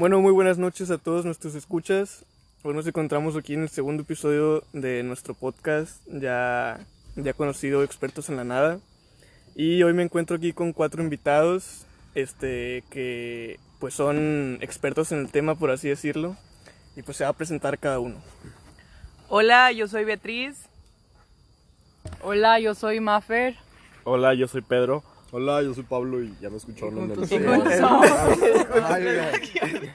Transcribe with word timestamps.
Bueno, 0.00 0.18
muy 0.22 0.32
buenas 0.32 0.56
noches 0.56 0.90
a 0.90 0.96
todos 0.96 1.26
nuestros 1.26 1.54
escuchas. 1.54 2.24
Hoy 2.62 2.72
nos 2.72 2.86
encontramos 2.86 3.36
aquí 3.36 3.52
en 3.52 3.64
el 3.64 3.68
segundo 3.68 4.04
episodio 4.04 4.64
de 4.72 5.02
nuestro 5.02 5.34
podcast, 5.34 6.00
ya, 6.06 6.80
ya 7.16 7.34
conocido 7.34 7.82
Expertos 7.82 8.30
en 8.30 8.36
la 8.36 8.44
Nada. 8.44 8.80
Y 9.54 9.82
hoy 9.82 9.92
me 9.92 10.02
encuentro 10.02 10.38
aquí 10.38 10.54
con 10.54 10.72
cuatro 10.72 11.02
invitados, 11.02 11.84
este, 12.14 12.82
que 12.88 13.60
pues 13.78 13.92
son 13.92 14.56
expertos 14.62 15.12
en 15.12 15.18
el 15.18 15.30
tema, 15.30 15.54
por 15.54 15.70
así 15.70 15.90
decirlo. 15.90 16.34
Y 16.96 17.02
pues 17.02 17.18
se 17.18 17.24
va 17.24 17.30
a 17.30 17.34
presentar 17.34 17.78
cada 17.78 17.98
uno. 17.98 18.22
Hola, 19.28 19.70
yo 19.70 19.86
soy 19.86 20.06
Beatriz. 20.06 20.64
Hola, 22.22 22.58
yo 22.58 22.74
soy 22.74 23.00
Maffer. 23.00 23.54
Hola, 24.04 24.32
yo 24.32 24.48
soy 24.48 24.62
Pedro. 24.62 25.04
Hola, 25.32 25.62
yo 25.62 25.74
soy 25.74 25.84
Pablo 25.84 26.22
y 26.22 26.34
ya 26.40 26.50
me 26.50 26.56
escucharon 26.56 26.98
en 26.98 27.10
el 27.12 27.16
podcast. 27.16 27.32
somos- 27.80 28.06
Ay, 28.84 29.04
ya. 29.04 29.32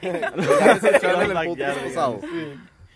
Ya 0.02 0.30
me 0.34 0.88
escucharon 0.88 1.22
en 1.30 1.36
el 1.36 1.46
podcast 1.48 1.78
pasado. 1.80 2.20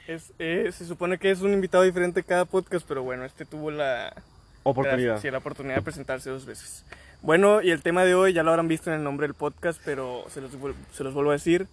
Es, 0.06 0.32
eh, 0.38 0.70
se 0.72 0.86
supone 0.86 1.18
que 1.18 1.30
es 1.30 1.40
un 1.42 1.52
invitado 1.52 1.84
diferente 1.84 2.22
cada 2.22 2.44
podcast, 2.46 2.86
pero 2.88 3.02
bueno, 3.02 3.24
este 3.24 3.44
tuvo 3.44 3.70
la, 3.70 4.14
Oportunidad. 4.62 5.20
Sí, 5.20 5.30
la 5.30 5.38
oportunidad 5.38 5.76
de 5.76 5.82
presentarse 5.82 6.30
dos 6.30 6.46
veces. 6.46 6.84
Bueno, 7.22 7.62
y 7.62 7.70
el 7.70 7.82
tema 7.82 8.04
de 8.04 8.14
hoy 8.14 8.32
ya 8.32 8.42
lo 8.42 8.50
habrán 8.50 8.68
visto 8.68 8.90
en 8.90 8.96
el 8.96 9.04
nombre 9.04 9.26
del 9.26 9.34
podcast, 9.34 9.80
pero 9.84 10.24
se 10.28 10.40
los, 10.40 10.50
se 10.92 11.04
los 11.04 11.14
vuelvo 11.14 11.30
a 11.30 11.34
decir. 11.34 11.66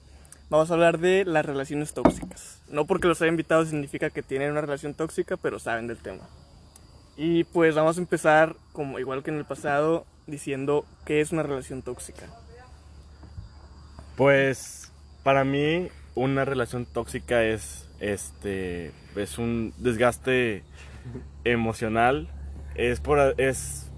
Vamos 0.49 0.69
a 0.71 0.73
hablar 0.75 0.99
de 0.99 1.25
las 1.25 1.45
relaciones 1.45 1.93
tóxicas. 1.93 2.61
No 2.69 2.85
porque 2.85 3.07
los 3.07 3.21
haya 3.21 3.29
invitado 3.29 3.65
significa 3.65 4.09
que 4.09 4.23
tienen 4.23 4.51
una 4.51 4.61
relación 4.61 4.93
tóxica, 4.93 5.35
pero 5.35 5.59
saben 5.59 5.87
del 5.87 5.97
tema. 5.97 6.23
Y 7.17 7.43
pues 7.45 7.75
vamos 7.75 7.97
a 7.97 8.01
empezar, 8.01 8.55
como 8.71 8.99
igual 8.99 9.23
que 9.23 9.31
en 9.31 9.37
el 9.37 9.45
pasado, 9.45 10.05
diciendo 10.27 10.85
qué 11.05 11.21
es 11.21 11.31
una 11.31 11.43
relación 11.43 11.81
tóxica. 11.81 12.27
Pues 14.15 14.91
para 15.23 15.43
mí 15.43 15.89
una 16.15 16.45
relación 16.45 16.85
tóxica 16.85 17.43
es 17.43 17.87
este 17.99 18.91
es 19.15 19.37
un 19.37 19.73
desgaste 19.77 20.63
emocional, 21.43 22.27
es 22.75 22.99
por 22.99 23.19
es 23.39 23.91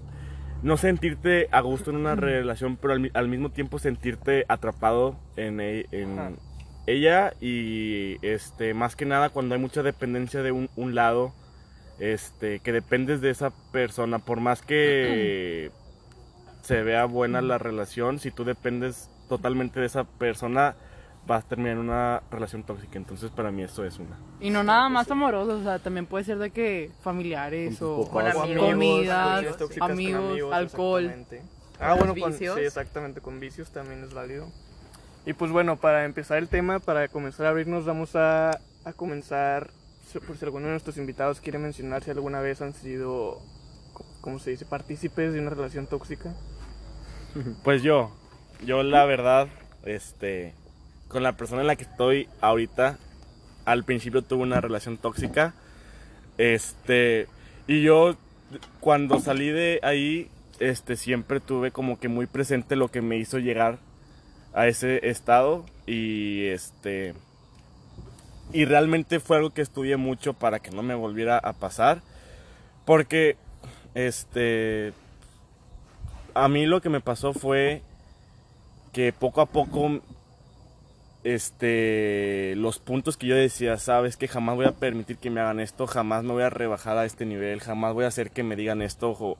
no 0.62 0.76
sentirte 0.76 1.48
a 1.52 1.60
gusto 1.60 1.90
en 1.90 1.96
una 1.96 2.14
relación, 2.16 2.76
pero 2.76 2.92
al, 2.92 3.00
mi- 3.00 3.10
al 3.14 3.28
mismo 3.28 3.50
tiempo 3.50 3.78
sentirte 3.78 4.44
atrapado 4.48 5.16
en, 5.36 5.60
e- 5.60 5.86
en 5.90 6.36
ella. 6.86 7.32
Y 7.40 8.18
este 8.22 8.74
más 8.74 8.94
que 8.96 9.06
nada 9.06 9.30
cuando 9.30 9.54
hay 9.54 9.60
mucha 9.60 9.82
dependencia 9.82 10.42
de 10.42 10.52
un, 10.52 10.68
un 10.76 10.94
lado, 10.94 11.32
este 11.98 12.60
que 12.60 12.72
dependes 12.72 13.20
de 13.22 13.30
esa 13.30 13.50
persona, 13.72 14.18
por 14.18 14.40
más 14.40 14.60
que 14.62 15.70
se 16.70 16.84
vea 16.84 17.04
buena 17.04 17.42
la 17.42 17.58
relación, 17.58 18.20
si 18.20 18.30
tú 18.30 18.44
dependes 18.44 19.10
totalmente 19.28 19.80
de 19.80 19.86
esa 19.86 20.04
persona, 20.04 20.76
vas 21.26 21.44
a 21.44 21.48
terminar 21.48 21.72
en 21.72 21.78
una 21.78 22.22
relación 22.30 22.62
tóxica. 22.62 22.96
Entonces, 22.96 23.32
para 23.32 23.50
mí, 23.50 23.64
eso 23.64 23.84
es 23.84 23.98
una. 23.98 24.16
Y 24.40 24.50
no 24.50 24.62
nada 24.62 24.88
más 24.88 25.10
amoroso, 25.10 25.58
o 25.58 25.62
sea, 25.64 25.80
también 25.80 26.06
puede 26.06 26.22
ser 26.22 26.38
de 26.38 26.50
que 26.52 26.92
familiares 27.02 27.76
Con 27.80 27.88
o 27.88 28.06
papás. 28.06 28.36
O 28.36 28.42
amigos, 28.42 28.66
comidas, 28.68 29.56
con 29.56 29.90
amigos, 29.90 30.54
alcohol. 30.54 31.12
Ah, 31.80 31.94
bueno, 31.94 32.14
con, 32.14 32.30
vicios. 32.30 32.56
sí, 32.56 32.64
exactamente, 32.64 33.20
con 33.20 33.40
vicios 33.40 33.70
también 33.70 34.04
es 34.04 34.14
válido. 34.14 34.46
Y 35.26 35.32
pues 35.32 35.50
bueno, 35.50 35.76
para 35.76 36.04
empezar 36.04 36.38
el 36.38 36.46
tema, 36.46 36.78
para 36.78 37.08
comenzar 37.08 37.46
a 37.46 37.48
abrirnos, 37.48 37.84
vamos 37.84 38.14
a, 38.14 38.50
a 38.84 38.92
comenzar, 38.94 39.70
por 40.24 40.36
si 40.36 40.44
alguno 40.44 40.66
de 40.66 40.72
nuestros 40.72 40.98
invitados 40.98 41.40
quiere 41.40 41.58
mencionar 41.58 42.04
si 42.04 42.12
alguna 42.12 42.40
vez 42.40 42.62
han 42.62 42.74
sido, 42.74 43.40
co- 43.92 44.04
¿cómo 44.20 44.38
se 44.38 44.50
dice?, 44.50 44.66
partícipes 44.66 45.32
de 45.32 45.40
una 45.40 45.50
relación 45.50 45.88
tóxica. 45.88 46.32
Pues 47.62 47.82
yo, 47.82 48.10
yo 48.64 48.82
la 48.82 49.04
verdad, 49.04 49.48
este, 49.84 50.54
con 51.08 51.22
la 51.22 51.36
persona 51.36 51.60
en 51.60 51.66
la 51.66 51.76
que 51.76 51.84
estoy 51.84 52.28
ahorita, 52.40 52.98
al 53.64 53.84
principio 53.84 54.22
tuve 54.22 54.42
una 54.42 54.60
relación 54.60 54.96
tóxica. 54.98 55.54
Este, 56.38 57.28
y 57.66 57.82
yo 57.82 58.16
cuando 58.80 59.20
salí 59.20 59.50
de 59.50 59.80
ahí, 59.82 60.30
este, 60.58 60.96
siempre 60.96 61.40
tuve 61.40 61.70
como 61.70 61.98
que 61.98 62.08
muy 62.08 62.26
presente 62.26 62.76
lo 62.76 62.88
que 62.88 63.02
me 63.02 63.16
hizo 63.16 63.38
llegar 63.38 63.78
a 64.52 64.66
ese 64.66 65.08
estado 65.08 65.64
y 65.86 66.46
este 66.46 67.14
y 68.52 68.64
realmente 68.64 69.20
fue 69.20 69.36
algo 69.36 69.50
que 69.50 69.62
estudié 69.62 69.96
mucho 69.96 70.34
para 70.34 70.58
que 70.58 70.70
no 70.72 70.82
me 70.82 70.94
volviera 70.94 71.38
a 71.38 71.52
pasar 71.52 72.02
porque 72.84 73.36
este 73.94 74.92
a 76.34 76.48
mí 76.48 76.66
lo 76.66 76.80
que 76.80 76.88
me 76.88 77.00
pasó 77.00 77.32
fue 77.32 77.82
que 78.92 79.12
poco 79.12 79.40
a 79.40 79.46
poco 79.46 80.00
este 81.22 82.54
los 82.56 82.78
puntos 82.78 83.16
que 83.16 83.26
yo 83.26 83.36
decía, 83.36 83.76
sabes 83.76 84.16
que 84.16 84.28
jamás 84.28 84.56
voy 84.56 84.66
a 84.66 84.72
permitir 84.72 85.18
que 85.18 85.30
me 85.30 85.40
hagan 85.40 85.60
esto, 85.60 85.86
jamás 85.86 86.24
me 86.24 86.32
voy 86.32 86.42
a 86.42 86.50
rebajar 86.50 86.96
a 86.96 87.04
este 87.04 87.26
nivel, 87.26 87.60
jamás 87.60 87.92
voy 87.94 88.04
a 88.04 88.08
hacer 88.08 88.30
que 88.30 88.42
me 88.42 88.56
digan 88.56 88.80
esto, 88.82 89.10
o 89.18 89.36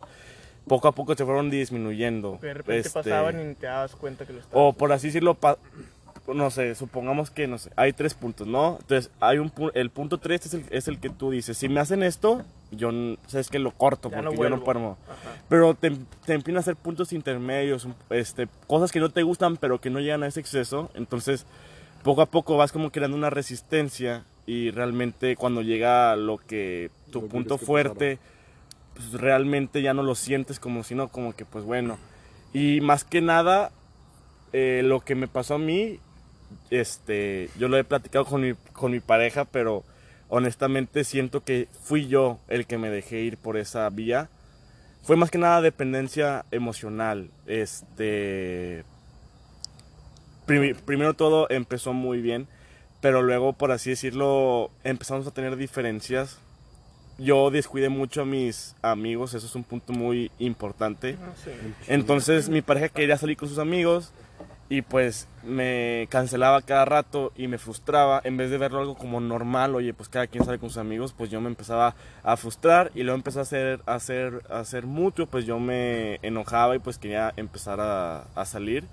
poco 0.68 0.88
a 0.88 0.92
poco 0.92 1.14
se 1.14 1.24
fueron 1.24 1.50
disminuyendo. 1.50 2.38
De 2.40 2.54
repente 2.54 2.88
Este, 2.88 2.90
pasaban 2.90 3.40
y 3.40 3.44
ni 3.44 3.54
te 3.54 3.66
dabas 3.66 3.96
cuenta 3.96 4.26
que 4.26 4.32
lo 4.34 4.40
estabas 4.40 4.56
o 4.56 4.72
por 4.74 4.92
así 4.92 5.06
decirlo, 5.08 5.36
no 6.32 6.50
sé, 6.50 6.74
supongamos 6.74 7.30
que 7.30 7.46
no 7.48 7.58
sé, 7.58 7.70
hay 7.76 7.92
tres 7.94 8.14
puntos, 8.14 8.46
¿no? 8.46 8.76
Entonces, 8.80 9.10
hay 9.20 9.38
un 9.38 9.50
pu- 9.50 9.72
el 9.74 9.90
punto 9.90 10.18
tres 10.18 10.46
es 10.46 10.54
el, 10.54 10.64
es 10.70 10.86
el 10.86 11.00
que 11.00 11.08
tú 11.10 11.30
dices, 11.30 11.56
si 11.56 11.68
me 11.68 11.80
hacen 11.80 12.02
esto, 12.02 12.42
yo 12.70 12.90
sabes 13.26 13.48
que 13.48 13.58
lo 13.58 13.72
corto 13.72 14.10
Ya 14.10 14.22
porque 14.22 14.36
no 14.36 14.42
yo 14.42 14.50
no 14.50 14.64
puedo. 14.64 14.96
Ajá. 15.08 15.42
Pero 15.48 15.74
te, 15.74 15.90
te 16.24 16.34
empiezan 16.34 16.58
a 16.58 16.60
hacer 16.60 16.76
puntos 16.76 17.12
intermedios, 17.12 17.88
este, 18.10 18.48
cosas 18.66 18.92
que 18.92 19.00
no 19.00 19.10
te 19.10 19.22
gustan, 19.22 19.56
pero 19.56 19.80
que 19.80 19.90
no 19.90 20.00
llegan 20.00 20.22
a 20.22 20.26
ese 20.26 20.40
exceso. 20.40 20.90
Entonces, 20.94 21.46
poco 22.02 22.22
a 22.22 22.26
poco 22.26 22.56
vas 22.56 22.72
como 22.72 22.90
creando 22.90 23.16
una 23.16 23.30
resistencia 23.30 24.24
y 24.46 24.70
realmente 24.70 25.36
cuando 25.36 25.62
llega 25.62 26.16
lo 26.16 26.38
que 26.38 26.90
tu 27.12 27.22
Lo 27.22 27.28
punto 27.28 27.58
que 27.58 27.66
fuerte, 27.66 28.18
pues 28.94 29.12
realmente 29.12 29.82
ya 29.82 29.94
no 29.94 30.02
lo 30.02 30.14
sientes 30.14 30.58
como 30.58 30.84
si 30.84 30.94
no, 30.94 31.08
como 31.08 31.34
que 31.34 31.44
pues 31.44 31.64
bueno. 31.64 31.98
Y 32.52 32.80
más 32.80 33.04
que 33.04 33.20
nada, 33.20 33.70
eh, 34.52 34.82
lo 34.84 35.00
que 35.00 35.14
me 35.14 35.28
pasó 35.28 35.54
a 35.54 35.58
mí, 35.58 36.00
este, 36.70 37.48
yo 37.58 37.68
lo 37.68 37.76
he 37.76 37.84
platicado 37.84 38.24
con 38.24 38.40
mi, 38.40 38.54
con 38.72 38.92
mi 38.92 39.00
pareja, 39.00 39.44
pero 39.44 39.84
honestamente 40.30 41.04
siento 41.04 41.44
que 41.44 41.68
fui 41.82 42.08
yo 42.08 42.38
el 42.48 42.66
que 42.66 42.78
me 42.78 42.88
dejé 42.88 43.20
ir 43.20 43.36
por 43.36 43.56
esa 43.58 43.88
vía. 43.90 44.30
Fue 45.02 45.16
más 45.16 45.30
que 45.30 45.38
nada 45.38 45.60
dependencia 45.60 46.44
emocional. 46.50 47.30
Este, 47.46 48.84
Prim- 50.46 50.76
primero 50.84 51.14
todo 51.14 51.48
empezó 51.50 51.92
muy 51.92 52.20
bien, 52.20 52.48
pero 53.00 53.22
luego, 53.22 53.52
por 53.52 53.70
así 53.72 53.90
decirlo, 53.90 54.70
empezamos 54.84 55.26
a 55.26 55.30
tener 55.30 55.56
diferencias. 55.56 56.38
Yo 57.18 57.50
descuidé 57.50 57.88
mucho 57.88 58.22
a 58.22 58.24
mis 58.24 58.74
amigos, 58.82 59.34
eso 59.34 59.46
es 59.46 59.54
un 59.54 59.64
punto 59.64 59.92
muy 59.92 60.30
importante. 60.38 61.16
Ah. 61.22 61.32
Entonces 61.88 62.48
mi 62.48 62.62
pareja 62.62 62.88
quería 62.88 63.18
salir 63.18 63.36
con 63.36 63.48
sus 63.48 63.58
amigos 63.58 64.12
y 64.70 64.82
pues 64.82 65.26
me 65.42 66.06
cancelaba 66.10 66.62
cada 66.62 66.84
rato 66.84 67.32
y 67.36 67.48
me 67.48 67.58
frustraba. 67.58 68.20
En 68.22 68.36
vez 68.36 68.50
de 68.50 68.56
verlo 68.56 68.78
algo 68.78 68.94
como 68.96 69.20
normal, 69.20 69.74
oye, 69.74 69.92
pues 69.92 70.08
cada 70.08 70.28
quien 70.28 70.44
sale 70.44 70.60
con 70.60 70.68
sus 70.70 70.78
amigos, 70.78 71.12
pues 71.12 71.28
yo 71.28 71.40
me 71.40 71.48
empezaba 71.48 71.96
a 72.22 72.36
frustrar 72.36 72.92
y 72.94 73.02
luego 73.02 73.16
empezó 73.16 73.40
a 73.40 73.42
hacer, 73.42 73.80
a 73.84 73.94
hacer, 73.94 74.44
a 74.48 74.60
hacer 74.60 74.86
mutuo, 74.86 75.26
pues 75.26 75.44
yo 75.44 75.58
me 75.58 76.20
enojaba 76.22 76.76
y 76.76 76.78
pues 76.78 76.98
quería 76.98 77.34
empezar 77.36 77.80
a, 77.80 78.28
a 78.36 78.44
salir. 78.44 78.84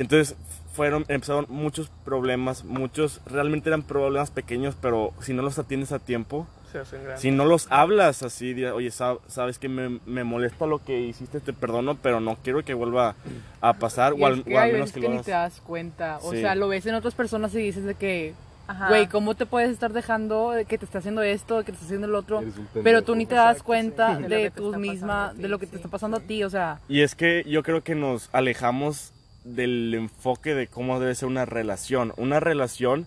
Entonces 0.00 0.34
fueron, 0.72 1.04
empezaron 1.06 1.46
muchos 1.48 1.88
problemas, 2.04 2.64
muchos, 2.64 3.20
realmente 3.26 3.68
eran 3.68 3.84
problemas 3.84 4.32
pequeños, 4.32 4.76
pero 4.82 5.14
si 5.20 5.32
no 5.34 5.42
los 5.42 5.60
atiendes 5.60 5.92
a 5.92 6.00
tiempo, 6.00 6.48
Se 6.76 6.80
hacen 6.96 7.02
grandes. 7.04 7.20
si 7.22 7.30
no 7.30 7.44
los 7.44 7.66
hablas 7.70 8.22
así, 8.22 8.52
de, 8.54 8.70
oye, 8.70 8.88
sab- 8.90 9.20
sabes 9.28 9.58
que 9.58 9.68
me, 9.68 10.00
me 10.06 10.24
molesta 10.24 10.66
lo 10.66 10.84
que 10.84 11.00
hiciste, 11.00 11.40
te 11.40 11.52
perdono, 11.52 11.96
pero 11.96 12.20
no 12.20 12.36
quiero 12.42 12.64
que 12.64 12.74
vuelva 12.74 13.14
a 13.60 13.72
pasar, 13.74 14.14
Y 14.16 14.22
o 14.22 14.28
es 14.28 14.34
al, 14.38 14.44
que 14.44 14.54
o 14.54 14.58
al 14.60 14.72
menos 14.72 14.92
que 14.92 15.00
que 15.00 15.06
lo 15.06 15.08
ni 15.10 15.14
hagas. 15.16 15.26
te 15.26 15.32
das 15.32 15.60
cuenta. 15.60 16.18
O 16.22 16.32
Sí. 16.32 16.40
sea, 16.40 16.54
lo 16.54 16.68
ves 16.68 16.84
en 16.86 16.94
otras 16.94 17.14
personas 17.14 17.54
y 17.54 17.58
dices 17.58 17.84
de 17.84 17.94
que, 17.94 18.34
Ajá. 18.68 18.88
güey, 18.88 19.06
¿cómo 19.06 19.34
te 19.36 19.46
puedes 19.46 19.70
estar 19.70 19.92
dejando 19.92 20.50
de 20.50 20.64
que 20.64 20.76
te 20.76 20.84
está 20.84 20.98
haciendo 20.98 21.22
esto, 21.22 21.58
de 21.58 21.64
que 21.64 21.72
te 21.72 21.76
está 21.76 21.84
haciendo 21.86 22.06
el 22.08 22.14
otro? 22.14 22.42
Pero 22.82 23.02
tú 23.02 23.14
ni 23.14 23.24
te 23.26 23.34
das 23.36 23.52
Exacto, 23.52 23.64
cuenta 23.64 24.16
sí. 24.16 24.22
De 24.24 24.28
lo 24.28 24.34
de 24.36 24.42
que 24.42 24.50
te 24.50 24.60
tú 24.60 24.76
misma, 24.76 25.32
ti, 25.36 25.42
de 25.42 25.48
lo 25.48 25.58
que 25.58 25.66
te 25.66 25.70
sí. 25.72 25.76
está 25.76 25.88
pasando 25.88 26.16
a 26.16 26.20
ti, 26.20 26.42
o 26.44 26.50
sea, 26.50 26.80
Y 26.88 27.00
es 27.02 27.14
que 27.14 27.44
yo 27.46 27.62
creo 27.62 27.82
que 27.82 27.94
nos 27.94 28.28
alejamos 28.32 29.12
del 29.44 29.94
enfoque 29.94 30.54
de 30.56 30.66
cómo 30.66 30.98
debe 30.98 31.14
ser 31.14 31.28
una 31.28 31.44
relación. 31.44 32.12
Una 32.16 32.40
relación 32.40 33.06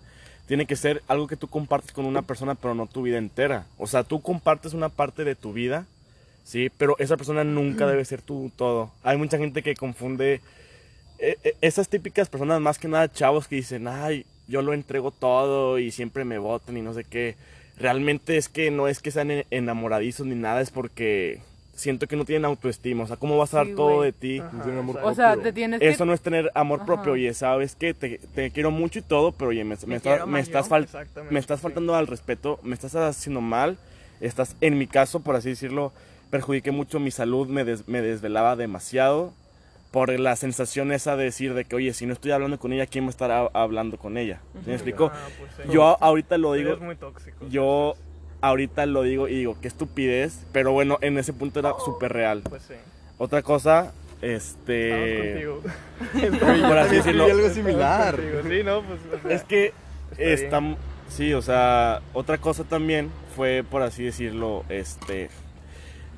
tiene 0.49 0.65
que 0.65 0.75
ser 0.75 1.03
algo 1.07 1.27
que 1.27 1.35
tú 1.37 1.47
compartes 1.47 1.91
con 1.91 2.05
una 2.05 2.23
persona, 2.23 2.55
pero 2.55 2.73
no 2.73 2.87
tu 2.87 3.03
vida 3.03 3.19
entera. 3.19 3.67
O 3.77 3.85
sea, 3.85 4.03
tú 4.03 4.19
compartes 4.19 4.73
una 4.73 4.89
parte 4.89 5.23
de 5.23 5.35
tu 5.35 5.53
vida, 5.53 5.85
¿sí? 6.43 6.71
Pero 6.75 6.95
esa 6.97 7.17
persona 7.17 7.43
nunca 7.43 7.85
debe 7.85 8.03
ser 8.03 8.23
tu 8.23 8.51
todo. 8.55 8.89
Hay 9.03 9.15
mucha 9.15 9.37
gente 9.37 9.61
que 9.61 9.75
confunde 9.75 10.41
eh, 11.19 11.37
eh, 11.43 11.55
esas 11.61 11.87
típicas 11.87 12.29
personas, 12.29 12.59
más 12.61 12.79
que 12.79 12.87
nada 12.87 13.11
chavos 13.11 13.47
que 13.47 13.57
dicen, 13.57 13.87
ay, 13.87 14.25
yo 14.47 14.63
lo 14.63 14.73
entrego 14.73 15.11
todo 15.11 15.77
y 15.77 15.91
siempre 15.91 16.25
me 16.25 16.39
votan 16.39 16.77
y 16.77 16.81
no 16.81 16.95
sé 16.95 17.03
qué. 17.03 17.35
Realmente 17.77 18.35
es 18.35 18.49
que 18.49 18.71
no 18.71 18.87
es 18.87 19.01
que 19.01 19.11
sean 19.11 19.29
en- 19.29 19.45
enamoradizos 19.51 20.25
ni 20.25 20.33
nada, 20.33 20.61
es 20.61 20.71
porque 20.71 21.41
siento 21.79 22.07
que 22.07 22.15
no 22.15 22.25
tienen 22.25 22.45
autoestima. 22.45 23.03
O 23.03 23.07
sea, 23.07 23.15
¿cómo 23.17 23.37
vas 23.37 23.53
a 23.53 23.57
dar 23.57 23.67
Sí, 23.67 23.73
todo 23.75 24.01
de 24.03 24.11
ti? 24.11 24.39
Ajá, 24.39 24.51
No 24.53 24.63
tiene 24.63 24.79
amor. 24.79 24.99
O 25.01 25.13
sea, 25.15 25.29
propio. 25.33 25.43
te 25.43 25.53
tienes 25.53 25.79
que... 25.79 25.89
Eso 25.89 26.05
no 26.05 26.13
es 26.13 26.21
tener 26.21 26.51
amor 26.53 26.85
propio, 26.85 27.03
Ajá. 27.03 27.11
oye, 27.11 27.33
¿sabes 27.33 27.75
qué? 27.75 27.93
Te, 27.93 28.19
te 28.35 28.51
quiero 28.51 28.69
mucho 28.71 28.99
y 28.99 29.01
todo, 29.01 29.31
pero 29.31 29.49
oye, 29.49 29.63
me, 29.63 29.75
me, 29.75 29.87
Me 29.87 29.95
está- 29.95 30.25
me 30.25 30.39
estás, 30.39 30.69
fal- 30.69 30.87
me 31.29 31.39
estás 31.39 31.59
sí. 31.59 31.63
faltando 31.63 31.95
al 31.95 32.07
respeto, 32.07 32.59
me 32.63 32.73
estás 32.75 32.95
haciendo 32.95 33.41
mal, 33.41 33.77
estás, 34.21 34.55
en 34.61 34.77
mi 34.77 34.87
caso, 34.87 35.21
por 35.21 35.35
así 35.35 35.49
decirlo, 35.49 35.91
perjudiqué 36.29 36.71
mucho 36.71 36.99
mi 36.99 37.11
salud, 37.11 37.47
me, 37.47 37.63
des- 37.63 37.87
me 37.87 38.01
desvelaba 38.01 38.55
demasiado 38.55 39.33
por 39.91 40.11
la 40.19 40.35
sensación 40.35 40.91
esa 40.91 41.15
de 41.15 41.23
decir 41.23 41.55
de 41.55 41.65
que, 41.65 41.75
oye, 41.75 41.93
si 41.93 42.05
no 42.05 42.13
estoy 42.13 42.29
hablando 42.31 42.59
con 42.59 42.71
ella, 42.73 42.85
¿quién 42.85 43.05
va 43.05 43.07
a 43.07 43.09
estar 43.09 43.31
a- 43.31 43.49
hablando 43.53 43.97
con 43.97 44.17
ella? 44.17 44.39
¿Sí 44.63 44.67
me 44.69 44.73
explico? 44.75 45.11
Ah, 45.11 45.27
pues 45.39 45.51
sí. 45.57 45.73
Yo 45.73 45.97
ahorita 46.03 46.37
lo 46.37 46.53
digo, 46.53 46.69
Eres 46.71 46.81
muy 46.81 46.95
tóxico. 46.95 47.47
yo 47.49 47.95
ahorita 48.41 48.85
lo 48.85 49.03
digo 49.03 49.27
y 49.27 49.35
digo, 49.35 49.57
qué 49.61 49.67
estupidez, 49.67 50.45
pero 50.51 50.71
bueno, 50.71 50.97
en 51.01 51.17
ese 51.17 51.33
punto 51.33 51.59
era 51.59 51.73
súper 51.83 52.13
real. 52.13 52.41
Pues 52.47 52.63
sí. 52.63 52.75
Otra 53.17 53.41
cosa, 53.41 53.93
este... 54.21 55.31
contigo. 55.31 55.61
Por 56.67 56.77
así 56.77 56.95
decirlo. 56.95 57.25
Algo 57.25 57.49
similar. 57.49 58.15
contigo. 58.15 58.41
Sí, 58.47 58.63
no, 58.63 58.81
pues. 58.83 58.99
o 59.13 59.27
sea, 59.27 59.35
Es 59.35 59.43
que 59.43 59.73
Está 60.17 60.61
sí, 61.07 61.33
o 61.33 61.41
sea, 61.41 62.01
otra 62.13 62.37
cosa 62.37 62.63
también 62.63 63.11
fue, 63.35 63.63
por 63.63 63.81
así 63.81 64.03
decirlo, 64.03 64.63
este, 64.69 65.29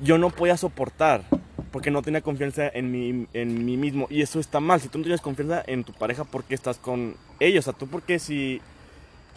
yo 0.02 0.18
no 0.18 0.30
podía 0.30 0.56
soportar 0.56 1.22
porque 1.70 1.90
no 1.90 2.02
tenía 2.02 2.20
confianza 2.20 2.68
en 2.68 2.90
mí, 2.90 3.26
en 3.32 3.64
mí 3.64 3.76
mismo 3.76 4.06
y 4.10 4.22
eso 4.22 4.40
está 4.40 4.60
mal. 4.60 4.80
Si 4.80 4.88
tú 4.88 4.98
no 4.98 5.04
tienes 5.04 5.20
confianza 5.20 5.62
en 5.66 5.84
tu 5.84 5.92
pareja, 5.92 6.24
¿por 6.24 6.44
qué 6.44 6.54
estás 6.54 6.78
con 6.78 7.16
ella? 7.40 7.60
O 7.60 7.62
sea, 7.62 7.72
tú 7.72 7.86
porque 7.86 8.18
si 8.18 8.60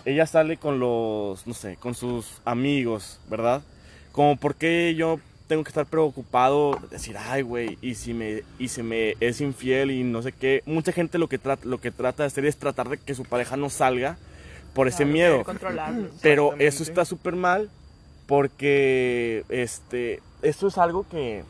ella 0.06 0.26
sale 0.28 0.58
con 0.58 0.80
los, 0.80 1.46
no 1.48 1.54
sé, 1.54 1.78
con 1.78 1.96
sus 1.96 2.42
amigos, 2.46 3.20
¿verdad? 3.30 3.62
Como 4.12 4.38
por 4.38 4.56
qué 4.56 4.96
yo 4.96 5.20
tengo 5.48 5.64
que 5.64 5.70
estar 5.70 5.86
preocupado, 5.86 6.80
decir, 6.90 7.18
ay, 7.18 7.42
güey, 7.42 7.78
y 7.82 7.96
si 7.96 8.14
me, 8.14 8.44
y 8.58 8.68
si 8.70 8.82
me 8.84 9.16
es 9.20 9.42
infiel 9.42 9.92
y 9.92 10.04
no 10.04 10.22
sé 10.22 10.32
qué. 10.32 10.64
Mucha 10.66 10.92
gente 10.92 11.18
lo 11.18 11.28
que 11.28 11.38
trata, 11.38 11.68
lo 11.68 11.80
que 11.80 11.92
trata 11.92 12.24
de 12.24 12.28
hacer 12.28 12.46
es 12.46 12.58
tratar 12.58 12.90
de 12.90 12.98
que 12.98 13.16
su 13.16 13.26
pareja 13.26 13.58
no 13.58 13.70
salga 13.70 14.18
por 14.74 14.88
ese 14.88 15.06
Claro, 15.06 15.12
miedo. 15.12 15.44
Pero 16.22 16.56
eso 16.60 16.84
está 16.84 17.06
súper 17.06 17.36
mal 17.36 17.70
porque 18.28 19.44
este, 19.50 20.22
esto 20.42 20.68
es 20.68 20.78
algo 20.78 21.08
que 21.10 21.44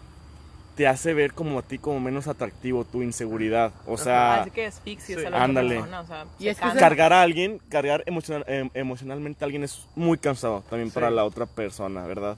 te 0.75 0.87
hace 0.87 1.13
ver 1.13 1.33
como 1.33 1.59
a 1.59 1.61
ti 1.61 1.77
como 1.77 1.99
menos 1.99 2.27
atractivo, 2.27 2.83
tu 2.83 3.01
inseguridad. 3.01 3.71
O 3.87 3.97
sea, 3.97 4.41
Así 4.41 4.51
que 4.51 4.65
asfixias 4.65 5.21
Sí. 5.21 5.25
a 5.25 5.29
la 5.29 5.37
otra 5.37 5.43
Ándale. 5.45 5.75
persona, 5.75 6.01
o 6.01 6.05
sea, 6.07 6.25
Y 6.39 6.43
se 6.43 6.49
es 6.49 6.55
que 6.57 6.61
cansa. 6.61 6.75
se- 6.75 6.79
cargar 6.81 7.13
a 7.13 7.21
alguien, 7.21 7.59
cargar 7.69 8.03
emocional, 8.05 8.43
em- 8.47 8.69
emocionalmente 8.73 9.43
a 9.43 9.45
alguien 9.45 9.63
es 9.63 9.87
muy 9.95 10.17
cansado 10.17 10.63
también 10.69 10.91
para 10.91 11.09
la 11.09 11.23
otra 11.23 11.45
persona, 11.45 12.05
¿verdad? 12.05 12.37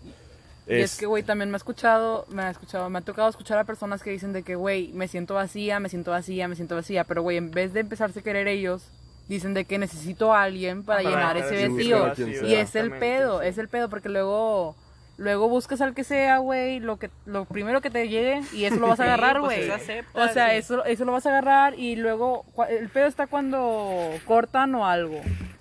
Y 0.69 0.73
es 0.81 0.97
que, 0.97 1.05
güey, 1.05 1.23
también 1.23 1.49
me 1.49 1.55
ha 1.55 1.57
escuchado, 1.57 2.25
me 2.29 2.41
ha 2.43 2.49
escuchado, 2.49 2.89
me 2.89 2.99
ha 2.99 3.01
tocado 3.01 3.29
escuchar 3.29 3.57
a 3.57 3.63
personas 3.63 4.03
que 4.03 4.09
dicen 4.11 4.33
de 4.33 4.43
que, 4.43 4.55
güey, 4.55 4.89
me 4.93 5.07
siento 5.07 5.33
vacía, 5.33 5.79
me 5.79 5.87
siento 5.87 6.11
vacía, 6.11 6.47
me 6.49 6.55
siento 6.55 6.75
vacía, 6.75 7.05
pero, 7.05 7.21
güey, 7.21 7.37
en 7.37 7.51
vez 7.51 7.71
de 7.73 7.79
empezarse 7.79 8.19
a 8.19 8.21
querer 8.21 8.47
ellos, 8.49 8.83
dicen 9.29 9.53
de 9.53 9.63
que 9.65 9.77
necesito 9.77 10.33
a 10.33 10.43
alguien 10.43 10.83
para 10.83 11.01
Para 11.03 11.09
llenar 11.15 11.37
ese 11.37 11.69
vacío. 11.69 12.13
Y 12.47 12.53
es 12.55 12.75
el 12.75 12.91
pedo, 12.91 13.39
sí. 13.41 13.47
es 13.47 13.57
el 13.57 13.69
pedo, 13.69 13.89
porque 13.89 14.09
luego, 14.09 14.75
luego 15.17 15.49
buscas 15.49 15.81
al 15.81 15.93
que 15.93 16.03
sea, 16.03 16.37
güey, 16.37 16.79
lo 16.79 16.97
que, 16.97 17.09
lo 17.25 17.45
primero 17.45 17.81
que 17.81 17.89
te 17.89 18.07
llegue 18.07 18.41
y 18.53 18.65
eso 18.65 18.75
lo 18.77 18.87
vas 18.87 18.99
a 18.99 19.03
agarrar, 19.03 19.39
pues, 19.39 19.67
güey. 19.67 19.69
o 20.13 20.27
sea, 20.29 20.49
sí. 20.51 20.55
eso, 20.57 20.85
eso 20.85 21.05
lo 21.05 21.11
vas 21.11 21.25
a 21.25 21.29
agarrar 21.29 21.77
y 21.77 21.95
luego, 21.95 22.45
el 22.69 22.89
pedo 22.89 23.07
está 23.07 23.27
cuando 23.27 24.11
cortan 24.25 24.73
o 24.75 24.85
algo. 24.85 25.19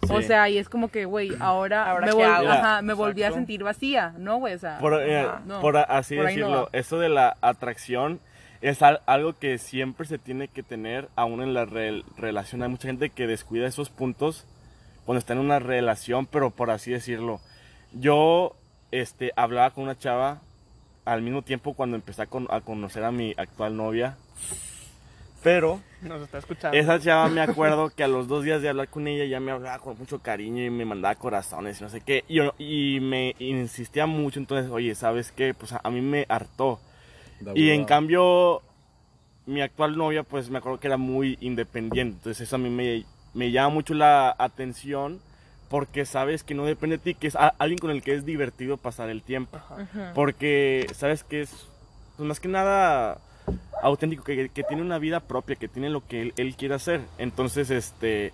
O 0.08 0.22
sea, 0.22 0.48
y 0.48 0.58
es 0.58 0.68
como 0.68 0.88
que, 0.88 1.04
güey, 1.04 1.32
ahora, 1.40 1.90
¿Ahora 1.90 2.06
me, 2.06 2.12
vol- 2.12 2.48
ajá, 2.48 2.80
me 2.82 2.92
volví 2.94 3.24
a 3.24 3.32
sentir 3.32 3.64
vacía, 3.64 4.14
¿no, 4.18 4.36
güey? 4.38 4.54
O 4.54 4.58
sea, 4.58 4.78
por, 4.78 4.94
eh, 5.02 5.26
no, 5.46 5.60
por 5.60 5.76
así 5.78 6.14
por 6.16 6.26
ahí 6.26 6.36
no 6.36 6.46
decirlo, 6.46 6.68
eso 6.72 6.98
de 7.00 7.08
la 7.08 7.36
atracción 7.40 8.20
es 8.60 8.82
al- 8.82 9.00
algo 9.06 9.32
que 9.36 9.58
siempre 9.58 10.06
se 10.06 10.18
tiene 10.18 10.46
que 10.46 10.62
tener 10.62 11.08
aún 11.16 11.42
en 11.42 11.54
la 11.54 11.64
re- 11.64 12.04
relación. 12.16 12.62
Hay 12.62 12.68
mucha 12.68 12.86
gente 12.86 13.10
que 13.10 13.26
descuida 13.26 13.66
esos 13.66 13.90
puntos 13.90 14.46
cuando 15.04 15.18
está 15.18 15.32
en 15.32 15.40
una 15.40 15.58
relación, 15.58 16.26
pero 16.26 16.50
por 16.50 16.70
así 16.70 16.92
decirlo. 16.92 17.40
Yo 17.92 18.54
este, 19.00 19.32
hablaba 19.36 19.70
con 19.70 19.84
una 19.84 19.98
chava 19.98 20.40
al 21.04 21.22
mismo 21.22 21.42
tiempo 21.42 21.74
cuando 21.74 21.96
empecé 21.96 22.22
a, 22.22 22.26
con- 22.26 22.48
a 22.50 22.60
conocer 22.60 23.04
a 23.04 23.12
mi 23.12 23.34
actual 23.36 23.76
novia, 23.76 24.16
pero 25.42 25.80
Nos 26.02 26.22
está 26.22 26.38
escuchando. 26.38 26.76
esa 26.76 26.98
chava 26.98 27.28
me 27.28 27.40
acuerdo 27.40 27.90
que 27.90 28.02
a 28.02 28.08
los 28.08 28.26
dos 28.26 28.42
días 28.42 28.62
de 28.62 28.68
hablar 28.68 28.88
con 28.88 29.06
ella 29.06 29.24
ya 29.24 29.38
me 29.38 29.52
hablaba 29.52 29.78
con 29.78 29.96
mucho 29.98 30.18
cariño 30.20 30.64
y 30.64 30.70
me 30.70 30.84
mandaba 30.84 31.14
corazones 31.14 31.80
y 31.80 31.84
no 31.84 31.90
sé 31.90 32.00
qué. 32.00 32.24
Y, 32.28 32.34
yo- 32.36 32.54
y 32.58 32.98
me 33.00 33.36
insistía 33.38 34.06
mucho, 34.06 34.40
entonces, 34.40 34.70
oye, 34.70 34.94
¿sabes 34.94 35.30
qué? 35.30 35.54
Pues 35.54 35.72
a, 35.72 35.80
a 35.84 35.90
mí 35.90 36.00
me 36.00 36.26
hartó. 36.28 36.80
Y 37.54 37.70
en 37.70 37.84
cambio, 37.84 38.62
mi 39.46 39.60
actual 39.60 39.96
novia, 39.96 40.22
pues 40.24 40.50
me 40.50 40.58
acuerdo 40.58 40.80
que 40.80 40.88
era 40.88 40.96
muy 40.96 41.38
independiente. 41.40 42.16
Entonces 42.16 42.48
eso 42.48 42.56
a 42.56 42.58
mí 42.58 42.70
me, 42.70 43.04
me 43.34 43.52
llama 43.52 43.68
mucho 43.68 43.94
la 43.94 44.34
atención 44.36 45.20
porque 45.68 46.04
sabes 46.06 46.42
que 46.44 46.54
no 46.54 46.64
depende 46.64 46.98
de 46.98 47.02
ti, 47.02 47.14
que 47.14 47.26
es 47.26 47.36
a- 47.36 47.54
alguien 47.58 47.78
con 47.78 47.90
el 47.90 48.02
que 48.02 48.14
es 48.14 48.24
divertido 48.24 48.76
pasar 48.76 49.10
el 49.10 49.22
tiempo. 49.22 49.56
Ajá. 49.56 50.12
Porque 50.14 50.86
sabes 50.94 51.24
que 51.24 51.42
es, 51.42 51.50
pues 52.16 52.26
más 52.28 52.40
que 52.40 52.48
nada 52.48 53.18
auténtico, 53.82 54.24
que, 54.24 54.48
que 54.48 54.62
tiene 54.64 54.82
una 54.82 54.98
vida 54.98 55.20
propia, 55.20 55.56
que 55.56 55.68
tiene 55.68 55.90
lo 55.90 56.06
que 56.06 56.22
él, 56.22 56.34
él 56.36 56.54
quiere 56.56 56.74
hacer. 56.74 57.00
Entonces, 57.18 57.70
este, 57.70 58.32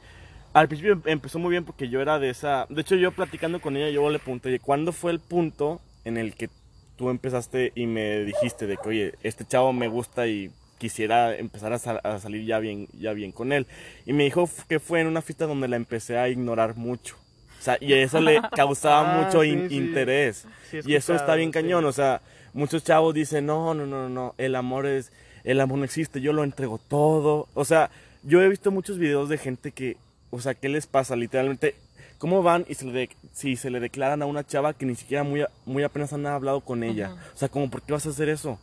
al 0.53 0.69
principio 0.69 0.93
em- 0.93 1.03
empezó 1.07 1.39
muy 1.39 1.51
bien 1.51 1.65
porque 1.65 1.89
yo 1.89 2.01
era 2.01 2.19
de 2.19 2.31
esa, 2.31 2.67
de 2.69 2.81
hecho 2.83 2.95
yo 2.97 3.13
platicando 3.13 3.61
con 3.61 3.77
ella, 3.77 3.89
yo 3.91 4.09
le 4.11 4.19
pregunté, 4.19 4.49
oye, 4.51 4.61
¿cuándo 4.61 4.93
fue 4.93 5.11
el 5.13 5.21
punto 5.21 5.81
en 6.05 6.17
el 6.19 6.35
que 6.35 6.49
tú 6.97 7.09
empezaste 7.11 7.73
y 7.75 7.87
me 7.87 8.21
dijiste 8.25 8.67
de 8.67 8.77
que, 8.77 8.89
oye, 8.89 9.15
este 9.23 9.45
chavo 9.47 9.73
me 9.73 9.89
gusta 9.89 10.27
y 10.27 10.51
quisiera 10.79 11.35
empezar 11.37 11.73
a, 11.73 11.79
sal- 11.79 12.01
a 12.05 12.19
salir 12.19 12.45
ya 12.45 12.59
bien, 12.59 12.89
ya 12.99 13.13
bien 13.13 13.33
con 13.33 13.53
él? 13.53 13.67
Y 14.07 14.13
me 14.13 14.25
dijo 14.25 14.49
que 14.69 14.79
fue 14.81 15.01
en 15.01 15.07
una 15.07 15.23
fiesta 15.23 15.47
donde 15.47 15.69
la 15.69 15.77
empecé 15.77 16.19
a 16.19 16.29
ignorar 16.29 16.77
mucho. 16.77 17.17
O 17.63 17.65
sea, 17.65 17.79
y 17.81 17.93
eso 17.93 18.21
le 18.21 18.41
causaba 18.57 19.03
Ah, 19.03 19.05
mucho 19.05 19.45
sí, 19.45 19.51
in- 19.51 19.69
sí. 19.69 19.77
interés. 19.77 20.47
Sí, 20.69 20.81
y 20.85 20.97
eso 20.97 21.15
está 21.15 21.37
bien 21.37 21.53
cañón, 21.53 21.85
o 21.85 21.93
sea, 21.93 22.21
muchos 22.55 22.83
chavos 22.83 23.15
dicen, 23.15 23.47
no, 23.47 23.73
no, 23.73 23.87
no, 23.87 24.09
no, 24.09 24.35
el 24.37 24.57
amor 24.57 24.85
es, 24.87 25.13
el 25.45 25.61
amor 25.61 25.79
no 25.79 25.85
existe, 25.85 26.21
yo 26.21 26.33
lo 26.33 26.43
entrego 26.43 26.79
todo. 26.89 27.47
O 27.55 27.65
sea, 27.65 27.91
yo 28.25 28.43
he 28.43 28.49
visto 28.49 28.73
muchos 28.73 28.99
videos 28.99 29.29
de 29.29 29.39
gente 29.39 29.71
que, 29.71 29.97
o 30.31 30.41
sea, 30.41 30.55
¿qué 30.55 30.69
les 30.69 30.89
pasa? 30.89 31.15
Literalmente, 31.15 31.77
¿cómo 32.19 32.43
van 32.43 32.65
y 32.69 32.75
se 32.75 32.85
le, 32.87 32.93
de- 32.93 33.11
si 33.33 33.55
se 33.55 33.71
le 33.71 33.79
declaran 33.79 34.23
a 34.23 34.27
una 34.27 34.45
chava 34.45 34.73
que 34.75 34.85
ni 34.85 34.97
siquiera 34.97 35.23
muy, 35.23 35.43
a- 35.43 35.51
muy 35.65 35.85
apenas 35.85 36.13
han 36.13 36.27
hablado 36.27 36.63
con 36.63 36.83
ella? 36.83 37.15
O 37.33 37.39
sea, 37.39 37.49
como, 37.49 37.71
¿por 37.71 37.83
qué 37.83 37.93
vas 37.93 38.07
a 38.07 38.11
hacer 38.11 38.29
eso? 38.29 38.59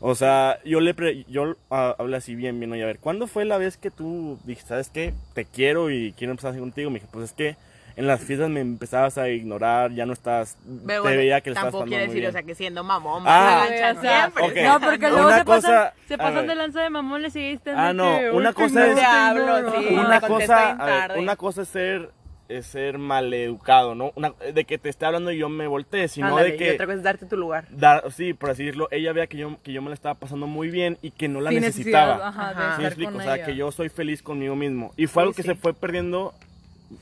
O 0.00 0.14
sea, 0.14 0.58
yo 0.64 0.80
le 0.80 0.92
pre- 0.92 1.24
yo 1.26 1.56
ah, 1.70 1.94
hablé 1.98 2.18
así 2.18 2.34
bien, 2.34 2.58
bien, 2.60 2.70
oye, 2.72 2.82
a 2.82 2.86
ver, 2.86 2.98
¿cuándo 2.98 3.26
fue 3.28 3.46
la 3.46 3.56
vez 3.56 3.78
que 3.78 3.90
tú 3.90 4.38
dijiste, 4.44 4.68
sabes 4.68 4.90
qué, 4.90 5.14
te 5.32 5.46
quiero 5.46 5.90
y 5.90 6.12
quiero 6.18 6.32
empezar 6.32 6.50
así 6.50 6.60
contigo? 6.60 6.90
Me 6.90 6.96
dije, 6.98 7.08
pues 7.10 7.26
es 7.26 7.32
que 7.32 7.56
en 7.96 8.06
las 8.06 8.20
fiestas 8.20 8.48
me 8.50 8.60
empezabas 8.60 9.18
a 9.18 9.28
ignorar, 9.28 9.92
ya 9.92 10.06
no 10.06 10.12
estás, 10.12 10.56
Pero 10.64 11.02
te 11.02 11.08
bueno, 11.08 11.16
veía 11.18 11.40
que 11.40 11.50
le 11.50 11.54
estabas 11.54 11.72
tampoco 11.72 11.88
quiere 11.88 12.04
decir, 12.04 12.20
bien. 12.20 12.28
o 12.30 12.32
sea, 12.32 12.42
que 12.42 12.54
siendo 12.54 12.84
mamón, 12.84 13.22
Ah, 13.26 13.64
enganchar 13.68 13.96
o 13.96 14.00
sea, 14.00 14.20
siempre. 14.32 14.42
ok. 14.62 14.68
No, 14.68 14.80
porque 14.86 15.08
luego 15.10 15.26
Una 15.26 15.38
se 15.38 15.44
pasan, 15.44 15.70
cosa- 15.72 15.94
se 16.08 16.18
pasan 16.18 16.46
de 16.46 16.54
lanza 16.54 16.80
de 16.82 16.90
mamón, 16.90 17.22
le 17.22 17.30
seguís 17.30 17.60
Ah, 17.74 17.92
no, 17.92 18.18
una 18.32 18.52
cosa 18.52 18.86
es- 18.86 18.94
Te 18.96 19.04
hablo, 19.04 19.72
sí. 19.80 19.86
una 19.94 20.20
me 20.20 20.26
cosa, 20.26 20.74
ver, 21.08 21.18
una 21.18 21.36
cosa 21.36 21.62
es 21.62 21.68
ser 21.68 22.10
es 22.48 22.66
ser 22.66 22.98
maleducado, 22.98 23.94
¿no? 23.94 24.12
Una- 24.14 24.34
de 24.52 24.64
que 24.66 24.76
te 24.76 24.90
esté 24.90 25.06
hablando 25.06 25.30
y 25.30 25.38
yo 25.38 25.48
me 25.48 25.66
volteé, 25.66 26.06
sino 26.08 26.26
Ándale, 26.26 26.50
de 26.50 26.54
y 26.56 26.58
que 26.58 26.72
otra 26.72 26.84
cosa 26.84 26.98
es 26.98 27.02
darte 27.02 27.24
tu 27.24 27.36
lugar. 27.38 27.64
dar, 27.70 28.12
sí, 28.12 28.34
por 28.34 28.50
así 28.50 28.64
decirlo, 28.64 28.88
ella 28.90 29.12
vea 29.14 29.26
que 29.26 29.38
yo 29.38 29.56
que 29.62 29.72
yo 29.72 29.80
me 29.80 29.88
la 29.88 29.94
estaba 29.94 30.16
pasando 30.16 30.46
muy 30.46 30.68
bien 30.68 30.98
y 31.00 31.12
que 31.12 31.28
no 31.28 31.40
la 31.40 31.48
Sin 31.48 31.60
necesitaba. 31.62 32.28
ajá, 32.28 32.48
de. 32.52 32.76
¿Sí 32.76 32.82
me 32.82 32.86
explico? 32.88 33.12
con 33.12 33.20
O 33.22 33.24
sea, 33.24 33.36
ella. 33.36 33.46
que 33.46 33.56
yo 33.56 33.72
soy 33.72 33.88
feliz 33.88 34.22
conmigo 34.22 34.54
mismo. 34.54 34.92
Y 34.98 35.06
fue 35.06 35.22
Sí, 35.22 35.24
algo 35.24 35.32
que 35.34 35.42
sí. 35.42 35.48
se 35.48 35.54
fue 35.54 35.72
perdiendo 35.72 36.34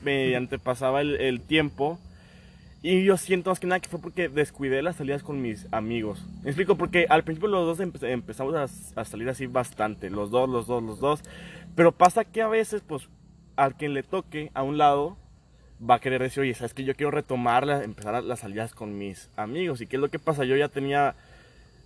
mediante 0.01 0.59
pasaba 0.59 1.01
el, 1.01 1.41
tiempo. 1.41 1.99
Y 2.83 3.03
yo 3.03 3.15
siento 3.17 3.51
más 3.51 3.59
que 3.59 3.67
nada 3.67 3.79
que 3.79 3.89
fue 3.89 3.99
porque 4.01 4.27
descuidé 4.27 4.81
las 4.81 4.95
salidas 4.95 5.21
con 5.21 5.41
mis 5.41 5.71
amigos. 5.71 6.25
Me 6.43 6.49
explico, 6.49 6.75
porque 6.75 7.05
al 7.09 7.23
principio 7.23 7.47
los 7.47 7.77
dos 7.77 7.87
empe- 7.87 8.09
empezamos 8.09 8.55
a, 8.95 9.05
salir 9.05 9.29
así 9.29 9.45
bastante. 9.45 10.09
Los 10.09 10.31
dos, 10.31 10.49
los 10.49 10.65
dos, 10.65 10.81
los 10.81 10.99
dos. 10.99 11.21
Pero 11.75 11.91
pasa 11.91 12.25
que 12.25 12.41
a 12.41 12.47
veces, 12.47 12.81
pues, 12.85 13.07
al 13.55 13.75
quien 13.75 13.93
le 13.93 14.01
toque 14.01 14.49
a 14.55 14.63
un 14.63 14.79
lado, 14.79 15.15
va 15.87 15.95
a 15.95 15.99
querer 15.99 16.21
decir, 16.21 16.41
oye, 16.41 16.53
¿sabes 16.55 16.73
que 16.73 16.83
Yo 16.83 16.95
quiero 16.95 17.11
retomar, 17.11 17.67
la- 17.67 17.83
empezar 17.83 18.23
las 18.23 18.39
salidas 18.39 18.73
con 18.73 18.97
mis 18.97 19.29
amigos. 19.35 19.81
¿Y 19.81 19.87
qué 19.87 19.97
es 19.97 20.01
lo 20.01 20.09
que 20.09 20.19
pasa? 20.19 20.43
Yo 20.43 20.55
ya 20.55 20.67
tenía 20.67 21.15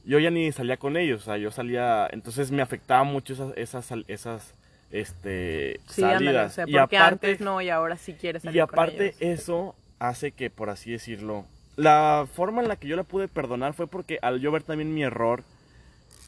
yo 0.05 0.19
ya 0.19 0.29
ni 0.29 0.51
salía 0.51 0.77
con 0.77 0.97
ellos, 0.97 1.23
o 1.23 1.25
sea, 1.25 1.37
yo 1.37 1.51
salía, 1.51 2.07
entonces 2.11 2.51
me 2.51 2.61
afectaba 2.61 3.03
mucho 3.03 3.33
esas, 3.33 3.53
esas, 3.57 3.91
esas, 4.07 4.53
este, 4.99 5.79
Sí, 5.87 6.01
salidas. 6.01 6.51
o 6.51 6.55
sea, 6.55 6.65
y 6.67 6.73
porque 6.73 6.97
aparte, 6.97 7.27
antes 7.27 7.41
no 7.41 7.61
y 7.61 7.69
ahora 7.69 7.97
sí 7.97 8.13
quieres 8.13 8.43
salir 8.43 8.61
y 8.61 8.65
con 8.65 8.69
aparte 8.73 9.07
ellos. 9.09 9.17
eso 9.19 9.75
hace 9.99 10.31
que, 10.31 10.49
por 10.49 10.69
así 10.69 10.91
decirlo, 10.91 11.45
la 11.75 12.27
forma 12.33 12.61
en 12.61 12.67
la 12.67 12.75
que 12.77 12.87
yo 12.87 12.95
la 12.95 13.03
pude 13.03 13.27
perdonar 13.27 13.73
fue 13.73 13.87
porque 13.87 14.19
al 14.21 14.39
yo 14.39 14.51
ver 14.51 14.63
también 14.63 14.93
mi 14.93 15.03
error, 15.03 15.43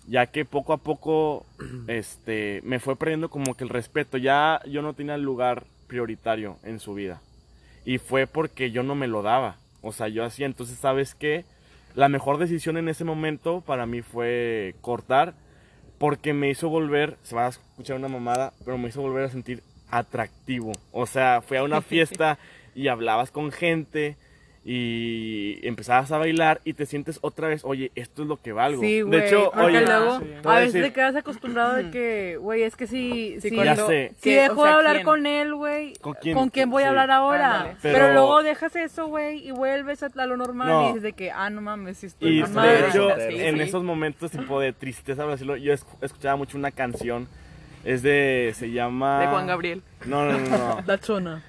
ya 0.08 0.28
que 0.28 0.46
poco 0.46 0.74
a 0.74 0.78
poco, 0.78 1.46
este, 1.88 2.62
me 2.64 2.80
fue 2.80 2.96
perdiendo 2.96 3.30
como 3.30 3.56
que 3.56 3.64
el 3.64 3.70
respeto, 3.70 4.18
ya 4.18 4.62
yo 4.66 4.82
no 4.82 4.94
tenía 4.94 5.16
el 5.16 5.24
lugar 5.24 5.64
prioritario 5.88 6.58
en 6.64 6.80
su 6.80 6.94
vida. 6.94 7.22
Y 7.86 8.00
fue 8.00 8.28
porque 8.28 8.72
yo 8.72 8.84
no 8.84 8.96
me 8.96 9.08
lo 9.08 9.22
daba. 9.22 9.58
O 9.82 9.94
sea, 9.94 10.10
yo 10.10 10.26
hacía, 10.26 10.46
entonces, 10.46 10.78
¿sabes 10.78 11.16
qué? 11.16 11.46
la 11.98 12.10
mejor 12.10 12.38
decisión 12.38 12.78
en 12.78 12.90
ese 12.90 13.04
momento 13.04 13.62
para 13.62 13.88
mí 13.88 14.04
fue 14.04 14.76
cortar 14.82 15.34
porque 15.98 16.34
me 16.34 16.50
hizo 16.50 16.70
volver, 16.70 17.18
se 17.24 17.36
va 17.36 17.46
a 17.46 17.50
escuchar 17.50 17.98
una 17.98 18.08
mamada, 18.08 18.54
pero 18.64 18.78
me 18.78 18.90
hizo 18.90 19.02
volver 19.02 19.26
a 19.26 19.30
sentir 19.30 19.64
atractivo. 19.90 20.72
O 20.92 21.06
sea, 21.06 21.42
fui 21.42 21.58
a 21.58 21.64
una 21.64 21.82
fiesta 21.82 22.38
y 22.76 22.88
hablabas 22.88 23.32
con 23.32 23.52
gente 23.52 24.18
y 24.70 25.66
empezabas 25.66 26.12
a 26.12 26.18
bailar 26.18 26.60
y 26.66 26.74
te 26.74 26.86
sientes 26.86 27.20
otra 27.22 27.48
vez, 27.48 27.62
oye, 27.64 27.90
esto 27.96 28.24
es 28.24 28.28
lo 28.28 28.36
que 28.36 28.52
valgo. 28.52 28.82
Sí, 28.82 29.00
güey. 29.02 29.18
de 29.22 29.26
hecho, 29.28 29.50
porque 29.54 29.78
oye, 29.78 29.86
luego 29.86 30.20
sí. 30.20 30.26
a 30.44 30.56
veces 30.60 30.74
decir- 30.74 30.88
te 30.90 30.94
quedas 30.94 31.16
acostumbrado 31.16 31.76
de 31.76 31.90
que, 31.90 32.36
güey, 32.38 32.64
es 32.64 32.76
que 32.76 32.86
si, 32.86 33.38
Sí, 33.40 33.50
si, 33.50 33.56
cuando- 33.56 33.88
sé. 33.88 34.12
si 34.22 34.34
dejo 34.34 34.60
o 34.60 34.64
sea, 34.64 34.72
de 34.74 34.78
hablar 34.78 34.96
¿quién? 34.98 35.06
con 35.06 35.26
él, 35.26 35.56
güey, 35.56 35.94
¿Con 36.02 36.16
¿con 36.34 36.50
quién? 36.50 36.70
voy 36.70 36.84
a 36.84 36.90
hablar 36.90 37.12
ahora? 37.12 37.78
Pero, 37.82 37.98
Pero- 37.98 38.14
luego 38.14 38.44
dejas 38.44 38.76
eso, 38.76 39.08
güey, 39.08 39.48
y 39.48 39.52
vuelves 39.52 40.04
a, 40.04 40.10
lo 40.26 40.36
normal 40.36 40.68
No. 40.68 40.84
y 40.84 40.88
dices 40.88 41.04
de 41.04 41.14
que, 41.14 41.32
ah, 41.32 41.50
no 41.50 41.62
mames, 41.62 42.00
sí 42.00 42.08
estoy 42.08 42.40
Y 42.40 42.42
mal. 42.42 42.52
madre, 42.52 42.82
de 42.82 42.88
hecho, 42.90 43.10
sí, 43.30 43.36
en 43.40 43.56
sí. 43.56 43.62
esos 43.62 43.84
momentos 43.84 44.32
tipo 44.32 44.60
de 44.60 44.74
tristeza, 44.74 45.24
por 45.24 45.32
decirlo, 45.32 45.56
yo 45.56 45.74
esc- 45.74 45.86
escuchaba 46.02 46.36
mucho 46.36 46.58
una 46.58 46.72
canción. 46.72 47.28
Es 47.86 48.02
de. 48.02 48.52
Se 48.56 48.70
llama. 48.72 49.22
De 49.22 49.28
Juan 49.28 49.48
Gabriel. 49.48 49.82
No, 50.08 50.26
no, 50.26 50.38
no. 50.38 50.50
no. 50.50 50.82
La 50.86 51.00
chona. 51.00 51.42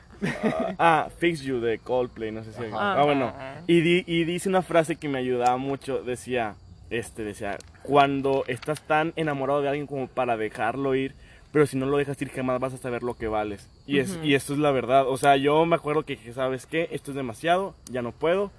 Ah, 0.78 1.08
Fix 1.18 1.40
You 1.42 1.60
de 1.60 1.78
Coldplay, 1.78 2.30
no 2.32 2.42
sé 2.44 2.52
si. 2.52 2.58
Ah, 2.72 3.02
bueno. 3.04 3.32
Y, 3.66 3.80
di- 3.80 4.04
y 4.06 4.24
dice 4.24 4.48
una 4.48 4.62
frase 4.62 4.96
que 4.96 5.08
me 5.08 5.18
ayudaba 5.18 5.56
mucho. 5.56 6.02
Decía, 6.02 6.54
este, 6.90 7.24
decía, 7.24 7.58
cuando 7.82 8.44
estás 8.46 8.80
tan 8.82 9.12
enamorado 9.16 9.62
de 9.62 9.68
alguien 9.68 9.86
como 9.86 10.06
para 10.08 10.36
dejarlo 10.36 10.94
ir, 10.94 11.14
pero 11.52 11.66
si 11.66 11.76
no 11.76 11.86
lo 11.86 11.96
dejas 11.96 12.20
ir 12.22 12.30
jamás 12.30 12.60
vas 12.60 12.74
a 12.74 12.78
saber 12.78 13.02
lo 13.02 13.14
que 13.14 13.28
vales. 13.28 13.68
Y, 13.86 13.98
es, 14.00 14.18
y 14.22 14.34
esto 14.34 14.52
es 14.52 14.58
la 14.58 14.70
verdad. 14.70 15.06
O 15.08 15.16
sea, 15.16 15.36
yo 15.36 15.64
me 15.66 15.76
acuerdo 15.76 16.04
que 16.04 16.16
¿sabes 16.34 16.66
qué? 16.66 16.88
Esto 16.92 17.10
es 17.12 17.16
demasiado, 17.16 17.74
ya 17.90 18.02
no 18.02 18.12
puedo. 18.12 18.50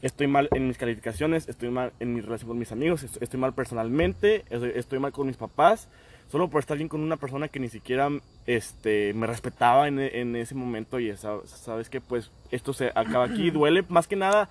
Estoy 0.00 0.28
mal 0.28 0.48
en 0.52 0.68
mis 0.68 0.78
calificaciones, 0.78 1.48
estoy 1.48 1.70
mal 1.70 1.92
en 1.98 2.14
mi 2.14 2.20
relación 2.20 2.46
con 2.48 2.58
mis 2.58 2.70
amigos, 2.70 3.02
est- 3.02 3.20
estoy 3.20 3.40
mal 3.40 3.52
personalmente, 3.52 4.44
estoy, 4.48 4.70
estoy 4.76 5.00
mal 5.00 5.10
con 5.10 5.26
mis 5.26 5.36
papás, 5.36 5.88
solo 6.30 6.48
por 6.48 6.60
estar 6.60 6.76
bien 6.76 6.88
con 6.88 7.00
una 7.00 7.16
persona 7.16 7.48
que 7.48 7.58
ni 7.60 7.68
siquiera 7.68 8.08
este, 8.46 9.12
me 9.14 9.26
respetaba 9.26 9.88
en, 9.88 9.98
en 9.98 10.36
ese 10.36 10.54
momento 10.54 11.00
y 11.00 11.08
esa- 11.10 11.46
sabes 11.46 11.88
que 11.90 12.00
pues 12.00 12.30
esto 12.50 12.72
se 12.72 12.88
acaba 12.94 13.24
aquí, 13.24 13.50
duele 13.50 13.84
más 13.88 14.06
que 14.06 14.16
nada 14.16 14.48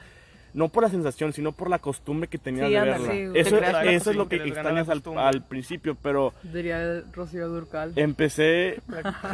no 0.54 0.70
por 0.70 0.82
la 0.82 0.90
sensación, 0.90 1.34
sino 1.34 1.52
por 1.52 1.70
la 1.70 1.78
costumbre 1.78 2.28
que 2.30 2.40
tenía 2.40 2.66
Sí, 2.66 2.74
de 2.74 2.80
verla. 2.80 3.12
Sí, 3.12 3.20
eso, 3.36 3.58
eso 3.60 4.10
es 4.12 4.16
lo 4.16 4.28
que 4.28 4.38
extrañas 4.38 4.90
al, 4.90 5.44
principio, 5.44 5.96
pero 6.02 6.34
Diría 6.42 7.04
Rocío 7.14 7.48
Durcal. 7.50 7.92
empecé, 7.96 8.82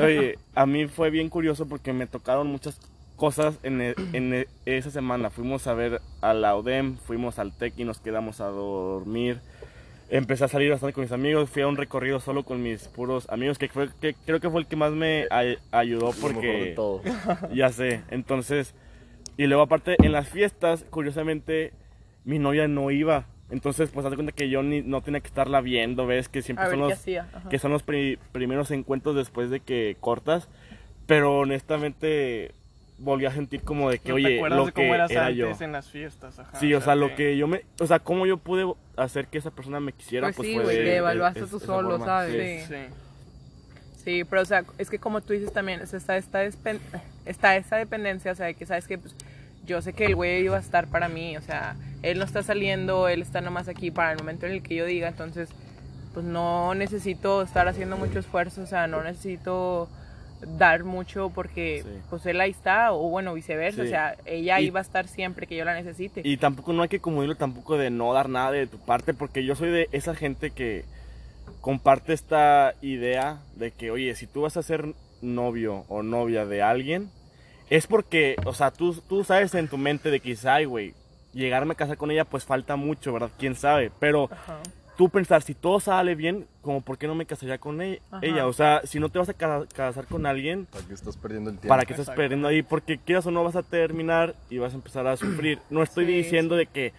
oye, 0.02 0.38
a 0.54 0.66
mí 0.66 0.88
fue 0.88 1.12
bien 1.12 1.30
curioso 1.30 1.66
porque 1.66 1.94
me 1.94 2.08
tocaron 2.08 2.48
muchas 2.48 2.78
cosas 3.16 3.58
en, 3.64 3.80
e- 3.82 3.96
en 4.12 4.34
e- 4.34 4.48
esa 4.66 4.92
semana. 4.92 5.30
Fuimos 5.30 5.66
a 5.68 5.74
ver 5.74 6.02
a 6.20 6.34
la 6.34 6.56
ODEM, 6.56 6.98
fuimos 6.98 7.40
al 7.40 7.56
TEC 7.56 7.76
y 7.78 7.86
nos 7.86 8.00
quedamos 8.00 8.42
a 8.42 8.48
dormir. 8.48 9.40
Empecé 10.16 10.44
a 10.46 10.48
salir 10.48 10.70
bastante 10.70 10.94
con 10.94 11.02
mis 11.04 11.12
amigos, 11.12 11.50
fui 11.50 11.64
a 11.64 11.68
un 11.68 11.76
recorrido 11.76 12.20
solo 12.20 12.44
con 12.44 12.62
mis 12.62 12.88
puros 12.88 13.28
amigos, 13.30 13.58
que, 13.58 13.68
fue, 13.68 13.90
que 14.00 14.14
creo 14.26 14.40
que 14.40 14.48
fue 14.50 14.62
el 14.62 14.68
que 14.68 14.76
más 14.76 14.92
me 14.92 15.26
ay- 15.32 15.58
ayudó 15.72 16.08
Lo 16.08 16.14
mejor 16.14 16.30
de 16.30 16.34
porque... 16.34 16.74
todo. 16.76 17.02
Ya 17.54 17.70
sé, 17.70 18.02
entonces... 18.12 18.76
Y 19.38 19.48
luego 19.48 19.64
aparte, 19.64 19.96
en 20.04 20.12
las 20.12 20.30
fiestas, 20.30 20.86
curiosamente, 20.92 21.74
mi 22.26 22.38
novia 22.38 22.68
no 22.68 22.92
iba. 22.92 23.26
Entonces, 23.50 23.90
pues, 23.92 24.06
haz 24.06 24.12
de 24.12 24.16
cuenta 24.18 24.32
que 24.34 24.50
yo 24.50 24.62
ni, 24.62 24.84
no 24.84 25.02
tenía 25.02 25.22
que 25.22 25.28
estarla 25.28 25.62
viendo, 25.62 26.06
ves 26.06 26.30
que 26.30 26.44
siempre 26.44 26.66
A 26.68 26.70
son 26.70 26.80
los 26.80 26.94
que 27.50 27.58
son 27.58 27.72
los 27.72 27.82
pri- 27.82 28.20
primeros 28.32 28.70
encuentros 28.70 29.16
después 29.16 29.50
de 29.50 29.60
que 29.62 29.98
cortas. 30.00 30.48
Pero 31.08 31.40
honestamente 31.40 32.52
volví 32.98 33.26
a 33.26 33.32
sentir 33.32 33.62
como 33.64 33.90
de 33.90 34.00
que, 34.00 34.10
¿No 34.10 34.16
te 34.16 34.22
oye, 34.26 34.38
acuerdas 34.38 34.58
lo 34.60 34.66
de 34.66 34.72
que 34.72 34.82
cómo 34.82 34.96
eras 34.96 35.12
era 35.12 35.26
antes 35.28 35.38
yo. 35.60 35.66
en 35.66 35.72
las 35.72 35.90
fiestas? 35.90 36.40
Ajá, 36.40 36.60
Sí, 36.60 36.74
o 36.74 36.82
sea, 36.82 36.96
lo 36.96 37.16
que 37.16 37.36
yo 37.38 37.48
me, 37.48 37.66
o 37.80 37.88
sea, 37.88 38.00
cómo 38.00 38.26
yo 38.26 38.38
pude 38.38 38.72
hacer 38.96 39.28
que 39.28 39.38
esa 39.40 39.52
persona 39.52 39.80
me 39.80 39.92
quisiera, 39.94 40.28
Pues 40.28 40.36
pues, 40.38 40.48
sí, 40.48 40.56
fue 40.56 40.64
güey, 40.64 40.78
te 40.78 40.96
evaluaste 40.98 41.42
de- 41.42 41.48
tú 41.48 41.60
solo, 41.60 41.92
forma, 41.92 42.06
¿sabes? 42.06 42.66
sí. 42.68 42.76
Sí. 42.76 42.94
Sí. 44.04 44.24
Pero 44.30 44.42
o 44.42 44.46
sea, 44.46 44.64
es 44.78 44.90
que 44.90 45.00
como 45.00 45.22
tú 45.22 45.34
dices 45.34 45.54
también, 45.54 45.82
o 45.82 45.86
sea, 45.88 45.98
está, 45.98 46.18
esta 46.18 46.44
está 47.26 47.56
esa 47.56 47.78
dependencia, 47.78 48.32
o 48.32 48.36
sea, 48.36 48.48
de 48.48 48.54
que 48.54 48.66
sabes 48.66 48.86
que 48.88 48.98
pues, 48.98 49.16
yo 49.66 49.82
sé 49.82 49.94
que 49.94 50.06
el 50.06 50.16
güey 50.16 50.44
iba 50.44 50.58
a 50.58 50.60
estar 50.60 50.88
para 50.88 51.08
mí, 51.08 51.38
o 51.38 51.42
sea, 51.42 51.76
él 52.02 52.20
no 52.20 52.26
está 52.26 52.44
saliendo, 52.44 53.08
él 53.08 53.22
está 53.22 53.40
nomás 53.40 53.70
aquí 53.70 53.92
para 53.92 54.12
el 54.12 54.18
momento 54.20 54.46
en 54.46 54.52
el 54.52 54.62
que 54.62 54.76
yo 54.76 54.86
diga, 54.86 55.08
entonces, 55.08 55.50
pues 56.14 56.26
no 56.26 56.76
necesito 56.76 57.42
estar 57.42 57.68
haciendo 57.70 57.96
mucho 57.98 58.20
esfuerzo, 58.20 58.62
o 58.62 58.66
sea, 58.68 58.88
no 58.88 59.02
necesito 59.04 59.88
dar 60.58 60.84
mucho 60.84 61.30
porque 61.34 61.82
Sí. 61.84 61.90
pues 62.10 62.26
él 62.26 62.40
ahí 62.42 62.52
está, 62.52 62.92
o 62.94 63.10
bueno, 63.10 63.34
viceversa, 63.34 63.82
Sí. 63.82 63.88
o 63.88 63.90
sea, 63.90 64.16
ella 64.26 64.60
Y- 64.60 64.66
iba 64.68 64.80
a 64.80 64.84
estar 64.84 65.08
siempre 65.08 65.48
que 65.48 65.56
yo 65.56 65.66
la 65.66 65.74
necesite. 65.74 66.22
Y 66.24 66.38
tampoco 66.38 66.74
no 66.74 66.84
hay 66.84 66.90
que 66.90 67.00
confundirlo 67.00 67.36
tampoco 67.36 67.78
de 67.78 67.90
no 67.90 68.14
dar 68.14 68.30
nada 68.30 68.52
de 68.52 68.68
tu 68.68 68.78
parte, 68.80 69.14
porque 69.14 69.44
yo 69.46 69.56
soy 69.56 69.70
de 69.70 69.90
esa 69.92 70.16
gente 70.16 70.52
que 70.52 70.86
comparte 71.62 72.14
esta 72.14 72.74
idea 72.82 73.40
de 73.56 73.72
que, 73.72 73.92
oye, 73.92 74.16
si 74.16 74.28
tú 74.28 74.42
vas 74.42 74.58
a 74.58 74.64
ser 74.64 74.94
novio 75.22 75.86
o 75.88 76.04
novia 76.04 76.46
de 76.46 76.62
alguien, 76.62 77.10
es 77.70 77.88
porque, 77.88 78.36
o 78.46 78.54
sea, 78.54 78.72
tú, 78.72 78.94
tú 79.08 79.24
sabes 79.24 79.54
en 79.56 79.68
tu 79.68 79.78
mente 79.78 80.12
de 80.12 80.20
que, 80.20 80.36
ay, 80.46 80.66
güey, 80.66 80.94
llegarme 81.34 81.74
a 81.74 81.78
casar 81.78 81.98
con 81.98 82.12
ella, 82.12 82.26
pues 82.26 82.44
falta 82.44 82.76
mucho, 82.76 83.14
¿verdad? 83.14 83.32
¿Quién 83.40 83.56
sabe? 83.56 83.92
Pero 84.00 84.30
Ajá. 84.32 84.60
Tú 84.98 85.10
pensar, 85.10 85.42
si 85.42 85.54
todo 85.54 85.80
sale 85.80 86.16
bien, 86.16 86.46
como, 86.62 86.82
¿por 86.82 86.98
qué 86.98 87.08
no 87.08 87.16
me 87.16 87.26
casaría 87.26 87.58
con 87.58 87.82
e- 87.82 88.02
Ajá. 88.12 88.26
ella? 88.26 88.48
O 88.48 88.54
sea, 88.54 88.82
si 88.86 89.00
no 89.00 89.10
te 89.10 89.20
vas 89.20 89.30
a 89.30 89.34
ca- 89.34 89.66
casar 89.74 90.06
con 90.08 90.26
alguien, 90.26 90.66
¿Para 90.72 90.86
qué 90.86 90.94
estás 90.94 91.18
perdiendo 91.18 91.50
el 91.50 91.56
tiempo? 91.58 91.70
¿Para 91.70 91.86
qué 91.86 91.94
estás 91.94 92.06
Exacto. 92.06 92.22
perdiendo 92.22 92.48
ahí? 92.48 92.62
Porque 92.62 92.98
quieras 92.98 93.26
o 93.26 93.32
no 93.32 93.44
vas 93.44 93.56
a 93.56 93.64
terminar 93.64 94.36
y 94.50 94.58
vas 94.58 94.74
a 94.74 94.76
empezar 94.76 95.08
a 95.08 95.18
sufrir. 95.18 95.60
No 95.70 95.82
estoy 95.84 96.06
Sí, 96.06 96.14
diciendo 96.14 96.56
de 96.56 96.68
que 96.68 96.94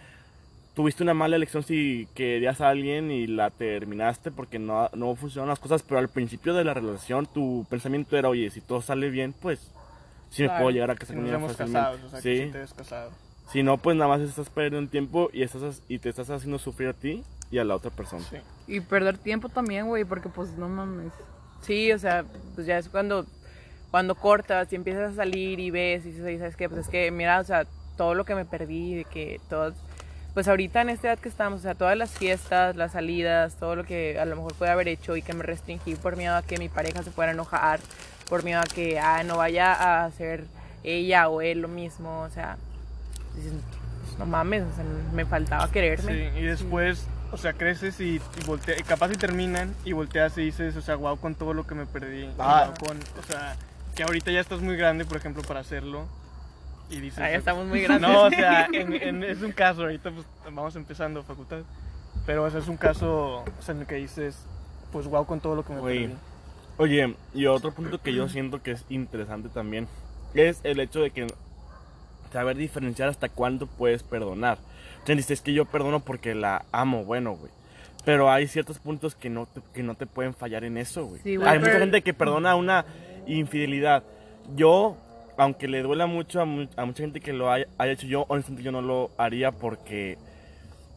tuviste 0.73 1.03
una 1.03 1.13
mala 1.13 1.37
elección 1.37 1.63
si 1.63 2.07
querías 2.15 2.59
a 2.59 2.67
alguien 2.69 3.09
y 3.09 3.27
la 3.27 3.49
terminaste 3.49 4.29
porque 4.31 4.59
no, 4.59 4.89
no 4.93 5.15
funcionaron 5.15 5.49
las 5.49 5.59
cosas, 5.59 5.83
pero 5.83 5.99
al 5.99 6.09
principio 6.09 6.53
de 6.53 6.65
la 6.65 6.73
relación 6.73 7.25
tu 7.27 7.65
pensamiento 7.69 8.17
era, 8.17 8.27
oye, 8.27 8.49
si 8.49 8.59
todo 8.59 8.81
sale 8.81 9.09
bien, 9.09 9.33
pues 9.41 9.71
sí 10.29 10.43
me 10.43 10.49
puedo 10.49 10.71
llegar 10.71 10.91
a 10.91 10.95
casar 10.95 11.15
con 11.15 11.25
ella 11.27 11.39
fácilmente. 11.39 11.73
casados, 11.73 12.03
o 12.03 12.09
sea, 12.09 12.21
que 12.21 12.45
sí. 12.45 12.51
te 12.51 12.75
casado. 12.75 13.11
Si 13.53 13.63
no, 13.63 13.77
pues 13.77 13.95
nada 13.95 14.09
más 14.09 14.21
estás 14.21 14.49
perdiendo 14.49 14.89
tiempo 14.89 15.29
y, 15.31 15.43
estás, 15.43 15.81
y 15.87 15.99
te 15.99 16.09
estás 16.09 16.29
haciendo 16.29 16.59
sufrir 16.59 16.89
a 16.89 16.93
ti 16.93 17.23
y 17.55 17.59
a 17.59 17.63
la 17.63 17.75
otra 17.75 17.89
persona. 17.89 18.23
Sí. 18.29 18.37
Y 18.67 18.81
perder 18.81 19.17
tiempo 19.17 19.47
también, 19.47 19.87
güey, 19.87 20.03
porque 20.03 20.27
pues 20.27 20.49
no 20.57 20.67
mames. 20.67 21.13
Sí, 21.61 21.91
o 21.93 21.97
sea, 21.97 22.25
pues 22.53 22.67
ya 22.67 22.77
es 22.77 22.89
cuando, 22.89 23.25
cuando 23.91 24.13
cortas 24.15 24.71
y 24.73 24.75
empiezas 24.75 25.13
a 25.13 25.15
salir 25.15 25.59
y 25.61 25.71
ves 25.71 26.05
y 26.05 26.09
dices, 26.09 26.25
"Oye, 26.25 26.37
¿sabes 26.37 26.57
qué? 26.57 26.67
Pues 26.67 26.81
es 26.81 26.87
que, 26.89 27.09
mira, 27.11 27.39
o 27.39 27.43
sea, 27.45 27.65
todo 27.95 28.13
lo 28.13 28.25
que 28.25 28.35
me 28.35 28.43
perdí, 28.43 28.95
de 28.95 29.05
que 29.05 29.39
todos, 29.49 29.73
pues 30.33 30.49
ahorita 30.49 30.81
en 30.81 30.89
esta 30.89 31.07
edad 31.07 31.19
que 31.19 31.29
estamos, 31.29 31.59
o 31.59 31.63
sea, 31.63 31.75
todas 31.75 31.97
las 31.97 32.11
fiestas, 32.11 32.75
las 32.75 32.91
salidas, 32.91 33.55
todo 33.55 33.77
lo 33.77 33.85
que 33.85 34.19
a 34.19 34.25
lo 34.25 34.35
mejor 34.35 34.53
puede 34.55 34.71
haber 34.71 34.89
hecho 34.89 35.15
y 35.15 35.21
que 35.21 35.33
me 35.33 35.43
restringí 35.43 35.95
por 35.95 36.17
miedo 36.17 36.35
a 36.35 36.41
que 36.41 36.57
mi 36.57 36.67
pareja 36.67 37.03
se 37.03 37.11
fuera 37.11 37.31
a 37.31 37.35
enojar, 37.35 37.79
por 38.29 38.43
miedo 38.43 38.59
a 38.59 38.63
que, 38.63 38.99
ah, 38.99 39.23
no 39.23 39.37
vaya 39.37 39.71
a 39.71 40.03
hacer 40.03 40.43
ella 40.83 41.29
o 41.29 41.41
él 41.41 41.61
lo 41.61 41.69
mismo, 41.69 42.23
o 42.23 42.29
sea, 42.29 42.57
dices, 43.33 43.53
pues, 44.03 44.19
no 44.19 44.25
mames, 44.25 44.63
o 44.63 44.75
sea, 44.75 44.83
me 45.13 45.25
faltaba 45.25 45.71
quererme. 45.71 46.31
Sí, 46.33 46.39
y 46.39 46.43
después, 46.43 47.07
o 47.31 47.37
sea, 47.37 47.53
creces 47.53 47.99
y, 47.99 48.15
y 48.15 48.43
voltea- 48.45 48.79
y 48.79 48.83
capaz 48.83 49.11
y 49.11 49.15
terminan 49.17 49.73
y 49.83 49.93
volteas 49.93 50.37
y 50.37 50.41
dices, 50.45 50.75
o 50.77 50.81
sea, 50.81 50.95
wow, 50.95 51.17
con 51.17 51.35
todo 51.35 51.53
lo 51.53 51.65
que 51.67 51.75
me 51.75 51.85
perdí. 51.85 52.29
Ah. 52.39 52.71
guau, 52.77 52.87
con, 52.89 52.97
o 52.97 53.23
sea, 53.27 53.55
que 53.95 54.03
ahorita 54.03 54.31
ya 54.31 54.39
estás 54.39 54.61
muy 54.61 54.75
grande, 54.77 55.05
por 55.05 55.17
ejemplo, 55.17 55.41
para 55.43 55.59
hacerlo. 55.61 56.05
Y 56.89 56.99
dices, 56.99 57.19
Ah, 57.19 57.31
ya 57.31 57.37
estamos 57.37 57.65
muy 57.67 57.81
grandes. 57.83 58.09
No, 58.09 58.23
o 58.23 58.29
sea, 58.29 58.67
en- 58.71 58.93
en- 58.93 59.23
es 59.23 59.41
un 59.41 59.51
caso, 59.51 59.81
ahorita 59.81 60.11
pues 60.11 60.25
vamos 60.45 60.75
empezando 60.75 61.23
facultad. 61.23 61.61
Pero 62.25 62.43
o 62.43 62.49
sea, 62.49 62.59
es 62.59 62.67
un 62.67 62.77
caso 62.77 63.43
o 63.43 63.61
sea, 63.61 63.75
en 63.75 63.81
el 63.81 63.87
que 63.87 63.95
dices, 63.95 64.37
pues 64.91 65.05
wow, 65.07 65.25
con 65.25 65.39
todo 65.39 65.55
lo 65.55 65.63
que 65.65 65.73
me 65.73 65.79
Güey. 65.79 66.01
perdí. 66.07 66.15
Oye, 66.77 67.15
y 67.33 67.45
otro 67.45 67.71
punto 67.71 68.01
que 68.01 68.13
yo 68.13 68.27
siento 68.29 68.61
que 68.61 68.71
es 68.71 68.83
interesante 68.89 69.47
también 69.49 69.87
es 70.33 70.59
el 70.63 70.79
hecho 70.81 70.99
de 71.01 71.11
que 71.11 71.27
saber 72.33 72.57
diferenciar 72.57 73.07
hasta 73.09 73.29
cuándo 73.29 73.65
puedes 73.67 74.03
perdonar. 74.03 74.57
Sea, 75.05 75.15
dices 75.15 75.41
que 75.41 75.53
yo 75.53 75.65
perdono 75.65 75.99
porque 75.99 76.33
la 76.35 76.65
amo, 76.71 77.03
bueno, 77.05 77.35
güey. 77.35 77.51
Pero 78.03 78.29
hay 78.31 78.47
ciertos 78.47 78.79
puntos 78.79 79.15
que 79.15 79.29
no 79.29 79.45
te, 79.47 79.61
que 79.73 79.81
no 79.83 79.95
te 79.95 80.05
pueden 80.05 80.33
fallar 80.33 80.63
en 80.63 80.77
eso, 80.77 81.05
güey. 81.05 81.21
Sí, 81.21 81.37
hay 81.43 81.59
mucha 81.59 81.79
gente 81.79 82.01
que 82.01 82.13
perdona 82.13 82.55
una 82.55 82.85
infidelidad. 83.27 84.03
Yo, 84.55 84.95
aunque 85.37 85.67
le 85.67 85.81
duela 85.81 86.05
mucho 86.05 86.39
a, 86.41 86.45
mu- 86.45 86.67
a 86.77 86.85
mucha 86.85 87.01
gente 87.03 87.19
que 87.19 87.33
lo 87.33 87.51
haya, 87.51 87.67
haya 87.77 87.91
hecho, 87.93 88.05
yo 88.07 88.25
honestamente 88.27 88.63
yo 88.63 88.71
no 88.71 88.81
lo 88.81 89.09
haría 89.17 89.51
porque 89.51 90.17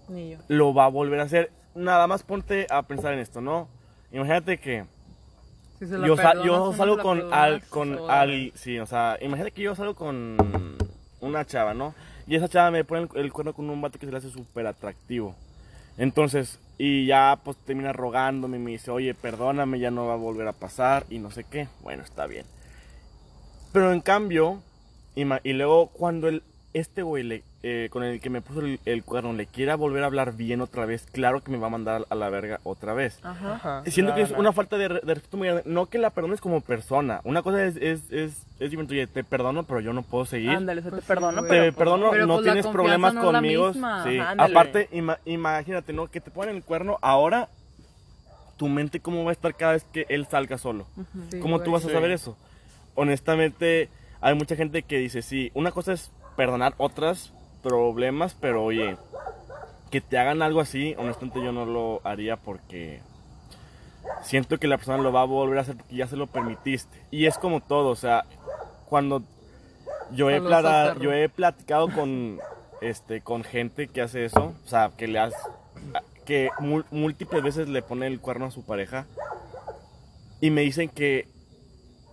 Ni 0.09 0.33
yo. 0.33 0.39
lo 0.49 0.75
va 0.75 0.85
a 0.85 0.89
volver 0.89 1.21
a 1.21 1.25
hacer. 1.25 1.51
Nada 1.75 2.07
más 2.07 2.23
ponte 2.23 2.67
a 2.71 2.83
pensar 2.83 3.13
en 3.15 3.21
esto, 3.21 3.41
¿no? 3.41 3.69
Imagínate 4.13 4.59
que 4.59 4.85
Si 5.79 5.87
se 5.87 5.99
yo, 6.07 6.15
perdonas, 6.17 6.45
yo 6.45 6.59
¿cómo 6.59 6.77
salgo 6.77 6.97
la 6.97 7.03
con 7.03 7.33
al, 7.33 7.63
con 7.69 7.99
al, 8.11 8.53
sí, 8.55 8.79
o 8.79 8.87
sea, 8.87 9.17
imagínate 9.21 9.53
que 9.53 9.63
yo 9.63 9.75
salgo 9.75 9.95
con 9.95 10.37
una 11.21 11.45
chava, 11.47 11.73
¿no? 11.75 11.95
Y 12.29 12.37
esa 12.37 12.49
chava 12.49 12.71
me 12.71 12.85
pone 12.85 13.09
el, 13.15 13.33
cuerno 13.33 13.55
con 13.55 13.71
un 13.71 13.81
vato 13.81 13.99
que 13.99 14.05
se 14.05 14.13
le 14.13 14.19
hace 14.19 14.29
súper 14.29 14.67
atractivo. 14.67 15.35
Entonces, 15.97 16.59
y 16.77 17.07
ya 17.07 17.41
pues 17.43 17.57
termina 17.57 17.95
rogándome 17.95 18.59
y 18.59 18.61
me 18.61 18.71
dice, 18.73 18.91
oye, 18.91 19.15
perdóname, 19.15 19.81
ya 19.81 19.91
no 19.91 20.07
va 20.07 20.13
a 20.13 20.19
volver 20.19 20.47
a 20.47 20.53
pasar 20.53 21.07
y 21.09 21.19
no 21.19 21.31
sé 21.31 21.45
qué. 21.45 21.69
Bueno, 21.83 22.03
está 22.03 22.27
bien. 22.27 22.45
Pero 23.73 23.93
en 23.93 24.03
cambio, 24.03 24.61
y, 25.17 25.23
y 25.43 25.53
luego 25.55 25.87
cuando 25.87 26.29
el, 26.29 26.43
este 26.75 27.03
güey 27.03 27.23
le 27.23 27.43
eh, 27.65 27.89
con 27.91 28.05
el 28.05 28.21
que 28.21 28.31
me 28.31 28.41
puso 28.41 28.61
el, 28.61 28.79
el 28.85 29.03
cuerno 29.03 29.33
le 29.33 29.47
quiera 29.47 29.75
volver 29.75 30.05
a 30.05 30.07
hablar 30.07 30.35
bien 30.37 30.61
otra 30.61 30.87
vez, 30.87 31.07
claro 31.11 31.43
que 31.43 31.51
me 31.51 31.59
va 31.59 31.67
a 31.67 31.71
mandar 31.71 32.07
a 32.09 32.15
la 32.15 32.29
verga 32.31 32.61
otra 32.63 32.95
vez. 32.95 33.19
Ajá. 33.25 33.55
Ajá, 33.55 33.83
Siento 33.87 34.15
que 34.15 34.23
es 34.23 34.29
claro. 34.29 34.41
una 34.43 34.53
falta 34.53 34.79
de, 34.79 34.87
re- 34.89 35.01
de 35.03 35.15
respeto 35.15 35.37
muy 35.37 35.49
grande. 35.49 35.65
No 35.67 35.87
que 35.87 35.99
la 35.99 36.11
perdones 36.11 36.41
como 36.41 36.61
persona. 36.61 37.21
Una 37.25 37.43
cosa 37.43 37.65
es, 37.65 37.77
es, 37.77 38.13
es, 38.13 38.47
es. 38.61 38.75
Oye, 38.77 39.07
te 39.09 39.25
perdono, 39.25 39.65
pero 39.65 39.81
yo 39.81 39.93
no 39.93 40.03
puedo 40.03 40.25
seguir. 40.25 40.51
Ándale, 40.51 40.81
o 40.81 40.83
sea, 40.83 40.91
Pues 40.93 41.03
te 41.03 41.09
perdono, 41.09 41.43
te 41.43 41.49
pero... 41.49 41.73
perdono, 41.75 42.11
Pero, 42.13 42.27
no 42.27 42.35
pues, 42.35 42.45
tienes 42.45 42.67
problemas 42.69 43.15
no 43.15 43.21
es 43.23 43.27
la 43.27 43.33
conmigo. 43.41 43.69
misma. 43.69 44.05
Sí. 44.05 44.19
Aparte, 44.21 44.89
ima- 44.93 45.19
imagínate, 45.25 45.93
¿no? 45.93 46.07
Que 46.07 46.21
te 46.21 46.31
ponen 46.31 46.55
el 46.57 46.63
cuerno 46.63 46.99
ahora. 47.03 47.49
Tu 48.57 48.69
mente, 48.69 48.99
¿cómo 49.01 49.23
va 49.25 49.31
a 49.31 49.33
estar 49.33 49.55
cada 49.55 49.73
vez 49.73 49.85
que 49.93 50.05
él 50.09 50.27
salga 50.29 50.59
solo? 50.59 50.87
Sí, 51.31 51.39
¿Cómo 51.41 51.59
tú 51.59 51.71
güey. 51.71 51.75
vas 51.75 51.85
a 51.85 51.89
Sí. 51.89 51.93
saber 51.95 52.11
eso? 52.13 52.37
Honestamente, 52.97 53.89
hay 54.21 54.35
mucha 54.35 54.57
gente 54.57 54.83
que 54.83 54.99
dice, 54.99 55.23
sí, 55.23 55.51
una 55.55 55.71
cosa 55.71 55.93
es 55.93 56.11
perdonar 56.37 56.75
otros 56.79 57.33
problemas, 57.69 58.35
pero 58.41 58.65
oye, 58.65 58.97
que 59.91 60.01
te 60.01 60.19
hagan 60.19 60.43
algo 60.43 60.61
así, 60.61 60.95
honestamente 60.99 61.43
yo 61.43 61.53
no 61.53 61.65
lo 61.67 62.01
haría 62.05 62.37
porque 62.37 63.01
siento 64.23 64.59
que 64.59 64.69
la 64.69 64.77
persona 64.77 65.03
lo 65.03 65.13
va 65.13 65.23
a 65.23 65.27
volver 65.27 65.59
a 65.59 65.63
hacer 65.63 65.77
porque 65.77 65.97
ya 65.97 66.07
se 66.07 66.17
lo 66.17 66.27
permitiste. 66.27 66.97
Y 67.11 67.27
es 67.27 67.39
como 67.39 67.61
todo, 67.61 67.89
o 67.91 67.97
sea, 67.97 68.25
cuando 68.89 69.23
yo 70.13 70.31
he, 70.31 70.37
plata- 70.49 70.95
yo 71.03 71.13
he 71.13 71.29
platicado 71.29 71.91
con, 71.91 72.39
este, 72.81 73.21
con 73.21 73.45
gente 73.45 73.89
que 73.89 74.01
hace 74.03 74.25
eso, 74.25 74.55
o 74.65 74.69
sea, 74.69 74.91
que 74.97 75.07
le 75.09 75.19
has, 75.19 75.35
que 76.25 76.51
mú- 76.59 76.85
múltiples 76.91 77.43
veces 77.43 77.69
le 77.69 77.83
pone 77.83 78.07
el 78.07 78.21
cuerno 78.21 78.47
a 78.47 78.51
su 78.51 78.63
pareja 78.65 79.07
y 80.41 80.51
me 80.51 80.61
dicen 80.63 80.89
que 80.89 81.29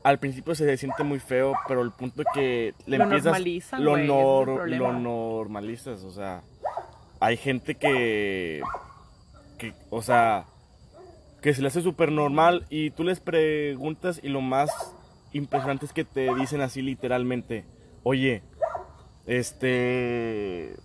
al 0.06 0.20
principio 0.20 0.54
se 0.54 0.78
siente 0.78 1.04
muy 1.04 1.18
feo, 1.18 1.54
pero 1.68 1.82
el 1.82 1.92
punto 1.92 2.22
es 2.22 2.28
que 2.32 2.76
le 2.86 3.00
Lo 3.00 3.06
empiezas 3.06 3.26
normalizan, 3.26 3.84
lo, 3.84 3.98
nor- 3.98 4.68
lo 4.68 4.94
normalizas, 4.94 6.04
o 6.04 6.12
sea, 6.12 6.44
hay 7.20 7.38
gente 7.38 7.74
que 7.74 8.62
que 9.58 9.74
o 9.90 10.04
sea, 10.04 10.46
que 11.42 11.56
se 11.56 11.62
le 11.64 11.70
hace 11.70 11.82
súper 11.82 12.12
normal 12.12 12.68
y 12.70 12.92
tú 12.92 13.04
les 13.04 13.20
preguntas 13.20 14.20
y 14.22 14.30
lo 14.30 14.42
más 14.42 14.70
impresionante 15.34 15.88
es 15.88 15.92
que 15.94 16.04
te 16.06 16.34
dicen 16.36 16.62
así 16.62 16.84
literalmente, 16.84 17.66
"Oye, 18.04 18.44
este 19.26 20.76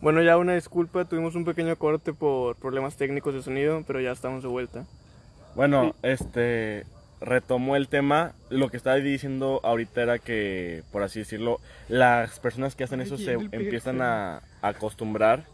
Bueno, 0.00 0.20
ya 0.20 0.36
una 0.36 0.54
disculpa, 0.54 1.04
tuvimos 1.04 1.36
un 1.36 1.44
pequeño 1.44 1.76
corte 1.76 2.12
por 2.12 2.56
problemas 2.56 2.96
técnicos 2.96 3.34
de 3.34 3.42
sonido, 3.42 3.84
pero 3.86 4.00
ya 4.00 4.10
estamos 4.10 4.42
de 4.42 4.48
vuelta. 4.48 4.84
Bueno, 5.56 5.94
este 6.02 6.84
retomó 7.20 7.76
el 7.76 7.88
tema. 7.88 8.34
Lo 8.50 8.68
que 8.68 8.76
estaba 8.76 8.96
diciendo 8.96 9.60
ahorita 9.64 10.02
era 10.02 10.18
que, 10.18 10.82
por 10.92 11.02
así 11.02 11.20
decirlo, 11.20 11.60
las 11.88 12.38
personas 12.40 12.76
que 12.76 12.84
hacen 12.84 13.00
eso 13.00 13.16
se 13.16 13.32
empiezan 13.32 14.02
a, 14.02 14.42
a 14.60 14.68
acostumbrar. 14.68 15.44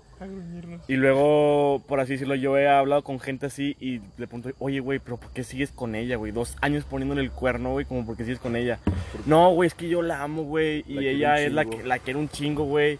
Y 0.88 0.94
luego, 0.94 1.82
por 1.88 2.00
así 2.00 2.12
decirlo, 2.12 2.34
yo 2.34 2.56
he 2.56 2.68
hablado 2.68 3.02
con 3.02 3.18
gente 3.18 3.46
así 3.46 3.76
y 3.80 3.98
le 4.18 4.26
pregunto, 4.26 4.50
oye, 4.58 4.80
güey, 4.80 4.98
pero 4.98 5.16
¿por 5.16 5.30
qué 5.32 5.42
sigues 5.42 5.72
con 5.72 5.94
ella, 5.94 6.16
güey? 6.16 6.32
Dos 6.32 6.56
años 6.60 6.84
poniéndole 6.84 7.22
el 7.22 7.30
cuerno, 7.32 7.72
güey, 7.72 7.84
como 7.86 8.06
porque 8.06 8.24
sigues 8.24 8.38
con 8.38 8.54
ella. 8.54 8.78
No, 9.26 9.50
güey, 9.50 9.66
es 9.66 9.74
que 9.74 9.88
yo 9.88 10.02
la 10.02 10.22
amo, 10.22 10.42
güey, 10.42 10.84
y 10.86 11.06
ella 11.06 11.40
es 11.40 11.52
la 11.52 11.64
que 11.64 11.82
la 11.82 11.98
quiero 11.98 12.20
un 12.20 12.28
chingo, 12.28 12.64
güey. 12.64 12.98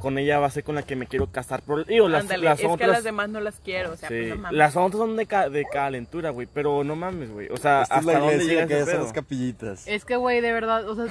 Con 0.00 0.16
ella 0.18 0.38
va 0.38 0.46
a 0.46 0.50
ser 0.50 0.62
con 0.64 0.74
la 0.76 0.82
que 0.82 0.94
me 0.96 1.06
quiero 1.06 1.26
casar. 1.26 1.62
Pero, 1.66 1.82
digo, 1.84 2.08
las, 2.08 2.22
Ándale, 2.22 2.44
las 2.44 2.60
es 2.60 2.76
que 2.76 2.84
a 2.84 2.86
las 2.86 3.02
demás 3.04 3.28
no 3.28 3.40
las 3.40 3.56
quiero, 3.60 3.92
o 3.92 3.96
sea, 3.96 4.08
Sí, 4.08 4.14
pues 4.18 4.28
no 4.30 4.36
mames. 4.42 4.56
las 4.58 4.76
otras 4.76 4.98
son 4.98 5.16
de, 5.16 5.26
ca- 5.26 5.48
de 5.48 5.64
calentura, 5.64 6.30
güey, 6.30 6.46
pero 6.52 6.84
no 6.84 6.94
mames, 6.96 7.32
güey. 7.32 7.48
O 7.48 7.56
sea, 7.56 7.82
Esta 7.82 7.94
es 7.96 8.00
¿hasta 8.00 8.12
la 8.12 8.18
dónde 8.20 8.44
llega 8.44 8.66
que 8.66 8.78
ese 8.80 8.98
las 8.98 9.12
capillitas. 9.12 9.86
Es 9.88 10.04
que, 10.04 10.16
güey, 10.16 10.40
de 10.40 10.52
verdad, 10.52 10.88
o 10.88 10.94
sea, 10.94 11.06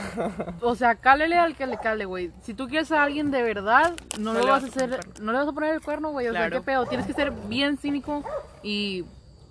o 0.61 0.75
sea, 0.75 0.95
cálele 0.95 1.35
al 1.37 1.55
que 1.55 1.67
le 1.67 1.77
cale, 1.77 2.05
güey. 2.05 2.31
Si 2.43 2.53
tú 2.53 2.67
quieres 2.67 2.91
a 2.91 3.03
alguien 3.03 3.29
de 3.31 3.41
verdad, 3.43 3.93
no, 4.19 4.33
No 4.33 4.39
lo 4.39 4.45
le 4.45 4.51
vas 4.51 4.63
a 4.63 4.67
vas 4.67 4.71
a 4.71 4.79
poner 4.79 4.89
hacer, 4.93 4.99
el 4.99 5.05
cuerno. 5.13 5.25
no 5.25 5.31
le 5.33 5.37
vas 5.39 5.47
a 5.47 5.51
poner 5.51 5.73
el 5.73 5.81
cuerno, 5.81 6.09
güey. 6.11 6.27
O 6.27 6.31
sea, 6.33 6.49
qué 6.49 6.61
pedo. 6.61 6.85
Tienes 6.85 7.07
que 7.07 7.13
ser 7.13 7.31
bien 7.31 7.77
cínico 7.77 8.23
y, 8.63 9.03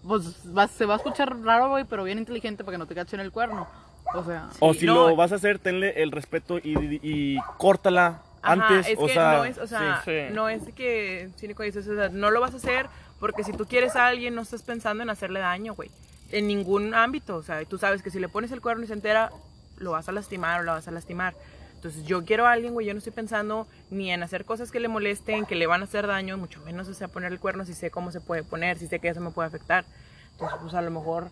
pues, 0.06 0.22
va- 0.56 0.68
se 0.68 0.86
va 0.86 0.94
a 0.94 0.96
escuchar 0.96 1.36
raro, 1.42 1.68
güey, 1.68 1.84
pero 1.84 2.04
bien 2.04 2.18
inteligente 2.18 2.64
para 2.64 2.74
que 2.76 2.78
no 2.78 2.86
te 2.86 2.94
cachen 2.94 3.20
el 3.20 3.32
cuerno. 3.32 3.66
O 4.14 4.22
sea, 4.24 4.48
O 4.60 4.72
Sí, 4.72 4.80
si 4.80 4.86
no. 4.86 5.08
lo 5.08 5.16
vas 5.16 5.32
a 5.32 5.34
hacer, 5.34 5.58
tenle 5.58 6.00
el 6.00 6.12
respeto 6.12 6.58
y, 6.58 6.78
y- 6.78 7.00
y 7.02 7.38
córtala 7.58 8.22
antes, 8.46 8.88
es 8.88 8.98
o 8.98 9.06
que 9.06 9.12
sea... 9.14 9.36
no 9.38 9.44
es, 9.44 9.58
o 9.58 9.66
sea, 9.66 10.02
sí, 10.04 10.10
sí. 10.10 10.34
no 10.34 10.48
es 10.48 10.66
de 10.66 10.72
que 10.72 11.28
cínico 11.38 11.62
dices, 11.62 11.86
o 11.88 11.94
sea, 11.94 12.08
no 12.08 12.30
lo 12.30 12.40
vas 12.40 12.54
a 12.54 12.56
hacer 12.56 12.88
porque 13.18 13.44
si 13.44 13.52
tú 13.52 13.66
quieres 13.66 13.96
a 13.96 14.06
alguien 14.06 14.34
no 14.34 14.42
estás 14.42 14.62
pensando 14.62 15.02
en 15.02 15.10
hacerle 15.10 15.40
daño, 15.40 15.74
güey. 15.74 15.90
En 16.32 16.48
ningún 16.48 16.94
ámbito, 16.94 17.36
o 17.36 17.42
sea, 17.42 17.64
tú 17.64 17.78
sabes 17.78 18.02
que 18.02 18.10
si 18.10 18.18
le 18.18 18.28
pones 18.28 18.50
el 18.52 18.60
cuerno 18.60 18.84
y 18.84 18.86
se 18.86 18.92
entera, 18.92 19.30
lo 19.78 19.92
vas 19.92 20.08
a 20.08 20.12
lastimar 20.12 20.60
o 20.60 20.64
la 20.64 20.72
vas 20.72 20.88
a 20.88 20.90
lastimar. 20.90 21.34
Entonces, 21.74 22.04
yo 22.04 22.24
quiero 22.24 22.46
a 22.46 22.52
alguien, 22.52 22.72
güey, 22.72 22.86
yo 22.86 22.94
no 22.94 22.98
estoy 22.98 23.12
pensando 23.12 23.66
ni 23.90 24.10
en 24.10 24.22
hacer 24.22 24.44
cosas 24.44 24.72
que 24.72 24.80
le 24.80 24.88
molesten, 24.88 25.46
que 25.46 25.54
le 25.54 25.66
van 25.66 25.82
a 25.82 25.84
hacer 25.84 26.06
daño, 26.06 26.36
mucho 26.36 26.60
menos 26.62 26.88
o 26.88 26.94
sea, 26.94 27.08
poner 27.08 27.32
el 27.32 27.38
cuerno 27.38 27.64
si 27.64 27.74
sé 27.74 27.90
cómo 27.90 28.10
se 28.10 28.20
puede 28.20 28.42
poner, 28.42 28.78
si 28.78 28.88
sé 28.88 28.98
que 28.98 29.08
eso 29.08 29.20
me 29.20 29.30
puede 29.30 29.48
afectar. 29.48 29.84
Entonces, 30.32 30.58
pues 30.60 30.74
a 30.74 30.82
lo 30.82 30.90
mejor 30.90 31.30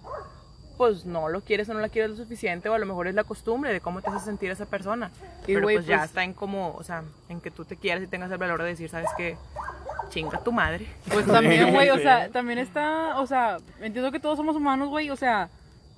pues 0.76 1.04
no 1.04 1.28
lo 1.28 1.40
quieres 1.40 1.68
o 1.68 1.74
no 1.74 1.80
la 1.80 1.88
quieres 1.88 2.10
lo 2.10 2.16
suficiente 2.16 2.68
o 2.68 2.74
a 2.74 2.78
lo 2.78 2.86
mejor 2.86 3.06
es 3.08 3.14
la 3.14 3.24
costumbre 3.24 3.72
de 3.72 3.80
cómo 3.80 4.02
te 4.02 4.10
hace 4.10 4.24
sentir 4.24 4.50
esa 4.50 4.66
persona. 4.66 5.10
Y, 5.42 5.54
Pero 5.54 5.62
pues, 5.62 5.86
ya 5.86 5.98
pues- 5.98 6.08
está 6.10 6.24
en 6.24 6.32
como, 6.34 6.74
o 6.74 6.82
sea, 6.84 7.02
en 7.28 7.40
que 7.40 7.50
tú 7.50 7.64
te 7.64 7.76
quieras 7.76 8.02
y 8.02 8.06
tengas 8.06 8.30
el 8.30 8.38
valor 8.38 8.62
de 8.62 8.68
decir, 8.68 8.88
¿sabes 8.90 9.08
qué? 9.16 9.36
Chinga 10.10 10.38
tu 10.42 10.52
madre. 10.52 10.86
Pues 11.12 11.26
también, 11.26 11.72
güey, 11.72 11.90
o 11.90 11.98
sea, 11.98 12.28
también 12.30 12.58
está, 12.58 13.18
o 13.20 13.26
sea, 13.26 13.56
entiendo 13.80 14.12
que 14.12 14.20
todos 14.20 14.36
somos 14.36 14.54
humanos, 14.56 14.88
güey, 14.88 15.10
o 15.10 15.16
sea, 15.16 15.48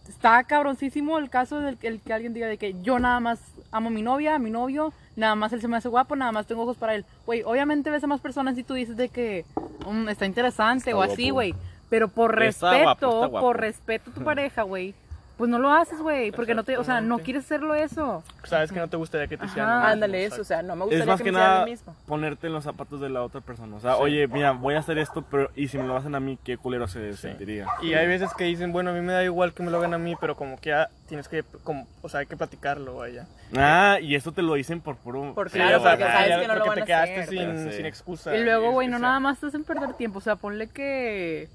está 0.09 0.43
cabroncísimo 0.45 1.19
el 1.19 1.29
caso 1.31 1.61
del 1.61 1.77
que, 1.77 1.89
el 1.89 2.01
que 2.01 2.13
alguien 2.13 2.33
diga 2.33 2.47
de 2.47 2.59
que 2.59 2.75
yo 2.83 2.99
nada 2.99 3.19
más 3.21 3.41
amo 3.73 3.89
a 3.89 3.91
mi 3.91 4.03
novia, 4.03 4.37
a 4.37 4.39
mi 4.39 4.51
novio, 4.51 4.93
nada 5.17 5.35
más 5.35 5.53
él 5.53 5.61
se 5.61 5.69
me 5.69 5.77
hace 5.77 5.89
guapo, 5.89 6.15
nada 6.17 6.31
más 6.33 6.47
tengo 6.47 6.63
ojos 6.63 6.77
para 6.77 6.95
él. 6.95 7.05
Güey, 7.27 7.43
obviamente 7.43 7.91
ves 7.91 8.05
a 8.05 8.07
más 8.07 8.21
personas 8.21 8.57
y 8.57 8.63
tú 8.63 8.75
dices 8.75 8.97
de 8.97 9.09
que 9.09 9.45
"Mm, 9.87 10.09
está 10.09 10.25
interesante 10.27 10.91
Está 10.91 10.97
o 10.99 11.03
así, 11.03 11.25
guapo. 11.31 11.35
güey, 11.35 11.55
pero 11.91 12.09
por 12.09 12.43
Está 12.43 12.71
respeto, 12.71 12.83
guapo, 12.85 13.07
está 13.17 13.27
guapo. 13.29 13.47
por 13.47 13.61
respeto 13.61 14.11
a 14.11 14.15
tu 14.15 14.23
pareja, 14.25 14.63
güey, 14.63 14.95
pues 15.37 15.51
no 15.51 15.59
lo 15.59 15.71
haces, 15.71 16.01
güey, 16.01 16.33
porque 16.33 16.55
no 16.55 16.65
te, 16.65 16.79
o 16.79 16.83
sea, 16.85 17.03
no 17.03 17.19
quieres 17.19 17.45
hacerlo 17.45 17.75
eso. 17.75 18.25
Sabes 18.45 18.73
que 18.73 18.81
no 18.81 18.89
te 18.89 18.97
gustaría 18.97 19.27
que 19.27 19.37
te 19.37 19.45
hicieran 19.45 19.69
lo 19.69 19.77
mismo, 19.81 19.89
Ándale, 19.93 20.25
eso, 20.25 20.41
o 20.41 20.45
sea, 20.45 20.63
no 20.63 20.75
me 20.77 20.85
gustaría 20.85 21.03
Es 21.05 21.07
más 21.07 21.19
que, 21.19 21.25
que 21.25 21.33
me 21.33 21.37
hicieran 21.37 21.51
nada 21.53 21.61
lo 21.67 21.71
mismo. 21.71 21.95
ponerte 22.07 22.47
en 22.47 22.55
los 22.55 22.65
zapatos 22.65 23.03
de 23.03 23.11
la 23.11 23.23
otra 23.23 23.43
persona. 23.43 23.77
O 23.77 23.81
sea, 23.81 23.99
oye, 23.99 24.27
mira, 24.29 24.53
voy 24.53 24.77
a 24.77 24.79
hacer 24.79 24.97
esto, 24.97 25.23
pero 25.31 25.51
y 25.55 25.69
si 25.69 25.77
me 25.77 25.85
lo 25.85 25.95
hacen 25.95 26.15
a 26.15 26.21
mí, 26.21 26.39
qué 26.43 26.57
culero 26.57 26.89
se 26.89 27.15
sentiría. 27.19 27.67
Y 27.83 27.93
hay 27.93 28.07
veces 28.07 28.31
que 28.33 28.45
dicen, 28.45 28.73
bueno, 28.73 28.93
a 28.93 28.93
mí 28.95 29.01
me 29.03 29.13
da 29.13 29.23
igual 29.25 29.53
que 29.53 29.63
me 29.63 29.71
lo 29.71 29.77
hagan 29.77 29.93
a 29.93 29.99
mí, 29.99 30.17
pero 30.19 30.37
como 30.37 30.59
que 30.59 30.71
ya 30.71 30.89
tienes 31.07 31.29
que, 31.29 31.45
como, 31.65 31.87
o 32.01 32.09
sea, 32.09 32.21
hay 32.21 32.27
que 32.27 32.37
platicarlo, 32.39 32.97
vaya. 32.97 33.27
Ah, 33.55 33.99
y 34.01 34.15
esto 34.15 34.33
te 34.33 34.41
lo 34.41 34.55
dicen 34.55 34.81
por 34.81 34.97
puro. 34.97 35.35
Por 35.35 35.51
Sí, 35.51 35.59
claro, 35.59 35.81
o 35.81 35.83
sea, 35.83 35.91
porque 35.99 36.05
sabes 36.13 36.29
ya- 36.31 36.41
que 36.41 36.49
no 36.49 36.55
lo 36.55 36.65
porque 36.65 36.69
van 36.81 36.87
te 36.87 36.95
a 36.95 37.05
quedaste 37.05 37.21
hacer. 37.21 37.29
sin, 37.29 37.65
Ya 37.65 37.71
sé. 37.73 37.77
sin 37.77 37.85
excusa. 37.87 38.35
Y 38.35 38.43
luego, 38.43 38.71
güey, 38.71 38.89
no 38.89 38.99
nada 38.99 39.21
más 39.21 39.39
te 39.39 39.49
hacen 39.49 39.65
perder 39.65 39.93
tiempo. 39.93 40.19
O 40.19 40.23
sea, 40.23 40.37
ponle 40.37 40.69
que 40.69 41.51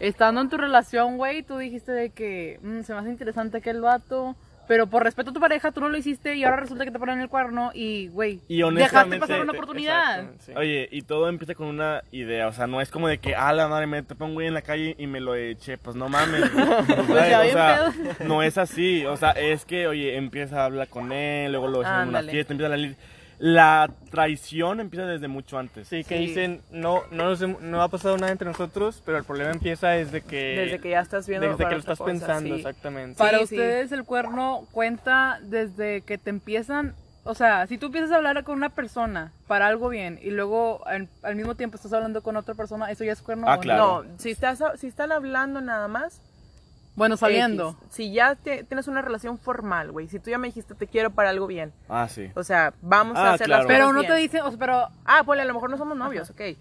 estando 0.00 0.40
en 0.40 0.48
tu 0.48 0.56
relación, 0.56 1.16
güey, 1.16 1.42
tú 1.42 1.58
dijiste 1.58 1.92
de 1.92 2.10
que 2.10 2.58
"Mm, 2.62 2.82
se 2.82 2.92
me 2.92 3.00
hace 3.00 3.10
interesante 3.10 3.58
aquel 3.58 3.80
vato. 3.80 4.36
Pero 4.66 4.86
por 4.86 5.02
respeto 5.04 5.28
a 5.28 5.32
tu 5.34 5.40
pareja, 5.40 5.72
tú 5.72 5.80
no 5.82 5.90
lo 5.90 5.96
hiciste 5.98 6.36
y 6.36 6.44
ahora 6.44 6.56
resulta 6.56 6.86
que 6.86 6.90
te 6.90 6.98
ponen 6.98 7.20
el 7.20 7.28
cuerno 7.28 7.70
y, 7.74 8.08
güey, 8.08 8.40
Y 8.48 8.62
dejaste 8.62 9.18
pasar 9.18 9.42
una 9.42 9.52
oportunidad. 9.52 10.20
Exacto, 10.20 10.42
sí. 10.46 10.52
Oye, 10.56 10.88
y 10.90 11.02
todo 11.02 11.28
empieza 11.28 11.54
con 11.54 11.66
una 11.66 12.02
idea, 12.12 12.48
o 12.48 12.52
sea, 12.52 12.66
no 12.66 12.80
es 12.80 12.90
como 12.90 13.08
de 13.08 13.18
que, 13.18 13.34
ah, 13.34 13.52
la 13.52 13.68
madre, 13.68 13.86
me 13.86 14.02
te 14.02 14.14
pongo 14.14 14.32
güey 14.32 14.46
en 14.46 14.54
la 14.54 14.62
calle 14.62 14.94
y 14.98 15.06
me 15.06 15.20
lo 15.20 15.34
eché, 15.34 15.76
pues 15.76 15.96
no 15.96 16.08
mames. 16.08 16.40
ya 17.28 17.40
o 17.42 17.52
sea, 17.52 17.92
no 18.24 18.42
es 18.42 18.56
así, 18.56 19.04
o 19.04 19.18
sea, 19.18 19.32
es 19.32 19.66
que, 19.66 19.86
oye, 19.86 20.16
empieza 20.16 20.62
a 20.62 20.64
hablar 20.64 20.88
con 20.88 21.12
él, 21.12 21.52
luego 21.52 21.68
lo 21.68 21.80
ves 21.80 21.88
en 21.88 22.08
una 22.08 22.22
fiesta, 22.22 22.54
empieza 22.54 22.72
a 22.72 22.76
salir. 22.76 22.96
La 23.46 23.90
traición 24.10 24.80
empieza 24.80 25.04
desde 25.04 25.28
mucho 25.28 25.58
antes. 25.58 25.86
Sí, 25.88 26.02
que 26.02 26.16
Sí. 26.16 26.26
dicen, 26.28 26.62
no, 26.70 27.02
no, 27.10 27.24
nos 27.28 27.40
no 27.60 27.82
ha 27.82 27.88
pasado 27.88 28.16
nada 28.16 28.32
entre 28.32 28.48
nosotros, 28.48 29.02
pero 29.04 29.18
el 29.18 29.24
problema 29.24 29.50
empieza 29.50 29.88
desde 29.90 30.22
que... 30.22 30.56
Desde 30.56 30.78
que 30.80 30.88
ya 30.88 31.00
estás 31.00 31.28
viendo 31.28 31.46
Desde 31.48 31.58
que 31.58 31.62
para 31.64 31.74
lo 31.74 31.80
estás 31.80 31.98
cosa, 31.98 32.10
pensando, 32.10 32.54
sí. 32.54 32.60
exactamente. 32.62 33.18
Para 33.18 33.36
Sí, 33.38 33.44
ustedes 33.44 33.92
el 33.92 34.04
cuerno 34.04 34.66
cuenta 34.72 35.40
desde 35.42 36.00
que 36.00 36.16
te 36.16 36.30
empiezan, 36.30 36.94
o 37.24 37.34
sea, 37.34 37.66
si 37.66 37.76
tú 37.76 37.86
empiezas 37.86 38.12
a 38.12 38.16
hablar 38.16 38.42
con 38.44 38.56
una 38.56 38.70
persona 38.70 39.30
para 39.46 39.66
algo 39.66 39.90
bien 39.90 40.18
y 40.22 40.30
luego 40.30 40.80
al, 40.86 41.08
al 41.22 41.36
mismo 41.36 41.54
tiempo 41.54 41.76
estás 41.76 41.92
hablando 41.92 42.22
con 42.22 42.36
otra 42.38 42.54
persona, 42.54 42.90
eso 42.90 43.04
ya 43.04 43.12
es 43.12 43.20
cuerno. 43.20 43.46
Ah, 43.46 43.56
o 43.56 43.60
claro. 43.60 44.04
No, 44.04 44.18
si, 44.18 44.30
estás, 44.30 44.62
si 44.78 44.86
están 44.86 45.12
hablando 45.12 45.60
nada 45.60 45.86
más, 45.86 46.22
Bueno, 46.96 47.16
saliendo. 47.16 47.76
X. 47.82 47.92
Si 47.94 48.12
ya 48.12 48.34
te- 48.36 48.62
tienes 48.64 48.86
una 48.88 49.02
relación 49.02 49.36
formal, 49.38 49.90
güey, 49.90 50.06
si 50.08 50.20
tú 50.20 50.30
ya 50.30 50.38
me 50.38 50.48
dijiste 50.48 50.74
te 50.74 50.86
quiero 50.86 51.10
para 51.10 51.30
algo 51.30 51.46
bien, 51.46 51.72
Ah, 51.88 52.08
sí. 52.08 52.30
o 52.34 52.44
sea, 52.44 52.72
vamos 52.82 53.16
Ah, 53.18 53.30
a 53.30 53.32
hacer 53.34 53.46
claro. 53.46 53.62
las 53.64 53.66
Pero 53.68 53.84
cosas 53.86 53.94
no 53.94 54.00
bien. 54.02 54.12
te 54.12 54.18
dicen, 54.18 54.42
o 54.42 54.50
sea, 54.50 54.58
pero 54.58 54.88
Ah, 55.04 55.22
pues 55.24 55.40
a 55.40 55.44
lo 55.44 55.54
mejor 55.54 55.70
no 55.70 55.76
somos 55.76 55.96
novios, 55.96 56.30
ok. 56.30 56.36
Pero, 56.36 56.56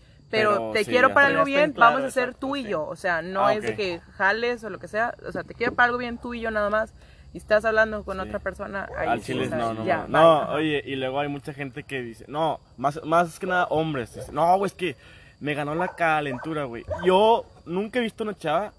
Pero 0.52 0.72
te 0.72 0.84
sí, 0.84 0.90
quiero 0.90 1.10
ya. 1.10 1.14
para 1.14 1.28
Pero 1.28 1.40
algo 1.42 1.46
bien, 1.46 1.74
claro, 1.74 1.92
vamos 1.92 2.06
a 2.06 2.08
hacer 2.08 2.24
exacto, 2.30 2.48
tú 2.48 2.56
y 2.56 2.64
sí. 2.64 2.70
yo. 2.70 2.86
O 2.88 2.96
sea, 2.96 3.22
no 3.22 3.46
Ah, 3.46 3.54
es 3.54 3.62
de 3.62 3.76
que 3.76 4.00
jales 4.18 4.64
o 4.64 4.72
lo 4.72 4.80
que 4.80 4.88
sea. 4.88 5.14
O 5.28 5.32
sea, 5.32 5.44
te 5.44 5.54
quiero 5.54 5.74
para 5.76 5.86
algo 5.86 6.00
bien 6.00 6.18
tú 6.18 6.34
y 6.34 6.42
yo 6.42 6.50
nada 6.50 6.72
más. 6.72 6.92
Y 7.34 7.38
estás 7.38 7.66
hablando 7.66 8.04
con 8.04 8.18
Sí. 8.20 8.24
otra 8.28 8.40
persona. 8.40 8.90
Ahí 8.98 9.10
Al 9.10 9.22
chile 9.22 9.48
no, 9.48 9.76
no, 9.76 9.86
ya, 9.86 10.06
no. 10.08 10.08
No, 10.08 10.42
ajá. 10.42 10.54
oye, 10.54 10.82
y 10.86 10.96
luego 10.96 11.20
hay 11.20 11.28
mucha 11.28 11.54
gente 11.54 11.84
que 11.84 12.02
dice, 12.02 12.26
no, 12.28 12.60
más, 12.78 13.00
más 13.06 13.38
que 13.40 13.46
nada 13.46 13.66
hombres. 13.66 14.16
dice, 14.16 14.32
no, 14.32 14.58
güey, 14.58 14.68
es 14.68 14.74
que 14.74 14.96
me 15.40 15.54
ganó 15.54 15.76
la 15.76 15.90
calentura, 15.90 16.64
güey. 16.64 16.84
Yo 17.06 17.46
nunca 17.68 18.00
he 18.00 18.02
visto 18.02 18.24
una 18.24 18.34
chava 18.36 18.72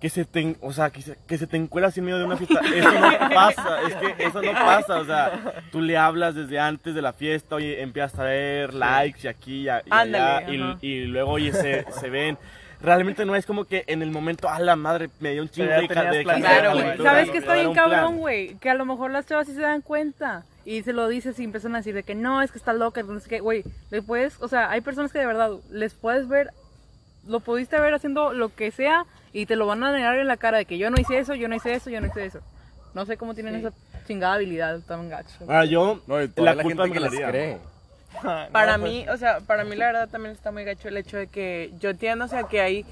que 0.00 0.08
se 0.08 0.24
te, 0.24 0.56
o 0.62 0.72
sea, 0.72 0.90
que 0.90 1.02
se, 1.02 1.16
que 1.28 1.36
se 1.36 1.46
te 1.46 1.56
encuera 1.58 1.88
así 1.88 2.00
en 2.00 2.06
medio 2.06 2.18
de 2.18 2.24
una 2.24 2.36
fiesta. 2.36 2.60
Eso 2.74 2.90
no 2.90 3.18
pasa, 3.34 3.82
es 3.86 3.94
que 3.96 4.24
eso 4.24 4.40
no 4.42 4.52
pasa, 4.52 4.98
o 4.98 5.04
sea, 5.04 5.62
tú 5.70 5.80
le 5.82 5.96
hablas 5.98 6.34
desde 6.34 6.58
antes 6.58 6.94
de 6.94 7.02
la 7.02 7.12
fiesta, 7.12 7.56
oye, 7.56 7.82
empiezas 7.82 8.18
a 8.18 8.24
ver 8.24 8.72
likes 8.74 9.20
y 9.24 9.28
aquí 9.28 9.60
y, 9.62 9.68
a- 9.68 9.80
y 9.84 9.88
Ándale, 9.90 10.46
allá, 10.46 10.78
y, 10.80 10.86
y 10.86 11.04
luego, 11.04 11.32
oye, 11.32 11.52
se, 11.52 11.84
se 11.92 12.08
ven. 12.08 12.38
Realmente 12.82 13.26
no 13.26 13.36
es 13.36 13.44
como 13.44 13.66
que 13.66 13.84
en 13.88 14.00
el 14.00 14.10
momento, 14.10 14.48
a 14.48 14.58
la 14.58 14.74
madre, 14.74 15.10
me 15.20 15.32
dio 15.32 15.42
un 15.42 15.50
chingo 15.50 15.70
de, 15.70 15.82
de 15.82 15.88
Claro, 16.24 16.72
güey. 16.72 16.96
¿Sabes 16.96 17.28
qué 17.30 17.36
está 17.38 17.54
bien 17.54 17.74
cabrón, 17.74 18.16
güey? 18.16 18.54
Que 18.54 18.70
a 18.70 18.74
lo 18.74 18.86
mejor 18.86 19.10
las 19.10 19.26
chavas 19.26 19.46
sí 19.46 19.52
se 19.54 19.60
dan 19.60 19.82
cuenta. 19.82 20.44
Y 20.64 20.82
se 20.82 20.94
lo 20.94 21.06
dices 21.08 21.38
y 21.40 21.44
empiezan 21.44 21.74
a 21.74 21.78
decir 21.78 21.94
de 21.94 22.04
que 22.04 22.14
no, 22.14 22.40
es 22.40 22.52
que 22.52 22.56
está 22.58 22.72
loca, 22.72 23.02
sé 23.02 23.28
qué. 23.28 23.40
Güey, 23.40 23.64
le 23.90 24.00
puedes, 24.00 24.40
o 24.40 24.48
sea, 24.48 24.70
hay 24.70 24.80
personas 24.80 25.12
que 25.12 25.18
de 25.18 25.26
verdad 25.26 25.50
les 25.70 25.92
puedes 25.92 26.26
ver, 26.26 26.52
lo 27.26 27.40
pudiste 27.40 27.78
ver 27.78 27.92
haciendo 27.92 28.32
lo 28.32 28.54
que 28.54 28.70
sea 28.70 29.04
y 29.32 29.46
te 29.46 29.56
lo 29.56 29.66
van 29.66 29.82
a 29.84 29.92
negar 29.92 30.16
en 30.18 30.26
la 30.26 30.36
cara 30.36 30.58
de 30.58 30.64
que 30.64 30.78
yo 30.78 30.90
no 30.90 31.00
hice 31.00 31.18
eso, 31.18 31.34
yo 31.34 31.48
no 31.48 31.54
hice 31.54 31.74
eso, 31.74 31.90
yo 31.90 32.00
no 32.00 32.06
hice 32.06 32.26
eso. 32.26 32.40
No 32.94 33.06
sé 33.06 33.16
cómo 33.16 33.34
tienen 33.34 33.54
esa 33.54 33.72
chingada 34.06 34.34
habilidad 34.34 34.80
tan 34.80 35.08
gacho. 35.08 35.36
Ahora 35.42 35.64
yo, 35.64 36.00
No, 36.06 36.18
la 36.18 36.54
la, 36.54 36.62
culpa 36.62 36.84
gente 36.84 36.98
que 36.98 37.04
me 37.04 37.10
les 37.10 37.28
cree. 37.28 37.58
Para 38.50 38.76
No, 38.76 38.82
pues, 38.82 38.92
mí, 38.92 39.08
o 39.08 39.16
sea, 39.16 39.38
para 39.40 39.64
mí 39.64 39.76
la 39.76 39.86
verdad 39.86 40.08
también 40.08 40.34
está 40.34 40.50
muy 40.50 40.64
gacho 40.64 40.88
el 40.88 40.96
hecho 40.96 41.16
de 41.16 41.28
que 41.28 41.72
yo 41.78 41.90
entiendo, 41.90 42.24
o 42.24 42.28
sea, 42.28 42.42
que 42.42 42.60
hay, 42.60 42.84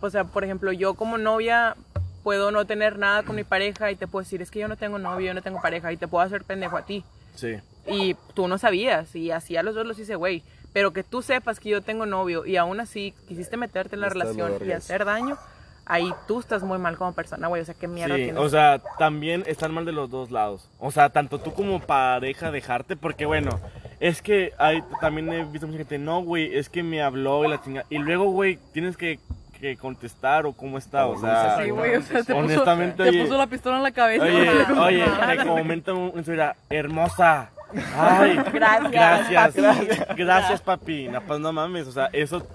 o 0.00 0.10
sea, 0.10 0.24
por 0.24 0.44
ejemplo, 0.44 0.72
yo 0.72 0.92
como 0.92 1.16
novia 1.16 1.74
puedo 2.22 2.50
no 2.50 2.66
tener 2.66 2.98
nada 2.98 3.22
con 3.22 3.34
mi 3.34 3.44
pareja 3.44 3.90
y 3.90 3.96
te 3.96 4.06
puedo 4.06 4.22
decir, 4.24 4.42
es 4.42 4.50
que 4.50 4.60
yo 4.60 4.68
no 4.68 4.76
tengo 4.76 4.98
novio, 4.98 5.28
yo 5.28 5.34
no 5.34 5.42
tengo 5.42 5.60
pareja 5.60 5.90
y 5.90 5.96
te 5.96 6.06
puedo 6.06 6.22
hacer 6.22 6.44
pendejo 6.44 6.76
a 6.76 6.84
ti. 6.84 7.02
Sí. 7.34 7.56
Y 7.86 8.14
tú 8.34 8.46
no 8.46 8.58
sabías 8.58 9.16
y 9.16 9.30
así 9.30 9.56
a 9.56 9.62
los 9.62 9.74
dos 9.74 9.86
los 9.86 9.98
hice, 9.98 10.14
güey. 10.14 10.42
Pero 10.72 10.92
que 10.92 11.02
tú 11.02 11.22
sepas 11.22 11.58
que 11.58 11.70
yo 11.70 11.82
tengo 11.82 12.06
novio 12.06 12.46
y 12.46 12.56
aún 12.56 12.78
así 12.80 13.14
quisiste 13.26 13.56
meterte 13.56 13.96
en 13.96 14.00
la 14.02 14.08
relación 14.08 14.52
y 14.64 14.72
hacer 14.72 15.04
daño, 15.04 15.36
ahí 15.86 16.12
tú 16.26 16.40
estás 16.40 16.62
muy 16.62 16.78
mal 16.78 16.96
como 16.96 17.12
persona, 17.12 17.48
güey. 17.48 17.62
O 17.62 17.64
sea, 17.64 17.74
qué 17.74 17.88
mierda 17.88 18.14
Sí, 18.16 18.24
tienes. 18.24 18.40
o 18.42 18.48
sea, 18.48 18.80
también 18.98 19.44
están 19.46 19.72
mal 19.74 19.84
de 19.84 19.92
los 19.92 20.10
dos 20.10 20.30
lados. 20.30 20.68
O 20.78 20.90
sea, 20.90 21.10
tanto 21.10 21.38
tú 21.38 21.52
como 21.52 21.80
pareja 21.80 22.50
dejarte, 22.50 22.96
porque 22.96 23.26
bueno, 23.26 23.58
es 24.00 24.22
que 24.22 24.52
hay, 24.58 24.82
también 25.00 25.32
he 25.32 25.44
visto 25.44 25.66
mucha 25.66 25.78
gente, 25.78 25.98
no, 25.98 26.22
güey, 26.22 26.56
es 26.56 26.68
que 26.68 26.82
me 26.82 27.02
habló 27.02 27.44
y 27.44 27.48
la 27.48 27.60
chinga. 27.62 27.84
Y 27.90 27.98
luego, 27.98 28.24
güey, 28.30 28.58
tienes 28.72 28.96
que, 28.96 29.18
que 29.60 29.76
contestar 29.76 30.44
o 30.46 30.52
cómo 30.52 30.78
está, 30.78 31.06
o 31.06 31.20
sea. 31.20 31.58
Sí, 31.62 31.70
güey, 31.70 31.96
o 31.96 32.02
sea, 32.02 32.22
te 32.22 32.32
puso, 32.34 32.38
honestamente, 32.38 33.02
te 33.02 33.08
oye, 33.10 33.22
puso 33.22 33.38
la 33.38 33.46
pistola 33.46 33.76
en 33.76 33.82
la 33.82 33.92
cabeza. 33.92 34.24
Oye, 34.24 34.50
oye, 34.80 35.06
me 35.26 35.46
comenta 35.46 35.92
un 35.94 36.24
señora, 36.24 36.56
hermosa. 36.70 37.50
Ay, 37.96 38.38
Gracias, 38.52 38.92
gracias, 39.30 39.96
papi. 39.96 40.14
gracias, 40.22 40.60
papi. 40.60 41.08
No, 41.08 41.20
pues 41.22 41.40
no 41.40 41.52
mames, 41.52 41.86
o 41.86 41.92
sea, 41.92 42.10
eso. 42.12 42.46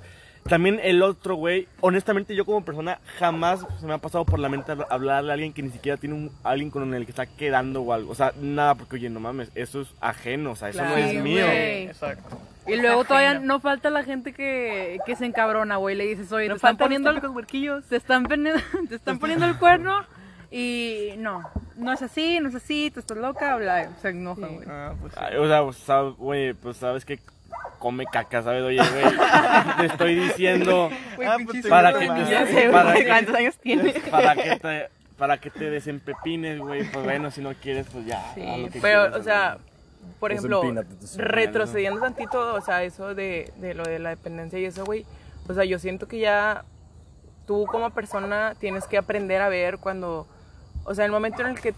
También 0.47 0.79
el 0.81 1.01
otro 1.03 1.35
güey, 1.35 1.67
honestamente 1.81 2.35
yo 2.35 2.45
como 2.45 2.63
persona 2.63 2.99
jamás 3.19 3.65
se 3.79 3.85
me 3.85 3.93
ha 3.93 3.97
pasado 3.97 4.23
por 4.25 4.39
la 4.39 4.49
mente 4.49 4.73
hablarle 4.89 5.31
a 5.31 5.33
alguien 5.33 5.53
que 5.53 5.61
ni 5.61 5.69
siquiera 5.71 5.97
tiene 5.97 6.15
un 6.15 6.31
alguien 6.43 6.69
con 6.71 6.93
el 6.93 7.05
que 7.05 7.11
está 7.11 7.25
quedando 7.25 7.81
o 7.81 7.93
algo. 7.93 8.11
O 8.11 8.15
sea, 8.15 8.31
nada, 8.39 8.75
porque 8.75 8.95
oye, 8.95 9.09
no 9.09 9.19
mames, 9.19 9.51
eso 9.55 9.81
es 9.81 9.89
ajeno, 9.99 10.51
o 10.51 10.55
sea, 10.55 10.69
eso 10.69 10.83
no 10.83 10.95
es 10.95 11.21
mío. 11.21 11.45
Exacto. 11.47 12.37
Y 12.65 12.75
luego 12.75 13.05
todavía 13.05 13.39
no 13.39 13.59
falta 13.59 13.89
la 13.89 14.03
gente 14.03 14.33
que, 14.33 14.99
que 15.05 15.15
se 15.15 15.25
encabrona, 15.25 15.77
güey. 15.77 15.95
Le 15.95 16.05
dices, 16.05 16.31
oye, 16.31 16.47
No 16.47 16.55
te 16.55 16.57
están 16.57 16.77
poniendo 16.77 17.11
los 17.13 17.23
el, 17.23 17.29
huerquillos. 17.29 17.85
te 17.85 17.95
están, 17.95 18.23
poniendo- 18.25 18.61
te 18.89 18.95
están 18.95 19.19
poniendo 19.19 19.45
el 19.45 19.57
cuerno 19.57 20.05
y 20.51 21.11
no, 21.17 21.43
no 21.75 21.91
es 21.93 22.01
así, 22.01 22.39
no 22.39 22.49
es 22.49 22.55
así, 22.55 22.89
tú 22.91 22.99
estás 23.01 23.17
loca, 23.17 23.55
bla, 23.57 23.89
se 24.01 24.09
enojan, 24.09 24.55
güey. 24.55 24.67
Ah, 24.69 24.93
pues 24.99 25.13
sí. 25.13 25.35
O 25.37 25.47
sea, 25.47 25.63
pues, 25.63 25.87
sab- 25.87 26.15
güey, 26.17 26.53
pues 26.53 26.77
sabes 26.77 27.03
que 27.05 27.19
come 27.79 28.05
caca, 28.05 28.41
¿sabes? 28.43 28.63
Oye, 28.63 28.77
güey, 28.77 29.05
te 29.79 29.85
estoy 29.85 30.15
diciendo 30.15 30.89
Ah, 31.25 31.37
pues 31.45 31.65
para 31.67 31.93
que 31.93 32.07
te, 32.09 32.69
para 32.71 32.93
que- 32.93 33.05
¿cuántos 33.07 33.35
años 33.35 33.57
tienes? 33.57 33.99
para 34.09 34.35
que 34.35 34.55
te 34.57 34.89
para 35.17 35.37
que 35.39 35.49
te 35.49 35.69
desempepines, 35.71 36.59
güey, 36.59 36.83
pues 36.91 37.03
bueno, 37.03 37.31
si 37.31 37.41
no 37.41 37.51
quieres, 37.55 37.87
pues 37.91 38.05
ya. 38.05 38.19
haz 38.29 38.35
Sí, 38.35 38.41
lo 38.41 38.69
que 38.69 38.79
pero, 38.81 39.01
quieras, 39.01 39.19
o 39.19 39.23
sea, 39.23 39.49
güey. 39.55 40.13
por 40.19 40.29
Pues 40.31 40.37
ejemplo, 40.45 40.85
retrocediendo 41.17 41.99
tantito, 42.01 42.53
o 42.53 42.61
sea, 42.61 42.83
eso 42.83 43.15
de, 43.15 43.51
de 43.57 43.73
lo 43.73 43.83
de 43.83 43.97
la 43.97 44.09
dependencia 44.11 44.59
y 44.59 44.65
eso, 44.65 44.85
güey, 44.85 45.05
o 45.49 45.53
sea, 45.55 45.63
yo 45.65 45.79
siento 45.79 46.07
que 46.07 46.19
ya 46.19 46.63
tú 47.47 47.65
como 47.65 47.89
persona 47.89 48.53
tienes 48.59 48.85
que 48.85 48.97
aprender 48.97 49.41
a 49.41 49.49
ver 49.49 49.79
cuando, 49.79 50.27
o 50.83 50.93
sea, 50.93 51.05
el 51.05 51.11
momento 51.11 51.41
en 51.41 51.47
el 51.47 51.59
que 51.59 51.73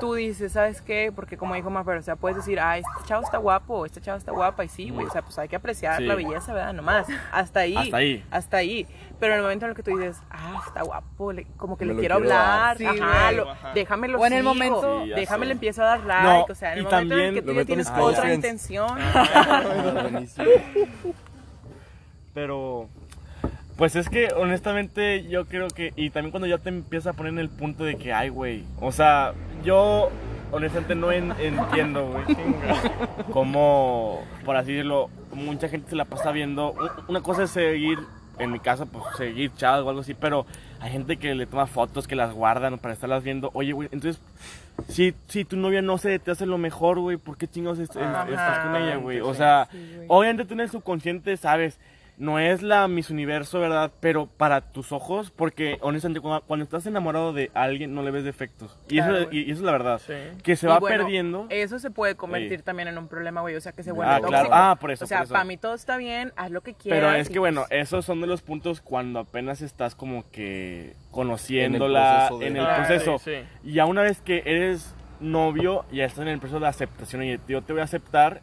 tú 0.00 0.14
dices, 0.14 0.52
¿sabes 0.52 0.80
qué? 0.82 1.12
Porque 1.14 1.36
como 1.36 1.54
dijo 1.54 1.70
Mafer, 1.70 1.96
o 1.98 2.02
sea, 2.02 2.16
puedes 2.16 2.36
decir, 2.36 2.58
ah, 2.60 2.78
este 2.78 2.90
chavo 3.06 3.22
está 3.24 3.38
guapo, 3.38 3.84
este 3.86 4.00
chavo 4.00 4.18
está 4.18 4.32
guapa, 4.32 4.64
y 4.64 4.68
sí, 4.68 4.90
güey, 4.90 5.06
o 5.06 5.10
sea, 5.10 5.22
pues 5.22 5.38
hay 5.38 5.48
que 5.48 5.56
apreciar 5.56 5.98
Sí. 5.98 6.04
la 6.04 6.14
belleza, 6.14 6.52
¿verdad? 6.54 6.72
Nomás, 6.72 7.06
hasta 7.32 7.60
ahí. 7.60 7.76
Hasta 7.76 7.96
ahí. 7.96 8.24
Hasta 8.30 8.56
ahí. 8.58 8.86
Pero 9.20 9.32
en 9.32 9.38
el 9.38 9.42
momento 9.42 9.64
en 9.66 9.70
el 9.70 9.76
que 9.76 9.82
tú 9.82 9.96
dices, 9.96 10.16
ah, 10.30 10.62
está 10.66 10.82
guapo, 10.82 11.32
le- 11.32 11.46
como 11.56 11.76
que 11.76 11.84
Me 11.84 11.94
le 11.94 12.00
quiero 12.00 12.14
hablar, 12.16 12.76
Sí, 12.78 12.86
ajá, 12.86 13.32
lo- 13.32 13.50
Ajá. 13.50 13.72
déjamelo 13.74 14.18
O 14.20 14.26
en 14.26 14.32
el 14.32 14.38
sigo, 14.40 14.54
momento- 14.54 15.02
Sí, 15.04 15.10
déjame 15.16 15.44
sé. 15.44 15.46
le 15.46 15.52
empiezo 15.52 15.82
a 15.82 15.86
dar 15.86 16.00
like, 16.04 16.22
No, 16.24 16.46
o 16.48 16.54
sea, 16.54 16.72
en 16.72 16.78
el 16.78 16.84
momento 16.84 17.14
en 17.14 17.20
el 17.20 17.34
que 17.34 17.42
tú 17.42 17.52
ya 17.54 17.64
tienes 17.64 17.90
otra 17.90 18.32
intención. 18.34 18.88
Ah, 18.98 19.62
buenísimo. 20.10 20.46
Pero 22.34 22.88
pues 23.76 23.94
es 23.96 24.08
que 24.08 24.28
honestamente 24.36 25.24
yo 25.28 25.46
creo 25.46 25.68
que 25.68 25.92
y 25.96 26.10
también 26.10 26.30
cuando 26.30 26.46
ya 26.46 26.58
te 26.58 26.68
empiezas 26.68 27.14
a 27.14 27.16
poner 27.16 27.32
en 27.32 27.38
el 27.38 27.48
punto 27.48 27.84
de 27.84 27.96
que 27.96 28.12
ay, 28.12 28.28
güey, 28.28 28.64
o 28.80 28.92
sea, 28.92 29.34
yo 29.68 30.10
honestamente 30.50 30.94
no 30.94 31.12
en- 31.12 31.32
entiendo, 31.38 32.06
güey, 32.10 32.24
cómo 33.32 34.22
por 34.44 34.56
así 34.56 34.72
decirlo, 34.72 35.10
mucha 35.32 35.68
gente 35.68 35.90
se 35.90 35.96
la 35.96 36.04
pasa 36.06 36.32
viendo, 36.32 36.74
una 37.08 37.20
cosa 37.20 37.42
es 37.44 37.50
seguir 37.50 37.98
en 38.38 38.52
mi 38.52 38.60
caso, 38.60 38.86
pues 38.86 39.04
seguir 39.16 39.52
chavos 39.56 39.84
o 39.84 39.88
algo 39.88 40.00
así, 40.00 40.14
pero 40.14 40.46
hay 40.80 40.90
gente 40.92 41.16
que 41.16 41.34
le 41.34 41.44
toma 41.46 41.66
fotos, 41.66 42.06
que 42.06 42.14
las 42.14 42.32
guardan 42.32 42.78
para 42.78 42.94
estarlas 42.94 43.24
viendo. 43.24 43.50
Oye, 43.52 43.72
güey, 43.72 43.88
entonces, 43.90 44.22
si, 44.88 45.12
si 45.26 45.44
tu 45.44 45.56
novia 45.56 45.82
no 45.82 45.98
se 45.98 46.18
te 46.20 46.30
hace 46.30 46.46
lo 46.46 46.56
mejor, 46.56 47.00
güey, 47.00 47.16
¿por 47.16 47.36
qué 47.36 47.48
chingados 47.48 47.80
estás 47.80 48.58
con 48.60 48.76
ella, 48.76 48.94
güey? 48.96 49.20
O 49.20 49.34
sea, 49.34 49.66
Sí, 49.72 50.04
obviamente 50.06 50.44
tú 50.44 50.54
en 50.54 50.60
el 50.60 50.70
subconsciente 50.70 51.36
sabes, 51.36 51.80
no 52.18 52.38
es 52.40 52.62
la 52.62 52.88
Miss 52.88 53.10
Universo, 53.10 53.60
¿verdad? 53.60 53.92
Pero 54.00 54.26
para 54.26 54.60
tus 54.60 54.90
ojos, 54.92 55.30
porque 55.30 55.78
honestamente 55.82 56.20
cuando, 56.20 56.44
cuando 56.46 56.64
estás 56.64 56.84
enamorado 56.86 57.32
de 57.32 57.50
alguien 57.54 57.94
no 57.94 58.02
le 58.02 58.10
ves 58.10 58.24
defectos. 58.24 58.76
Y, 58.88 58.96
Claro, 58.96 59.18
eso, 59.18 59.28
y, 59.30 59.38
y 59.42 59.50
eso 59.52 59.60
es 59.60 59.60
la 59.60 59.72
verdad. 59.72 60.00
Sí. 60.04 60.14
Que 60.42 60.56
se 60.56 60.66
Y 60.66 60.68
va 60.68 60.80
bueno, 60.80 60.96
perdiendo. 61.04 61.46
Eso 61.48 61.78
se 61.78 61.90
puede 61.90 62.16
convertir 62.16 62.58
Sí. 62.58 62.64
también 62.64 62.88
en 62.88 62.98
un 62.98 63.06
problema, 63.08 63.40
güey, 63.42 63.54
o 63.54 63.60
sea, 63.60 63.70
que 63.72 63.82
se 63.84 63.92
vuelve 63.92 64.12
Ah, 64.12 64.16
tóxico. 64.20 64.30
claro. 64.30 64.48
Ah, 64.52 64.76
por 64.80 64.90
eso, 64.90 65.04
O 65.04 65.08
sea, 65.08 65.24
para 65.26 65.44
mí 65.44 65.56
todo 65.56 65.74
está 65.74 65.96
bien, 65.96 66.32
haz 66.36 66.50
lo 66.50 66.60
que 66.62 66.74
quieras. 66.74 67.00
Pero 67.00 67.12
es 67.14 67.28
que 67.30 67.38
bueno, 67.38 67.64
pues, 67.68 67.80
esos 67.82 68.04
son 68.04 68.20
de 68.20 68.26
los 68.26 68.42
puntos 68.42 68.80
cuando 68.80 69.20
apenas 69.20 69.62
estás 69.62 69.94
como 69.94 70.28
que 70.30 70.96
conociéndola 71.10 72.26
proceso 72.28 72.38
de- 72.40 72.46
en 72.48 72.56
el 72.56 72.66
Ah, 72.66 72.76
proceso. 72.76 73.18
sí, 73.18 73.30
sí. 73.30 73.68
Y 73.70 73.72
ya 73.74 73.86
una 73.86 74.02
vez 74.02 74.20
que 74.20 74.42
eres 74.44 74.94
novio, 75.20 75.84
ya 75.92 76.04
estás 76.04 76.22
en 76.22 76.28
el 76.28 76.38
proceso 76.38 76.60
de 76.60 76.68
aceptación. 76.68 77.22
Y 77.24 77.38
yo 77.48 77.62
te 77.62 77.72
voy 77.72 77.80
a 77.80 77.84
aceptar 77.84 78.40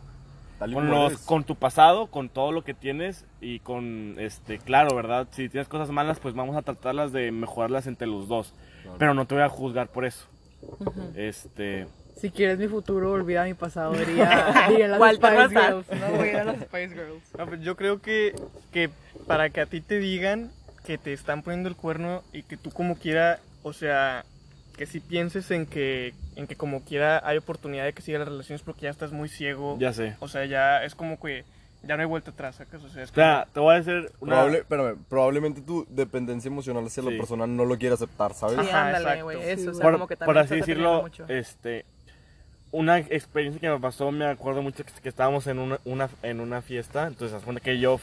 con, 0.60 0.90
los, 0.90 1.12
eres. 1.12 1.26
con 1.26 1.44
tu 1.44 1.56
pasado, 1.56 2.08
con 2.08 2.30
todo 2.30 2.52
lo 2.52 2.64
que 2.64 2.74
tienes 2.74 3.26
y 3.42 3.60
con, 3.60 4.16
este, 4.20 4.58
claro, 4.60 4.96
¿verdad? 4.96 5.28
Si 5.32 5.50
tienes 5.50 5.68
cosas 5.68 5.90
malas, 5.90 6.20
pues 6.20 6.34
vamos 6.34 6.56
a 6.56 6.62
tratarlas 6.62 7.12
de 7.12 7.32
mejorarlas 7.32 7.88
entre 7.88 8.08
los 8.08 8.28
dos. 8.28 8.54
Claro. 8.82 8.98
Pero 8.98 9.14
no 9.14 9.26
te 9.26 9.36
voy 9.36 9.44
a 9.44 9.50
juzgar 9.50 9.88
por 9.88 10.06
eso. 10.06 10.26
Este, 11.16 11.88
Si 12.18 12.32
quieres 12.32 12.58
mi 12.58 12.68
futuro, 12.68 13.12
olvida 13.12 13.44
mi 13.44 13.54
pasado, 13.54 13.94
diría, 14.06 14.68
diría 14.70 14.88
las 14.88 15.16
Spice. 15.16 15.50
Girls. 15.50 15.88
No, 15.92 16.16
güey, 16.16 16.30
eran 16.30 16.48
las 16.48 16.58
Spice 16.58 16.90
Girls. 16.90 17.24
No, 17.38 17.46
pues 17.46 17.62
yo 17.62 17.76
creo 17.76 18.02
que, 18.02 18.34
que 18.72 18.90
para 19.28 19.50
que 19.50 19.62
a 19.62 19.66
ti 19.66 19.82
te 19.82 20.00
digan 20.00 20.52
que 20.86 20.98
te 20.98 21.14
están 21.14 21.42
poniendo 21.42 21.68
el 21.68 21.76
cuerno 21.76 22.24
y 22.32 22.44
que 22.44 22.58
tú 22.58 22.72
como 22.72 22.96
quiera, 22.96 23.40
o 23.64 23.74
sea, 23.74 24.24
que 24.76 24.86
si 24.86 25.00
pienses 25.00 25.50
en 25.52 25.66
que, 25.66 26.14
en 26.36 26.48
que 26.48 26.56
como 26.56 26.84
quiera 26.84 27.22
hay 27.26 27.38
oportunidad 27.38 27.86
de 27.86 27.94
que 27.94 28.02
siga 28.02 28.20
las 28.20 28.28
relaciones 28.28 28.62
porque 28.62 28.82
ya 28.82 28.90
estás 28.90 29.12
muy 29.12 29.30
ciego. 29.30 29.78
ya 29.80 29.94
sé. 29.94 30.16
O 30.20 30.28
sea, 30.28 30.46
ya 30.46 30.84
es 30.84 30.96
como 30.96 31.20
que 31.20 31.44
ya 31.84 31.96
no 31.96 32.02
hay 32.02 32.08
vuelta 32.08 32.32
atrás, 32.32 32.56
¿sacas? 32.56 32.82
O 32.84 32.90
sea, 32.90 33.04
es 33.04 33.12
O 33.12 33.14
como- 33.14 33.26
sea, 33.26 33.48
te 33.54 33.60
voy 33.60 33.76
a 33.76 33.78
decir 33.78 34.12
una... 34.20 34.36
Probable- 34.38 34.58
espérame, 34.60 34.98
probablemente 35.08 35.62
tu 35.62 35.86
dependencia 35.90 36.48
emocional 36.50 36.86
hacia 36.86 37.04
Sí. 37.04 37.12
la 37.12 37.18
persona 37.18 37.46
no 37.48 37.64
lo 37.66 37.78
quiere 37.78 37.94
aceptar, 37.94 38.34
¿sabes? 38.34 38.56
Sí, 38.60 38.68
Ajá, 38.70 38.88
ándale, 38.88 39.04
exacto. 39.06 39.24
güey, 39.26 39.38
eso, 39.50 39.70
o 39.70 39.74
sea, 39.76 39.84
por, 39.84 39.92
como 39.94 40.08
que 40.08 40.18
por 40.18 40.26
también 40.36 40.44
así 40.46 40.50
se 40.50 40.56
está 40.56 40.66
perdiendo 40.66 41.04
decirlo, 41.04 41.26
mucho. 41.26 41.26
este, 41.34 41.86
una 42.72 42.98
experiencia 42.98 43.62
que 43.62 43.70
me 43.70 43.80
pasó, 43.80 44.12
me 44.12 44.26
acuerdo 44.26 44.62
mucho 44.64 44.84
que, 44.84 44.92
que 45.02 45.10
estábamos 45.10 45.46
en 45.48 45.60
una, 45.60 45.80
una- 45.86 46.10
en 46.24 46.40
una 46.40 46.62
fiesta, 46.64 47.06
entonces 47.08 47.42
cuenta 47.44 47.62
que 47.62 47.78
yo, 47.80 48.00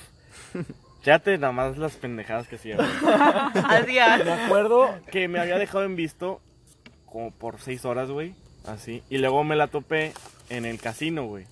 fíjate 1.02 1.36
nada 1.38 1.52
más 1.52 1.76
las 1.76 1.96
pendejadas 1.96 2.46
que 2.46 2.56
hacía. 2.56 2.76
Así 3.68 3.98
es. 3.98 4.24
Me 4.24 4.32
acuerdo 4.32 4.94
que 5.10 5.26
me 5.28 5.40
había 5.40 5.58
dejado 5.58 5.84
en 5.84 5.96
visto 5.96 6.40
como 7.12 7.30
por 7.30 7.60
seis 7.60 7.84
horas, 7.84 8.08
güey, 8.10 8.34
así, 8.66 9.02
y 9.10 9.18
luego 9.18 9.44
me 9.44 9.54
la 9.56 9.66
topé 9.68 10.12
en 10.48 10.64
el 10.64 10.80
casino, 10.80 11.26
güey. 11.26 11.46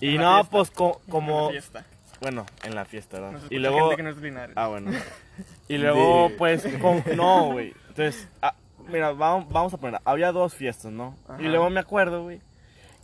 Y 0.00 0.18
no, 0.18 0.34
fiesta, 0.36 0.50
pues 0.50 0.70
co- 0.70 1.00
en 1.00 1.06
la 1.06 1.10
como, 1.12 1.50
fiesta. 1.50 1.86
bueno, 2.20 2.44
en 2.64 2.74
la 2.74 2.84
fiesta, 2.84 3.18
¿verdad? 3.18 3.40
Nos 3.40 3.50
y 3.52 3.56
luego, 3.58 3.78
gente 3.80 3.96
que 3.96 4.02
no 4.02 4.10
es 4.10 4.16
Linares. 4.18 4.56
Ah, 4.56 4.68
bueno. 4.68 4.90
Y 5.68 5.78
luego, 5.78 6.30
pues, 6.36 6.66
con- 6.82 7.02
no, 7.16 7.52
güey. 7.52 7.72
Entonces, 7.88 8.28
ah, 8.42 8.54
mira, 8.88 9.12
vamos, 9.12 9.48
vamos 9.52 9.72
a 9.72 9.76
poner, 9.78 10.00
había 10.04 10.32
dos 10.32 10.52
fiestas, 10.52 10.90
¿no? 10.92 11.16
Ajá. 11.28 11.40
Y 11.40 11.44
luego 11.46 11.70
me 11.70 11.80
acuerdo, 11.80 12.24
güey. 12.24 12.40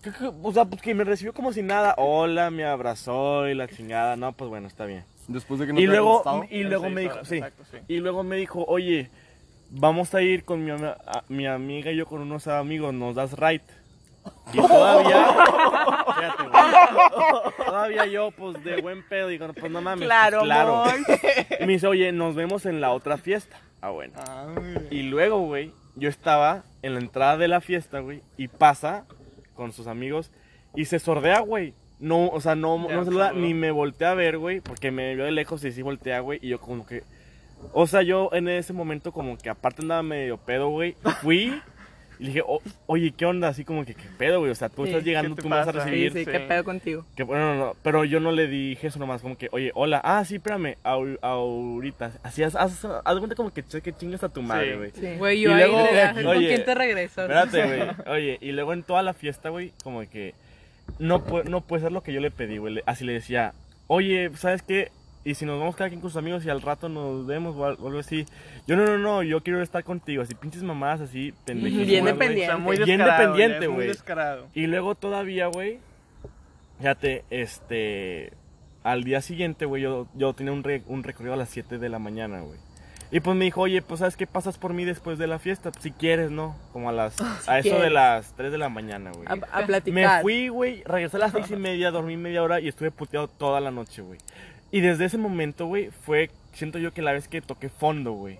que- 0.02 0.10
que- 0.12 0.30
O 0.42 0.52
sea, 0.52 0.64
pues 0.66 0.82
que 0.82 0.92
me 0.94 1.04
recibió 1.04 1.32
como 1.32 1.52
si 1.52 1.62
nada. 1.62 1.94
Hola, 1.96 2.50
me 2.50 2.64
abrazó 2.64 3.48
y 3.48 3.54
la 3.54 3.68
chingada. 3.68 4.16
No, 4.16 4.32
pues 4.32 4.50
bueno, 4.50 4.66
está 4.68 4.84
bien. 4.84 5.04
Después 5.28 5.58
de 5.60 5.66
que 5.66 5.72
no 5.72 5.80
Y 5.80 5.84
te 5.84 5.88
luego, 5.88 6.14
gustado. 6.16 6.44
y 6.50 6.62
luego 6.64 6.90
me 6.90 7.00
dijo, 7.02 7.14
horas, 7.14 7.28
sí. 7.28 7.36
exacto, 7.36 7.62
sí. 7.70 7.78
Y 7.88 7.96
luego 7.98 8.22
me 8.22 8.36
dijo, 8.36 8.64
oye, 8.68 9.10
vamos 9.78 10.14
a 10.14 10.22
ir 10.22 10.44
con 10.44 10.64
mi, 10.64 10.70
ama- 10.70 10.96
a- 11.06 11.22
mi 11.28 11.46
amiga 11.46 11.90
y 11.92 11.96
yo 11.96 12.06
con 12.06 12.20
unos 12.20 12.46
amigos, 12.46 12.92
nos 12.94 13.14
das 13.14 13.32
right. 13.38 13.62
Y 14.52 14.56
todavía, 14.66 15.26
fíjate, 16.16 16.42
güey, 16.48 17.66
todavía 17.66 18.06
yo, 18.06 18.30
pues 18.32 18.62
de 18.64 18.80
buen 18.80 19.06
pedo, 19.08 19.28
digo, 19.28 19.46
pues 19.58 19.70
no 19.70 19.80
mames, 19.80 20.06
Claro, 20.06 20.38
pues, 20.40 20.48
claro. 20.48 20.82
amor. 20.84 20.94
Y 21.60 21.66
me 21.66 21.72
dice, 21.74 21.86
oye, 21.86 22.10
nos 22.12 22.34
vemos 22.34 22.66
en 22.66 22.80
la 22.80 22.90
otra 22.92 23.18
fiesta. 23.18 23.60
Ah, 23.80 23.90
bueno. 23.90 24.14
Y 24.90 25.02
luego, 25.02 25.40
güey, 25.40 25.72
yo 25.94 26.08
estaba 26.08 26.64
en 26.82 26.94
la 26.94 27.00
entrada 27.00 27.36
de 27.36 27.48
la 27.48 27.60
fiesta, 27.60 28.00
güey, 28.00 28.22
y 28.36 28.48
pasa 28.48 29.04
con 29.54 29.72
sus 29.72 29.86
amigos 29.86 30.30
y 30.74 30.86
se 30.86 30.98
sordea, 30.98 31.40
güey. 31.40 31.74
No, 31.98 32.28
o 32.28 32.40
sea, 32.42 32.54
no, 32.54 32.88
Ya, 32.88 32.94
no 32.96 33.04
saluda, 33.04 33.32
ni 33.32 33.54
me 33.54 33.70
voltea 33.70 34.10
a 34.10 34.14
ver, 34.14 34.36
güey, 34.38 34.60
porque 34.60 34.90
me 34.90 35.14
vio 35.14 35.24
de 35.24 35.30
lejos 35.30 35.64
y 35.64 35.72
sí 35.72 35.80
voltea, 35.82 36.20
güey, 36.20 36.38
y 36.42 36.48
yo 36.48 36.60
como 36.60 36.84
que... 36.84 37.04
O 37.72 37.86
sea, 37.86 38.02
yo 38.02 38.30
en 38.32 38.48
ese 38.48 38.72
momento 38.72 39.12
como 39.12 39.36
que 39.38 39.48
aparte 39.50 39.82
andaba 39.82 40.02
medio 40.02 40.36
pedo, 40.38 40.68
güey, 40.68 40.96
fui 41.22 41.60
y 42.18 42.22
le 42.22 42.28
dije, 42.28 42.42
"O- 42.46 42.62
oye, 42.86 43.12
¿qué 43.14 43.26
onda? 43.26 43.48
Así 43.48 43.62
como 43.64 43.84
que, 43.84 43.94
¿qué 43.94 44.08
pedo, 44.16 44.38
güey? 44.40 44.50
O 44.50 44.54
sea, 44.54 44.70
tú 44.70 44.84
Sí, 44.84 44.88
estás 44.90 45.04
llegando, 45.04 45.30
¿qué 45.30 45.36
te 45.36 45.42
tú 45.42 45.48
me 45.50 45.56
vas 45.56 45.68
a 45.68 45.72
pasa? 45.72 45.84
Sí, 45.84 45.90
recibir. 45.90 46.12
sí, 46.14 46.24
Sí. 46.24 46.30
qué 46.30 46.40
pedo 46.40 46.64
contigo. 46.64 47.04
Que 47.14 47.22
bueno, 47.24 47.54
no, 47.54 47.66
no, 47.66 47.72
pero 47.82 48.04
yo 48.04 48.20
no 48.20 48.32
le 48.32 48.46
dije 48.46 48.86
eso 48.86 48.98
nomás, 48.98 49.20
como 49.20 49.36
que, 49.36 49.48
oye, 49.52 49.70
hola, 49.74 50.00
ah, 50.02 50.24
sí, 50.24 50.36
espérame, 50.36 50.76
au- 50.82 51.18
ahorita. 51.20 52.12
Así, 52.22 52.42
haz, 52.42 52.54
haz, 52.56 52.84
haz 52.86 53.14
de 53.14 53.20
cuenta 53.20 53.34
como 53.34 53.52
que, 53.52 53.62
que 53.62 53.92
chingas 53.92 54.24
a 54.24 54.30
tu 54.30 54.40
madre, 54.40 54.70
Sí. 54.72 54.76
güey. 54.78 54.90
Sí. 54.94 55.18
Güey, 55.18 55.38
Y 55.38 55.42
yo 55.42 55.54
ahí 55.54 55.58
luego, 55.58 55.78
le 55.92 56.14
¿con 56.14 56.26
oye, 56.28 56.48
quién 56.48 56.64
te 56.64 56.74
regreso? 56.74 57.22
Espérate, 57.22 57.66
güey. 57.66 57.80
Oye, 58.16 58.38
y 58.40 58.52
luego 58.52 58.72
en 58.72 58.82
toda 58.82 59.02
la 59.02 59.12
fiesta, 59.12 59.50
güey, 59.50 59.72
como 59.84 60.00
que 60.08 60.34
no, 60.98 61.22
pu- 61.26 61.44
no 61.44 61.60
puede 61.60 61.82
ser 61.82 61.92
lo 61.92 62.02
que 62.02 62.12
yo 62.14 62.20
le 62.20 62.30
pedí, 62.30 62.56
güey. 62.56 62.74
Le- 62.74 62.82
Así 62.86 63.04
le 63.04 63.12
decía, 63.12 63.52
oye, 63.88 64.30
¿sabes 64.36 64.62
qué? 64.62 64.90
Y 65.26 65.34
si 65.34 65.44
nos 65.44 65.58
vamos 65.58 65.74
cada 65.74 65.88
quien 65.90 66.00
con 66.00 66.08
sus 66.08 66.16
amigos 66.18 66.44
y 66.46 66.50
al 66.50 66.62
rato 66.62 66.88
nos 66.88 67.26
vemos 67.26 67.56
o 67.56 67.64
al- 67.66 67.76
o 67.80 67.88
algo 67.88 67.98
así. 67.98 68.24
Yo, 68.68 68.76
no, 68.76 68.86
no, 68.86 68.96
no, 68.96 69.22
yo 69.24 69.42
quiero 69.42 69.60
estar 69.60 69.82
contigo. 69.82 70.22
Así, 70.22 70.34
pinches 70.36 70.62
mamadas, 70.62 71.00
así, 71.00 71.34
pendejísimas, 71.44 71.86
Bien 71.88 72.04
dependiente. 72.04 72.56
Muy 72.56 72.76
Bien 72.76 72.98
descarado, 72.98 73.34
dependiente, 73.34 73.66
güey. 73.66 73.90
Y 74.54 74.66
luego 74.68 74.94
todavía, 74.94 75.48
güey, 75.48 75.80
fíjate, 76.78 77.24
este, 77.30 78.32
al 78.84 79.02
día 79.04 79.20
siguiente, 79.20 79.64
güey, 79.64 79.82
yo, 79.82 80.06
yo 80.14 80.32
tenía 80.32 80.52
un, 80.52 80.62
re- 80.62 80.82
un 80.86 81.02
recorrido 81.02 81.34
a 81.34 81.36
las 81.36 81.48
7 81.50 81.78
de 81.78 81.88
la 81.88 81.98
mañana, 81.98 82.40
güey. 82.40 82.58
Y 83.10 83.20
pues 83.20 83.36
me 83.36 83.44
dijo, 83.44 83.60
oye, 83.62 83.82
pues 83.82 84.00
¿sabes 84.00 84.16
qué 84.16 84.26
pasas 84.26 84.58
por 84.58 84.74
mí 84.74 84.84
después 84.84 85.16
de 85.18 85.28
la 85.28 85.38
fiesta? 85.38 85.70
Si 85.80 85.92
quieres, 85.92 86.30
¿no? 86.32 86.56
Como 86.72 86.88
a 86.88 86.92
las, 86.92 87.14
a 87.48 87.58
eso 87.60 87.78
de 87.78 87.88
las 87.90 88.32
3 88.36 88.50
de 88.50 88.58
la 88.58 88.68
mañana, 88.68 89.12
güey. 89.12 89.26
A, 89.28 89.32
a 89.52 89.60
Me 89.60 89.66
platicar. 89.66 90.22
fui, 90.22 90.48
güey, 90.48 90.82
regresé 90.84 91.16
a 91.16 91.20
las 91.20 91.32
seis 91.32 91.50
y 91.50 91.56
media, 91.56 91.90
dormí 91.92 92.16
media 92.16 92.42
hora 92.42 92.60
y 92.60 92.68
estuve 92.68 92.90
puteado 92.90 93.28
toda 93.28 93.60
la 93.60 93.70
noche, 93.70 94.02
güey. 94.02 94.18
Y 94.70 94.80
desde 94.80 95.04
ese 95.06 95.18
momento, 95.18 95.66
güey, 95.66 95.90
fue, 95.90 96.30
siento 96.52 96.78
yo 96.78 96.92
que 96.92 97.02
la 97.02 97.12
vez 97.12 97.28
que 97.28 97.40
toqué 97.40 97.68
fondo, 97.68 98.12
güey. 98.12 98.38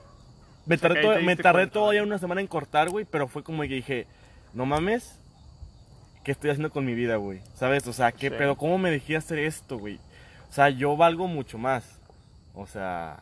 Me 0.66 0.76
tardé, 0.78 1.00
que 1.00 1.06
ahí 1.06 1.06
to- 1.14 1.20
te 1.20 1.22
me 1.26 1.36
tardé 1.36 1.60
cuenta, 1.62 1.72
todavía 1.74 2.02
una 2.02 2.18
semana 2.18 2.40
en 2.40 2.46
cortar, 2.48 2.90
güey, 2.90 3.04
pero 3.04 3.28
fue 3.28 3.42
como 3.44 3.62
que 3.62 3.68
dije, 3.68 4.06
no 4.52 4.66
mames, 4.66 5.18
¿qué 6.24 6.32
estoy 6.32 6.50
haciendo 6.50 6.70
con 6.70 6.84
mi 6.84 6.94
vida, 6.94 7.16
güey? 7.16 7.40
¿Sabes? 7.54 7.86
O 7.86 7.92
sea, 7.92 8.10
¿qué 8.12 8.30
Sí. 8.30 8.34
pedo? 8.36 8.56
¿Cómo 8.56 8.76
me 8.78 8.90
dejé 8.90 9.16
hacer 9.16 9.38
esto, 9.38 9.78
güey? 9.78 10.00
O 10.50 10.52
sea, 10.52 10.68
yo 10.70 10.96
valgo 10.96 11.28
mucho 11.28 11.56
más. 11.58 11.84
O 12.54 12.66
sea, 12.66 13.20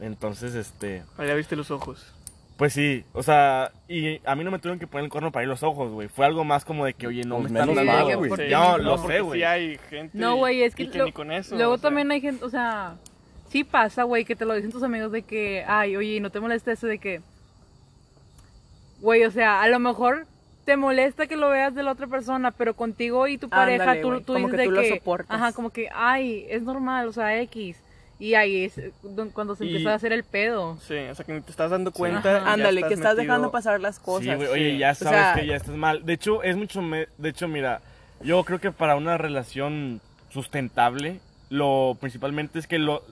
entonces, 0.00 0.54
este... 0.54 1.02
Ahí 1.18 1.26
ya 1.26 1.34
viste 1.34 1.56
los 1.56 1.70
ojos. 1.72 2.12
Pues 2.56 2.72
sí, 2.72 3.04
o 3.12 3.22
sea, 3.22 3.70
y 3.86 4.18
a 4.26 4.34
mí 4.34 4.42
no 4.42 4.50
me 4.50 4.58
tuvieron 4.58 4.78
que 4.78 4.86
poner 4.86 5.04
el 5.04 5.10
cuerno 5.10 5.30
para 5.30 5.42
ir 5.42 5.48
los 5.48 5.62
ojos, 5.62 5.92
güey. 5.92 6.08
Fue 6.08 6.24
algo 6.24 6.42
más 6.42 6.64
como 6.64 6.86
de 6.86 6.94
que, 6.94 7.06
oye, 7.06 7.22
no 7.24 7.38
Pues 7.40 7.52
me 7.52 7.60
están 7.60 7.74
dando... 7.74 8.16
güey. 8.16 8.30
Porque- 8.30 8.48
No, 8.48 8.78
no, 8.78 8.82
lo 8.84 8.98
sé, 9.06 9.16
sí 9.16 9.20
güey. 9.20 9.42
hay 9.44 9.78
gente. 9.90 10.16
No, 10.16 10.36
güey, 10.36 10.62
es 10.62 10.74
que, 10.74 10.84
y 10.84 10.86
lo- 10.86 11.04
ni 11.04 11.12
con 11.12 11.30
eso. 11.32 11.54
luego 11.54 11.74
o 11.74 11.76
sea, 11.76 11.82
también 11.82 12.10
hay 12.10 12.22
gente, 12.22 12.42
o 12.42 12.48
sea, 12.48 12.94
sí 13.50 13.62
pasa, 13.62 14.04
güey, 14.04 14.24
que 14.24 14.34
te 14.36 14.46
lo 14.46 14.54
dicen 14.54 14.72
tus 14.72 14.82
amigos 14.82 15.12
de 15.12 15.20
que, 15.22 15.64
ay, 15.68 15.96
oye, 15.96 16.18
no 16.20 16.30
te 16.30 16.40
molesta 16.40 16.72
eso 16.72 16.86
de 16.86 16.98
que, 16.98 17.20
güey, 19.00 19.24
o 19.24 19.30
sea, 19.30 19.60
a 19.62 19.68
lo 19.68 19.78
mejor 19.78 20.26
te 20.64 20.76
molesta 20.78 21.26
que 21.26 21.36
lo 21.36 21.50
veas 21.50 21.74
de 21.74 21.82
la 21.82 21.92
otra 21.92 22.06
persona, 22.06 22.50
pero 22.52 22.74
contigo 22.74 23.26
y 23.28 23.36
tu 23.38 23.48
pareja, 23.50 23.82
Ándale, 23.82 24.00
tú, 24.00 24.20
tú 24.22 24.32
como 24.32 24.48
dices 24.48 24.60
que 24.62 24.66
de 24.70 24.74
lo 24.74 24.80
que, 24.80 24.88
soportas. 24.96 25.30
ajá, 25.30 25.52
como 25.52 25.70
que, 25.70 25.88
ay, 25.94 26.46
es 26.48 26.62
normal, 26.62 27.06
o 27.08 27.12
sea, 27.12 27.38
X. 27.42 27.76
Y 28.18 28.34
ahí 28.34 28.64
es 28.64 28.80
don- 29.02 29.30
cuando 29.30 29.54
se 29.56 29.64
Y- 29.64 29.68
empieza 29.68 29.92
a 29.92 29.94
hacer 29.96 30.12
el 30.12 30.24
pedo. 30.24 30.78
Sí, 30.80 30.94
o 31.10 31.14
sea 31.14 31.24
que 31.24 31.32
ni 31.34 31.40
te 31.42 31.50
estás 31.50 31.70
dando 31.70 31.92
cuenta. 31.92 32.50
Ándale, 32.50 32.80
que 32.82 32.94
estás 32.94 33.14
metido- 33.14 33.22
dejando 33.22 33.50
pasar 33.50 33.80
las 33.80 33.98
cosas. 33.98 34.28
Sí, 34.28 34.34
güey, 34.34 34.48
oye, 34.48 34.78
ya 34.78 34.92
O 34.92 34.94
sabes 34.94 35.18
sea, 35.20 35.34
que 35.34 35.46
ya 35.46 35.56
estás 35.56 35.74
mal. 35.76 36.04
De 36.06 36.14
hecho, 36.14 36.42
es 36.42 36.56
mucho. 36.56 36.80
me- 36.80 37.08
De 37.18 37.28
hecho, 37.28 37.46
mira, 37.46 37.82
yo 38.22 38.42
creo 38.44 38.58
que 38.58 38.72
para 38.72 38.96
una 38.96 39.18
relación 39.18 40.00
sustentable, 40.30 41.20
lo 41.50 41.96
principalmente 42.00 42.58
es 42.58 42.66
que 42.66 42.78
lo. 42.78 43.02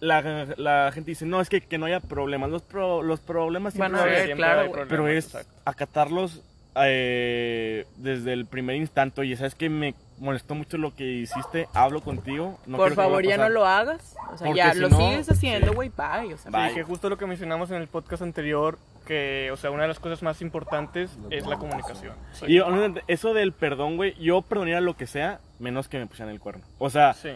La, 0.00 0.46
la 0.56 0.90
gente 0.94 1.10
dice, 1.10 1.26
no, 1.26 1.42
es 1.42 1.50
que, 1.50 1.60
que 1.60 1.76
no 1.76 1.84
haya 1.84 2.00
problemas. 2.00 2.48
Los, 2.50 2.62
pro- 2.62 3.02
los 3.02 3.20
problemas 3.20 3.74
siempre 3.74 3.98
haber, 4.00 4.12
haber, 4.14 4.24
siempre 4.26 4.36
claro, 4.46 4.60
hay 4.62 4.68
güey. 4.68 4.78
pero 4.84 4.88
problemas, 4.88 5.18
es 5.18 5.34
exacto. 5.34 5.52
acatarlos 5.66 6.42
eh, 6.76 7.84
desde 7.96 8.32
el 8.32 8.46
primer 8.46 8.76
instante. 8.76 9.20
Oye, 9.20 9.36
¿sabes 9.36 9.54
que 9.54 9.68
Me 9.68 9.94
molestó 10.20 10.54
mucho 10.54 10.78
lo 10.78 10.94
que 10.94 11.04
hiciste. 11.04 11.66
Hablo 11.74 12.00
contigo. 12.02 12.58
No 12.66 12.76
por 12.76 12.88
quiero 12.88 12.90
que 12.90 12.94
vuelva 12.94 13.02
favor, 13.02 13.22
ya 13.24 13.36
no 13.36 13.42
pasar". 13.42 13.50
lo 13.52 13.66
hagas. 13.66 14.16
O 14.32 14.36
sea, 14.38 14.46
Porque 14.46 14.56
ya 14.58 14.72
si 14.72 14.78
lo 14.78 14.88
no, 14.88 14.96
sigues 14.96 15.30
haciendo, 15.30 15.68
sí. 15.70 15.74
güey, 15.74 15.88
bye. 15.88 16.34
O 16.34 16.38
sea, 16.38 16.50
Bye. 16.52 16.68
Sí, 16.68 16.74
que 16.76 16.82
justo 16.84 17.08
lo 17.08 17.18
que 17.18 17.26
mencionamos 17.26 17.70
en 17.72 17.76
el 17.82 17.88
podcast 17.88 18.22
anterior, 18.22 18.78
que, 19.06 19.50
o 19.52 19.56
sea, 19.56 19.70
una 19.72 19.82
de 19.82 19.88
las 19.88 19.98
cosas 19.98 20.22
más 20.22 20.40
importantes 20.42 21.10
es 21.30 21.44
la 21.46 21.56
comunicación. 21.56 22.14
Y 22.46 22.60
eso 23.08 23.34
del 23.34 23.52
perdón, 23.52 23.96
güey, 23.96 24.14
yo 24.22 24.42
perdonaría 24.42 24.80
lo 24.80 24.96
que 24.96 25.06
sea, 25.08 25.40
menos 25.58 25.88
que 25.88 25.98
me 25.98 26.06
pusieran 26.06 26.32
el 26.32 26.38
cuerno. 26.40 26.62
O 26.78 26.90
sea, 26.90 27.14
Sí. 27.14 27.30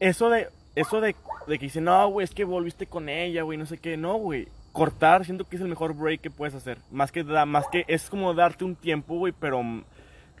eso 0.00 0.30
de 0.30 0.48
eso 0.74 1.00
de, 1.00 1.16
de 1.46 1.58
que 1.58 1.64
dicen, 1.66 1.84
no, 1.84 2.06
güey, 2.10 2.24
es 2.24 2.32
que 2.34 2.44
volviste 2.44 2.86
con 2.86 3.08
ella, 3.08 3.42
güey, 3.42 3.56
no 3.56 3.64
sé 3.64 3.78
qué. 3.78 3.96
No, 3.96 4.16
güey. 4.16 4.46
Cortar, 4.72 5.24
siento 5.24 5.44
que 5.48 5.56
es 5.56 5.62
el 5.62 5.68
mejor 5.68 5.94
break 5.94 6.20
que 6.20 6.30
puedes 6.30 6.54
hacer. 6.54 6.76
Más 6.90 7.10
que, 7.10 7.24
da, 7.24 7.46
más 7.46 7.66
que 7.68 7.86
es 7.88 8.10
como 8.10 8.34
darte 8.34 8.62
un 8.62 8.76
tiempo, 8.76 9.16
güey, 9.16 9.32
pero 9.32 9.62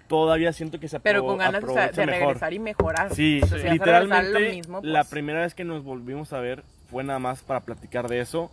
todavía 0.08 0.52
siento 0.52 0.78
que 0.80 0.88
se 0.88 1.00
pero 1.00 1.24
con 1.24 1.38
ganas 1.38 1.62
o 1.64 1.66
sea, 1.72 1.84
aprovecha 1.86 2.00
de 2.00 2.06
mejor. 2.06 2.26
regresar 2.28 2.52
y 2.54 2.58
mejorar. 2.58 3.14
Sí, 3.14 3.40
O 3.42 3.46
sea, 3.46 3.72
literalmente 3.72 4.30
lo 4.30 4.40
mismo, 4.40 4.80
pues, 4.80 4.92
la 4.92 5.04
primera 5.04 5.40
vez 5.40 5.54
que 5.54 5.64
nos 5.64 5.82
volvimos 5.84 6.32
a 6.32 6.40
ver 6.40 6.62
fue 6.90 7.04
nada 7.04 7.18
más 7.18 7.42
para 7.42 7.60
platicar 7.60 8.08
de 8.08 8.20
eso. 8.20 8.50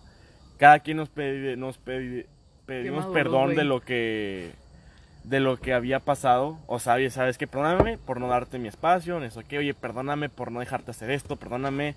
Cada 0.58 0.80
quien 0.80 0.98
nos, 0.98 1.14
pedi- 1.14 1.56
nos 1.58 1.80
pedi- 1.84 2.26
pedimos 2.66 3.06
perdón 3.08 3.56
de 3.56 3.64
lo 3.64 3.82
que 3.82 4.52
de 5.24 5.40
lo 5.40 5.58
que 5.58 5.74
había 5.74 6.00
pasado. 6.00 6.58
O 6.68 6.80
sea, 6.80 6.96
oye, 6.96 7.10
sabes 7.10 7.38
que 7.38 7.48
perdóname 7.48 7.98
por 7.98 8.20
no 8.20 8.28
darte 8.28 8.60
mi 8.60 8.68
espacio, 8.68 9.18
en 9.18 9.24
eso 9.24 9.42
que, 9.48 9.58
oye, 9.58 9.74
perdóname 9.74 10.28
por 10.30 10.52
no 10.52 10.60
dejarte 10.60 10.92
hacer 10.92 11.12
esto, 11.12 11.38
perdóname. 11.38 11.96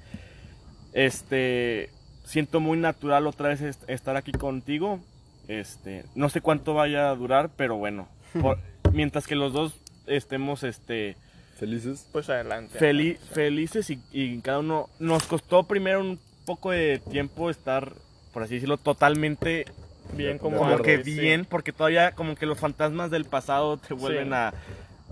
Este, 0.92 1.90
siento 2.24 2.60
muy 2.60 2.78
natural 2.78 3.26
otra 3.26 3.48
vez 3.48 3.60
est- 3.62 3.88
estar 3.88 4.16
aquí 4.16 4.32
contigo. 4.32 5.00
Este, 5.48 6.04
no 6.14 6.28
sé 6.28 6.40
cuánto 6.40 6.74
vaya 6.74 7.10
a 7.10 7.14
durar, 7.14 7.50
pero 7.56 7.76
bueno, 7.76 8.08
por- 8.40 8.58
mientras 8.96 9.26
que 9.26 9.34
los 9.36 9.52
dos 9.52 9.74
estemos 10.06 10.62
este 10.64 11.16
Felices. 11.58 12.06
Pues 12.12 12.28
adelante. 12.28 12.78
Feli- 12.78 13.12
adelante. 13.16 13.34
felices 13.34 13.88
y, 13.90 13.98
y 14.12 14.38
cada 14.40 14.58
uno 14.58 14.88
nos 14.98 15.22
costó 15.24 15.62
primero 15.64 16.00
un 16.00 16.18
poco 16.44 16.70
de 16.70 17.00
tiempo 17.10 17.48
estar, 17.48 17.92
por 18.34 18.42
así 18.42 18.54
decirlo, 18.54 18.76
totalmente 18.76 19.64
Bien 20.12 20.38
como, 20.38 20.58
como 20.58 20.78
que 20.82 21.02
sí. 21.02 21.18
bien, 21.18 21.44
porque 21.46 21.72
todavía 21.72 22.12
como 22.12 22.34
que 22.36 22.44
los 22.46 22.58
fantasmas 22.58 23.10
del 23.10 23.24
pasado 23.24 23.76
te 23.78 23.94
vuelven 23.94 24.28
Sí. 24.28 24.34
a, 24.34 24.52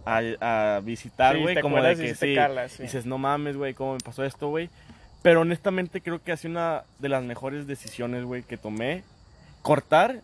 a, 0.05 0.77
a 0.77 0.81
visitar, 0.81 1.39
güey, 1.39 1.59
como 1.61 1.77
de 1.77 1.81
acuerdas 1.93 1.99
y 1.99 2.09
que 2.09 2.15
sí 2.15 2.21
te 2.21 2.27
sí, 2.29 2.35
calas, 2.35 2.73
sí. 2.73 2.83
dices, 2.85 3.05
no 3.07 3.17
mames, 3.19 3.57
güey, 3.57 3.73
cómo 3.75 3.95
me 3.95 4.01
pasó 4.01 4.23
esto, 4.25 4.49
güey. 4.49 4.69
Pero 5.23 5.41
honestamente 5.41 6.01
creo 6.03 6.23
que 6.23 6.31
ha 6.31 6.37
sido 6.37 6.51
una 6.53 6.85
de 6.99 7.09
las 7.09 7.25
mejores 7.25 7.67
decisiones, 7.67 8.25
güey, 8.25 8.43
que 8.43 8.57
tomé. 8.59 9.03
Cortar 9.63 10.21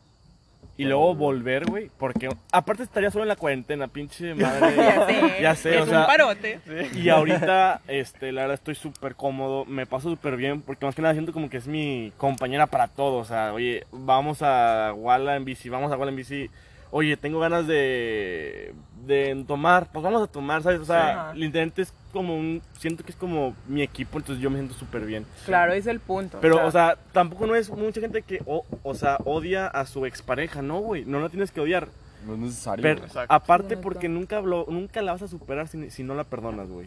y 0.80 0.84
luego 0.84 1.14
volver, 1.14 1.66
güey, 1.66 1.90
porque 1.98 2.28
aparte 2.52 2.82
estaría 2.84 3.10
solo 3.10 3.24
en 3.24 3.28
la 3.28 3.36
cuarentena, 3.36 3.88
pinche 3.88 4.34
madre. 4.36 4.76
Ya 4.76 5.06
sé. 5.06 5.42
Ya 5.42 5.54
sé, 5.54 5.76
es 5.76 5.82
o 5.82 5.86
sea, 5.86 6.00
un 6.00 6.06
parote. 6.06 6.60
y 6.94 7.08
ahorita, 7.10 7.82
este, 7.86 8.32
la 8.32 8.42
verdad 8.42 8.54
estoy 8.54 8.74
súper 8.74 9.14
cómodo, 9.14 9.66
me 9.66 9.84
paso 9.84 10.08
súper 10.08 10.36
bien, 10.36 10.62
porque 10.62 10.86
más 10.86 10.94
que 10.94 11.02
nada 11.02 11.12
siento 11.12 11.32
como 11.32 11.50
que 11.50 11.58
es 11.58 11.66
mi 11.66 12.12
compañera 12.16 12.66
para 12.66 12.88
todo, 12.88 13.18
o 13.18 13.24
sea, 13.24 13.52
oye, 13.52 13.84
vamos 13.92 14.38
a 14.40 14.94
Walla 14.94 15.36
en 15.36 15.44
bici, 15.44 15.68
vamos 15.68 15.92
a 15.92 15.96
Walla 15.96 16.10
en 16.10 16.16
bici, 16.16 16.50
oye, 16.90 17.16
tengo 17.18 17.40
ganas 17.40 17.66
de, 17.66 18.72
de 19.06 19.44
tomar, 19.46 19.88
pues 19.92 20.02
vamos 20.02 20.22
a 20.22 20.26
tomar, 20.26 20.62
¿sabes? 20.62 20.80
O 20.80 20.84
sea, 20.84 21.30
Sí. 21.32 21.40
literalmente 21.40 21.82
es 21.82 21.92
como 22.12 22.36
un, 22.36 22.60
siento 22.78 23.04
que 23.04 23.10
es 23.12 23.16
como 23.16 23.54
mi 23.68 23.82
equipo, 23.82 24.18
entonces 24.18 24.42
yo 24.42 24.50
me 24.50 24.56
siento 24.56 24.74
súper 24.74 25.04
bien. 25.06 25.24
Claro, 25.46 25.72
es 25.72 25.86
el 25.86 26.00
punto. 26.00 26.38
Pero, 26.40 26.66
o 26.66 26.70
sea, 26.70 26.96
tampoco 27.12 27.46
no 27.46 27.54
es 27.54 27.70
mucha 27.70 28.00
gente 28.00 28.22
que, 28.22 28.42
o, 28.46 28.64
o 28.82 28.94
sea, 28.94 29.18
odia 29.24 29.66
a 29.68 29.86
su 29.86 30.06
expareja, 30.06 30.60
no, 30.62 30.78
güey, 30.80 31.04
no 31.04 31.20
la 31.20 31.28
tienes 31.28 31.50
que 31.50 31.60
odiar. 31.60 31.88
No 32.26 32.34
es 32.34 32.38
necesario. 32.40 32.82
Pero, 32.82 33.02
aparte 33.28 33.78
porque 33.78 34.08
nunca, 34.10 34.40
lo, 34.42 34.66
nunca 34.68 35.00
la 35.00 35.12
vas 35.12 35.22
a 35.22 35.28
superar 35.28 35.68
si, 35.68 35.90
si 35.90 36.02
no 36.02 36.14
la 36.14 36.24
perdonas, 36.24 36.68
güey. 36.68 36.86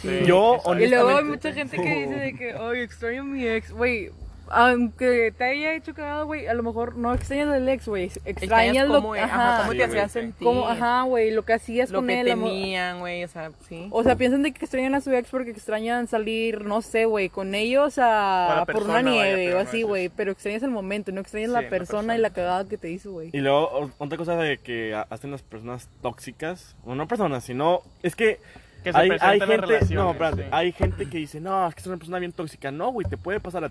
Sí, 0.00 0.20
Yo, 0.24 0.54
exacto. 0.56 0.78
Y 0.78 0.88
luego 0.88 1.08
hay 1.08 1.14
honestamente- 1.24 1.48
mucha 1.48 1.52
gente 1.52 1.76
que 1.76 2.00
dice 2.06 2.14
de 2.20 2.34
que, 2.36 2.52
ay, 2.52 2.80
extraño 2.82 3.22
a 3.22 3.24
mi 3.24 3.44
ex. 3.44 3.72
Güey, 3.72 4.10
aunque 4.50 5.32
te 5.36 5.44
haya 5.44 5.74
hecho 5.74 5.94
cagado, 5.94 6.26
güey, 6.26 6.46
a 6.46 6.54
lo 6.54 6.62
mejor 6.62 6.96
no 6.96 7.12
extrañas 7.14 7.48
al 7.48 7.68
ex, 7.68 7.86
güey. 7.88 8.10
Extrañas 8.24 8.88
lo 8.88 8.94
cómo, 8.96 9.12
que. 9.12 9.20
ajá, 9.20 9.58
cómo 9.60 9.70
te 9.72 9.76
güey, 9.78 9.88
hacía 9.88 10.08
sí. 10.08 10.12
sentir. 10.20 10.44
Como, 10.46 10.68
ajá, 10.68 11.02
güey, 11.02 11.30
lo 11.30 11.44
que 11.44 11.52
hacías 11.52 11.90
lo 11.90 11.98
con 11.98 12.08
que 12.08 12.20
él. 12.20 12.30
amor. 12.30 12.50
tenían, 12.50 13.00
güey, 13.00 13.24
o 13.24 13.28
sea, 13.28 13.50
sí. 13.68 13.88
O 13.90 14.02
sea, 14.02 14.16
piensan 14.16 14.42
de 14.42 14.52
que 14.52 14.64
extrañan 14.64 14.94
a 14.94 15.00
su 15.00 15.12
ex 15.12 15.28
porque 15.30 15.50
extrañan 15.50 16.06
salir, 16.08 16.64
no 16.64 16.82
sé, 16.82 17.04
güey, 17.04 17.28
con 17.28 17.54
ellos 17.54 17.98
a, 17.98 18.64
por 18.72 18.84
una 18.84 19.02
nieve 19.02 19.54
o 19.54 19.58
así, 19.58 19.82
güey. 19.82 20.08
Pero 20.08 20.32
extrañas 20.32 20.62
el 20.62 20.70
momento, 20.70 21.12
no 21.12 21.20
extrañas 21.20 21.48
Sí, 21.50 21.54
la 21.54 21.62
la 21.62 21.68
persona 21.68 22.16
y 22.16 22.18
la 22.18 22.30
cagada 22.30 22.68
que 22.68 22.78
te 22.78 22.90
hizo, 22.90 23.12
güey. 23.12 23.30
Y 23.32 23.38
luego, 23.40 23.90
otra 23.98 24.16
cosa 24.18 24.36
de 24.36 24.58
que 24.58 24.94
ha- 24.94 25.06
hacen 25.10 25.30
las 25.30 25.42
personas 25.42 25.88
tóxicas, 26.02 26.76
o 26.84 26.94
no 26.94 27.06
personas, 27.08 27.44
sino, 27.44 27.82
es 28.02 28.16
que, 28.16 28.40
Que 28.84 28.92
se 28.92 28.98
hay, 28.98 29.08
presenta 29.08 29.30
hay 29.30 29.40
gente, 29.40 29.94
no, 29.94 30.10
espérate, 30.12 30.42
sí. 30.42 30.48
hay 30.52 30.72
gente 30.72 31.08
que 31.10 31.18
dice, 31.18 31.40
no, 31.40 31.68
es 31.68 31.74
que 31.74 31.80
es 31.80 31.86
una 31.86 31.96
persona 31.96 32.18
bien 32.18 32.32
tóxica. 32.32 32.70
No, 32.70 32.90
güey, 32.92 33.06
te 33.08 33.16
puede 33.16 33.40
pasar 33.40 33.64
a 33.64 33.70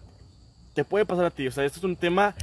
te 0.78 0.84
puede 0.86 1.08
pasar 1.08 1.26
a 1.26 1.32
ti. 1.32 1.48
O 1.48 1.52
sea, 1.52 1.66
esto 1.66 1.80
es 1.80 1.84
un 1.86 1.96
tema 1.96 2.36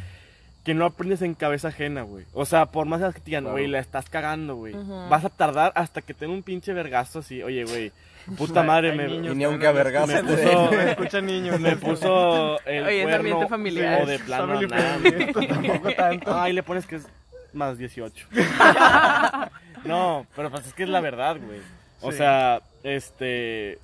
que 0.64 0.74
no 0.74 0.84
aprendes 0.86 1.22
en 1.22 1.34
cabeza 1.34 1.68
ajena, 1.68 2.02
güey. 2.02 2.24
O 2.32 2.44
sea, 2.44 2.66
por 2.66 2.84
más 2.84 3.00
que 3.14 3.20
te 3.20 3.26
digan, 3.26 3.44
Claro. 3.44 3.52
güey, 3.54 3.68
la 3.68 3.78
estás 3.78 4.10
cagando, 4.10 4.56
güey. 4.56 4.74
Vas 5.08 5.24
a 5.24 5.28
tardar 5.30 5.70
hasta 5.76 6.02
que 6.02 6.14
tenga 6.14 6.32
un 6.32 6.42
pinche 6.42 6.72
vergazo 6.72 7.20
así. 7.20 7.44
Oye, 7.44 7.62
güey, 7.64 7.92
puta 8.36 8.64
madre, 8.64 8.92
me, 8.92 9.06
niños 9.06 9.34
Y 9.34 9.36
ni 9.36 9.38
que 9.38 9.44
aunque 9.44 9.70
vergas 9.72 10.08
me 10.08 10.24
puso- 10.24 10.70
Me 10.72 10.90
escuchan 10.90 11.26
niños. 11.26 11.60
me 11.60 11.76
puso 11.76 12.58
el 12.66 12.84
Oye, 12.86 12.98
es 13.02 13.04
cuerno 13.04 13.16
ambiente 13.18 13.46
familiar. 13.46 14.02
o 14.02 14.06
de 14.06 14.18
plano 14.18 14.60
nada. 14.62 14.98
tampoco 15.48 15.92
tanto. 15.94 16.40
Ay, 16.40 16.52
le 16.54 16.62
pones 16.64 16.86
que 16.86 16.96
es 16.96 17.06
más 17.52 17.78
18. 17.78 18.26
no, 19.84 20.26
pero 20.34 20.50
pues 20.50 20.66
es 20.66 20.72
que 20.74 20.82
es 20.82 20.88
la 20.88 21.00
verdad, 21.00 21.36
güey. 21.40 21.60
O 22.00 22.10
Sí. 22.10 22.18
sea, 22.18 22.60
este... 22.82 23.78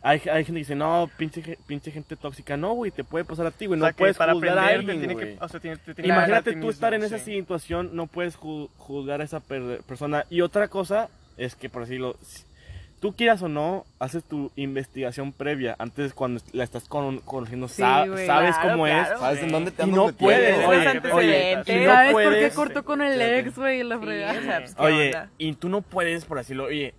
Hay, 0.00 0.18
hay 0.30 0.44
gente 0.44 0.52
que 0.52 0.58
dice, 0.58 0.74
no, 0.76 1.10
pinche, 1.16 1.58
pinche 1.66 1.90
gente 1.90 2.14
tóxica. 2.14 2.56
No, 2.56 2.72
güey, 2.74 2.90
te 2.92 3.02
puede 3.02 3.24
pasar 3.24 3.46
a 3.46 3.50
ti, 3.50 3.66
güey. 3.66 3.78
O 3.78 3.80
No 3.80 3.86
sea, 3.86 3.92
que 3.92 3.98
puedes 3.98 4.16
para 4.16 4.32
juzgar 4.32 4.56
a 4.58 4.62
aprender 4.66 4.78
alguien, 4.78 4.98
tiene 5.00 5.16
que, 5.16 5.44
o 5.44 5.48
sea, 5.48 5.58
tiene- 5.60 5.76
te 5.78 5.94
tiene 5.94 6.08
Imagínate 6.14 6.50
tú 6.52 6.56
mismo, 6.58 6.70
estar 6.70 6.94
en 6.94 7.02
esa 7.02 7.18
sí. 7.18 7.34
situación, 7.34 7.90
no 7.94 8.06
puedes 8.06 8.38
ju- 8.38 8.68
juzgar 8.78 9.20
a 9.20 9.24
esa 9.24 9.40
per- 9.40 9.82
persona. 9.82 10.24
Y 10.30 10.40
otra 10.42 10.68
cosa 10.68 11.08
es 11.36 11.56
que, 11.56 11.68
por 11.68 11.82
decirlo, 11.82 12.16
si- 12.22 12.44
tú 13.00 13.12
quieras 13.14 13.42
o 13.42 13.48
no, 13.48 13.84
haces 13.98 14.22
tu 14.22 14.52
investigación 14.54 15.32
previa. 15.32 15.74
Antes, 15.80 16.14
cuando 16.14 16.40
la 16.52 16.62
estás 16.62 16.84
con- 16.88 17.18
conociendo, 17.18 17.66
Sí, 17.66 17.82
sa- 17.82 18.06
güey, 18.06 18.24
sabes 18.26 18.54
claro, 18.54 18.70
cómo 18.70 18.84
claro. 18.84 19.14
es. 19.14 19.20
¿Sabes 19.20 19.42
en 19.42 19.50
dónde 19.52 19.70
te 19.72 19.82
Y 19.82 19.84
andas 19.84 19.96
no 19.96 20.06
metiendo? 20.06 20.24
puedes, 20.24 20.54
Tienes 20.54 20.66
oye, 20.68 21.12
oye, 21.12 21.62
Sí, 21.66 21.72
y 21.72 21.76
no 21.84 21.92
¿Sabes 21.92 22.12
por 22.12 22.22
qué 22.22 22.28
puedes, 22.28 22.54
cortó 22.54 22.84
con 22.84 23.02
el 23.02 23.20
ex, 23.20 23.56
güey? 23.56 23.82
La 23.82 23.98
Sí, 23.98 24.04
fregada. 24.04 24.38
o 24.38 24.42
sea, 24.42 24.58
pues, 24.60 24.74
¿qué 24.76 24.82
Oye, 24.82 25.06
onda? 25.06 25.30
y 25.38 25.52
tú 25.54 25.68
no 25.68 25.82
puedes, 25.82 26.24
por 26.24 26.38
decirlo, 26.38 26.64
oye, 26.66 26.94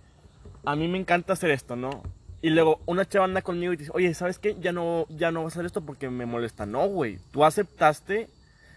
a 0.66 0.76
mí 0.76 0.86
me 0.86 0.98
encanta 0.98 1.32
hacer 1.32 1.50
esto, 1.50 1.76
¿no? 1.76 2.02
Y 2.42 2.50
luego 2.50 2.80
una 2.86 3.06
chava 3.06 3.26
anda 3.26 3.42
conmigo 3.42 3.72
y 3.72 3.76
te 3.76 3.82
dice, 3.82 3.92
oye, 3.94 4.14
¿sabes 4.14 4.38
qué? 4.38 4.56
Ya 4.60 4.72
no, 4.72 5.06
ya 5.10 5.30
no 5.30 5.44
vas 5.44 5.52
a 5.52 5.58
hacer 5.58 5.66
esto 5.66 5.82
porque 5.82 6.08
me 6.08 6.26
molesta. 6.26 6.64
No, 6.66 6.86
güey. 6.88 7.18
Tú 7.32 7.44
aceptaste 7.44 8.28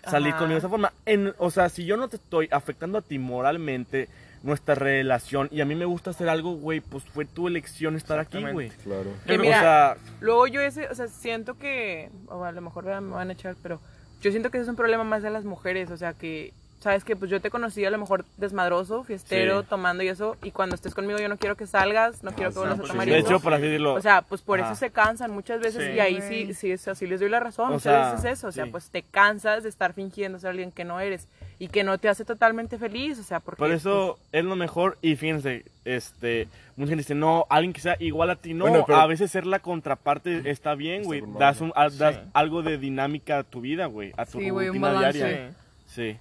salir 0.06 0.30
Ajá. 0.30 0.40
conmigo 0.40 0.56
de 0.56 0.60
esa 0.60 0.70
forma. 0.70 0.92
En, 1.06 1.34
o 1.38 1.50
sea, 1.50 1.70
si 1.70 1.86
yo 1.86 1.96
no 1.96 2.10
te 2.10 2.18
estoy 2.18 2.50
afectando 2.52 2.98
a 2.98 3.02
ti 3.02 3.20
moralmente, 3.20 4.10
nuestra 4.44 4.76
relación, 4.76 5.48
y 5.52 5.62
a 5.62 5.66
mí 5.66 5.74
me 5.74 5.86
gusta 5.86 6.10
hacer 6.10 6.28
algo, 6.28 6.56
güey, 6.56 6.82
pues 6.82 7.06
fue 7.06 7.24
tu 7.24 7.48
elección 7.48 7.96
estar 7.96 8.20
aquí, 8.20 8.44
güey. 8.52 8.70
Claro. 8.84 9.12
Que 9.26 9.36
O 9.36 9.40
mira, 9.40 9.60
sea, 9.62 9.98
Luego 10.20 10.48
yo 10.48 10.60
ese, 10.60 10.90
o 10.90 10.96
sea, 10.96 11.08
siento 11.08 11.58
que, 11.58 12.10
o 12.28 12.44
a 12.44 12.52
lo 12.52 12.62
mejor 12.62 12.84
me 12.84 13.14
van 13.14 13.30
a 13.30 13.34
echar, 13.34 13.56
pero 13.64 13.80
yo 14.22 14.32
siento 14.32 14.52
que 14.52 14.58
ese 14.58 14.64
es 14.64 14.70
un 14.70 14.76
problema 14.76 15.06
más 15.06 15.24
de 15.24 15.30
las 15.30 15.46
mujeres, 15.46 15.90
o 15.92 15.98
sea, 15.98 16.14
que, 16.14 16.54
sabes 16.84 17.04
que 17.04 17.16
pues 17.16 17.32
yo 17.32 17.40
te 17.42 17.50
conocí 17.50 17.84
a 17.86 17.90
lo 17.90 17.98
mejor 17.98 18.26
desmadroso, 18.38 19.04
fiestero, 19.04 19.62
Sí. 19.62 19.68
tomando 19.70 20.04
y 20.04 20.10
eso, 20.10 20.36
y 20.44 20.52
cuando 20.52 20.76
estés 20.76 20.94
conmigo 20.94 21.18
yo 21.20 21.30
no 21.30 21.38
quiero 21.38 21.56
que 21.56 21.66
salgas, 21.66 22.22
no 22.24 22.32
quiero 22.32 22.52
que 22.52 22.60
vuelvas 22.60 22.78
a 22.78 22.82
pues 22.82 22.92
tomar 22.92 23.06
sí. 23.06 23.12
de 23.12 23.20
hecho, 23.20 23.40
por 23.40 23.54
así 23.54 23.64
decirlo. 23.64 23.94
O 23.94 24.02
sea, 24.02 24.22
pues 24.22 24.42
por 24.42 24.60
Ajá. 24.60 24.72
eso 24.72 24.80
se 24.80 24.92
cansan 24.92 25.32
muchas 25.32 25.60
veces 25.62 25.84
Sí. 25.86 25.92
y 25.96 26.00
ahí 26.00 26.22
sí, 26.22 26.54
sí, 26.54 26.72
es 26.72 26.88
así 26.88 27.08
les 27.08 27.20
doy 27.22 27.30
la 27.30 27.40
razón. 27.40 27.70
O 27.70 27.74
Muchas 27.74 27.84
sea, 27.84 28.12
veces 28.12 28.26
es 28.26 28.38
eso, 28.40 28.48
o 28.48 28.52
sea, 28.52 28.66
sí. 28.66 28.72
pues 28.72 28.90
te 28.90 29.02
cansas 29.02 29.64
de 29.64 29.70
estar 29.70 29.94
fingiendo 29.94 30.38
ser 30.40 30.50
alguien 30.52 30.72
que 30.72 30.84
no 30.84 31.00
eres 31.00 31.28
y 31.58 31.70
que 31.70 31.84
no 31.86 31.98
te 31.98 32.10
hace 32.10 32.26
totalmente 32.26 32.78
feliz, 32.78 33.18
o 33.18 33.24
sea, 33.24 33.40
porque... 33.40 33.60
Por 33.60 33.72
eso 33.72 34.20
es 34.32 34.44
lo 34.44 34.56
mejor 34.58 34.98
y 35.02 35.16
fíjense, 35.16 35.64
este, 35.86 36.48
mucha 36.76 36.90
gente 36.90 37.04
dice, 37.04 37.16
no, 37.16 37.46
alguien 37.50 37.72
que 37.72 37.80
sea 37.80 37.96
igual 38.00 38.30
a 38.30 38.36
ti, 38.36 38.54
no, 38.54 38.66
Bueno, 38.68 38.84
pero- 38.86 39.00
a 39.00 39.08
veces 39.08 39.32
ser 39.32 39.46
la 39.46 39.60
contraparte 39.60 40.50
está 40.50 40.76
bien, 40.76 41.04
güey, 41.04 41.24
das, 41.40 41.62
un- 41.62 41.72
a- 41.76 41.90
das 41.90 42.16
Sí. 42.16 42.22
algo 42.34 42.62
de 42.62 42.78
dinámica 42.78 43.38
a 43.40 43.44
tu 43.44 43.62
vida, 43.62 43.86
güey, 43.86 44.12
a 44.18 44.26
tu 44.26 44.40
Sí, 44.40 44.50
güey, 44.50 44.68
un 44.68 44.76
rutina 44.76 44.92
balance. 44.94 45.18
diaria. 45.18 45.52
Sí. 45.86 46.18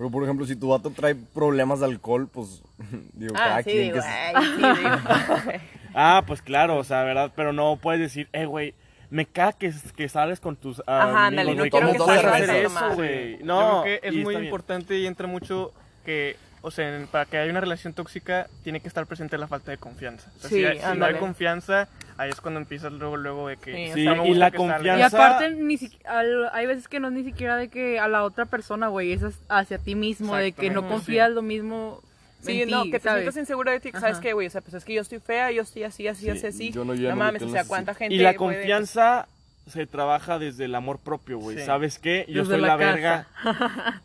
Pero 0.00 0.10
por 0.10 0.24
ejemplo, 0.24 0.46
si 0.46 0.56
tu 0.56 0.68
vato 0.68 0.88
trae 0.88 1.14
problemas 1.14 1.80
de 1.80 1.84
alcohol, 1.84 2.26
pues 2.26 2.62
digo, 3.12 3.34
Ah, 3.36 3.44
cada 3.44 3.62
sí, 3.64 3.70
quien 3.70 3.82
digo, 3.82 4.00
que 4.00 4.06
ay, 4.08 4.34
sí, 4.56 4.62
digo. 4.80 5.60
Ah, 5.94 6.22
pues 6.26 6.40
claro, 6.40 6.78
o 6.78 6.84
sea, 6.84 7.02
verdad, 7.02 7.32
pero 7.36 7.52
no 7.52 7.76
puedes 7.76 8.00
decir, 8.00 8.26
eh, 8.32 8.46
güey, 8.46 8.72
me 9.10 9.26
caga 9.26 9.52
que, 9.52 9.70
que 9.94 10.08
sales 10.08 10.40
con 10.40 10.56
tus 10.56 10.80
Ajá, 10.86 11.26
amigos, 11.26 11.54
no 11.56 11.62
quiero 11.64 11.70
¿cómo 11.88 11.92
que 11.92 11.98
puedes 11.98 12.24
hacer 12.24 12.50
eso, 12.64 12.94
güey? 12.94 13.38
Yo 13.40 13.44
No, 13.44 13.82
creo 13.82 14.00
que 14.00 14.08
es 14.08 14.14
muy 14.14 14.20
está 14.20 14.30
bien. 14.30 14.44
importante 14.44 14.98
y 14.98 15.06
entra 15.06 15.26
mucho 15.26 15.72
que, 16.06 16.36
o 16.62 16.70
sea, 16.70 16.96
en- 16.96 17.06
para 17.08 17.26
que 17.26 17.36
haya 17.36 17.50
una 17.50 17.60
relación 17.60 17.92
tóxica 17.92 18.46
tiene 18.64 18.80
que 18.80 18.88
estar 18.88 19.04
presente 19.06 19.36
la 19.36 19.48
falta 19.48 19.70
de 19.70 19.76
confianza. 19.76 20.30
O 20.36 20.40
sea, 20.40 20.48
Sí, 20.48 20.56
si, 20.56 20.64
hay- 20.64 20.78
si 20.80 20.96
no 20.96 21.04
hay 21.04 21.14
confianza, 21.16 21.88
ahí 22.20 22.30
es 22.30 22.40
cuando 22.40 22.60
empiezas 22.60 22.92
luego, 22.92 23.16
luego 23.16 23.48
de 23.48 23.56
que... 23.56 23.72
Sí, 23.72 23.90
o 23.90 23.94
Sí, 23.94 24.02
sea, 24.04 24.26
y 24.26 24.34
la 24.34 24.50
que 24.50 24.58
salgas. 24.58 24.80
Y 24.80 24.84
confianza- 25.00 25.06
aparte, 25.26 25.50
ni 25.50 25.76
si- 25.78 25.98
al- 26.04 26.50
hay 26.52 26.66
veces 26.66 26.86
que 26.88 27.00
no 27.00 27.08
es 27.08 27.14
ni 27.14 27.24
siquiera 27.24 27.56
de 27.56 27.68
que 27.68 27.98
a 27.98 28.08
la 28.08 28.24
otra 28.24 28.46
persona, 28.46 28.88
güey, 28.88 29.12
es 29.12 29.22
hacia 29.48 29.78
ti 29.78 29.94
mismo, 29.94 30.36
de 30.36 30.52
que 30.52 30.70
no 30.70 30.86
confías 30.86 31.28
sí. 31.28 31.34
lo 31.34 31.42
mismo 31.42 32.02
Sí, 32.42 32.64
no, 32.66 32.84
que 32.84 32.92
te 32.92 33.00
¿sabes? 33.00 33.22
sientas 33.24 33.36
insegura 33.40 33.72
de 33.72 33.80
ti, 33.80 33.92
que 33.92 34.00
sabes 34.00 34.18
que, 34.18 34.32
güey, 34.32 34.46
o 34.46 34.50
sea, 34.50 34.60
pues 34.62 34.72
es 34.74 34.84
que 34.84 34.94
yo 34.94 35.02
estoy 35.02 35.18
fea, 35.18 35.50
yo 35.52 35.60
estoy 35.62 35.84
así, 35.84 36.08
así, 36.08 36.22
Sí, 36.24 36.30
así, 36.30 36.46
así. 36.46 36.70
yo 36.72 36.84
no 36.84 36.92
no, 36.92 36.94
lleno 36.94 37.10
lo 37.10 37.16
mames, 37.16 37.42
o 37.42 37.48
sea, 37.50 37.64
cuánta 37.64 37.92
gente 37.94 38.14
Y 38.14 38.18
la 38.18 38.32
puede- 38.34 38.56
confianza 38.56 39.26
se 39.66 39.86
trabaja 39.86 40.38
desde 40.38 40.64
el 40.64 40.74
amor 40.74 40.98
propio, 40.98 41.38
güey. 41.38 41.58
Sí. 41.58 41.64
¿Sabes 41.64 41.98
qué? 41.98 42.24
Yo 42.28 42.42
Desde 42.42 42.52
soy 42.54 42.60
la 42.62 42.66
la, 42.68 42.76
verga. 42.76 43.26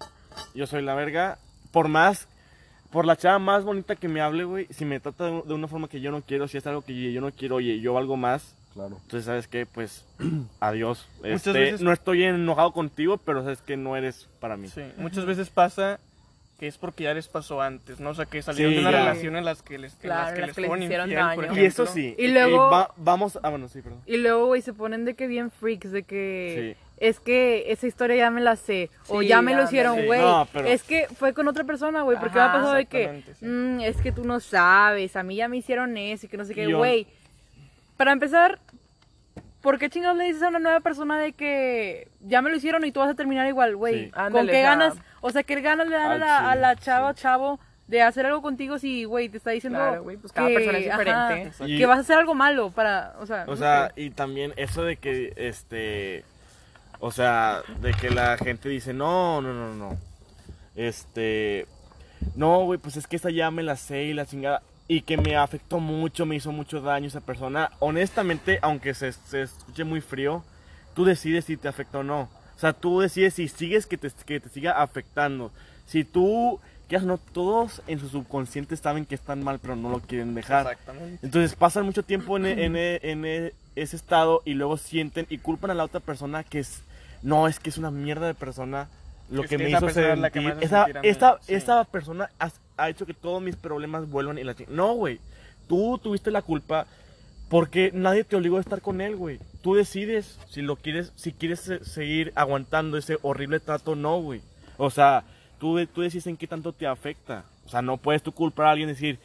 Yo 0.54 0.68
soy 0.68 0.82
la 0.82 0.96
verga. 0.96 1.38
Por 1.72 1.88
más, 1.88 2.28
por 2.92 3.06
la 3.06 3.16
chava 3.16 3.40
más 3.40 3.64
bonita 3.64 3.96
que 3.96 4.08
me 4.08 4.22
hable, 4.22 4.44
güey, 4.46 4.68
si 4.70 4.86
me 4.86 5.00
trata 5.00 5.26
de, 5.26 5.42
de 5.46 5.54
una 5.54 5.68
forma 5.68 5.88
que 5.90 6.00
yo 6.02 6.12
no 6.12 6.22
quiero, 6.22 6.48
si 6.48 6.58
es 6.58 6.66
algo 6.68 6.82
que 6.82 7.12
yo 7.12 7.22
no 7.22 7.32
quiero, 7.32 7.56
oye, 7.56 7.80
yo 7.80 7.94
valgo 7.94 8.16
más. 8.18 8.56
Claro. 8.74 8.98
Entonces, 9.04 9.26
¿sabes 9.26 9.48
qué? 9.48 9.66
Pues, 9.66 10.06
adiós. 10.60 11.08
Muchas 11.20 11.48
Este, 11.48 11.52
veces- 11.54 11.82
No 11.82 11.92
estoy 11.94 12.24
enojado 12.24 12.72
contigo, 12.74 13.18
pero 13.18 13.42
sabes 13.44 13.62
que 13.62 13.78
no 13.78 13.96
eres 13.96 14.28
para 14.40 14.58
mí. 14.58 14.68
Sí, 14.68 14.82
muchas 14.98 15.26
veces 15.26 15.50
pasa 15.50 16.00
que 16.60 16.68
es 16.68 16.78
porque 16.78 17.04
ya 17.04 17.14
les 17.14 17.28
pasó 17.28 17.62
antes, 17.62 18.00
¿no? 18.00 18.12
O 18.12 18.16
sea, 18.16 18.26
que 18.26 18.42
salieron 18.42 18.72
Sí, 18.74 18.76
de 18.76 18.82
una 18.82 18.92
ya. 18.92 19.00
relación 19.00 19.36
en 19.36 19.44
las 19.46 19.62
que 19.62 19.78
les, 19.78 19.94
en 19.96 20.00
Claro, 20.00 20.24
las 20.24 20.34
que 20.34 20.40
las 20.42 20.48
les 20.48 20.56
que 20.56 20.62
les 20.62 20.84
hicieron 20.84 21.10
infiel, 21.12 21.36
por 21.36 21.48
daño. 21.48 21.62
Y 21.62 21.66
eso 21.66 21.86
sí. 21.86 22.16
Y 22.18 22.28
luego- 22.28 22.70
va- 22.70 22.92
vamos. 22.98 23.38
Ah, 23.44 23.50
bueno, 23.50 23.68
sí, 23.68 23.82
perdón. 23.82 24.02
Y 24.06 24.18
luego, 24.18 24.46
güey, 24.48 24.62
se 24.62 24.74
ponen 24.74 25.04
de 25.06 25.16
que 25.16 25.28
bien 25.28 25.52
freaks, 25.52 25.92
de 25.92 26.04
que 26.04 26.76
Sí. 26.78 26.85
Es 26.98 27.20
que 27.20 27.72
esa 27.72 27.88
historia 27.88 28.16
ya 28.16 28.30
me 28.32 28.42
la 28.42 28.56
sé, 28.56 28.90
o 29.10 29.22
Sí, 29.22 29.28
ya 29.28 29.42
me 29.42 29.54
lo 29.54 29.64
hicieron, 29.64 29.96
Sí. 29.98 30.06
güey. 30.06 30.22
No, 30.22 30.48
pero- 30.54 30.68
Es 30.68 30.84
que 30.84 31.08
fue 31.18 31.34
con 31.34 31.48
otra 31.48 31.64
persona, 31.66 32.02
güey, 32.04 32.18
porque 32.20 32.36
me 32.38 32.44
ha 32.44 32.52
pasado 32.54 32.74
de 32.74 32.86
que, 32.86 33.24
sí. 33.40 33.46
"Mm, 33.46 33.82
es 33.82 33.98
que 33.98 34.12
tú 34.12 34.24
no 34.24 34.40
sabes, 34.40 35.16
a 35.16 35.24
mí 35.24 35.36
ya 35.36 35.48
me 35.48 35.58
hicieron 35.58 35.98
eso 35.98 36.26
y 36.26 36.30
que 36.30 36.38
no 36.38 36.46
sé 36.46 36.54
qué, 36.56 36.74
güey. 36.74 37.06
Para 37.98 38.12
empezar, 38.12 38.60
¿por 39.62 39.80
qué 39.80 39.90
chingados 39.90 40.18
le 40.18 40.26
dices 40.26 40.44
a 40.44 40.50
una 40.50 40.60
nueva 40.60 40.80
persona 40.80 41.20
de 41.20 41.34
que 41.34 42.08
ya 42.22 42.42
me 42.42 42.50
lo 42.50 42.56
hicieron 42.58 42.86
y 42.86 42.92
tú 42.92 43.00
vas 43.00 43.10
a 43.10 43.16
terminar 43.16 43.48
igual, 43.48 43.76
güey? 43.76 44.06
Sí. 44.06 44.12
¿Con 44.12 44.22
Ándale, 44.24 44.52
qué 44.52 44.62
ganas? 44.62 44.96
O 45.22 45.32
sea, 45.32 45.44
¿qué 45.44 45.60
ganas 45.62 45.88
le 45.88 45.96
dan 45.96 46.12
a 46.12 46.18
la, 46.18 46.38
a 46.38 46.52
chile, 46.54 46.62
la 46.62 46.76
chava 46.76 47.10
o 47.10 47.14
chavo 47.14 47.60
de 47.88 48.02
hacer 48.02 48.26
algo 48.26 48.42
contigo 48.42 48.80
si, 48.80 49.04
güey, 49.06 49.30
te 49.30 49.38
está 49.38 49.52
diciendo 49.52 49.80
Claro, 49.80 50.04
güey, 50.04 50.18
pues 50.18 50.34
cada 50.34 50.48
que- 50.48 50.54
persona 50.56 50.78
es 50.80 50.90
ajá, 50.90 51.00
diferente. 51.30 51.52
Y- 51.68 51.78
que 51.78 51.86
vas 51.86 51.98
a 51.98 52.02
hacer 52.02 52.18
algo 52.18 52.34
malo 52.36 52.72
para, 52.72 53.14
o 53.20 53.26
sea, 53.26 53.44
O 53.44 53.52
no 53.52 53.56
sea, 53.58 53.92
sé. 53.96 54.02
y 54.02 54.10
también 54.12 54.54
eso 54.58 54.84
de 54.84 54.98
que, 54.98 55.34
este, 55.36 56.24
o 57.06 57.12
sea, 57.12 57.62
de 57.82 57.94
que 57.94 58.10
la 58.10 58.36
gente 58.36 58.68
dice, 58.68 58.92
no, 58.92 59.40
no, 59.40 59.54
no, 59.54 59.76
no, 59.76 59.96
este, 60.76 61.68
no, 62.36 62.66
güey, 62.66 62.80
pues 62.80 62.98
es 62.98 63.06
que 63.06 63.16
esa 63.18 63.30
ya 63.30 63.52
me 63.52 63.62
la 63.62 63.76
sé 63.76 64.06
y 64.06 64.14
la 64.14 64.26
chingada, 64.26 64.64
y 64.88 65.02
que 65.02 65.16
me 65.18 65.36
afectó 65.36 65.80
mucho, 65.80 66.26
me 66.26 66.36
hizo 66.36 66.52
mucho 66.52 66.82
daño 66.82 67.08
esa 67.08 67.22
persona, 67.22 67.72
honestamente, 67.80 68.58
aunque 68.64 68.96
se, 68.96 69.12
se 69.14 69.44
escuche 69.44 69.84
muy 69.84 70.02
frío, 70.02 70.44
tú 70.96 71.06
decides 71.06 71.46
si 71.46 71.58
te 71.58 71.68
afecta 71.68 72.00
o 72.00 72.04
no. 72.04 72.22
O 72.56 72.60
sea, 72.60 72.74
tú 72.74 73.02
decides 73.02 73.36
si 73.36 73.50
sigues 73.50 73.86
que 73.86 73.98
te, 73.98 74.10
que 74.26 74.40
te 74.40 74.50
siga 74.50 74.82
afectando. 74.82 75.52
Si 75.86 76.04
tú, 76.06 76.60
ya 76.90 77.00
no, 77.02 77.20
todos 77.20 77.84
en 77.86 78.00
su 78.00 78.10
subconsciente 78.10 78.78
saben 78.78 79.06
que 79.06 79.14
están 79.14 79.44
mal, 79.44 79.60
pero 79.60 79.76
no 79.76 79.90
lo 79.90 80.00
quieren 80.00 80.34
dejar. 80.34 80.62
Exactamente. 80.72 81.20
Entonces 81.24 81.56
pasan 81.56 81.86
mucho 81.86 82.02
tiempo 82.02 82.38
en, 82.38 82.46
e- 82.48 82.66
en 82.66 82.76
e- 82.76 83.00
en 83.04 83.26
e- 83.26 83.54
ese 83.76 83.96
estado 83.96 84.42
y 84.46 84.54
luego 84.54 84.78
sienten 84.78 85.28
y 85.30 85.38
culpan 85.38 85.70
a 85.72 85.74
la 85.76 85.84
otra 85.84 86.00
persona 86.00 86.44
que 86.46 86.60
es, 86.60 86.82
no, 87.26 87.48
es 87.48 87.60
que 87.60 87.70
es 87.70 87.78
una 87.78 87.92
mierda 87.92 88.28
de 88.28 88.34
persona 88.34 88.88
lo 89.30 89.42
Es 89.44 89.50
que, 89.50 89.58
que 89.58 89.64
me 89.64 89.70
hizo 89.72 89.80
que 89.80 89.86
me 89.86 89.94
sentir. 89.94 90.52
hace 90.52 90.66
Esa, 90.66 90.86
esta, 91.02 91.40
sí. 91.42 91.54
esta 91.56 91.84
persona 91.84 92.30
ha, 92.40 92.50
ha 92.78 92.90
hecho 92.90 93.06
que 93.06 93.14
todos 93.16 93.42
mis 93.42 93.56
problemas 93.56 94.08
vuelvan 94.10 94.38
y 94.38 94.44
la 94.44 94.56
No, 94.70 94.94
güey, 94.94 95.20
tú 95.68 95.98
tuviste 96.02 96.30
la 96.32 96.42
culpa 96.44 96.86
porque 97.50 97.92
nadie 97.94 98.24
te 98.24 98.36
obligó 98.36 98.58
a 98.58 98.62
estar 98.62 98.82
con 98.82 99.02
él, 99.02 99.16
güey. 99.16 99.40
Tú 99.62 99.76
decides 99.76 100.38
si 100.50 100.62
lo 100.62 100.76
quieres, 100.76 101.12
si 101.16 101.32
quieres 101.32 101.60
se- 101.62 101.84
seguir 101.84 102.32
aguantando 102.36 102.98
ese 102.98 103.18
horrible 103.22 103.60
trato 103.60 103.92
o 103.92 103.96
no, 103.96 104.20
güey. 104.22 104.42
O 104.78 104.90
sea, 104.90 105.24
tú, 105.60 105.84
tú 105.88 106.02
decides 106.02 106.28
en 106.28 106.38
qué 106.38 106.48
tanto 106.48 106.72
te 106.74 106.86
afecta. 106.88 107.46
O 107.66 107.70
sea, 107.70 107.82
no 107.82 107.98
puedes 107.98 108.22
tú 108.22 108.32
culpar 108.32 108.68
a 108.68 108.72
alguien 108.72 108.90
y 108.90 108.94
decir, 108.94 109.20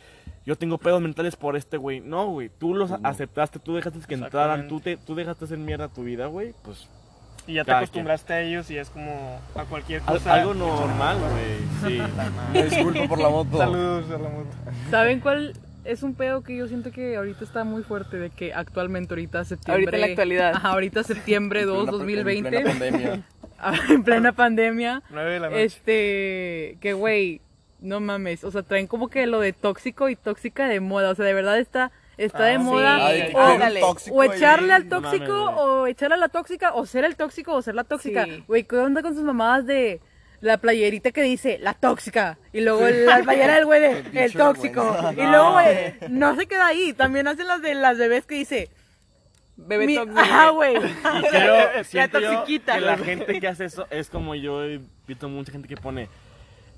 yo 0.46 0.56
tengo 0.56 0.78
pedos 0.78 1.00
mentales 1.02 1.36
por 1.36 1.56
este 1.56 1.76
güey. 1.76 2.00
No, 2.00 2.26
güey, 2.30 2.50
tú 2.58 2.74
los 2.74 2.88
Pues 2.90 3.00
no. 3.02 3.08
aceptaste, 3.08 3.58
tú 3.58 3.74
dejaste 3.74 3.98
que 4.06 4.14
entraran, 4.14 4.68
tú, 4.68 4.80
te, 4.80 4.96
tú 4.96 5.14
dejaste 5.14 5.44
hacer 5.44 5.58
mierda 5.58 5.88
tu 5.88 6.04
vida, 6.04 6.26
güey. 6.26 6.54
Pues 6.62 6.88
Y 7.46 7.54
ya 7.54 7.64
te 7.64 7.68
Cada 7.68 7.78
acostumbraste 7.78 8.32
a 8.32 8.40
ellos 8.42 8.70
y 8.70 8.76
es 8.78 8.90
como 8.90 9.40
a 9.54 9.64
cualquier 9.64 10.02
Al- 10.06 10.18
cosa. 10.18 10.34
algo 10.34 10.54
normal, 10.54 11.18
güey. 11.18 11.92
Sí. 11.96 12.02
Me 12.52 12.64
disculpo 12.64 13.08
por 13.08 13.18
la 13.18 13.28
moto. 13.28 13.58
Saludos 13.58 14.04
a 14.08 14.12
la 14.22 14.28
moto. 14.28 14.48
¿Saben 14.90 15.20
cuál 15.20 15.54
es 15.84 16.02
un 16.02 16.14
pedo 16.14 16.42
que 16.42 16.56
yo 16.56 16.68
siento 16.68 16.92
que 16.92 17.16
ahorita 17.16 17.42
está 17.44 17.64
muy 17.64 17.82
fuerte? 17.82 18.18
De 18.18 18.30
que 18.30 18.52
actualmente, 18.54 19.14
ahorita 19.14 19.44
septiembre. 19.44 19.84
Ahorita 19.84 19.96
en 19.96 20.00
la 20.00 20.06
actualidad. 20.08 20.54
Ajá, 20.54 20.68
ahorita 20.70 21.02
septiembre 21.02 21.64
2, 21.66 21.78
En 21.78 21.84
plena- 21.86 21.98
2020. 21.98 22.56
En 22.58 22.62
plena 22.64 22.70
pandemia. 22.78 23.22
en 23.88 24.02
plena 24.04 24.32
pandemia. 24.32 25.02
9 25.10 25.30
de 25.32 25.40
la 25.40 25.48
noche. 25.50 25.64
Este, 25.64 26.78
que 26.80 26.92
güey, 26.92 27.40
no 27.80 27.98
mames, 28.00 28.44
o 28.44 28.50
sea, 28.50 28.62
traen 28.62 28.86
como 28.86 29.08
que 29.08 29.26
lo 29.26 29.40
de 29.40 29.52
tóxico 29.54 30.08
y 30.08 30.16
tóxica 30.16 30.68
de 30.68 30.80
moda, 30.80 31.10
o 31.10 31.14
sea, 31.14 31.24
de 31.24 31.34
verdad 31.34 31.58
está 31.58 31.90
está 32.24 32.44
Ah, 32.44 32.46
de 32.46 32.56
sí. 32.58 32.62
moda 32.62 32.96
Ah, 33.08 33.70
tóxico 33.80 34.14
o 34.16 34.22
echarle 34.22 34.72
al 34.72 34.88
No 34.88 35.00
tóxico 35.00 35.34
o 35.50 35.86
echarle 35.86 36.14
a 36.14 36.18
la 36.18 36.28
tóxica 36.28 36.72
o 36.74 36.86
ser 36.86 37.04
el 37.04 37.16
tóxico 37.16 37.52
o 37.54 37.62
ser 37.62 37.74
la 37.74 37.84
tóxica. 37.84 38.24
Sí. 38.24 38.44
Güey, 38.46 38.64
¿qué 38.64 38.76
onda 38.76 39.02
con 39.02 39.14
sus 39.14 39.22
mamadas 39.24 39.66
de 39.66 40.00
la 40.40 40.56
playerita 40.58 41.10
que 41.12 41.22
dice 41.22 41.58
la 41.60 41.74
tóxica 41.74 42.38
y 42.52 42.60
luego 42.62 42.88
la 42.88 43.18
playera 43.22 43.56
del 43.56 43.66
güey 43.66 43.80
de 43.80 44.04
el 44.24 44.32
tóxico 44.32 44.96
y 45.12 45.20
luego 45.26 45.52
güey 45.52 45.94
no 46.08 46.34
se 46.36 46.46
queda 46.46 46.66
ahí, 46.68 46.92
también 46.94 47.28
hacen 47.28 47.46
las 47.46 47.60
de 47.60 47.74
las 47.74 47.98
bebés 47.98 48.24
que 48.26 48.36
dice 48.36 48.70
Bebé 49.56 49.86
mi- 49.86 49.96
tóxico. 49.96 50.18
Ajá, 50.18 50.48
güey. 50.50 50.76
Y 50.76 51.22
creo, 51.28 51.82
yo 51.92 52.08
toxiquita. 52.10 52.74
que 52.76 52.80
la 52.80 52.96
gente 52.96 53.38
que 53.40 53.48
hace 53.48 53.66
eso 53.66 53.86
es 53.90 54.08
como 54.08 54.34
yo 54.34 54.64
he 54.64 54.80
visto 55.06 55.28
mucha 55.28 55.52
gente 55.52 55.68
que 55.68 55.76
pone 55.76 56.08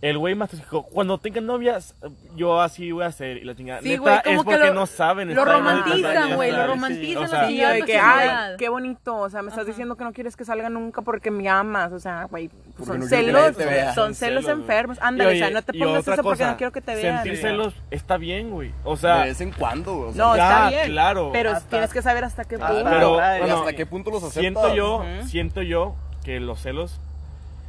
el 0.03 0.19
güey 0.19 0.35
más 0.35 0.51
tóxico. 0.51 0.83
Cuando 0.83 1.17
tengan 1.19 1.47
novias, 1.47 1.95
yo 2.35 2.61
así 2.61 2.91
voy 2.91 3.05
a 3.05 3.07
hacer. 3.07 3.37
Y 3.37 3.45
la 3.45 3.55
chingada. 3.55 3.81
Sí, 3.83 3.91
Neta, 3.91 4.17
es 4.17 4.23
que 4.25 4.35
porque 4.45 4.59
lo- 4.59 4.75
no 4.75 4.87
saben. 4.87 5.33
Lo 5.33 5.45
romantizan, 5.45 6.35
güey, 6.35 6.51
lo 6.51 6.67
romantizan 6.67 7.23
o 7.25 7.29
sea, 7.29 7.47
Sí, 7.47 7.61
de 7.61 7.83
que, 7.83 7.99
ay, 7.99 8.57
qué 8.59 8.69
bonito, 8.69 9.17
o 9.17 9.31
sea, 9.31 9.43
me 9.43 9.51
estás 9.51 9.65
diciendo 9.65 9.95
que 9.97 10.03
no 10.03 10.13
quieres 10.13 10.37
que 10.37 10.45
salga 10.45 10.69
nunca 10.69 11.03
porque 11.03 11.31
me 11.31 11.49
amas, 11.49 11.93
o 11.93 12.01
sea, 12.01 12.25
güey, 12.25 12.49
pues 12.77 12.89
son 12.89 12.99
no 12.99 13.07
celos, 13.07 13.57
son 13.95 14.15
celos 14.17 14.49
enfermos, 14.49 14.99
ándale, 15.01 15.35
o 15.35 15.39
sea, 15.39 15.51
no 15.51 15.63
te 15.63 15.73
pongas 15.73 16.07
eso 16.09 16.23
porque 16.23 16.45
no 16.47 16.57
quiero 16.57 16.73
que 16.73 16.81
te 16.81 16.97
vean. 16.97 17.17
Sentir 17.19 17.37
Sí. 17.37 17.43
celos 17.43 17.75
está 17.93 18.17
bien, 18.17 18.51
güey. 18.51 18.73
O 18.83 18.97
sea, 18.97 19.19
de 19.19 19.29
vez 19.29 19.41
en 19.41 19.53
cuando, 19.53 19.95
güey. 19.95 20.11
o 20.11 20.13
sea, 20.15 20.25
No, 20.25 20.35
está 20.35 20.69
bien, 20.69 20.87
claro. 20.89 21.31
pero 21.33 21.51
Hasta- 21.53 21.71
tienes 21.71 21.93
que 21.93 22.03
saber 22.03 22.25
hasta 22.25 22.45
qué 22.45 22.59
punto. 22.59 22.83
pero 22.85 23.21
Ay, 23.21 23.37
¿y 23.37 23.41
bueno, 23.43 23.59
hasta 23.61 23.73
qué 23.75 23.87
punto 23.87 24.11
los 24.11 24.25
aceptas? 24.25 24.41
siento 24.41 24.75
yo, 24.75 25.05
siento 25.27 25.63
yo 25.63 25.95
que 26.25 26.41
los 26.41 26.61
celos 26.61 26.99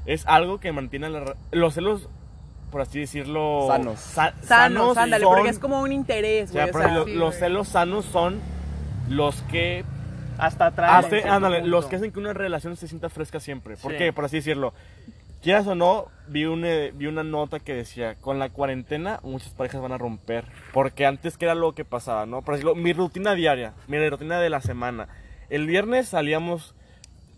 es 0.07 0.25
algo 0.25 0.59
que 0.59 0.71
mantiene 0.71 1.09
la, 1.11 1.35
los 1.51 1.75
celos, 1.75 2.09
por 2.73 2.81
así 2.81 2.99
decirlo, 2.99 3.67
Sanos. 3.69 3.99
sa- 4.01 4.33
Sanos, 4.43 4.97
ándale, 4.97 5.23
son- 5.23 5.33
porque 5.35 5.49
es 5.51 5.59
como 5.59 5.79
un 5.81 5.91
interés, 5.93 6.49
o 6.49 6.53
sea, 6.53 6.63
güey, 6.63 6.69
o 6.69 6.73
por 6.73 6.81
sea, 6.81 6.89
ejemplo, 6.91 7.13
sí, 7.13 7.17
los 7.19 7.35
celos 7.35 7.67
sanos 7.69 8.03
son 8.05 8.41
los 9.09 9.41
que 9.43 9.85
Hasta 10.39 10.65
atrás. 10.65 11.05
hace, 11.05 11.23
ándale, 11.29 11.61
los 11.65 11.85
que 11.85 11.95
hacen 11.97 12.11
que 12.11 12.19
una 12.19 12.33
relación 12.33 12.75
se 12.75 12.87
sienta 12.87 13.09
fresca 13.09 13.39
siempre. 13.39 13.77
Porque, 13.81 14.07
Sí. 14.07 14.11
por 14.11 14.25
así 14.25 14.37
decirlo, 14.37 14.73
quieras 15.43 15.67
o 15.67 15.75
no, 15.75 16.07
vi 16.27 16.45
una, 16.45 16.67
vi 16.93 17.05
una 17.05 17.23
nota 17.23 17.59
que 17.59 17.73
decía, 17.75 18.15
con 18.15 18.39
la 18.39 18.49
cuarentena 18.49 19.19
muchas 19.23 19.49
parejas 19.53 19.81
van 19.81 19.91
a 19.91 19.97
romper. 19.97 20.45
Porque 20.73 21.05
antes, 21.05 21.37
¿qué 21.37 21.45
era 21.45 21.53
lo 21.55 21.73
que 21.73 21.85
pasaba? 21.85 22.25
no 22.25 22.41
Por 22.41 22.55
ejemplo, 22.55 22.75
mi 22.75 22.91
rutina 22.93 23.35
diaria, 23.35 23.73
mi 23.87 24.09
rutina 24.09 24.39
de 24.39 24.49
la 24.49 24.61
semana. 24.61 25.07
El 25.49 25.67
viernes 25.67 26.07
salíamos 26.09 26.73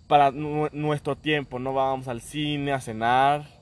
para 0.08 0.32
nu- 0.32 0.70
nuestro 0.72 1.16
tiempo, 1.16 1.58
no 1.60 1.74
vamos 1.74 2.08
al 2.08 2.22
cine 2.22 2.72
a 2.72 2.80
cenar. 2.80 3.55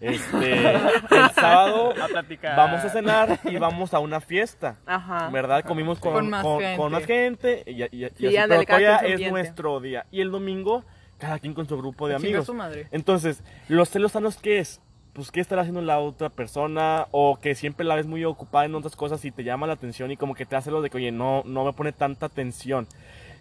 Este, 0.00 0.60
el 0.76 1.30
sábado 1.34 1.94
A 2.02 2.06
platicar. 2.08 2.56
vamos 2.56 2.84
a 2.84 2.88
cenar 2.90 3.40
y 3.44 3.56
vamos 3.56 3.94
a 3.94 3.98
una 3.98 4.20
fiesta. 4.20 4.76
Ajá. 4.86 5.28
¿Verdad? 5.30 5.64
Comimos 5.64 5.98
con, 5.98 6.12
Con 6.12 6.30
más 6.30 6.42
con- 6.42 6.60
gente. 6.60 6.76
con 6.76 6.92
más 6.92 7.04
gente 7.06 7.62
y, 7.66 7.82
y- 7.82 8.04
y 8.04 8.08
Sí, 8.16 8.36
así, 8.36 8.48
pero 8.48 8.62
todavía 8.64 8.96
es 8.96 9.00
ambiente. 9.12 9.30
nuestro 9.30 9.80
día. 9.80 10.06
Y 10.10 10.20
el 10.20 10.30
domingo, 10.30 10.84
cada 11.18 11.38
quien 11.38 11.54
con 11.54 11.66
su 11.66 11.76
grupo 11.78 12.08
de 12.08 12.16
Chinga 12.16 12.28
amigos. 12.28 12.46
su 12.46 12.54
madre. 12.54 12.88
Entonces, 12.90 13.42
¿los 13.68 13.88
celos 13.88 14.12
sanos 14.12 14.36
qué 14.36 14.58
es? 14.58 14.80
Pues 15.14 15.30
qué 15.30 15.40
estará 15.40 15.62
haciendo 15.62 15.80
la 15.80 15.98
otra 15.98 16.28
persona 16.28 17.06
o 17.10 17.38
que 17.40 17.54
siempre 17.54 17.86
la 17.86 17.94
ves 17.94 18.06
muy 18.06 18.22
ocupada 18.26 18.66
en 18.66 18.74
otras 18.74 18.96
cosas 18.96 19.24
y 19.24 19.30
te 19.30 19.44
llama 19.44 19.66
la 19.66 19.72
atención 19.72 20.10
y 20.10 20.18
como 20.18 20.34
que 20.34 20.44
te 20.44 20.56
hace 20.56 20.70
lo 20.70 20.82
de 20.82 20.90
que, 20.90 20.98
oye, 20.98 21.10
no, 21.10 21.42
no 21.46 21.64
me 21.64 21.72
pone 21.72 21.92
tanta 21.92 22.26
atención. 22.26 22.86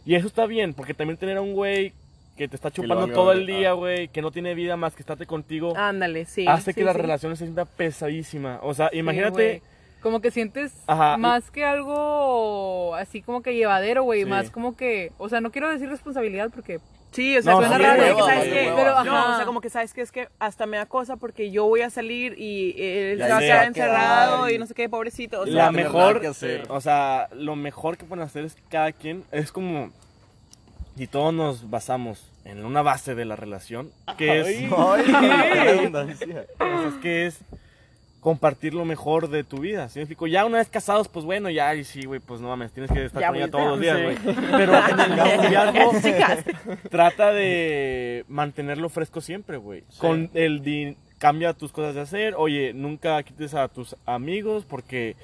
Y 0.06 0.16
eso 0.16 0.28
está 0.28 0.46
bien, 0.46 0.74
porque 0.74 0.94
también 0.94 1.18
tener 1.18 1.36
a 1.36 1.42
un 1.42 1.54
güey 1.54 1.94
que 2.36 2.48
te 2.48 2.56
está 2.56 2.70
chupando 2.72 3.08
todo 3.08 3.32
el 3.32 3.46
día, 3.46 3.72
güey, 3.74 4.10
que 4.10 4.22
no 4.22 4.32
tiene 4.32 4.54
vida 4.56 4.76
más 4.78 4.94
que 4.96 5.02
estarte 5.02 5.26
contigo, 5.26 5.74
Ándale, 5.78 6.26
sí. 6.26 6.46
hace 6.48 6.74
que 6.74 6.82
sí, 6.82 6.86
la 6.86 6.94
sí. 6.94 7.00
relación 7.00 7.36
se 7.38 7.46
sienta 7.46 7.66
pesadísima. 7.66 8.60
O 8.62 8.74
sea, 8.74 8.90
Sí, 8.92 8.98
imagínate... 9.00 9.32
güey. 9.32 9.62
como 10.02 10.22
que 10.22 10.30
sientes 10.32 10.74
Ajá. 10.86 11.18
más 11.18 11.50
que 11.50 11.64
algo 11.66 12.94
así 12.96 13.22
como 13.22 13.42
que 13.42 13.56
llevadero, 13.56 14.04
güey, 14.04 14.24
Sí. 14.24 14.30
más 14.30 14.50
como 14.52 14.76
que, 14.76 15.12
o 15.18 15.30
sea, 15.30 15.42
no 15.42 15.52
quiero 15.52 15.70
decir 15.72 15.90
responsabilidad 15.90 16.50
porque 16.54 16.80
Sí, 17.12 17.38
o 17.38 17.42
sea, 17.42 17.54
No, 17.54 17.60
suena 17.60 17.78
sí, 17.78 17.82
raro, 17.84 18.16
que 18.18 18.22
sabes 18.24 18.44
que. 18.44 18.74
Pero, 18.76 19.04
no, 19.06 19.16
ajá. 19.16 19.34
o 19.34 19.36
sea, 19.38 19.46
como 19.46 19.62
que 19.62 19.70
sabes 19.70 19.94
que 19.94 20.02
es 20.02 20.12
que 20.12 20.28
hasta 20.38 20.66
me 20.66 20.76
da 20.76 20.86
cosa 20.86 21.16
porque 21.16 21.50
yo 21.50 21.66
voy 21.66 21.80
a 21.80 21.90
salir 21.90 22.36
y 22.38 22.76
él 22.78 23.22
se 23.22 23.30
va 23.30 23.38
a 23.38 23.40
quedar 23.40 23.68
encerrado 23.68 24.50
y- 24.50 24.58
no 24.58 24.66
sé 24.66 24.74
qué, 24.74 24.90
pobrecito. 24.90 25.40
O 25.40 25.46
sea, 25.46 25.54
la 25.56 25.66
no 25.68 25.72
mejor 25.72 26.20
que 26.20 26.28
hacer. 26.28 26.66
o 26.68 26.82
sea 26.82 27.30
lo 27.32 27.56
mejor 27.56 27.96
que 27.98 28.04
pueden 28.04 28.26
hacer 28.26 28.44
es 28.44 28.58
cada 28.70 28.92
quien 28.92 29.24
es 29.32 29.54
como 29.54 29.92
si 30.98 31.08
todos 31.08 31.34
nos 31.34 31.70
basamos 31.70 32.32
en 32.46 32.64
una 32.66 32.82
base 32.82 33.16
de 33.16 33.26
la 33.26 33.36
relación 33.36 33.92
que 34.18 34.42
es 34.42 34.70
pues, 34.70 35.06
que 37.02 37.32
compartir 38.22 38.74
lo 38.74 38.86
mejor 38.86 39.30
de 39.30 39.44
tu 39.44 39.60
vida 39.60 39.88
¿sí 39.90 40.00
me 40.00 40.04
explico? 40.04 40.26
ya 40.26 40.46
una 40.46 40.58
vez 40.58 40.68
casados 40.70 41.08
pues 41.08 41.26
bueno 41.26 41.50
ya 41.50 41.76
y 41.76 41.84
sí 41.84 42.06
güey 42.06 42.20
pues 42.20 42.42
no 42.42 42.48
mames 42.48 42.72
tienes 42.72 42.92
que 42.92 43.06
estar 43.06 43.22
Ya, 43.22 43.28
con 43.28 43.36
ella 43.38 43.52
todos 43.52 43.68
los 43.68 43.80
días 43.80 43.98
sí. 43.98 44.04
güey. 44.04 44.18
Pero 44.52 44.74
en 44.88 45.00
el 45.00 45.16
noviazgo 45.16 45.92
trata 46.90 47.32
de 47.34 48.26
mantenerlo 48.28 48.90
fresco 48.90 49.22
siempre 49.22 49.58
güey. 49.58 49.84
Con 50.00 50.32
el 50.34 50.64
di- 50.64 50.98
cambia 51.20 51.54
tus 51.54 51.72
cosas 51.72 51.94
de 51.96 52.02
hacer 52.02 52.34
oye 52.38 52.74
nunca 52.74 53.22
quites 53.24 53.54
a 53.54 53.68
tus 53.68 53.96
amigos 54.08 54.66
porque 54.68 55.16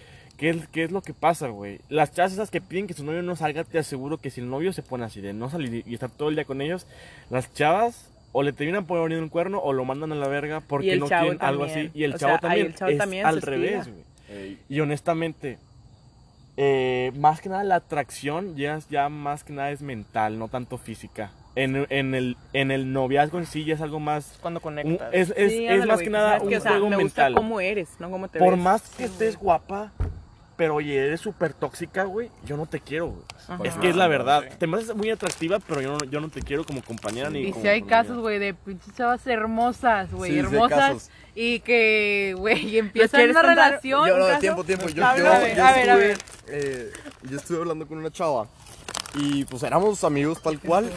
¿Qué 0.41 0.49
es, 0.49 0.67
¿Qué 0.69 0.83
es 0.83 0.91
lo 0.91 1.01
que 1.03 1.13
pasa, 1.13 1.49
güey? 1.49 1.79
Las 1.87 2.11
chavas 2.13 2.33
esas 2.33 2.49
que 2.49 2.59
piden 2.61 2.87
que 2.87 2.95
su 2.95 3.05
novio 3.05 3.21
no 3.21 3.35
salga, 3.35 3.63
te 3.63 3.77
aseguro 3.77 4.17
que 4.17 4.31
si 4.31 4.41
el 4.41 4.49
novio 4.49 4.73
se 4.73 4.81
pone 4.81 5.05
así 5.05 5.21
de 5.21 5.33
no 5.33 5.51
salir 5.51 5.83
y 5.87 5.93
estar 5.93 6.09
todo 6.09 6.29
el 6.29 6.35
día 6.35 6.45
con 6.45 6.61
ellos, 6.61 6.87
las 7.29 7.53
chavas 7.53 8.09
o 8.31 8.41
le 8.41 8.51
terminan 8.51 8.85
poniendo 8.87 9.23
un 9.23 9.29
cuerno 9.29 9.59
o 9.59 9.71
lo 9.71 9.85
mandan 9.85 10.11
a 10.13 10.15
la 10.15 10.27
verga 10.27 10.59
porque 10.61 10.95
no 10.97 11.05
quieren 11.07 11.37
algo 11.41 11.67
también. 11.67 11.87
así. 11.87 11.91
Y 11.99 12.03
el 12.05 12.15
O 12.15 12.17
chavo 12.17 12.31
sea, 12.33 12.39
también 12.39 12.65
el 12.65 12.75
chavo 12.75 12.91
es 12.91 12.97
también 12.97 13.25
al 13.27 13.39
revés, 13.41 13.87
güey. 13.87 14.03
Ey, 14.29 14.59
Y 14.67 14.79
honestamente, 14.79 15.59
eh, 16.57 17.11
más 17.17 17.39
que 17.39 17.49
nada 17.49 17.63
la 17.63 17.75
atracción 17.75 18.55
ya, 18.55 18.79
ya 18.89 19.09
más 19.09 19.43
que 19.43 19.53
nada 19.53 19.71
es 19.71 19.81
mental, 19.81 20.39
no 20.39 20.47
tanto 20.47 20.77
física. 20.77 21.31
En, 21.53 21.85
en 21.89 22.15
el, 22.15 22.37
en 22.53 22.71
el 22.71 22.93
noviazgo 22.93 23.37
en 23.37 23.45
sí 23.45 23.65
ya 23.65 23.73
es 23.75 23.81
algo 23.81 23.99
más... 23.99 24.37
Cuando 24.41 24.59
un- 24.59 24.63
conectas. 24.63 25.09
es 25.13 25.33
es- 25.35 25.51
Sí, 25.51 25.65
es 25.67 25.85
más 25.85 25.99
que 26.01 26.09
nada 26.09 26.39
un 26.41 26.47
que, 26.49 26.57
o 26.57 26.61
sea, 26.61 26.71
juego 26.71 26.89
me 26.89 26.95
gusta 26.95 27.23
mental. 27.25 27.35
cómo 27.35 27.59
eres, 27.59 27.89
no 27.99 28.09
cómo 28.09 28.27
te 28.29 28.39
Por 28.39 28.51
ves. 28.55 28.59
más 28.63 28.81
que 28.95 29.03
estés 29.03 29.37
guapa, 29.37 29.91
pero 30.61 30.75
oye, 30.75 30.95
eres 31.07 31.19
súper 31.21 31.53
tóxica, 31.55 32.03
güey, 32.03 32.29
yo 32.45 32.55
no 32.55 32.67
te 32.67 32.79
quiero, 32.79 33.07
güey. 33.07 33.23
Ajá. 33.47 33.63
Es 33.63 33.73
que 33.77 33.89
es 33.89 33.95
la 33.95 34.07
verdad. 34.07 34.43
Te 34.59 34.67
me 34.67 34.77
haces 34.77 34.95
muy 34.95 35.09
atractiva, 35.09 35.57
pero 35.57 35.81
yo 35.81 35.93
no, 35.93 35.97
yo 36.05 36.21
no 36.21 36.29
te 36.29 36.43
quiero 36.43 36.63
como 36.65 36.83
compañera 36.83 37.31
ni 37.31 37.39
Y 37.47 37.51
como 37.51 37.63
si 37.63 37.67
hay 37.67 37.81
casos, 37.81 38.19
güey, 38.19 38.37
de 38.37 38.53
pinches 38.53 38.93
chavas 38.95 39.25
hermosas, 39.25 40.11
güey, 40.13 40.29
Sí, 40.29 40.37
sí 40.37 40.45
hermosas. 40.45 41.09
y 41.33 41.61
que, 41.61 42.35
güey, 42.37 42.77
empiezan 42.77 43.21
una 43.23 43.33
contar? 43.41 43.55
relación. 43.55 44.07
Yo, 44.07 44.17
no, 44.19 44.27
caso- 44.27 44.39
tiempo, 44.39 44.63
tiempo. 44.63 44.87
Yo, 44.89 45.03
A 45.03 45.17
yo, 45.17 45.23
ver, 45.23 45.31
a 45.33 45.39
ver, 45.39 45.57
yo 45.57 45.65
a 45.65 45.71
ver, 45.71 45.89
a 45.89 45.93
estuve, 45.95 46.07
ver. 46.07 46.17
eh, 46.49 46.91
yo 47.23 47.37
estuve 47.37 47.57
hablando 47.57 47.87
con 47.87 47.97
una 47.97 48.11
chava 48.11 48.45
y 49.15 49.43
pues 49.45 49.63
éramos 49.63 50.03
amigos 50.03 50.43
tal 50.43 50.59
cual. 50.59 50.91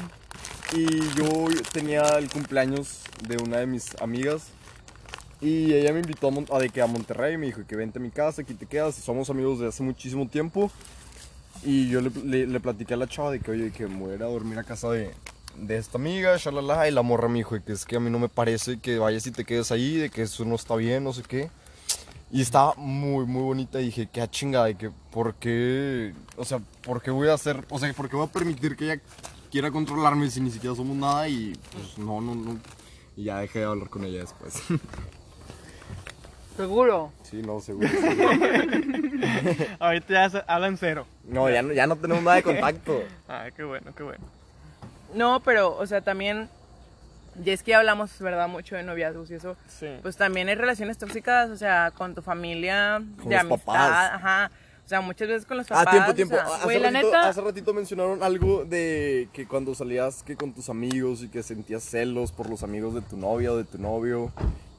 Y 0.74 0.84
yo 1.14 1.46
tenía 1.72 2.02
el 2.18 2.28
cumpleaños 2.28 3.00
de 3.26 3.38
una 3.38 3.56
de 3.60 3.66
mis 3.66 3.98
amigas 4.02 4.48
y 5.44 5.74
ella 5.74 5.92
me 5.92 6.00
invitó 6.00 6.32
a, 6.50 6.58
de 6.58 6.70
que 6.70 6.80
a 6.80 6.86
Monterrey, 6.86 7.36
me 7.36 7.46
dijo 7.46 7.60
que 7.66 7.76
vente 7.76 7.98
a 7.98 8.02
mi 8.02 8.10
casa, 8.10 8.40
aquí 8.40 8.54
te 8.54 8.64
quedas. 8.64 8.94
Somos 8.94 9.28
amigos 9.28 9.60
de 9.60 9.68
hace 9.68 9.82
muchísimo 9.82 10.26
tiempo. 10.26 10.70
Y 11.62 11.90
yo 11.90 12.00
le, 12.00 12.10
le, 12.24 12.46
le 12.46 12.60
platiqué 12.60 12.94
a 12.94 12.96
la 12.96 13.06
chava 13.06 13.30
de 13.30 13.40
que, 13.40 13.50
oye, 13.50 13.70
que 13.70 13.84
voy 13.84 14.12
a 14.12 14.14
ir 14.14 14.22
a 14.22 14.26
dormir 14.26 14.58
a 14.58 14.64
casa 14.64 14.90
de, 14.90 15.12
de 15.58 15.76
esta 15.76 15.98
amiga, 15.98 16.36
shalala, 16.38 16.88
y 16.88 16.92
la 16.92 17.02
morra 17.02 17.28
me 17.28 17.38
dijo 17.38 17.56
que 17.62 17.72
es 17.72 17.84
que 17.84 17.96
a 17.96 18.00
mí 18.00 18.10
no 18.10 18.18
me 18.18 18.28
parece 18.28 18.78
que 18.80 18.98
vayas 18.98 19.26
y 19.26 19.32
te 19.32 19.44
quedes 19.44 19.70
ahí, 19.70 19.96
de 19.96 20.10
que 20.10 20.22
eso 20.22 20.44
no 20.44 20.54
está 20.54 20.76
bien, 20.76 21.04
no 21.04 21.12
sé 21.12 21.22
qué. 21.22 21.50
Y 22.32 22.40
estaba 22.40 22.74
muy, 22.76 23.26
muy 23.26 23.42
bonita 23.42 23.80
y 23.80 23.86
dije, 23.86 24.08
qué 24.10 24.26
chingada, 24.28 24.66
de 24.66 24.76
que 24.76 24.90
por 25.12 25.34
qué, 25.34 26.14
o 26.36 26.44
sea, 26.44 26.58
por 26.82 27.02
qué 27.02 27.10
voy 27.10 27.28
a 27.28 27.34
hacer, 27.34 27.64
o 27.68 27.78
sea, 27.78 27.92
por 27.92 28.08
qué 28.08 28.16
voy 28.16 28.26
a 28.26 28.32
permitir 28.32 28.76
que 28.76 28.92
ella 28.92 29.02
quiera 29.50 29.70
controlarme 29.70 30.30
si 30.30 30.40
ni 30.40 30.50
siquiera 30.50 30.74
somos 30.74 30.96
nada 30.96 31.28
y 31.28 31.52
pues 31.72 31.98
no, 31.98 32.20
no, 32.20 32.34
no. 32.34 32.58
Y 33.16 33.24
ya 33.24 33.38
dejé 33.38 33.60
de 33.60 33.66
hablar 33.66 33.88
con 33.88 34.04
ella 34.04 34.20
después. 34.20 34.54
Seguro. 36.56 37.12
sí, 37.22 37.42
no, 37.42 37.60
seguro. 37.60 37.88
seguro. 37.88 38.28
Ahorita 39.80 40.28
ya 40.28 40.44
hablan 40.46 40.76
cero. 40.76 41.06
No, 41.24 41.50
ya 41.50 41.62
no, 41.62 41.72
ya 41.72 41.86
no 41.86 41.96
tenemos 41.96 42.22
nada 42.22 42.36
de 42.36 42.42
contacto. 42.42 43.02
Ah, 43.28 43.46
qué 43.54 43.64
bueno, 43.64 43.92
qué 43.96 44.02
bueno. 44.02 44.24
No, 45.14 45.40
pero, 45.40 45.76
o 45.76 45.86
sea, 45.86 46.00
también, 46.00 46.48
y 47.44 47.50
es 47.50 47.62
que 47.62 47.74
hablamos, 47.74 48.18
¿verdad? 48.18 48.48
Mucho 48.48 48.76
de 48.76 48.82
noviazgos 48.82 49.30
y 49.30 49.34
eso. 49.34 49.56
Sí. 49.68 49.86
Pues 50.02 50.16
también 50.16 50.48
hay 50.48 50.54
relaciones 50.54 50.98
tóxicas, 50.98 51.50
o 51.50 51.56
sea, 51.56 51.92
con 51.96 52.14
tu 52.14 52.22
familia, 52.22 53.02
Con 53.18 53.28
de 53.28 53.34
los 53.36 53.40
amistad, 53.44 53.64
papás. 53.64 54.10
ajá. 54.14 54.50
O 54.84 54.88
sea, 54.88 55.00
muchas 55.00 55.28
veces 55.28 55.46
con 55.46 55.56
los 55.56 55.66
papás. 55.66 55.86
Ah, 55.88 55.90
tiempo, 55.92 56.10
o 56.10 56.14
tiempo. 56.14 56.34
sea, 56.34 56.44
hace, 56.44 56.64
güey, 56.64 56.78
la 56.78 56.90
ratito, 56.90 57.06
neta- 57.10 57.28
hace 57.28 57.40
ratito 57.40 57.72
mencionaron 57.72 58.22
algo 58.22 58.64
de 58.66 59.28
que 59.32 59.46
cuando 59.46 59.74
salías 59.74 60.22
que 60.22 60.36
con 60.36 60.52
tus 60.52 60.68
amigos 60.68 61.22
y 61.22 61.28
que 61.28 61.42
sentías 61.42 61.82
celos 61.84 62.32
por 62.32 62.50
los 62.50 62.62
amigos 62.62 62.94
de 62.94 63.00
tu 63.00 63.16
novia 63.16 63.52
o 63.52 63.56
de 63.56 63.64
tu 63.64 63.78
novio. 63.78 64.30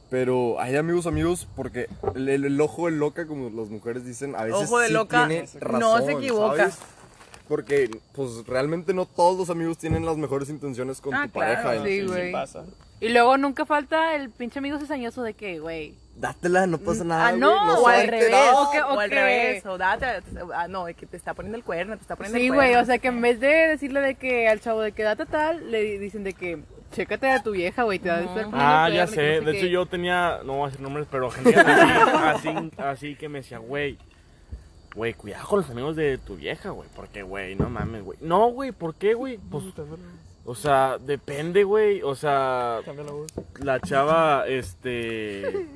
Pero 0.09 0.59
hay 0.61 0.75
amigos, 0.75 1.07
amigos, 1.07 1.47
porque 1.55 1.87
el, 2.15 2.29
el- 2.29 2.45
el 2.45 2.61
ojo 2.61 2.85
de 2.85 2.91
loca, 2.91 3.25
como 3.27 3.49
las 3.49 3.69
mujeres 3.69 4.05
dicen, 4.05 4.35
a 4.35 4.43
veces 4.43 4.63
Ojo 4.63 4.79
de 4.79 4.87
sí 4.87 4.93
loca, 4.93 5.27
tiene 5.27 5.47
no 5.53 5.59
razón, 5.59 6.05
se 6.05 6.11
equivoca. 6.13 6.57
¿sabes? 6.57 6.77
Porque, 7.47 7.89
pues, 8.13 8.45
realmente 8.47 8.93
no 8.93 9.05
todos 9.05 9.37
los 9.37 9.49
amigos 9.51 9.77
tienen 9.77 10.05
las 10.05 10.17
mejores 10.17 10.49
intenciones 10.49 10.99
con 11.01 11.13
Ah, 11.13 11.27
tu 11.27 11.33
pareja. 11.39 11.83
Sí, 11.83 12.01
güey. 12.03 12.31
pasa. 12.31 12.63
Y 12.99 13.09
luego 13.09 13.37
nunca 13.37 13.65
falta 13.65 14.15
el 14.15 14.29
pinche 14.31 14.57
amigo 14.59 14.79
cizañoso 14.79 15.21
de 15.21 15.33
que, 15.33 15.59
güey. 15.59 15.95
Dátela, 16.15 16.65
no 16.65 16.77
pasa 16.79 17.03
nada. 17.03 17.27
ah, 17.27 17.29
güey, 17.31 17.41
no, 17.41 17.65
no 17.65 17.79
o 17.81 17.87
al 17.87 18.07
revés, 18.07 18.33
o 18.55 18.71
que- 18.71 18.81
o 18.81 18.99
al 18.99 19.09
que- 19.09 19.15
revés, 19.15 19.65
o 19.65 19.77
date, 19.77 20.05
ah, 20.55 20.67
no, 20.69 20.85
de 20.85 20.93
que 20.93 21.05
te 21.05 21.17
está 21.17 21.33
poniendo 21.33 21.57
el 21.57 21.63
cuerno, 21.63 21.95
te 21.97 22.01
está 22.03 22.15
poniendo 22.15 22.39
Sí, 22.39 22.45
el 22.45 22.53
güey, 22.53 22.69
cuerno. 22.69 22.83
o 22.83 22.85
sea 22.85 22.97
que 22.99 23.07
en 23.09 23.21
vez 23.21 23.39
de 23.39 23.47
decirle 23.47 23.99
de 23.99 24.15
que 24.15 24.47
al 24.47 24.61
chavo 24.61 24.81
de 24.81 24.93
que 24.93 25.03
date 25.03 25.25
tal, 25.25 25.69
le 25.71 25.99
dicen 25.99 26.23
de 26.23 26.33
que 26.33 26.63
chécate 26.95 27.29
a 27.29 27.43
tu 27.43 27.51
vieja, 27.51 27.83
güey, 27.83 27.99
te 27.99 28.09
va 28.09 28.15
a 28.15 28.21
estar 28.21 28.33
poniendo 28.45 28.57
Ah, 28.59 28.89
ya 28.89 29.07
sé. 29.07 29.15
que 29.15 29.21
no 29.41 29.45
sé 29.45 29.51
De 29.51 29.57
hecho, 29.57 29.67
yo 29.67 29.85
tenía, 29.85 30.39
no 30.45 30.53
voy 30.53 30.63
a 30.63 30.65
decir 30.67 30.81
nombres, 30.81 31.07
pero 31.11 31.29
gente 31.29 31.55
así, 31.55 32.49
así, 32.49 32.71
así 32.77 33.15
que 33.15 33.29
me 33.29 33.39
decía, 33.39 33.57
güey, 33.57 33.97
güey, 34.95 35.13
cuidado 35.13 35.47
con 35.47 35.59
los 35.59 35.69
amigos 35.69 35.95
de 35.95 36.17
tu 36.17 36.35
vieja, 36.37 36.69
güey. 36.69 36.89
Porque, 36.95 37.21
güey, 37.23 37.55
no 37.55 37.69
mames, 37.69 38.03
güey. 38.03 38.17
No, 38.21 38.47
güey, 38.47 38.71
¿por 38.71 38.95
qué, 38.95 39.13
güey? 39.13 39.37
Pues, 39.37 39.65
o 40.45 40.55
sea, 40.55 40.97
depende, 40.99 41.63
güey. 41.63 42.01
O 42.01 42.15
sea, 42.15 42.79
la 43.59 43.79
chava, 43.81 44.47
este. 44.47 45.67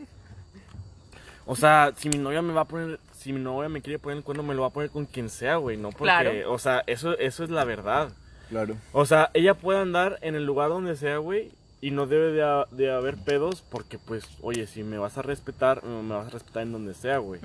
O 1.45 1.55
sea, 1.55 1.91
si 1.97 2.09
mi 2.09 2.17
novia 2.17 2.41
me 2.41 2.53
va 2.53 2.61
a 2.61 2.65
poner. 2.65 2.99
Si 3.13 3.33
mi 3.33 3.41
novia 3.41 3.67
me 3.67 3.81
quiere 3.81 3.99
poner 3.99 4.19
el 4.19 4.23
cuerno, 4.23 4.43
me 4.43 4.53
lo 4.53 4.61
va 4.61 4.67
a 4.67 4.71
poner 4.71 4.89
con 4.91 5.05
quien 5.05 5.29
sea, 5.29 5.57
güey. 5.57 5.75
No 5.75 5.89
porque. 5.89 6.03
Claro. 6.05 6.53
O 6.53 6.59
sea, 6.59 6.83
eso, 6.87 7.17
eso 7.17 7.43
es 7.43 7.49
la 7.49 7.65
verdad. 7.65 8.11
Claro. 8.49 8.75
O 8.93 9.05
sea, 9.05 9.29
ella 9.33 9.53
puede 9.53 9.79
andar 9.79 10.17
en 10.21 10.35
el 10.35 10.45
lugar 10.45 10.69
donde 10.69 10.95
sea, 10.95 11.17
güey, 11.17 11.51
y 11.81 11.91
no 11.91 12.07
debe 12.07 12.31
de, 12.31 12.43
ha- 12.43 12.67
de 12.71 12.91
haber 12.91 13.15
pedos 13.17 13.61
porque, 13.69 13.97
pues, 13.99 14.25
oye, 14.41 14.67
si 14.67 14.83
me 14.83 14.97
vas 14.97 15.17
a 15.17 15.21
respetar, 15.21 15.83
me 15.83 16.13
vas 16.13 16.27
a 16.27 16.31
respetar 16.31 16.63
en 16.63 16.71
donde 16.71 16.93
sea, 16.93 17.19
güey. 17.19 17.39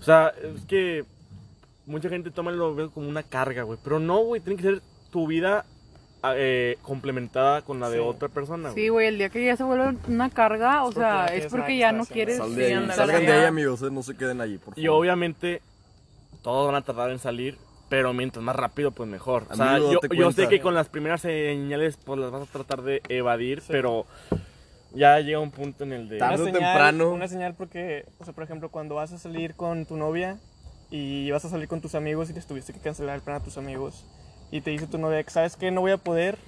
O 0.00 0.02
sea, 0.04 0.32
es 0.54 0.64
que 0.66 1.04
mucha 1.86 2.08
gente 2.08 2.30
toma 2.30 2.52
lo 2.52 2.74
ve 2.74 2.88
como 2.92 3.08
una 3.08 3.22
carga, 3.22 3.62
güey, 3.62 3.78
pero 3.82 3.98
no, 3.98 4.18
güey, 4.18 4.40
tiene 4.40 4.56
que 4.56 4.62
ser 4.68 4.82
tu 5.10 5.26
vida 5.26 5.64
ah, 6.22 6.34
eh, 6.36 6.76
complementada 6.82 7.62
con 7.62 7.80
la 7.80 7.88
de 7.88 7.96
Sí. 7.98 8.02
otra 8.04 8.28
persona, 8.28 8.68
Sí, 8.70 8.74
güey. 8.74 8.88
güey, 8.90 9.06
el 9.08 9.18
día 9.18 9.28
que 9.30 9.44
ya 9.44 9.56
se 9.56 9.64
vuelve 9.64 9.96
una 10.08 10.28
carga, 10.30 10.84
o 10.84 10.92
sea, 10.92 11.26
es 11.26 11.46
porque 11.46 11.78
ya 11.78 11.90
no 11.92 12.04
quieres 12.06 12.36
Sal 12.38 12.54
de 12.54 12.74
ahí, 12.74 12.88
salgan 12.94 13.24
de 13.24 13.32
ahí, 13.32 13.44
amigos, 13.46 13.80
eh, 13.82 13.88
no 13.90 14.02
se 14.02 14.16
queden 14.16 14.40
allí, 14.40 14.58
por 14.58 14.74
favor. 14.74 14.78
Y 14.84 14.88
obviamente 14.88 15.62
todos 16.42 16.66
van 16.66 16.74
a 16.76 16.82
tardar 16.82 17.10
en 17.10 17.18
salir, 17.18 17.56
pero 17.88 18.12
mientras 18.12 18.42
más 18.44 18.54
rápido, 18.56 18.90
pues 18.90 19.08
mejor. 19.08 19.44
O 19.50 19.56
sea, 19.56 19.74
Amigo, 19.76 19.92
yo, 19.92 20.14
yo 20.14 20.32
sé 20.32 20.48
que 20.48 20.60
con 20.60 20.74
las 20.74 20.88
primeras 20.88 21.22
señales, 21.22 21.96
pues 22.04 22.20
las 22.20 22.30
vas 22.30 22.42
a 22.48 22.52
tratar 22.52 22.82
de 22.82 23.02
evadir, 23.08 23.60
Sí. 23.60 23.68
pero 23.70 24.06
ya 24.92 25.20
llega 25.20 25.38
un 25.38 25.50
punto 25.50 25.84
en 25.84 25.92
el 25.92 26.08
de... 26.08 26.18
Tarde 26.18 26.42
o 26.42 26.44
Una 26.44 26.52
señal- 26.52 26.72
temprano. 26.72 27.10
Una 27.10 27.28
señal 27.28 27.54
porque, 27.54 28.04
o 28.18 28.24
sea, 28.24 28.34
por 28.34 28.44
ejemplo, 28.44 28.70
cuando 28.70 28.94
vas 28.94 29.12
a 29.12 29.18
salir 29.18 29.54
con 29.54 29.86
tu 29.86 29.96
novia 29.96 30.38
y 30.90 31.30
vas 31.30 31.44
a 31.44 31.48
salir 31.50 31.68
con 31.68 31.80
tus 31.80 31.94
amigos 31.94 32.30
y 32.30 32.32
les 32.32 32.46
tuviste 32.46 32.72
que 32.72 32.80
cancelar 32.80 33.16
el 33.16 33.22
plan 33.22 33.36
a 33.36 33.40
tus 33.44 33.58
amigos 33.58 34.04
y 34.50 34.62
te 34.62 34.70
dice 34.70 34.86
tu 34.86 34.96
novia 34.98 35.22
que 35.22 35.30
sabes 35.30 35.56
que 35.56 35.70
no 35.70 35.82
voy 35.82 35.92
a 35.92 35.98
poder 35.98 36.38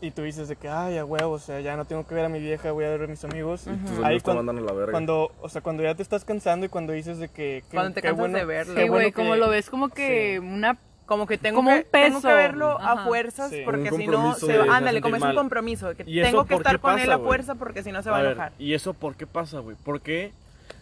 y 0.00 0.10
tú 0.10 0.22
dices 0.22 0.48
de 0.48 0.56
que, 0.56 0.68
ay, 0.68 0.98
a 0.98 1.04
huevo, 1.04 1.32
o 1.32 1.38
sea, 1.38 1.60
ya 1.60 1.76
no 1.76 1.84
tengo 1.84 2.06
que 2.06 2.14
ver 2.14 2.24
a 2.26 2.28
mi 2.28 2.38
vieja, 2.38 2.70
voy 2.72 2.84
a 2.84 2.90
ver 2.90 3.02
a 3.02 3.06
mis 3.06 3.24
amigos. 3.24 3.62
Tus 3.64 3.70
Ahí 3.98 4.04
amigos 4.04 4.22
te 4.22 4.30
cuan- 4.30 4.36
mandan 4.36 4.58
a 4.58 4.60
la 4.60 4.72
verga. 4.72 4.92
cuando, 4.92 5.32
o 5.40 5.48
sea, 5.48 5.60
cuando 5.62 5.82
ya 5.82 5.94
te 5.94 6.02
estás 6.02 6.24
cansando 6.24 6.66
y 6.66 6.68
cuando 6.68 6.92
dices 6.92 7.18
de 7.18 7.28
que... 7.28 7.62
que- 7.70 7.76
Cuando 7.76 7.94
te 7.94 8.02
cansas 8.02 8.18
bueno- 8.18 8.38
de 8.38 8.44
verlo. 8.44 8.74
qué 8.74 8.82
Sí, 8.82 8.88
güey, 8.88 9.02
bueno 9.10 9.14
como 9.16 9.32
que- 9.32 9.38
lo 9.38 9.48
ves 9.48 9.70
como 9.70 9.88
que 9.88 10.38
una... 10.40 10.76
Como 11.06 11.28
que 11.28 11.38
tengo 11.38 11.58
Como 11.58 11.70
que, 11.70 11.76
un 11.76 11.82
peso. 11.84 12.04
tengo 12.06 12.20
que 12.20 12.34
verlo 12.34 12.80
a 12.80 13.04
fuerzas 13.04 13.50
Sí. 13.50 13.62
porque 13.64 13.90
si 13.92 14.08
no 14.08 14.34
se 14.34 14.58
va, 14.58 14.64
se 14.64 14.70
ándale, 14.70 15.00
como 15.00 15.14
es 15.14 15.22
un 15.22 15.34
compromiso, 15.36 15.94
que 15.94 16.02
¿Y 16.04 16.18
eso 16.18 16.30
tengo 16.30 16.46
que 16.46 16.54
estar 16.56 16.80
con 16.80 16.94
pasa, 16.94 17.04
él 17.04 17.12
a 17.12 17.18
fuerza 17.20 17.54
porque 17.54 17.84
si 17.84 17.92
no 17.92 18.02
se 18.02 18.10
va 18.10 18.18
a, 18.18 18.22
ver, 18.22 18.32
enojar. 18.32 18.52
¿y 18.58 18.74
eso 18.74 18.92
por 18.92 19.14
qué 19.14 19.24
pasa, 19.24 19.60
güey? 19.60 19.76
¿Por 19.84 20.00
qué 20.00 20.32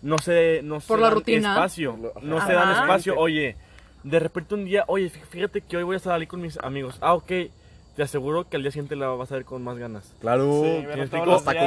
no 0.01 0.17
se, 0.17 0.63
no 0.65 0.81
se 0.81 0.89
Por 0.89 0.99
la 0.99 1.09
dan 1.09 1.15
rutina. 1.17 1.53
espacio? 1.53 1.99
No 2.23 2.47
se 2.47 2.53
dan 2.55 2.73
espacio. 2.73 3.19
Oye, 3.19 3.55
de 4.03 4.19
repente 4.19 4.55
un 4.55 4.65
día, 4.65 4.85
oye, 4.87 5.11
fí- 5.11 5.21
fíjate 5.29 5.61
que 5.61 5.77
hoy 5.77 5.83
voy 5.83 5.97
a 5.97 5.99
salir 5.99 6.27
con 6.27 6.41
mis 6.41 6.57
amigos. 6.59 6.97
Ah, 7.03 7.13
ok. 7.13 7.31
Te 7.97 8.03
aseguro 8.03 8.49
que 8.49 8.57
al 8.57 8.63
día 8.63 8.73
siguiente 8.73 8.97
la 8.97 9.07
vas 9.09 9.31
a 9.31 9.37
ver 9.37 9.45
con 9.45 9.63
más 9.63 9.79
ganas. 9.79 10.13
Claro. 10.21 10.63
Sí, 10.65 10.85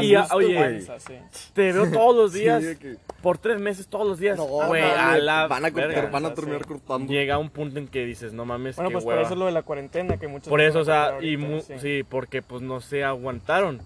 Y 0.01 0.13
gusto, 0.15 0.35
oye, 0.35 0.81
sí. 0.99 1.13
Te 1.53 1.71
veo 1.71 1.89
todos 1.89 2.15
los 2.15 2.33
días, 2.41 2.61
que- 2.77 2.97
por 3.21 3.37
tres 3.37 3.59
meses, 3.61 3.87
todos 3.87 4.05
los 4.05 4.19
días. 4.19 4.37
No, 4.37 4.43
Güey, 4.45 4.81
mames, 4.81 4.97
a 4.97 5.17
la 5.19 5.47
van 5.47 5.63
a 5.65 5.71
cortar, 5.71 5.87
verga. 5.89 6.09
van 6.09 6.25
a 6.25 6.29
Sí. 6.29 6.35
terminar 6.35 6.65
cortando. 6.65 7.13
Llega 7.13 7.37
un 7.37 7.49
punto 7.49 7.79
en 7.79 7.87
que 7.87 8.03
dices, 8.05 8.33
no 8.33 8.43
mames, 8.43 8.75
Bueno, 8.75 8.89
qué 8.89 8.93
pues 8.93 9.05
por 9.05 9.13
hueva. 9.13 9.23
eso 9.23 9.33
es 9.33 9.39
lo 9.39 9.45
de 9.45 9.51
la 9.53 9.61
cuarentena, 9.63 10.17
que 10.17 10.27
muchos... 10.27 10.49
Por 10.49 10.59
eso, 10.59 10.79
o 10.79 10.83
sea, 10.85 11.17
y 11.21 11.35
ahorita, 11.35 11.47
mu- 11.47 11.61
sí. 11.61 11.73
sí, 11.79 12.03
porque 12.07 12.41
pues 12.41 12.61
no 12.61 12.81
se 12.81 13.05
aguantaron. 13.05 13.79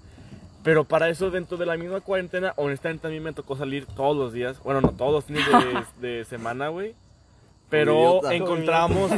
Pero 0.63 0.83
para 0.83 1.09
eso 1.09 1.29
dentro 1.31 1.57
de 1.57 1.65
la 1.67 1.77
misma 1.77 2.01
cuarentena, 2.01 2.53
honestamente 2.55 3.05
a 3.07 3.09
mí 3.11 3.19
me 3.19 3.33
tocó 3.33 3.55
salir 3.55 3.85
todos 3.85 4.15
los 4.17 4.33
días. 4.33 4.59
Bueno, 4.63 4.81
no 4.81 4.91
todos 4.91 5.11
los 5.13 5.25
fines 5.25 5.43
de, 6.01 6.07
de 6.17 6.25
semana, 6.25 6.69
güey. 6.69 6.95
Pero 7.69 8.29
encontramos, 8.29 9.09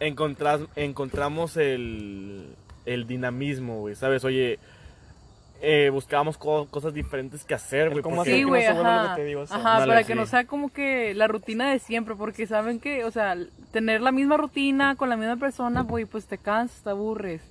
encontras- 0.00 0.66
encontramos 0.76 1.56
el, 1.56 2.44
el 2.86 3.06
dinamismo, 3.06 3.80
güey. 3.80 3.94
¿Sabes? 3.94 4.24
Oye, 4.24 4.58
eh, 5.60 5.90
buscábamos 5.92 6.36
co- 6.38 6.66
cosas 6.68 6.92
diferentes 6.92 7.44
que 7.44 7.54
hacer, 7.54 7.90
güey. 7.90 8.02
cómo 8.02 8.22
hacer 8.22 8.34
Sí, 8.34 8.40
que 8.40 8.46
no 8.46 9.02
lo 9.08 9.14
te 9.14 9.24
digo, 9.24 9.44
Ajá, 9.48 9.86
para 9.86 10.02
que 10.02 10.14
no 10.16 10.26
sea 10.26 10.44
como 10.44 10.72
que 10.72 11.14
la 11.14 11.28
rutina 11.28 11.70
de 11.70 11.78
siempre, 11.78 12.16
porque 12.16 12.46
saben 12.48 12.80
que, 12.80 13.04
o 13.04 13.10
sea, 13.12 13.36
tener 13.70 14.00
la 14.00 14.10
misma 14.10 14.36
rutina 14.36 14.96
con 14.96 15.08
la 15.08 15.16
misma 15.16 15.36
persona, 15.36 15.82
güey, 15.82 16.04
pues 16.04 16.26
te 16.26 16.36
cansas, 16.38 16.82
te 16.82 16.90
aburres, 16.90 17.42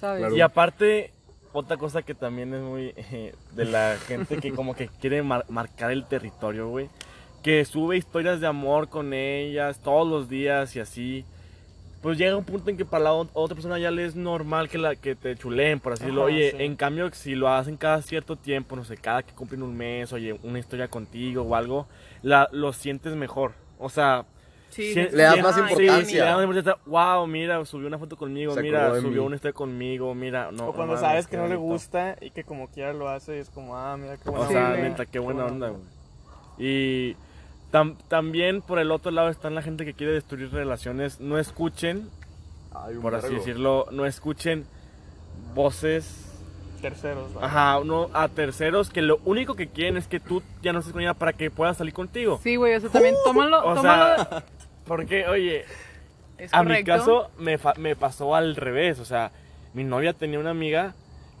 ¿sabes? 0.00 0.20
Claro. 0.20 0.36
Y 0.36 0.40
aparte, 0.40 1.12
otra 1.52 1.76
cosa 1.76 2.00
que 2.00 2.14
también 2.14 2.54
es 2.54 2.62
muy 2.62 2.94
eh, 2.96 3.34
de 3.52 3.64
la 3.66 3.96
gente 4.06 4.38
que 4.38 4.52
como 4.52 4.74
que 4.74 4.88
quiere 4.88 5.22
mar- 5.22 5.44
marcar 5.50 5.90
el 5.90 6.06
territorio, 6.06 6.68
güey. 6.68 6.88
Que 7.42 7.64
sube 7.66 7.96
historias 7.98 8.40
de 8.40 8.46
amor 8.46 8.88
con 8.88 9.12
ellas 9.12 9.78
todos 9.80 10.08
los 10.08 10.28
días 10.30 10.74
y 10.74 10.80
así. 10.80 11.24
Pues 12.02 12.16
llega 12.16 12.36
un 12.36 12.44
punto 12.44 12.70
en 12.70 12.76
que 12.76 12.84
para 12.84 13.04
la 13.04 13.12
ot- 13.12 13.30
otra 13.32 13.54
persona 13.56 13.76
ya 13.78 13.90
le 13.90 14.04
es 14.04 14.14
normal 14.14 14.68
que, 14.68 14.78
la, 14.78 14.94
que 14.94 15.16
te 15.16 15.34
chuleen, 15.36 15.80
por 15.80 15.94
así 15.94 16.04
decirlo. 16.04 16.24
Oye, 16.24 16.52
sí. 16.52 16.56
en 16.62 16.76
cambio, 16.76 17.10
si 17.12 17.34
lo 17.34 17.48
hacen 17.48 17.76
cada 17.76 18.00
cierto 18.02 18.36
tiempo, 18.36 18.76
no 18.76 18.84
sé, 18.84 18.96
cada 18.96 19.22
que 19.24 19.32
cumplen 19.34 19.62
un 19.62 19.76
mes, 19.76 20.12
oye, 20.12 20.38
una 20.44 20.60
historia 20.60 20.86
contigo 20.88 21.42
o 21.42 21.54
algo, 21.56 21.88
la, 22.22 22.48
lo 22.52 22.72
sientes 22.72 23.14
mejor. 23.16 23.52
O 23.78 23.88
sea, 23.88 24.24
Sí, 24.70 24.92
si- 24.92 25.00
Le 25.00 25.22
das 25.22 25.36
sí. 25.36 25.42
más 25.42 25.56
Ay, 25.56 25.62
importancia. 25.62 26.04
Sí, 26.04 26.12
le 26.14 26.20
das 26.20 26.36
más 26.36 26.42
importancia. 26.44 26.76
Wow, 26.84 27.26
mira, 27.26 27.64
subió 27.64 27.88
una 27.88 27.98
foto 27.98 28.16
conmigo, 28.18 28.52
Se 28.54 28.60
mira, 28.62 28.94
subió 29.00 29.22
mí. 29.22 29.26
una 29.26 29.36
historia 29.36 29.54
conmigo, 29.54 30.14
mira. 30.14 30.50
No, 30.52 30.68
o 30.68 30.72
cuando 30.74 30.94
no 30.94 31.00
sabes 31.00 31.26
que 31.26 31.38
no 31.38 31.48
le 31.48 31.56
gusta 31.56 32.16
y 32.20 32.30
que 32.30 32.44
como 32.44 32.68
quiera 32.68 32.92
lo 32.92 33.08
hace, 33.08 33.40
es 33.40 33.48
como, 33.48 33.76
ah, 33.76 33.96
mira 33.96 34.18
qué 34.18 34.28
buena 34.28 34.46
O 34.46 34.48
sea, 34.50 34.76
neta, 34.76 35.06
qué 35.06 35.18
buena 35.18 35.46
onda. 35.46 35.70
güey. 35.70 35.82
Y 36.58 37.16
tam- 37.72 37.96
también 38.08 38.62
por 38.62 38.78
el 38.78 38.90
otro 38.90 39.10
lado 39.10 39.28
está 39.28 39.50
la 39.50 39.62
gente 39.62 39.84
que 39.84 39.94
quiere 39.94 40.12
destruir 40.12 40.50
relaciones. 40.52 41.20
No 41.20 41.38
escuchen, 41.38 42.08
por 43.02 43.14
así 43.14 43.34
decirlo, 43.34 43.86
no 43.90 44.06
escuchen 44.06 44.66
voces 45.54 46.24
terceros. 46.80 47.32
¿no? 47.32 47.40
ajá, 47.44 47.80
no, 47.84 48.08
a 48.14 48.28
terceros 48.28 48.90
que 48.90 49.02
lo 49.02 49.18
único 49.24 49.54
que 49.56 49.66
quieren 49.66 49.96
es 49.96 50.06
que 50.06 50.20
tú 50.20 50.42
ya 50.62 50.72
no 50.72 50.78
estés 50.78 50.92
con 50.92 51.02
ella 51.02 51.14
para 51.14 51.32
que 51.32 51.50
pueda 51.50 51.74
salir 51.74 51.92
contigo. 51.92 52.38
Sí, 52.42 52.56
güey, 52.56 52.74
o 52.76 52.80
sea, 52.80 52.90
también 52.90 53.16
tómalo, 53.24 53.58
O 53.66 53.74
tómalo, 53.74 54.16
sea, 54.16 54.44
porque, 54.86 55.26
oye, 55.26 55.64
Es 56.38 56.54
a 56.54 56.62
mi 56.62 56.84
caso 56.84 57.30
me, 57.38 57.58
fa- 57.58 57.74
me 57.78 57.96
pasó 57.96 58.34
al 58.36 58.54
revés. 58.54 59.00
O 59.00 59.04
sea, 59.04 59.32
mi 59.74 59.82
novia 59.82 60.12
tenía 60.12 60.38
una 60.38 60.50
amiga 60.50 60.94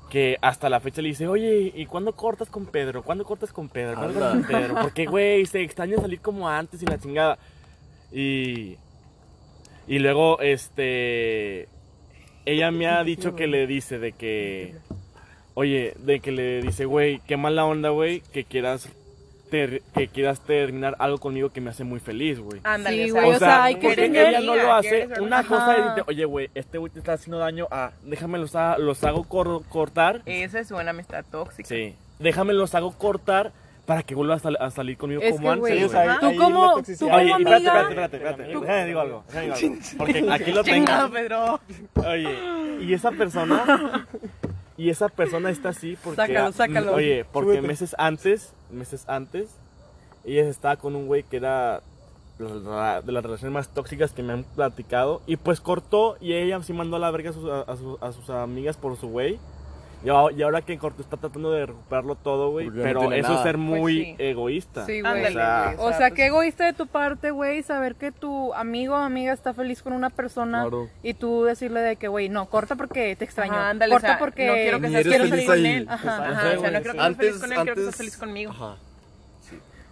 que 0.08 0.38
hasta 0.40 0.68
la 0.68 0.80
fecha 0.80 1.02
le 1.02 1.08
dice, 1.08 1.28
oye, 1.28 1.72
¿y 1.74 1.86
cuándo 1.86 2.14
cortas 2.14 2.48
con 2.48 2.66
Pedro? 2.66 3.02
¿Cuándo 3.02 3.24
cortas 3.24 3.52
con 3.52 3.68
Pedro? 3.68 3.96
¿Cuándo 3.96 4.14
cortas 4.14 4.32
con 4.32 4.44
Pedro? 4.44 4.74
Porque, 4.82 5.06
güey, 5.06 5.44
se 5.46 5.62
extraña 5.62 5.98
salir 5.98 6.20
como 6.20 6.48
antes 6.48 6.82
y 6.82 6.86
la 6.86 6.98
chingada. 6.98 7.38
Y, 8.10 8.76
y 9.86 9.98
luego, 9.98 10.40
este, 10.40 11.68
ella 12.46 12.70
me 12.70 12.86
ha 12.86 13.04
dicho 13.04 13.36
que 13.36 13.46
le 13.46 13.66
dice 13.66 13.98
de 13.98 14.12
que, 14.12 14.74
oye, 15.54 15.94
de 15.98 16.20
que 16.20 16.32
le 16.32 16.62
dice, 16.62 16.86
güey, 16.86 17.20
qué 17.26 17.36
mala 17.36 17.66
onda, 17.66 17.90
güey, 17.90 18.22
que 18.32 18.44
quieras, 18.44 18.88
ter- 19.50 19.82
que 19.94 20.08
quieras 20.08 20.40
terminar 20.40 20.96
algo 20.98 21.18
conmigo 21.18 21.50
que 21.50 21.60
me 21.60 21.70
hace 21.70 21.84
muy 21.84 22.00
feliz, 22.00 22.38
güey. 22.40 22.60
Ándale, 22.64 23.04
Sí, 23.04 23.10
o 23.10 23.14
sea, 23.14 23.22
güey, 23.24 23.36
O 23.36 23.38
sea, 23.38 23.64
hay 23.64 23.74
que 23.76 23.94
tener- 23.94 24.26
ella 24.28 24.40
no 24.40 24.56
lo 24.56 24.72
hace. 24.72 25.08
Una 25.20 25.40
Ajá. 25.40 25.48
cosa 25.48 25.72
es 25.72 25.78
decirte, 25.84 26.02
oye, 26.06 26.24
güey, 26.24 26.50
este 26.54 26.78
güey 26.78 26.92
te 26.92 26.98
está 27.00 27.14
haciendo 27.14 27.38
daño. 27.38 27.66
Ah, 27.70 27.92
déjame 28.02 28.38
los, 28.38 28.54
ha- 28.56 28.78
los 28.78 29.02
hago 29.04 29.24
cor- 29.24 29.62
cortar. 29.68 30.22
Esa 30.26 30.60
es 30.60 30.70
una 30.70 30.90
amistad 30.90 31.24
tóxica. 31.30 31.68
Sí. 31.68 31.94
Déjame 32.18 32.52
los 32.52 32.74
hago 32.74 32.92
cortar 32.92 33.52
para 33.86 34.02
que 34.02 34.14
vuelvas 34.14 34.40
a, 34.40 34.42
sal- 34.42 34.58
a 34.60 34.70
salir 34.70 34.98
conmigo 34.98 35.22
Es 35.22 35.32
como 35.36 35.62
que, 35.64 35.72
antes. 35.72 35.94
o 35.94 35.98
ahí- 35.98 36.08
Tú 36.20 36.36
como- 36.36 36.82
tú 36.82 36.90
Oye, 36.90 36.98
como 36.98 37.18
y 37.20 37.30
espérate, 37.30 37.32
amiga- 37.32 37.80
espérate, 37.80 37.88
espérate, 37.88 38.16
espérate. 38.16 38.42
Déjame 38.42 38.86
digo 38.86 39.00
algo, 39.00 39.24
déjame 39.28 39.44
digo 39.46 39.54
algo. 39.56 39.76
Porque 39.96 40.18
aquí 40.30 40.52
lo 40.52 40.62
Chingado, 40.62 41.08
tengo. 41.10 41.14
Pedro. 41.14 41.60
Oye, 42.06 42.38
y 42.84 42.92
esa 42.92 43.10
persona. 43.12 44.06
Y 44.78 44.88
esa 44.90 45.08
persona 45.10 45.50
está 45.50 45.70
así 45.70 45.98
porque. 46.02 46.16
Sácalo, 46.16 46.52
sácalo. 46.52 46.94
Oye, 46.94 47.26
porque 47.30 47.50
Súbete. 47.50 47.66
meses 47.66 47.94
antes. 47.98 48.54
Meses 48.70 49.04
antes. 49.08 49.50
Ella 50.24 50.48
estaba 50.48 50.76
con 50.76 50.96
un 50.96 51.06
güey 51.06 51.22
que 51.24 51.36
era. 51.38 51.82
de 52.38 53.12
las 53.12 53.22
relaciones 53.24 53.52
más 53.52 53.68
tóxicas 53.68 54.12
que 54.12 54.22
me 54.22 54.32
han 54.32 54.44
platicado. 54.44 55.20
Y 55.26 55.36
pues 55.36 55.60
cortó 55.60 56.16
y 56.20 56.34
ella 56.34 56.62
sí 56.62 56.72
mandó 56.72 56.96
a 56.96 57.00
la 57.00 57.10
verga 57.10 57.30
a 57.30 57.32
sus, 57.32 57.50
a, 57.50 57.60
a 57.62 57.76
sus- 57.76 58.00
a 58.02 58.12
sus 58.12 58.30
amigas 58.30 58.76
por 58.76 58.96
su 58.96 59.08
güey. 59.08 59.38
Y, 60.04 60.08
ahora 60.42 60.62
que 60.62 60.78
cortó 60.78 61.02
está 61.02 61.16
tratando 61.16 61.50
de 61.50 61.66
recuperarlo 61.66 62.14
todo, 62.14 62.50
güey. 62.50 62.68
No 62.68 62.82
Pero 62.82 63.12
eso 63.12 63.34
es 63.34 63.40
ser 63.42 63.58
muy 63.58 64.04
sí. 64.04 64.14
egoísta. 64.18 64.86
Sí, 64.86 65.00
güey. 65.00 65.24
O 65.26 65.30
sea, 65.32 65.74
O 65.78 65.88
sea, 65.90 65.98
pues, 65.98 66.12
qué 66.14 66.26
egoísta 66.26 66.64
de 66.66 66.72
tu 66.72 66.86
parte, 66.86 67.30
güey, 67.30 67.62
saber 67.62 67.96
que 67.96 68.12
tu 68.12 68.54
amigo 68.54 68.94
o 68.94 68.98
amiga 68.98 69.32
está 69.32 69.54
feliz 69.54 69.82
con 69.82 69.92
una 69.92 70.10
persona 70.10 70.60
Claro. 70.62 70.88
y 71.02 71.14
tú 71.14 71.44
decirle 71.44 71.80
de 71.80 71.96
que, 71.96 72.08
güey, 72.08 72.28
no, 72.28 72.46
corta 72.46 72.76
porque 72.76 73.16
te 73.16 73.24
extraño. 73.24 73.54
Ajá, 73.54 73.70
ándale, 73.70 73.92
corta 73.92 74.06
o 74.06 74.10
sea, 74.10 74.18
porque 74.18 74.46
no 74.46 74.52
quiero 74.54 74.80
que 74.80 74.88
seas 74.88 75.04
feliz 75.04 75.30
salir 75.30 75.46
con 75.46 75.66
él. 75.66 75.86
Ajá. 75.88 76.28
Ajá, 76.30 76.48
o 76.56 76.60
sea, 76.60 76.70
no 76.70 76.80
quiero 76.80 76.92
que 76.94 76.98
seas 77.00 77.16
feliz 77.16 77.38
con 77.40 77.52
él, 77.52 77.58
quiero 77.58 77.64
que 77.64 77.70
Antes- 77.70 77.84
seas 77.84 77.96
feliz 77.96 78.16
conmigo. 78.16 78.50
Ajá. 78.52 78.76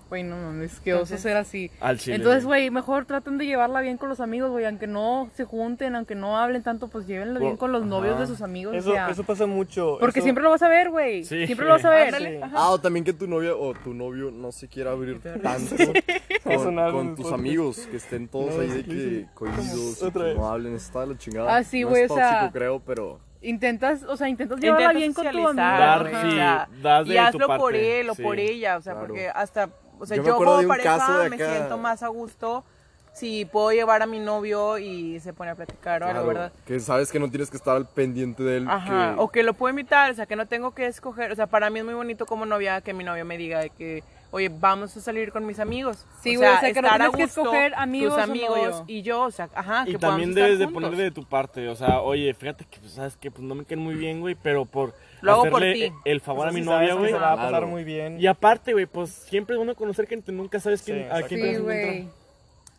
Güey, 0.08 0.22
no 0.22 0.36
mames, 0.36 0.78
qué 0.78 0.94
oso 0.94 1.18
ser 1.18 1.36
así. 1.36 1.68
Al 1.80 1.98
chile, 1.98 2.14
Entonces, 2.16 2.44
güey. 2.44 2.70
mejor 2.70 3.06
traten 3.06 3.38
de 3.38 3.46
llevarla 3.46 3.80
bien 3.80 3.96
con 3.96 4.08
los 4.08 4.20
amigos, 4.20 4.50
güey, 4.52 4.64
aunque 4.64 4.86
no 4.86 5.28
se 5.34 5.44
junten, 5.44 5.96
aunque 5.96 6.14
no 6.14 6.38
hablen 6.38 6.62
tanto, 6.62 6.86
pues 6.86 7.08
llévenla 7.08 7.40
bien 7.40 7.56
con 7.56 7.72
los 7.72 7.84
novios 7.84 8.16
de 8.20 8.28
sus 8.28 8.40
amigos. 8.40 8.72
o 8.74 8.78
Eso, 8.78 8.92
sea, 8.92 9.10
eso 9.10 9.24
pasa 9.24 9.46
mucho. 9.46 9.96
porque 9.98 10.20
eso- 10.20 10.26
siempre 10.26 10.44
lo 10.44 10.50
vas 10.50 10.62
a 10.62 10.68
ver, 10.68 10.90
güey. 10.90 11.24
Sí. 11.24 11.44
Siempre 11.46 11.66
lo 11.66 11.72
vas 11.72 11.84
a 11.84 11.90
ver. 11.90 12.14
Sí. 12.14 12.24
Ah, 12.54 12.70
o 12.70 12.78
también 12.80 13.04
que 13.04 13.12
tu 13.12 13.26
novia 13.26 13.56
o 13.56 13.74
tu 13.74 13.94
novio 13.94 14.30
no 14.30 14.52
se 14.52 14.68
quiera 14.68 14.92
abrir 14.92 15.20
tanto 15.42 15.74
con, 16.44 16.76
con 16.92 17.16
tus 17.16 17.32
amigos, 17.32 17.78
que 17.90 17.96
estén 17.96 18.28
todos 18.28 18.54
No, 18.54 18.60
ahí 18.60 18.68
de 18.68 18.84
que 18.84 19.26
cohibidos, 19.34 19.98
que 20.12 20.34
no 20.34 20.48
hablen, 20.48 20.74
está 20.76 21.00
de 21.00 21.06
la 21.08 21.18
chingada. 21.18 21.56
Ah, 21.56 21.64
sí, 21.64 21.82
No 21.82 21.88
güey, 21.88 22.04
es 22.04 22.10
o 22.10 22.14
sea, 22.14 22.30
tóxico, 22.30 22.52
creo, 22.52 22.80
pero 22.80 23.18
Intentas, 23.42 24.02
o 24.02 24.16
sea, 24.16 24.28
intentas 24.28 24.58
llevarla 24.58 24.92
bien 24.92 25.12
con 25.12 25.22
tu 25.24 25.28
amigo. 25.30 25.54
Dar, 25.54 26.10
sí. 26.10 26.82
das 26.82 27.06
de 27.06 27.14
y 27.14 27.16
tu 27.16 27.22
hazlo 27.22 27.46
por 27.58 27.76
él 27.76 28.10
o 28.10 28.14
sí. 28.14 28.22
por 28.22 28.40
ella, 28.40 28.76
o 28.78 28.82
sea, 28.82 28.94
Claro. 28.94 29.06
porque 29.08 29.28
hasta, 29.28 29.68
o 29.98 30.06
sea, 30.06 30.16
Yo 30.16 30.22
yo, 30.24 30.36
como 30.36 30.66
pareja 30.68 31.28
me 31.30 31.36
siento 31.36 31.78
más 31.78 32.02
a 32.02 32.08
gusto 32.08 32.64
si 33.12 33.46
puedo 33.46 33.72
llevar 33.72 34.02
a 34.02 34.06
mi 34.06 34.18
novio 34.18 34.76
y 34.76 35.18
se 35.20 35.32
pone 35.32 35.50
a 35.50 35.54
platicar 35.54 36.02
o 36.02 36.06
algo, 36.06 36.12
claro, 36.24 36.28
¿verdad? 36.28 36.52
que 36.66 36.78
sabes 36.80 37.10
que 37.10 37.18
no 37.18 37.30
tienes 37.30 37.48
que 37.50 37.56
estar 37.56 37.74
al 37.74 37.86
pendiente 37.88 38.42
de 38.42 38.58
él. 38.58 38.66
Ajá, 38.68 39.14
que- 39.14 39.20
o 39.22 39.28
que 39.28 39.42
lo 39.42 39.54
puedo 39.54 39.70
invitar, 39.70 40.10
o 40.10 40.14
sea, 40.14 40.26
que 40.26 40.36
no 40.36 40.44
tengo 40.46 40.72
que 40.72 40.86
escoger, 40.86 41.32
o 41.32 41.34
sea, 41.34 41.46
para 41.46 41.70
mí 41.70 41.78
es 41.78 41.84
muy 41.86 41.94
bonito 41.94 42.26
como 42.26 42.44
novia 42.44 42.82
que 42.82 42.92
mi 42.92 43.04
novio 43.04 43.24
me 43.24 43.38
diga 43.38 43.60
de 43.60 43.70
que, 43.70 44.04
oye, 44.36 44.48
vamos 44.48 44.96
a 44.96 45.00
salir 45.00 45.32
con 45.32 45.44
mis 45.46 45.58
amigos. 45.58 46.04
Sí, 46.22 46.36
güey, 46.36 46.48
o 46.48 46.58
sea, 46.60 46.72
que 46.72 46.82
no 46.82 46.88
a 46.88 46.96
tienes 46.98 47.16
que 47.16 47.22
escoger 47.24 47.74
amigos 47.76 48.14
tus 48.14 48.20
o 48.20 48.22
amigos 48.22 48.58
novio. 48.58 48.84
y 48.86 49.02
yo, 49.02 49.22
o 49.22 49.30
sea, 49.30 49.48
ajá, 49.54 49.84
Y 49.86 49.92
que 49.92 49.98
también 49.98 50.34
debes 50.34 50.52
estar 50.52 50.58
de 50.68 50.72
juntos. 50.72 50.90
poner 50.90 51.04
de 51.04 51.10
tu 51.10 51.24
parte, 51.24 51.68
o 51.68 51.74
sea, 51.76 52.00
oye, 52.00 52.32
fíjate 52.34 52.64
que, 52.64 52.78
pues, 52.80 52.92
sabes 52.92 53.16
que 53.16 53.30
pues 53.30 53.42
no 53.42 53.54
me 53.54 53.64
caen 53.64 53.80
muy 53.80 53.94
bien, 53.94 54.20
güey, 54.20 54.34
pero 54.34 54.64
por 54.66 54.94
Lo 55.22 55.32
hago 55.32 55.42
por 55.50 55.62
hacerle 55.62 55.88
ti. 55.90 55.94
el 56.04 56.20
favor 56.20 56.46
Eso 56.48 56.56
a 56.56 56.58
mi 56.60 56.64
novia, 56.64 56.94
güey. 56.94 57.12
Se 57.12 57.18
la 57.18 57.26
va 57.26 57.32
a 57.32 57.36
pasar 57.36 57.50
Claro. 57.50 57.66
muy 57.68 57.84
bien. 57.84 58.20
Y 58.20 58.26
aparte, 58.26 58.72
güey, 58.72 58.86
pues 58.86 59.10
siempre 59.10 59.54
es 59.54 59.58
bueno 59.58 59.74
conocer 59.74 60.06
gente, 60.06 60.30
nunca 60.32 60.60
sabes 60.60 60.82
quién, 60.82 61.04
Sí, 61.04 61.08
a 61.10 61.22
quién 61.26 61.40
te 61.40 61.46
Sí, 61.46 61.52
vas 61.52 61.56
a 61.56 61.62
güey. 61.62 61.96
encontrar. 61.98 62.26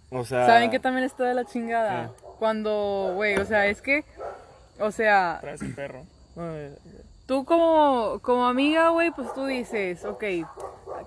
O 0.10 0.24
sea, 0.26 0.46
¿Saben 0.46 0.72
que 0.72 0.80
también 0.80 1.06
está 1.06 1.26
de 1.26 1.34
la 1.34 1.44
chingada? 1.46 2.08
¿Qué? 2.16 2.24
Cuando, 2.40 3.12
güey, 3.16 3.36
o 3.38 3.46
sea, 3.46 3.66
es 3.68 3.82
que, 3.82 4.06
o 4.80 4.92
sea, 4.92 5.40
Traes 5.42 5.62
el 5.62 5.74
perro. 5.76 6.06
Ay, 6.38 6.72
tú 7.28 7.46
como, 7.46 8.20
como 8.24 8.48
amiga, 8.48 8.90
güey, 8.90 9.12
pues 9.12 9.32
tú 9.34 9.46
dices, 9.46 10.04
ok, 10.06 10.24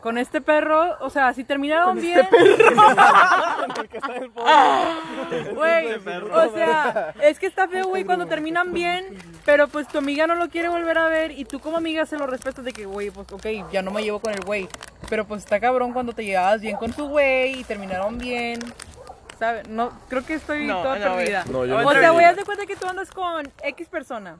con 0.02 0.18
este 0.18 0.40
perro, 0.40 0.96
o 1.00 1.10
sea, 1.10 1.32
si 1.34 1.44
terminaron 1.44 1.98
este 1.98 2.08
bien. 2.08 2.28
el 3.76 3.88
que 3.88 3.96
está 3.98 4.16
en 4.16 4.22
el. 4.24 5.54
Güey, 5.54 5.94
o 6.32 6.52
sea, 6.52 7.14
es 7.22 7.38
que 7.38 7.46
está 7.46 7.66
feo, 7.66 7.86
güey, 7.86 8.04
cuando 8.04 8.26
terminan 8.26 8.72
bien, 8.72 9.16
pero 9.44 9.66
pues 9.68 9.88
tu 9.88 9.98
amiga 9.98 10.26
no 10.26 10.34
lo 10.34 10.48
quiere 10.48 10.68
volver 10.68 10.98
a 10.98 11.08
ver 11.08 11.32
y 11.32 11.44
tú 11.44 11.58
como 11.58 11.78
amiga 11.78 12.06
se 12.06 12.18
lo 12.18 12.26
respetas 12.26 12.64
de 12.64 12.72
que, 12.72 12.86
güey, 12.86 13.10
pues 13.10 13.32
ok, 13.32 13.46
ya 13.72 13.82
no 13.82 13.90
me 13.90 14.02
llevo 14.02 14.20
con 14.20 14.32
el 14.32 14.44
güey. 14.44 14.68
Pero 15.08 15.26
pues 15.26 15.42
está 15.42 15.58
cabrón 15.58 15.92
cuando 15.92 16.12
te 16.12 16.24
llevabas 16.24 16.60
bien 16.60 16.76
con 16.76 16.92
tu 16.92 17.08
güey 17.08 17.60
y 17.60 17.64
terminaron 17.64 18.18
bien. 18.18 18.60
¿Sabes? 19.40 19.66
No, 19.68 19.90
creo 20.08 20.24
que 20.24 20.34
estoy 20.34 20.66
No, 20.66 20.82
toda 20.82 20.98
no, 20.98 21.16
perdida. 21.16 21.44
No, 21.50 21.64
yo 21.64 21.78
o 21.78 21.92
sea, 21.92 22.10
güey, 22.10 22.26
haz 22.26 22.36
de 22.36 22.44
cuenta 22.44 22.66
que 22.66 22.76
tú 22.76 22.86
andas 22.86 23.10
con 23.10 23.50
X 23.62 23.88
persona 23.88 24.36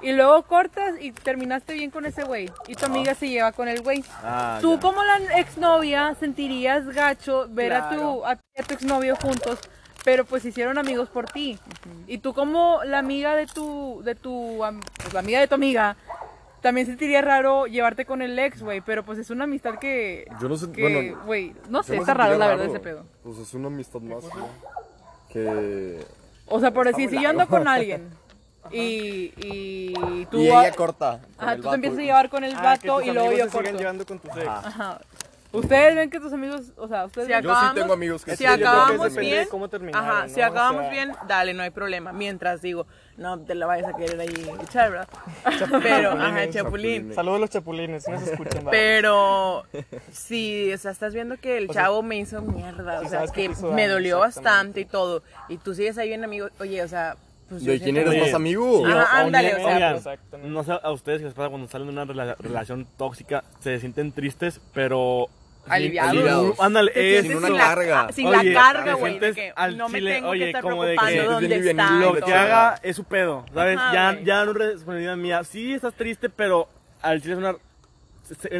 y 0.00 0.12
luego 0.12 0.40
cortas 0.44 0.94
y 1.00 1.10
terminaste 1.12 1.74
bien 1.74 1.90
con 1.90 2.06
ese 2.06 2.22
güey 2.22 2.48
y 2.68 2.76
tu 2.76 2.86
amiga 2.86 3.14
se 3.16 3.28
lleva 3.28 3.50
con 3.52 3.66
el 3.68 3.82
güey. 3.82 4.04
ah, 4.22 4.58
Tú 4.62 4.76
ya. 4.76 4.80
como 4.80 5.02
la 5.02 5.16
exnovia 5.38 6.14
sentirías 6.20 6.86
gacho 6.86 7.46
ver 7.50 7.72
a, 7.74 7.90
tu, 7.90 8.24
a, 8.24 8.30
a 8.32 8.36
tu 8.66 8.74
exnovio 8.74 9.16
juntos, 9.16 9.58
pero 10.04 10.24
pues 10.24 10.44
hicieron 10.44 10.78
amigos 10.78 11.08
por 11.08 11.26
ti. 11.26 11.58
Y 12.06 12.18
tú 12.18 12.32
como 12.32 12.80
la 12.84 13.00
amiga 13.00 13.34
de 13.34 13.46
tu, 13.46 14.00
de 14.04 14.14
tu, 14.14 14.62
pues 15.02 15.12
la 15.12 15.18
amiga 15.20 15.40
de 15.40 15.48
tu 15.48 15.56
amiga, 15.56 15.96
también 16.66 16.84
sentiría 16.88 17.22
raro 17.22 17.66
llevarte 17.68 18.04
con 18.06 18.22
el 18.22 18.36
ex, 18.36 18.60
güey, 18.60 18.80
pero 18.80 19.04
pues 19.04 19.20
es 19.20 19.30
una 19.30 19.44
amistad 19.44 19.78
que, 19.78 20.26
Yo 20.40 20.48
no 20.48 20.56
sé, 20.56 20.72
que, 20.72 20.82
bueno, 20.82 21.22
güey, 21.24 21.54
no 21.70 21.84
sé, 21.84 21.96
está 21.96 22.12
raro 22.12 22.36
la 22.36 22.48
verdad 22.48 22.66
ese 22.66 22.80
pedo. 22.80 23.04
Pues 23.22 23.38
es 23.38 23.54
una 23.54 23.68
amistad 23.68 24.00
más, 24.00 24.24
¿no? 24.24 24.48
Que... 25.32 26.04
O 26.48 26.58
sea, 26.58 26.72
por 26.72 26.88
decir, 26.88 27.08
si 27.08 27.22
yo 27.22 27.28
ando 27.28 27.46
con 27.46 27.68
alguien 27.68 28.10
y, 28.72 29.32
y 29.36 30.26
tú, 30.28 30.38
y 30.40 30.48
ella 30.48 30.72
corta. 30.72 31.20
ajá, 31.38 31.54
tú 31.54 31.68
te 31.68 31.74
empiezas 31.76 32.00
a 32.00 32.02
llevar 32.02 32.28
con 32.30 32.42
el 32.42 32.52
Ah, 32.56 32.62
vato 32.62 33.00
y 33.00 33.12
luego 33.12 33.30
yo 33.30 33.44
se 33.44 33.50
sigan 33.50 33.50
corto. 33.64 33.78
llevando 33.78 34.04
con 34.06 34.18
tus 34.18 34.36
ex. 34.36 34.46
Ajá. 34.48 35.00
Ustedes 35.52 35.94
ven 35.94 36.10
que 36.10 36.20
tus 36.20 36.32
amigos, 36.32 36.72
o 36.76 36.88
sea, 36.88 37.06
ustedes 37.06 37.28
Si 37.28 37.32
ven- 37.32 37.42
Yo 37.42 37.48
sí 37.50 37.54
acabamos- 37.54 37.74
tengo 37.74 37.92
amigos 37.94 38.24
que 38.24 38.32
si 38.32 38.36
sí, 38.38 38.44
que 38.44 38.48
acabamos 38.50 39.14
de 39.14 39.20
bien, 39.20 39.48
cómo 39.50 39.66
ajá, 39.92 40.26
¿no? 40.26 40.34
si 40.34 40.40
O 40.40 40.44
acabamos 40.46 40.82
sea- 40.82 40.90
bien, 40.90 41.12
dale, 41.28 41.54
no 41.54 41.62
hay 41.62 41.70
problema. 41.70 42.12
Mientras 42.12 42.60
digo, 42.62 42.86
no 43.16 43.38
te 43.40 43.54
la 43.54 43.66
vayas 43.66 43.88
a 43.92 43.96
querer 43.96 44.20
ahí 44.20 44.50
echar, 44.62 44.90
¿verdad? 44.90 45.08
Pero, 45.82 46.10
ajá, 46.12 46.42
el 46.44 46.52
chapulín. 46.52 46.94
Chapulín. 47.02 47.14
Saludos 47.14 47.36
a 47.36 47.40
los 47.40 47.50
chapulines, 47.50 48.08
no 48.08 48.18
se 48.20 48.32
escuchan. 48.32 48.64
¿verdad? 48.64 48.70
Pero 48.72 49.62
sí, 50.12 50.72
o 50.72 50.78
sea, 50.78 50.90
estás 50.90 51.14
viendo 51.14 51.36
que 51.38 51.56
el 51.58 51.70
O 51.70 51.72
sea, 51.72 51.84
chavo 51.84 52.02
me 52.02 52.16
hizo 52.18 52.42
mierda, 52.42 53.00
o 53.00 53.08
sea, 53.08 53.26
que 53.28 53.48
que 53.48 53.66
me 53.66 53.86
dolió 53.88 54.18
bastante 54.18 54.80
y 54.80 54.84
todo. 54.84 55.22
Y 55.48 55.58
tú 55.58 55.74
sigues 55.74 55.96
ahí 55.98 56.08
bien 56.08 56.24
amigo, 56.24 56.48
oye, 56.60 56.82
o 56.82 56.88
sea, 56.88 57.16
pues 57.48 57.64
¿De 57.64 57.80
quién 57.80 57.94
siento 57.94 58.10
eres 58.12 58.22
más 58.26 58.34
amigo? 58.34 58.86
Ajá, 58.86 59.22
o- 59.22 59.26
ándale, 59.26 59.54
o 59.54 59.58
sea, 59.58 59.74
oigan, 59.76 59.96
exactamente. 59.96 60.50
no 60.50 60.64
sé 60.64 60.72
a 60.82 60.90
ustedes 60.92 61.18
qué 61.20 61.24
les 61.26 61.34
pasa 61.34 61.48
cuando 61.48 61.68
salen 61.68 61.86
de 61.88 61.92
una 61.92 62.04
rela- 62.04 62.36
relación 62.38 62.86
tóxica, 62.96 63.44
se 63.60 63.78
sienten 63.78 64.12
tristes, 64.12 64.60
pero... 64.74 65.28
Aliviados. 65.68 66.10
Aliviados. 66.12 66.60
Ándale, 66.60 66.92
es 66.94 67.22
sientes 67.22 67.38
una 67.38 67.46
sin 67.48 67.56
la- 67.56 67.62
carga. 67.64 68.08
sin 68.12 68.26
Oye, 68.28 68.52
la 68.52 68.60
carga, 68.60 68.94
güey, 68.94 69.20
no 69.76 69.88
me 69.88 69.98
chile, 69.98 70.14
tengo 70.14 70.28
oye, 70.28 70.38
que 70.44 70.46
estar 70.50 70.62
como 70.62 70.84
de 70.84 70.96
que 70.96 71.22
dónde 71.22 71.56
está. 71.70 71.88
y 71.92 72.00
lo 72.04 72.14
que 72.14 72.32
haga 72.34 72.78
es 72.84 72.94
su 72.94 73.02
pedo, 73.04 73.44
¿sabes? 73.52 73.76
Ajá, 73.76 73.92
ya, 74.14 74.20
ya 74.22 74.44
no 74.44 74.52
es 74.52 74.56
responsabilidad 74.56 75.16
mía. 75.16 75.42
Sí, 75.42 75.72
estás 75.74 75.94
triste, 75.94 76.30
pero 76.30 76.68
al 77.02 77.20
chile 77.20 77.32
es 77.34 77.38
una, 77.38 77.56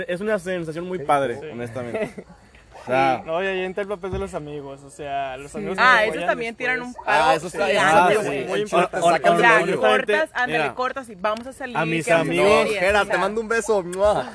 es 0.09 0.21
una 0.21 0.39
sensación 0.41 0.87
muy 0.87 0.99
padre, 1.01 1.39
Sí. 1.41 1.47
honestamente. 1.53 2.25
O 2.87 2.91
sea, 2.91 3.23
No, 3.27 3.43
y 3.43 3.47
ahí 3.47 3.61
entra 3.65 3.83
el 3.83 3.89
papel 3.89 4.13
de 4.13 4.19
los 4.21 4.33
amigos, 4.35 4.81
o 4.85 4.91
sea, 4.91 5.37
los 5.37 5.53
amigos 5.57 5.77
Ah, 5.81 6.03
esos 6.05 6.11
apoyan 6.15 6.29
también 6.29 6.55
tiran 6.55 6.83
un 6.83 6.95
paro. 6.95 7.05
Ah, 7.07 7.35
eso 7.35 7.49
está- 7.49 7.67
ah, 7.81 8.11
güey. 8.23 8.45
muy 8.47 8.53
O- 8.61 8.63
importante, 8.63 8.99
o- 9.07 9.39
sea, 9.39 9.77
cortas, 9.77 10.31
ándale, 10.33 10.53
mira, 10.63 10.75
cortas 10.75 11.09
y 11.09 11.15
vamos 11.17 11.47
a 11.49 11.53
salir. 11.53 11.77
a 11.77 11.85
mis 11.85 12.09
amigos- 12.11 12.69
Jera, 12.79 13.05
te 13.05 13.19
mando 13.19 13.41
un 13.41 13.49
beso. 13.49 13.85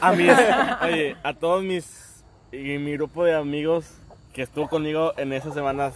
a 0.01 0.11
mis, 0.11 0.31
oye, 0.81 1.15
a 1.23 1.33
todos 1.33 1.63
mis, 1.63 2.23
y 2.51 2.77
mi 2.77 2.93
grupo 2.93 3.23
de 3.23 3.35
amigos 3.35 3.85
que 4.33 4.41
estuvo 4.43 4.67
conmigo 4.67 5.13
en 5.17 5.31
esas 5.33 5.53
semanas. 5.53 5.93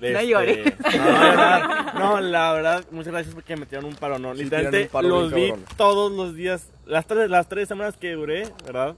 este, 0.00 0.26
llores. 0.26 0.64
No, 0.96 1.12
la 1.12 1.20
verdad, 1.20 1.94
no, 1.94 2.20
la 2.20 2.52
verdad, 2.54 2.84
muchas 2.90 3.12
gracias 3.12 3.34
porque 3.36 3.54
me 3.56 3.66
tiraron 3.66 3.90
un 3.90 3.96
paro, 3.96 4.18
no. 4.18 4.34
Sí, 4.34 4.42
Literalmente 4.44 4.88
paro 4.90 5.06
los 5.08 5.32
bien 5.32 5.44
vi 5.44 5.50
cabrón. 5.50 5.66
todos 5.76 6.10
los 6.10 6.34
días, 6.34 6.66
las 6.86 7.06
tres, 7.06 7.30
las 7.30 7.46
tres 7.48 7.68
semanas 7.68 7.96
que 7.96 8.12
duré, 8.12 8.48
¿verdad? 8.64 8.96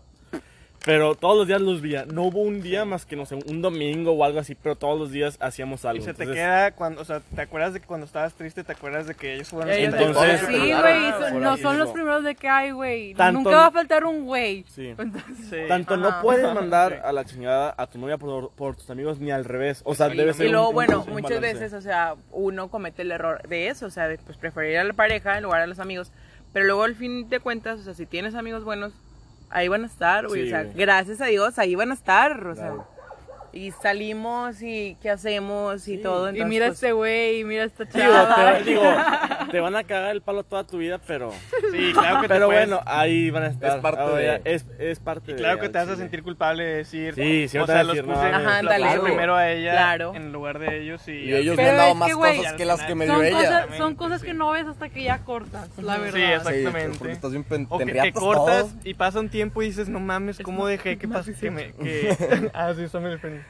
Pero 0.84 1.14
todos 1.14 1.36
los 1.38 1.46
días 1.46 1.62
los 1.62 1.80
veía. 1.80 2.04
No 2.04 2.24
hubo 2.24 2.42
un 2.42 2.60
día 2.60 2.84
más 2.84 3.06
que, 3.06 3.16
no 3.16 3.24
sé, 3.24 3.36
un 3.36 3.62
domingo 3.62 4.12
o 4.12 4.22
algo 4.22 4.38
así, 4.38 4.54
pero 4.54 4.76
todos 4.76 4.98
los 4.98 5.10
días 5.10 5.38
hacíamos 5.40 5.82
Y 5.84 5.86
algo. 5.88 6.04
se 6.04 6.12
te 6.12 6.26
queda 6.26 6.72
cuando, 6.72 7.00
o 7.00 7.04
sea, 7.06 7.20
te 7.34 7.40
acuerdas 7.40 7.72
de 7.72 7.80
que 7.80 7.86
cuando 7.86 8.04
estabas 8.04 8.34
triste, 8.34 8.64
te 8.64 8.72
acuerdas 8.72 9.06
de 9.06 9.14
que 9.14 9.34
ellos 9.34 9.48
fueron 9.48 9.70
los 9.70 9.78
Entonces-. 9.78 10.40
Sí, 10.46 10.72
Ah, 10.72 10.80
güey, 10.82 11.40
no 11.40 11.52
ahí 11.52 11.62
son 11.62 11.78
los 11.78 11.90
primeros 11.90 12.22
de 12.22 12.34
que 12.34 12.48
hay, 12.48 12.70
güey. 12.72 13.14
Nunca 13.32 13.50
va 13.50 13.66
a 13.68 13.70
faltar 13.70 14.04
un 14.04 14.26
güey. 14.26 14.64
Sí. 14.68 14.94
Sí. 15.50 15.56
Tanto 15.68 15.94
Ajá. 15.94 16.02
no 16.02 16.20
puedes 16.22 16.44
mandar 16.54 17.00
a 17.04 17.12
la 17.12 17.24
chingada 17.24 17.74
a 17.78 17.86
tu 17.86 17.98
novia 17.98 18.18
por, 18.18 18.50
por 18.50 18.76
tus 18.76 18.90
amigos 18.90 19.18
ni 19.20 19.30
al 19.30 19.44
revés. 19.46 19.80
O 19.84 19.94
sea, 19.94 20.10
Sí, 20.10 20.16
debe 20.16 20.32
y 20.32 20.34
ser 20.34 20.46
Y 20.46 20.50
luego, 20.50 20.66
un- 20.66 20.68
un- 20.70 20.74
bueno, 20.74 21.04
un 21.06 21.12
muchas 21.12 21.30
balance. 21.40 21.54
veces, 21.60 21.72
o 21.72 21.80
sea, 21.80 22.14
uno 22.30 22.68
comete 22.68 23.02
el 23.02 23.10
error 23.12 23.40
de 23.48 23.68
eso, 23.68 23.86
o 23.86 23.90
sea, 23.90 24.06
de 24.08 24.18
pues, 24.18 24.36
preferir 24.36 24.76
a 24.78 24.84
la 24.84 24.92
pareja 24.92 25.36
en 25.38 25.44
lugar 25.44 25.62
a 25.62 25.66
los 25.66 25.78
amigos. 25.78 26.12
Pero 26.52 26.66
luego, 26.66 26.82
al 26.84 26.94
fin 26.94 27.28
de 27.30 27.40
cuentas, 27.40 27.80
o 27.80 27.82
sea, 27.84 27.94
si 27.94 28.04
tienes 28.06 28.34
amigos 28.34 28.64
buenos, 28.64 28.92
ahí 29.50 29.68
van 29.68 29.84
a 29.84 29.86
estar, 29.86 30.26
güey. 30.26 30.42
Sí, 30.42 30.46
o 30.48 30.50
sea, 30.50 30.62
güey. 30.64 30.74
gracias 30.76 31.20
a 31.20 31.26
Dios, 31.26 31.58
ahí 31.58 31.74
van 31.74 31.90
a 31.90 31.94
estar, 31.94 32.46
o 32.46 32.54
sea. 32.54 32.74
Y 33.54 33.70
salimos 33.70 34.60
y 34.62 34.96
qué 35.00 35.10
hacemos 35.10 35.86
y 35.86 35.98
todo. 35.98 36.26
Y 36.26 36.30
Entonces, 36.30 36.46
mira 36.48 36.66
pues, 36.66 36.76
este 36.78 36.92
güey, 36.92 37.40
y 37.40 37.44
mira 37.44 37.64
esta 37.64 37.84
Digo, 37.84 37.98
chava. 38.12 38.58
te, 38.58 38.64
digo, 38.64 38.82
te 39.52 39.60
van 39.60 39.76
a 39.76 39.84
cagar 39.84 40.10
el 40.10 40.22
palo 40.22 40.42
toda 40.42 40.64
tu 40.64 40.78
vida, 40.78 40.98
pero. 41.06 41.30
Sí, 41.74 41.92
claro 41.92 42.16
que 42.20 42.28
te 42.28 42.34
Pero 42.34 42.46
puedes- 42.46 42.68
bueno, 42.68 42.82
ahí 42.86 43.30
van 43.30 43.42
a 43.44 43.46
estar. 43.48 43.76
Es 43.76 43.82
parte 43.82 44.00
Ah, 44.02 44.10
de- 44.16 44.40
Es, 44.44 44.64
es 44.78 45.00
parte 45.00 45.30
Y 45.30 45.34
de- 45.34 45.38
claro 45.40 45.58
que 45.58 45.66
al 45.66 45.72
te 45.72 45.78
vas 45.78 45.88
a 45.88 45.96
sentir 45.96 46.22
culpable 46.22 46.62
de 46.64 46.74
decir. 46.76 47.14
Sí, 47.14 47.48
sí, 47.48 47.58
o 47.58 47.66
te 47.66 47.72
sea, 47.72 47.80
a 47.80 47.84
los 47.84 47.96
decir, 47.96 48.08
puse, 48.10 48.30
no, 48.30 48.36
Ajá, 48.36 48.60
puse 48.60 49.00
primero 49.00 49.34
a 49.34 49.50
ella 49.50 49.72
Claro. 49.72 50.14
en 50.14 50.32
lugar 50.32 50.58
de 50.60 50.80
ellos 50.82 51.06
y, 51.08 51.12
Y 51.12 51.34
ellos 51.34 51.56
Pero 51.56 51.66
me 51.66 51.70
han 51.70 51.76
dado 51.78 51.94
más 51.96 52.08
que, 52.08 52.14
güey, 52.14 52.36
cosas 52.36 52.52
que 52.54 52.64
las 52.64 52.82
que 52.82 52.94
me 52.94 53.04
dio 53.06 53.14
Son 53.14 53.24
ella. 53.24 53.36
cosas, 53.36 53.76
son 53.76 53.94
cosas 53.96 54.22
que 54.22 54.34
no 54.34 54.50
ves 54.50 54.66
hasta 54.66 54.88
que 54.88 55.02
ya 55.02 55.18
cortas, 55.24 55.68
la 55.78 55.96
verdad. 55.98 56.12
Sí, 56.14 56.24
Sí, 56.24 56.32
exactamente. 56.32 56.98
porque 56.98 57.12
estás 57.12 57.30
bien 57.32 57.44
pen- 57.44 57.66
O 57.70 57.78
te 57.78 57.84
que, 57.86 57.92
que 57.92 57.98
enriatas 57.98 58.22
cortas 58.22 58.62
todo. 58.68 58.80
y 58.84 58.94
pasa 58.94 59.20
un 59.20 59.28
tiempo 59.28 59.62
y 59.62 59.66
dices, 59.66 59.88
no 59.88 59.98
mames, 60.00 60.38
¿cómo 60.44 60.66
dejé 60.66 60.96
que 60.98 61.08
pase? 61.08 61.34
Que 61.34 61.50
me, 61.50 61.72
que... 61.72 62.50
ah, 62.54 62.72
sí, 62.76 62.82
está 62.84 63.00
muy 63.00 63.10
diferente. 63.10 63.43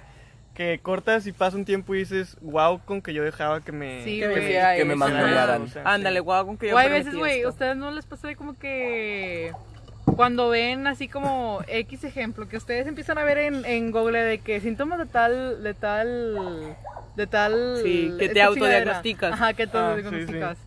Que 0.54 0.78
cortas 0.80 1.26
y 1.26 1.32
pasa 1.32 1.56
un 1.56 1.64
tiempo 1.64 1.94
y 1.94 1.98
dices, 1.98 2.36
wow, 2.40 2.80
con 2.84 3.02
que 3.02 3.12
yo 3.12 3.24
dejaba 3.24 3.60
que 3.60 3.72
me... 3.72 4.04
Sí, 4.04 4.20
Que 4.20 4.28
me 4.28 4.34
que 4.34 4.84
me 4.84 4.94
eso. 4.94 4.96
mangonearan. 4.96 5.62
O 5.62 5.66
sea, 5.66 5.82
Ándale, 5.84 6.20
guau, 6.20 6.46
con 6.46 6.56
que 6.56 6.68
yo 6.68 6.78
hay 6.78 6.88
veces, 6.90 7.14
güey. 7.16 7.44
¿ustedes 7.44 7.76
no 7.76 7.90
les 7.90 8.06
pasa 8.06 8.28
de 8.28 8.36
como 8.36 8.56
que 8.56 9.52
cuando 10.04 10.48
ven 10.50 10.86
así 10.86 11.08
como 11.08 11.60
X 11.66 12.04
ejemplo, 12.04 12.48
que 12.48 12.56
ustedes 12.56 12.86
empiezan 12.86 13.18
a 13.18 13.24
ver 13.24 13.38
en, 13.38 13.64
en 13.64 13.90
Google 13.90 14.20
de 14.22 14.38
que 14.38 14.60
síntomas 14.60 14.98
de 15.00 15.06
tal, 15.06 15.62
de 15.64 15.74
tal, 15.74 16.76
de 17.16 17.26
tal... 17.26 17.80
Sí, 17.82 18.14
que 18.18 18.28
te 18.28 18.40
autodiagnosticas. 18.42 19.32
Ajá, 19.32 19.54
que 19.54 19.66
te 19.66 19.76
Ah, 19.76 19.90
autodiagnosticas. 19.90 20.58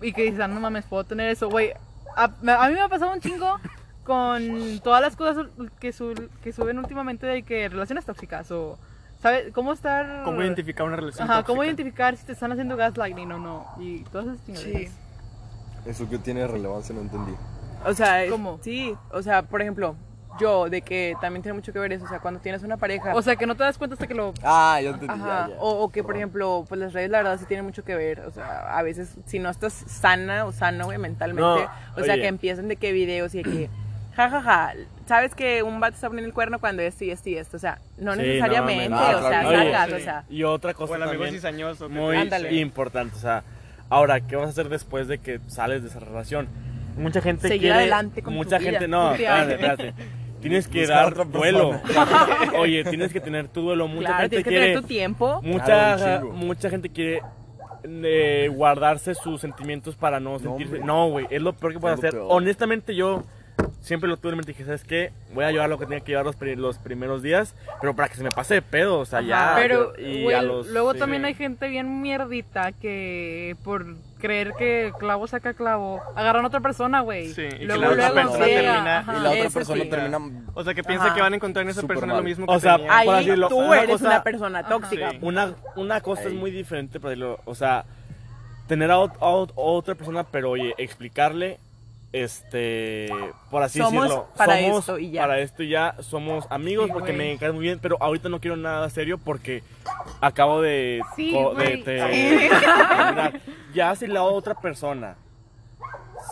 Y 0.00 0.14
que 0.14 0.22
dices, 0.22 0.40
ah, 0.40 0.48
no 0.48 0.58
mames, 0.58 0.86
puedo 0.86 1.04
tener 1.04 1.28
eso, 1.28 1.50
güey. 1.50 1.72
A, 2.16 2.24
a 2.24 2.68
mí 2.68 2.74
me 2.74 2.80
ha 2.80 2.88
pasado 2.88 3.12
un 3.12 3.20
chingo 3.20 3.58
con 4.04 4.80
todas 4.82 5.02
las 5.02 5.16
cosas 5.16 5.46
que, 5.80 5.92
su- 5.92 6.30
que 6.42 6.52
suben 6.52 6.78
últimamente 6.78 7.26
de 7.26 7.42
que 7.42 7.68
relaciones 7.68 8.06
tóxicas 8.06 8.50
o... 8.50 8.78
¿Sabes? 9.22 9.52
¿Cómo 9.52 9.72
estar...? 9.72 10.22
¿Cómo 10.24 10.42
identificar 10.42 10.84
una 10.86 10.96
relación 10.96 11.30
Ajá, 11.30 11.44
¿cómo 11.44 11.62
identificar 11.62 12.16
si 12.16 12.24
te 12.26 12.32
están 12.32 12.50
haciendo 12.50 12.76
gaslighting 12.76 13.30
o 13.32 13.38
no? 13.38 13.66
Y 13.78 14.00
todas 14.04 14.26
esas 14.26 14.44
chingaderas. 14.46 14.92
Sí. 14.92 14.98
Eso 15.86 16.08
que 16.08 16.18
tiene 16.18 16.46
relevancia, 16.46 16.94
no 16.94 17.00
entendí. 17.02 17.32
O 17.86 17.94
sea, 17.94 18.24
es- 18.24 18.30
¿Cómo? 18.30 18.58
Sí, 18.62 18.96
o 19.12 19.22
sea, 19.22 19.42
por 19.42 19.62
ejemplo, 19.62 19.94
yo, 20.40 20.68
de 20.68 20.82
que 20.82 21.14
también 21.20 21.42
tiene 21.42 21.54
mucho 21.54 21.72
que 21.72 21.78
ver 21.78 21.92
eso, 21.92 22.04
o 22.04 22.08
sea, 22.08 22.18
cuando 22.18 22.40
tienes 22.40 22.62
una 22.64 22.76
pareja. 22.78 23.14
O 23.14 23.22
sea, 23.22 23.36
que 23.36 23.46
no 23.46 23.54
te 23.54 23.62
das 23.62 23.78
cuenta 23.78 23.94
hasta 23.94 24.06
que 24.08 24.14
lo... 24.14 24.32
Ah, 24.42 24.80
ya 24.82 24.90
entendí. 24.90 25.14
Ajá, 25.14 25.48
ya, 25.48 25.54
ya. 25.54 25.60
O, 25.60 25.84
o 25.84 25.88
que 25.90 26.02
por 26.02 26.16
ejemplo, 26.16 26.64
pues 26.68 26.80
las 26.80 26.92
redes 26.92 27.10
la 27.10 27.18
verdad 27.18 27.38
sí 27.38 27.44
tienen 27.44 27.64
mucho 27.66 27.84
que 27.84 27.94
ver, 27.94 28.20
o 28.20 28.30
sea, 28.32 28.76
a 28.76 28.82
veces 28.82 29.14
si 29.26 29.38
no 29.38 29.50
estás 29.50 29.72
sana 29.72 30.46
o 30.46 30.52
sano, 30.52 30.86
güey, 30.86 30.98
mentalmente, 30.98 31.42
No, 31.42 31.54
o 31.96 32.02
sea, 32.04 32.14
oye. 32.14 32.22
que 32.22 32.28
empiezan 32.28 32.66
de 32.68 32.76
que 32.76 32.90
videos 32.92 33.34
y 33.34 33.42
de 33.42 33.50
que, 33.50 33.70
jajaja, 34.14 34.72
sabes 35.06 35.34
que 35.34 35.62
un 35.62 35.80
vato 35.80 35.94
está 35.94 36.08
poniendo 36.08 36.28
el 36.28 36.34
cuerno 36.34 36.58
cuando 36.58 36.82
esto 36.82 37.04
y 37.04 37.10
esto 37.10 37.28
y 37.30 37.36
esto, 37.36 37.56
o 37.56 37.60
sea, 37.60 37.78
no 37.98 38.12
Sí, 38.14 38.20
necesariamente, 38.20 38.88
no, 38.90 38.96
o 38.96 39.00
sea, 39.28 39.40
Ah, 39.40 39.50
que 39.50 39.56
sacas, 39.72 39.88
sí. 39.88 39.94
o 39.94 40.00
sea, 40.00 40.24
Y 40.30 40.42
otra 40.44 40.74
cosa 40.74 40.92
O 40.92 40.96
el 40.96 41.02
amigo 41.02 41.22
también 41.24 41.34
cizañoso. 41.34 41.88
muy 41.88 42.16
Ándale. 42.16 42.54
importante, 42.56 43.16
o 43.16 43.20
sea, 43.20 43.42
ahora, 43.88 44.20
¿qué 44.20 44.36
vas 44.36 44.46
a 44.46 44.50
hacer 44.50 44.68
después 44.68 45.08
de 45.08 45.18
que 45.18 45.40
sales 45.48 45.82
de 45.82 45.88
esa 45.88 46.00
relación? 46.00 46.48
Mucha 46.96 47.20
gente 47.22 47.48
Seguir 47.48 47.60
quiere... 47.62 47.74
adelante 47.78 48.22
con 48.22 48.34
tu 48.34 48.36
mucha 48.38 48.58
vida. 48.58 48.70
gente, 48.72 48.88
no, 48.88 49.08
Un 49.08 49.12
espérate, 49.14 49.52
espérate. 49.54 49.94
Tienes 50.42 50.66
que 50.66 50.80
Buscar 50.80 51.14
dar 51.14 51.30
duelo. 51.30 51.80
Oye, 52.58 52.82
tienes 52.82 53.12
que 53.12 53.20
tener 53.20 53.46
tu 53.46 53.60
duelo. 53.62 53.86
Mucha 53.86 54.08
claro, 54.08 54.20
gente 54.22 54.28
tienes 54.30 54.44
que 54.44 54.50
quiere... 54.50 54.66
tener 54.66 54.80
tu 54.82 54.88
tiempo. 54.88 55.40
Mucha, 55.42 55.64
Claro, 55.96 56.32
mucha 56.32 56.68
gente 56.68 56.88
quiere 56.88 57.22
eh, 57.84 58.50
guardarse 58.52 59.14
sus 59.14 59.40
sentimientos 59.40 59.94
para 59.94 60.18
no 60.20 60.38
sentirse. 60.40 60.74
hombre. 60.74 60.84
No, 60.86 61.08
güey, 61.10 61.26
es 61.30 61.40
lo 61.40 61.52
peor 61.52 61.72
que 61.74 61.78
puedes 61.78 61.98
hacer. 61.98 62.10
peor. 62.10 62.26
Honestamente, 62.28 62.94
yo 62.96 63.22
siempre 63.82 64.08
lo 64.08 64.16
tuve 64.16 64.30
en 64.32 64.38
mente. 64.38 64.52
Dije, 64.52 64.64
¿sabes 64.64 64.84
qué? 64.84 65.12
Voy 65.34 65.44
a 65.44 65.50
llevar 65.52 65.68
lo 65.68 65.78
que 65.78 65.84
tenía 65.84 66.00
que 66.00 66.12
llevar 66.12 66.24
los, 66.24 66.36
pri- 66.36 66.56
los 66.56 66.78
primeros 66.78 67.22
días, 67.22 67.54
pero 67.80 67.94
para 67.94 68.08
que 68.08 68.14
se 68.14 68.22
me 68.22 68.30
pase 68.30 68.54
de 68.54 68.62
pedo, 68.62 68.98
o 69.00 69.04
sea, 69.04 69.20
ya. 69.20 69.52
Pero, 69.56 69.92
y 69.98 70.22
güey, 70.22 70.34
a 70.34 70.42
los- 70.42 70.68
luego 70.68 70.94
sí. 70.94 70.98
también 71.00 71.24
hay 71.26 71.34
gente 71.34 71.68
bien 71.68 72.00
mierdita 72.00 72.72
que 72.72 73.56
por 73.64 73.84
creer 74.18 74.52
que 74.56 74.92
clavo 75.00 75.26
saca 75.26 75.52
clavo, 75.54 76.00
agarran 76.14 76.44
a 76.44 76.48
otra 76.48 76.60
persona, 76.60 77.00
güey. 77.00 77.32
Sí, 77.34 77.42
y 77.42 77.50
que 77.50 77.64
luego, 77.66 77.82
la 77.82 77.88
otra 77.90 78.12
persona 78.22 78.46
llega, 78.46 78.60
termina- 78.72 78.98
ajá. 79.00 79.12
Y 79.18 79.20
la 79.20 79.30
otra 79.30 79.42
Eso 79.44 79.54
persona 79.54 79.82
sí. 79.82 79.90
termina. 79.90 80.18
O 80.54 80.64
sea, 80.64 80.74
que 80.74 80.84
piensa 80.84 81.06
Ajá. 81.06 81.14
que 81.16 81.20
van 81.20 81.32
a 81.32 81.36
encontrar 81.36 81.64
en 81.64 81.70
esa 81.70 81.82
persona 81.82 82.12
mal. 82.14 82.16
lo 82.18 82.22
mismo 82.22 82.46
que 82.46 82.52
O 82.54 82.60
sea, 82.60 82.76
tenía. 82.76 82.98
Ahí 82.98 83.08
decirlo, 83.24 83.48
tú 83.48 83.58
una 83.58 83.78
eres 83.80 83.90
cosa- 83.96 84.06
una 84.06 84.22
persona 84.22 84.62
tóxica. 84.68 85.10
Sí. 85.10 85.18
Una, 85.22 85.54
una 85.74 86.00
cosa 86.00 86.22
es 86.28 86.34
muy 86.34 86.50
diferente, 86.52 87.00
por 87.00 87.10
decirlo, 87.10 87.40
o 87.44 87.54
sea, 87.56 87.84
tener 88.68 88.92
a, 88.92 88.96
ot- 88.98 89.16
a 89.20 89.26
ot- 89.26 89.52
otra 89.56 89.96
persona, 89.96 90.22
pero 90.24 90.50
oye, 90.50 90.72
explicarle, 90.78 91.58
este, 92.12 93.08
por 93.50 93.62
así 93.62 93.78
Somos 93.78 94.02
decirlo, 94.04 94.28
para 94.36 94.60
somos 94.60 94.78
esto 94.80 94.98
y 94.98 95.10
ya. 95.12 95.22
para 95.22 95.38
esto 95.40 95.62
y 95.62 95.68
ya, 95.70 95.94
somos 96.00 96.46
amigos 96.50 96.86
Sí, 96.86 96.92
porque 96.92 97.12
me 97.12 97.36
caes 97.38 97.54
muy 97.54 97.62
bien, 97.62 97.78
pero 97.80 97.96
ahorita 98.00 98.28
no 98.28 98.38
quiero 98.40 98.56
nada 98.56 98.88
serio 98.90 99.18
porque 99.18 99.62
acabo 100.20 100.60
de, 100.60 101.00
Sí, 101.16 101.34
de-. 101.56 103.40
Ya 103.74 103.94
si 103.96 104.06
la 104.06 104.22
otra 104.24 104.54
persona 104.54 105.16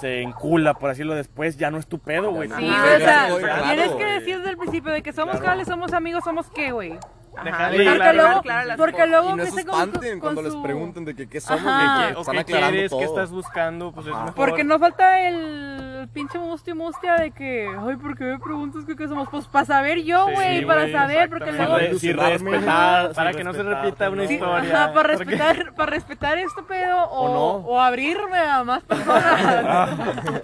se 0.01 0.23
encula, 0.23 0.75
por 0.75 0.91
decirlo 0.91 1.15
después, 1.15 1.57
ya 1.57 1.71
no 1.71 1.79
es 1.79 1.87
tu 1.87 1.99
pedo, 1.99 2.31
güey. 2.31 2.49
Sí, 2.49 2.71
o 2.71 2.99
sea, 3.41 3.63
tienes 3.65 3.91
que 3.93 4.05
decir 4.05 4.37
desde 4.39 4.51
el 4.51 4.57
principio 4.57 4.93
de 4.93 5.03
que 5.03 5.13
somos 5.13 5.41
Claro. 5.41 5.65
somos 5.65 5.93
amigos, 5.93 6.23
somos 6.25 6.47
qué, 6.51 6.73
güey. 6.73 6.99
Ajá, 7.41 7.71
Dejarle 7.71 7.79
Sí. 7.79 7.85
Porque 7.91 8.13
luego, 8.13 8.43
claro 8.43 8.71
porque 8.77 9.07
luego 9.07 9.31
Y 9.31 9.35
no 9.37 9.47
se 9.47 9.61
espanten 9.61 10.11
con 10.13 10.21
cuando 10.21 10.43
les 10.43 10.53
su- 10.53 10.63
pregunten 10.63 11.05
de 11.05 11.15
que 11.17 11.29
qué 11.29 11.41
somos, 11.41 11.65
Ajá. 11.67 12.07
de 12.07 12.13
que 12.13 12.17
o 12.19 12.21
están 12.21 12.37
qué 12.37 12.45
quieres, 12.45 12.91
todo. 12.91 12.99
qué 13.01 13.05
estás 13.07 13.31
buscando, 13.31 13.93
pues 13.93 14.07
es 14.07 14.13
mejor. 14.15 14.35
Porque 14.35 14.65
no 14.65 14.79
falta 14.79 15.21
el 15.29 15.90
pinche 16.09 16.39
mustia 16.39 16.75
mustia 16.75 17.15
de 17.17 17.31
que, 17.31 17.67
ay, 17.69 17.97
¿por 17.97 18.17
qué 18.17 18.25
me 18.25 18.39
preguntas 18.39 18.85
qué, 18.97 19.09
somos? 19.09 19.29
Pues 19.31 19.47
para 19.49 19.65
saber 19.65 20.03
yo, 20.03 20.27
Sí, 20.29 20.35
güey, 20.35 20.65
para 20.65 20.81
güey, 20.83 20.93
saber, 20.93 21.29
porque 21.31 21.51
Sí, 21.53 21.57
luego... 21.57 21.79
sí, 21.79 21.85
ilusionarme. 21.87 22.51
respetar, 22.51 23.13
Para 23.15 23.31
sí, 23.33 23.37
que 23.39 23.45
no 23.45 23.53
se 23.53 23.63
repita 23.63 24.11
una 24.11 24.25
¿no? 24.25 24.31
historia. 24.31 24.75
Ajá, 24.85 24.93
para 24.93 25.17
Porque- 25.17 25.25
respetar, 25.37 25.75
para 25.75 25.91
respetar 25.91 26.39
este 26.39 26.63
pedo 26.63 27.05
o, 27.11 27.21
O 27.21 27.29
no. 27.35 27.67
o 27.69 27.81
abrirme 27.81 28.39
a 28.39 28.65
más 28.65 28.83
personas. 28.85 29.91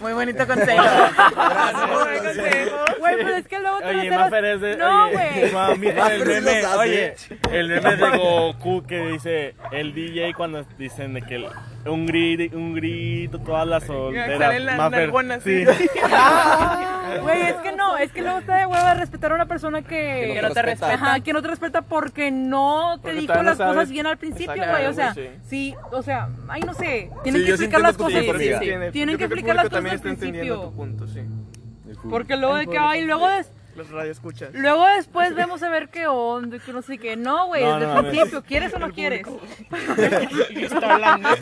Muy 0.00 0.12
bonito 0.14 0.46
consejo. 0.46 0.82
Muy 0.82 2.04
buen 2.04 2.18
consejo. 2.24 2.76
Güey, 3.00 3.16
pero 3.16 3.28
es 3.36 3.48
que 3.48 3.58
luego 3.58 3.78
te 3.80 3.86
Oye, 3.88 4.08
vas 4.10 4.18
a- 4.18 4.20
Maffer 4.22 4.44
es 4.46 4.60
de. 4.60 4.76
No, 4.76 5.10
güey. 5.10 5.40
El 5.40 6.20
sí 6.20 6.26
meme, 6.26 6.66
oye, 6.78 7.14
el 7.50 7.68
meme 7.68 7.96
de 7.96 8.18
Goku 8.18 8.82
que 8.86 8.98
dice 9.08 9.54
el 9.72 9.92
DJ 9.94 10.32
cuando 10.34 10.64
dicen 10.78 11.14
de 11.14 11.22
que 11.22 11.36
el- 11.36 11.48
un 11.86 12.06
grito, 12.06 12.56
un 12.56 12.74
grito, 12.74 13.38
todas 13.40 13.66
las 13.66 13.84
solteras. 13.84 14.76
Maffer, 14.76 15.00
nalgonas, 15.02 15.42
sí. 15.42 15.64
sí. 15.66 15.88
Güey, 17.22 17.42
es 17.42 17.54
que 17.56 17.72
no, 17.72 17.96
es 17.96 18.12
que 18.12 18.22
luego 18.22 18.38
está 18.38 18.56
de 18.56 18.66
hueva 18.66 18.94
respetar 18.94 19.32
a 19.32 19.34
una 19.34 19.46
persona 19.46 19.82
que, 19.82 20.32
Que 20.34 20.42
no 20.42 20.50
te 20.50 20.62
respeta. 20.62 20.94
Ajá, 20.94 21.20
que 21.20 21.32
no 21.32 21.42
te 21.42 21.48
respeta 21.48 21.82
porque 21.82 22.30
no 22.30 22.96
te 22.98 23.02
Porque 23.02 23.20
dijo 23.20 23.34
no 23.34 23.42
las 23.42 23.56
cosas 23.58 23.90
bien 23.90 24.06
al 24.06 24.16
principio, 24.18 24.54
güey. 24.70 24.86
O 24.86 24.92
sea, 24.92 25.14
sí, 25.48 25.74
o 25.90 26.02
sea, 26.02 26.28
ay, 26.48 26.62
no 26.62 26.74
sé. 26.74 27.10
Tienen 27.22 27.40
Sí, 27.42 27.46
que 27.46 27.56
sí 27.56 27.64
explicar 27.64 27.80
las 27.80 27.96
cosas. 27.96 28.20
Tiene- 28.60 28.90
Tienen 28.92 29.12
yo 29.14 29.18
que 29.18 29.24
explicar 29.24 29.56
las 29.56 29.68
cosas 29.68 29.84
al 29.84 29.92
está 29.94 30.08
entendiendo 30.08 30.54
principio. 30.54 30.70
tu 30.70 30.76
punto, 30.76 31.06
sí. 31.06 31.20
Porque 32.08 32.36
luego 32.36 32.54
de 32.56 32.66
que, 32.66 32.78
ay, 32.78 33.04
luego, 33.04 33.28
des- 33.28 33.50
Los 33.80 33.90
radioescuchas. 33.90 34.50
luego 34.52 34.86
después 34.88 35.34
vemos 35.34 35.62
a 35.62 35.70
ver 35.70 35.88
qué 35.88 36.06
onda, 36.06 36.58
que 36.58 36.70
no 36.70 36.82
sé 36.82 36.98
qué. 36.98 37.16
No, 37.16 37.46
güey, 37.46 37.64
No, 37.64 37.80
desde 37.80 37.86
no, 37.94 38.00
el 38.00 38.06
principio, 38.08 38.42
¿quieres 38.42 38.74
o 38.74 38.78
no 38.78 38.92
quieres? 38.92 39.26
Está 40.54 40.94
hablando. 40.94 41.28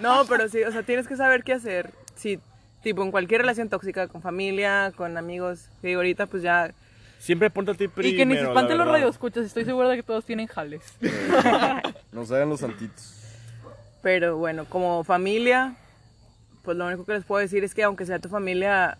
No, 0.00 0.24
pero 0.28 0.48
sí, 0.48 0.62
o 0.62 0.70
sea, 0.70 0.84
tienes 0.84 1.08
que 1.08 1.16
saber 1.16 1.42
qué 1.42 1.52
hacer. 1.52 1.90
Si, 2.14 2.38
tipo, 2.80 3.02
en 3.02 3.10
cualquier 3.10 3.40
relación 3.40 3.68
tóxica, 3.68 4.06
con 4.06 4.22
familia, 4.22 4.92
con 4.94 5.16
amigos, 5.18 5.68
que 5.80 5.88
digo, 5.88 5.98
ahorita 5.98 6.26
pues 6.26 6.44
ya... 6.44 6.72
Siempre 7.18 7.50
ponte 7.50 7.72
a 7.72 7.74
ti 7.74 7.88
primero. 7.88 8.14
y 8.14 8.16
que 8.16 8.24
ni 8.24 8.36
se 8.36 8.42
espanten 8.42 8.78
los 8.78 8.86
radioescuchas, 8.86 9.44
estoy 9.44 9.64
segura 9.64 9.88
de 9.88 9.96
que 9.96 10.04
todos 10.04 10.24
tienen 10.24 10.46
jales. 10.46 10.80
Nos 12.12 12.30
hagan 12.30 12.50
los 12.50 12.60
santitos. 12.60 13.16
Pero 14.00 14.36
bueno, 14.36 14.64
como 14.64 15.02
familia, 15.02 15.74
pues 16.70 16.78
lo 16.78 16.86
único 16.86 17.04
que 17.04 17.14
les 17.14 17.24
puedo 17.24 17.40
decir 17.40 17.64
es 17.64 17.74
que 17.74 17.82
aunque 17.82 18.06
sea 18.06 18.20
tu 18.20 18.28
familia, 18.28 18.96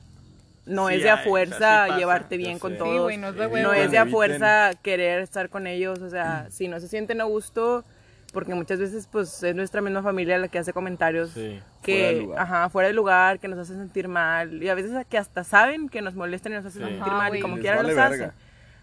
no 0.66 0.88
Sí 0.88 0.96
es 0.96 1.02
de 1.04 1.10
a 1.10 1.14
hay, 1.14 1.20
o 1.20 1.22
sea, 1.22 1.30
fuerza 1.30 1.86
sí 1.86 1.92
llevarte 2.00 2.36
bien 2.36 2.58
con 2.58 2.72
sé. 2.72 2.78
todos. 2.78 2.92
Sí, 2.96 2.98
güey, 2.98 3.16
no 3.16 3.28
es 3.28 3.36
de 3.36 3.62
no 3.62 3.72
es 3.72 3.90
de 3.92 3.98
a 3.98 4.06
fuerza 4.06 4.72
querer 4.82 5.20
estar 5.20 5.48
con 5.50 5.68
ellos, 5.68 6.00
o 6.00 6.10
sea, 6.10 6.46
si 6.50 6.66
no 6.66 6.80
se 6.80 6.88
sienten 6.88 7.20
a 7.20 7.24
gusto, 7.24 7.84
porque 8.32 8.54
muchas 8.56 8.80
veces 8.80 9.08
pues 9.10 9.40
es 9.44 9.54
nuestra 9.54 9.82
misma 9.82 10.02
familia 10.02 10.36
la 10.38 10.48
que 10.48 10.58
hace 10.58 10.72
comentarios 10.72 11.30
Sí. 11.30 11.60
que, 11.82 11.92
Fuera 11.94 12.08
de 12.12 12.20
lugar. 12.22 12.38
ajá, 12.40 12.68
fuera 12.70 12.88
de 12.88 12.94
lugar, 12.94 13.38
que 13.38 13.46
nos 13.46 13.58
hacen 13.60 13.76
sentir 13.76 14.08
mal, 14.08 14.60
y 14.60 14.68
a 14.68 14.74
veces 14.74 15.06
que 15.08 15.16
hasta 15.16 15.44
saben 15.44 15.88
que 15.88 16.02
nos 16.02 16.16
molestan 16.16 16.50
y 16.52 16.56
nos 16.56 16.66
hacen 16.66 16.82
Sí. 16.82 16.88
sentir 16.88 17.02
Ajá, 17.04 17.16
mal, 17.16 17.28
y 17.28 17.30
güey. 17.30 17.42
como 17.42 17.56
quieran 17.58 17.78
vale 17.84 17.88
los 17.94 17.96
verga. 17.96 18.24
hacen. 18.26 18.32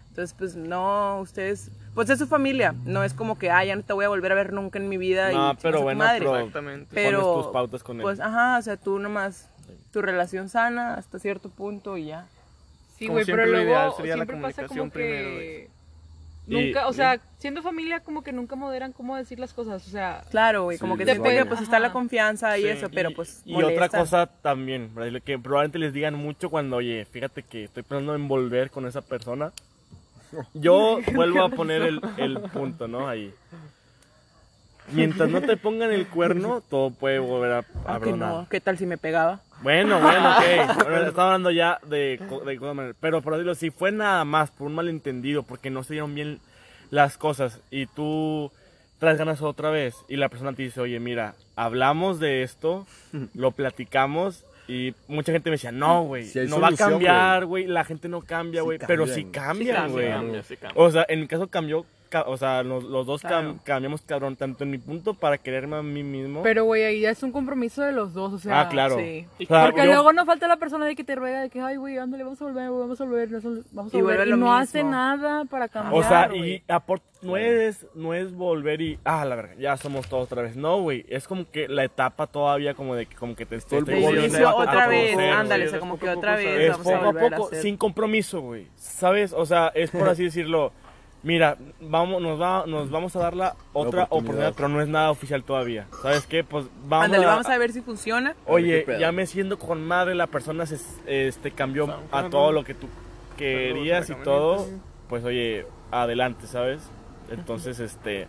Entonces, 0.08 0.34
pues 0.38 0.56
no, 0.56 1.20
ustedes, 1.20 1.70
pues 1.98 2.10
es 2.10 2.20
su 2.20 2.28
familia, 2.28 2.76
no 2.84 3.02
es 3.02 3.12
como 3.12 3.36
que, 3.40 3.50
ah, 3.50 3.64
ya 3.64 3.74
no 3.74 3.82
te 3.82 3.92
voy 3.92 4.04
a 4.04 4.08
volver 4.08 4.30
a 4.30 4.36
ver 4.36 4.52
nunca 4.52 4.78
en 4.78 4.88
mi 4.88 4.96
vida. 4.98 5.32
No, 5.32 5.50
y 5.50 5.56
pero 5.56 5.56
chingas 5.56 5.74
a 5.74 5.78
tu 5.78 5.82
bueno, 5.82 5.98
madre. 5.98 6.18
pero 6.20 6.36
Exactamente. 6.36 6.90
Pero, 6.94 7.20
pones 7.22 7.42
tus 7.44 7.52
pautas 7.52 7.82
con 7.82 7.96
él. 7.96 8.02
Pues, 8.02 8.20
ajá, 8.20 8.56
o 8.56 8.62
sea, 8.62 8.76
tú 8.76 9.00
nomás, 9.00 9.48
tu 9.92 10.00
relación 10.00 10.48
sana 10.48 10.94
hasta 10.94 11.18
cierto 11.18 11.48
punto 11.48 11.96
y 11.98 12.04
ya. 12.06 12.26
Sí, 12.96 13.08
güey, 13.08 13.24
pero 13.24 13.38
siempre, 13.38 13.46
lo 13.46 13.52
luego 13.52 13.68
ideal 13.70 13.92
sería 13.96 14.16
la 14.16 14.24
siempre 14.26 14.36
pasa 14.40 14.62
como 14.68 14.68
comunicación 14.68 14.90
primero, 14.92 15.28
que... 15.40 15.70
Y- 16.46 16.66
Nunca, 16.66 16.86
o 16.86 16.92
y- 16.92 16.94
sea, 16.94 17.20
siendo 17.38 17.62
familia 17.62 17.98
como 17.98 18.22
que 18.22 18.30
nunca 18.32 18.54
moderan 18.54 18.92
cómo 18.92 19.16
decir 19.16 19.40
las 19.40 19.52
cosas, 19.52 19.84
o 19.84 19.90
sea... 19.90 20.22
Claro, 20.30 20.62
güey, 20.62 20.78
como 20.78 20.94
Sí, 20.94 21.00
que 21.00 21.04
siempre 21.04 21.36
que 21.36 21.46
pues 21.46 21.60
está 21.62 21.80
la 21.80 21.88
Ajá. 21.88 21.94
confianza 21.94 22.56
y 22.58 22.62
Sí. 22.62 22.68
eso, 22.68 22.88
pero 22.94 23.10
Y- 23.10 23.14
pues 23.14 23.42
Y, 23.44 23.60
otra 23.60 23.88
cosa 23.88 24.26
también, 24.26 24.92
que 25.24 25.36
probablemente 25.36 25.80
les 25.80 25.92
digan 25.92 26.14
mucho 26.14 26.48
cuando, 26.48 26.76
oye, 26.76 27.04
fíjate 27.10 27.42
que 27.42 27.64
estoy 27.64 27.82
pensando 27.82 28.14
en 28.14 28.28
volver 28.28 28.70
con 28.70 28.86
esa 28.86 29.02
persona. 29.02 29.50
Yo 30.54 31.00
vuelvo 31.14 31.42
a 31.42 31.48
poner 31.48 31.82
el, 31.82 32.00
el 32.16 32.40
punto, 32.52 32.88
¿no? 32.88 33.08
Ahí. 33.08 33.32
Mientras 34.92 35.28
no 35.28 35.42
te 35.42 35.56
pongan 35.56 35.92
el 35.92 36.06
cuerno, 36.06 36.62
todo 36.68 36.90
puede 36.90 37.18
volver 37.18 37.52
a, 37.52 37.58
a 37.58 37.64
Ah, 37.84 37.98
que 38.00 38.06
bronar. 38.06 38.28
no, 38.34 38.46
¿qué 38.48 38.60
tal 38.60 38.78
si 38.78 38.86
me 38.86 38.96
pegaba? 38.96 39.40
Bueno, 39.60 40.00
bueno, 40.00 40.30
ok. 40.30 40.42
Bueno, 40.84 41.06
estaba 41.08 41.28
hablando 41.34 41.50
ya 41.50 41.78
de, 41.86 42.20
co- 42.28 42.40
de 42.40 42.56
cosas 42.56 42.74
maneras. 42.74 42.96
Pero 43.00 43.20
por 43.20 43.34
decirlo, 43.34 43.54
si 43.54 43.70
fue 43.70 43.92
nada 43.92 44.24
más 44.24 44.50
por 44.50 44.66
un 44.66 44.74
malentendido, 44.74 45.42
porque 45.42 45.68
no 45.70 45.82
se 45.82 45.94
dieron 45.94 46.14
bien 46.14 46.40
las 46.90 47.18
cosas 47.18 47.60
y 47.70 47.84
tú 47.86 48.50
traes 48.98 49.18
ganas 49.18 49.42
otra 49.42 49.70
vez 49.70 49.94
y 50.08 50.16
la 50.16 50.28
persona 50.30 50.54
te 50.54 50.62
dice, 50.62 50.80
oye, 50.80 50.98
mira, 51.00 51.34
hablamos 51.54 52.18
de 52.18 52.42
esto, 52.42 52.86
lo 53.34 53.50
platicamos 53.50 54.44
Y 54.68 54.94
mucha 55.06 55.32
gente 55.32 55.48
me 55.50 55.54
decía, 55.54 55.72
no, 55.72 56.02
güey, 56.04 56.24
Sí 56.26 56.40
no 56.46 56.60
va 56.60 56.68
a 56.68 56.72
cambiar, 56.76 57.46
güey, 57.46 57.66
la 57.66 57.84
gente 57.84 58.06
no 58.08 58.20
cambia, 58.20 58.60
Sí 58.60 58.64
güey, 58.66 58.78
pero 58.86 59.06
sí 59.06 59.24
cambia, 59.24 59.86
güey. 59.86 60.08
cambia, 60.10 60.42
sí 60.42 60.56
cambia. 60.58 60.82
O 60.82 60.90
sea, 60.90 61.06
en 61.08 61.20
mi 61.20 61.26
caso 61.26 61.46
cambió, 61.48 61.82
ca- 61.82 61.88
o 62.26 62.36
sea, 62.36 62.62
los, 62.62 62.84
los 62.84 63.06
dos 63.06 63.22
cam- 63.24 63.58
cambiamos 63.62 64.02
cabrón, 64.02 64.36
tanto 64.36 64.64
en 64.64 64.70
mi 64.70 64.78
punto 64.78 65.14
para 65.14 65.38
quererme 65.38 65.76
a 65.76 65.82
mí 65.82 66.02
mismo. 66.02 66.42
Pero, 66.42 66.64
güey, 66.64 66.84
ahí 66.84 67.00
ya 67.00 67.10
es 67.10 67.22
un 67.22 67.32
compromiso 67.32 67.82
de 67.82 67.92
los 67.92 68.14
dos, 68.14 68.32
o 68.32 68.38
sea. 68.38 68.60
ah, 68.60 68.68
claro. 68.68 68.96
sí. 68.98 69.26
O 69.40 69.44
sea, 69.46 69.66
Porque 69.66 69.80
yo- 69.86 69.92
luego 69.92 70.12
no 70.12 70.24
falta 70.26 70.48
la 70.48 70.56
persona 70.56 70.86
de 70.86 70.96
que 70.96 71.04
te 71.04 71.14
ruega 71.14 71.40
de 71.42 71.50
que, 71.50 71.60
ay, 71.60 71.76
güey, 71.76 71.98
ándale, 71.98 72.24
vamos 72.24 72.40
a 72.40 72.44
volver, 72.46 72.70
vamos 72.70 73.00
a 73.00 73.04
volver, 73.04 73.28
vamos 73.72 73.94
a 73.94 73.98
Y 73.98 74.00
volver. 74.02 74.26
Y 74.26 74.30
no 74.30 74.36
mismo. 74.36 74.54
hace 74.54 74.82
nada 74.84 75.44
para 75.44 75.68
cambiar. 75.68 75.94
O 75.94 76.02
sea, 76.02 76.34
y 76.34 76.62
aport- 76.68 77.02
no 77.20 77.36
es, 77.36 77.84
no 77.94 78.14
es 78.14 78.32
volver 78.32 78.80
y, 78.80 78.98
ah, 79.04 79.24
la 79.24 79.34
verga, 79.34 79.54
ya 79.58 79.76
somos 79.76 80.08
todos 80.08 80.24
otra 80.24 80.42
vez. 80.42 80.54
No, 80.56 80.80
güey, 80.82 81.04
es 81.08 81.26
como 81.26 81.50
que 81.50 81.66
la 81.66 81.82
etapa 81.82 82.28
todavía 82.28 82.74
como 82.74 82.94
de 82.94 83.06
que, 83.06 83.16
como 83.16 83.34
que 83.34 83.44
te 83.44 83.56
De 83.56 83.62
Volviendo 83.80 84.10
inicio 84.20 84.48
a- 84.48 84.54
otra 84.54 84.86
vez, 84.86 85.14
conocer, 85.14 85.32
ándale, 85.32 85.66
o 85.66 85.70
sea, 85.70 85.80
como 85.80 85.98
que 85.98 86.08
otra 86.08 86.36
vez. 86.36 86.46
Es 86.60 86.70
vamos 86.70 86.84
poco 86.86 86.96
a 86.96 87.06
volver 87.06 87.30
poco, 87.32 87.44
a 87.44 87.46
hacer. 87.48 87.62
sin 87.62 87.76
compromiso, 87.76 88.40
güey. 88.40 88.68
¿Sabes? 88.76 89.32
O 89.32 89.44
sea, 89.46 89.72
es 89.74 89.90
por 89.90 90.08
así 90.08 90.22
decirlo. 90.30 90.72
Mira, 91.22 91.56
vamos, 91.80 92.22
nos, 92.22 92.40
va, 92.40 92.64
nos 92.66 92.90
vamos 92.90 93.14
a 93.16 93.18
dar 93.18 93.34
la 93.34 93.56
otra 93.72 94.04
oportunidad. 94.04 94.06
oportunidad, 94.10 94.52
pero 94.54 94.68
no 94.68 94.80
es 94.80 94.88
nada 94.88 95.10
oficial 95.10 95.42
todavía. 95.42 95.86
¿Sabes 96.00 96.26
qué? 96.26 96.44
Pues 96.44 96.66
vamos, 96.86 97.16
a, 97.16 97.26
vamos 97.26 97.46
a 97.46 97.58
ver 97.58 97.72
si 97.72 97.80
funciona. 97.80 98.34
Oye, 98.46 98.84
ya 99.00 99.10
me 99.10 99.26
siento 99.26 99.58
con 99.58 99.84
madre, 99.84 100.14
la 100.14 100.28
persona 100.28 100.64
se 100.66 100.78
este, 101.06 101.50
cambió 101.50 101.92
a 102.12 102.28
todo 102.30 102.52
lo 102.52 102.62
que 102.64 102.74
tú 102.74 102.86
querías 103.36 104.08
y 104.10 104.14
todo. 104.14 104.66
Pues 105.08 105.24
oye, 105.24 105.66
adelante, 105.90 106.46
¿sabes? 106.46 106.82
Entonces, 107.30 107.78
este. 107.80 108.28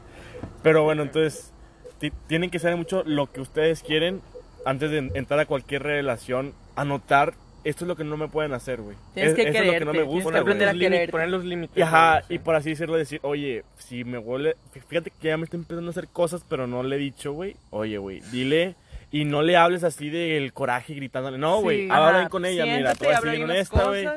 Pero 0.64 0.84
bueno, 0.84 1.04
entonces, 1.04 1.52
ti- 2.00 2.12
tienen 2.28 2.50
que 2.50 2.60
saber 2.60 2.78
mucho 2.78 3.04
lo 3.06 3.32
que 3.32 3.42
ustedes 3.42 3.84
quieren 3.84 4.22
antes 4.66 4.90
de 4.92 4.98
en- 4.98 5.12
entrar 5.16 5.40
a 5.40 5.46
cualquier 5.46 5.84
relación. 5.84 6.54
Anotar, 6.76 7.34
esto 7.64 7.84
es 7.86 7.88
lo 7.88 7.95
que 7.95 8.03
no 8.03 8.18
me 8.18 8.28
pueden 8.28 8.53
hacer, 8.53 8.82
güey. 8.82 8.95
Tienes 9.14 9.32
Es- 9.32 9.36
que 9.36 9.41
eso 9.49 9.49
es 9.60 9.66
lo 9.66 9.72
que 9.74 9.80
no 9.80 9.86
me 9.88 9.91
quererte, 9.93 10.07
tienes 10.07 10.24
gusta, 10.24 10.32
que 10.32 10.38
aprender 10.39 10.68
a 10.68 10.72
Los 10.74 10.80
límites, 10.80 10.91
quererte. 10.97 11.12
poner 11.12 11.30
los 11.30 11.45
límites. 11.45 11.78
Y, 11.78 11.82
ajá, 11.82 12.22
y 12.30 12.39
por 12.39 12.55
así 12.55 12.70
decirlo, 12.72 12.95
decir, 12.97 13.20
oye, 13.24 13.64
si 13.78 14.03
me 14.03 14.18
huele, 14.18 14.55
fíjate 14.88 15.12
que 15.12 15.28
ya 15.28 15.38
me 15.38 15.43
estoy 15.45 15.60
empezando 15.60 15.89
a 15.89 15.91
hacer 15.91 16.07
cosas, 16.07 16.45
pero 16.47 16.68
no 16.68 16.84
le 16.84 16.95
he 16.95 16.99
dicho, 16.99 17.34
güey, 17.34 17.55
oye, 17.72 17.97
güey, 17.97 18.22
dile, 18.32 18.76
y 19.12 19.26
no 19.26 19.41
le 19.41 19.57
hables 19.57 19.84
así 19.84 20.10
del 20.10 20.53
coraje 20.53 20.93
gritándole, 20.93 21.38
no, 21.38 21.62
güey, 21.62 21.86
Sí. 21.86 21.89
habla 21.91 22.20
Ajá, 22.22 22.30
con 22.30 22.45
ella, 22.45 22.64
mira, 22.66 22.76
siéntate, 22.95 22.99
te 22.99 23.05
voy 23.05 23.14
a 23.14 23.18
habla 23.18 23.32
decir 23.32 23.43
ahí 23.43 23.43
unas 23.51 23.72
honesta, 23.74 23.88
güey, 23.88 24.07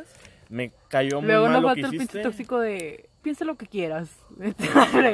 me 0.51 0.70
cayó 0.88 1.20
muy 1.20 1.28
Luego 1.28 1.45
mal 1.45 1.53
nos 1.55 1.62
lo 1.62 1.68
falta 1.68 1.74
que 1.80 1.80
el 1.86 1.90
pinche 1.90 2.05
hiciste. 2.05 2.22
tóxico 2.22 2.61
de, 2.61 3.09
piensa 3.22 3.45
lo 3.45 3.57
que 3.57 3.66
quieras. 3.66 4.11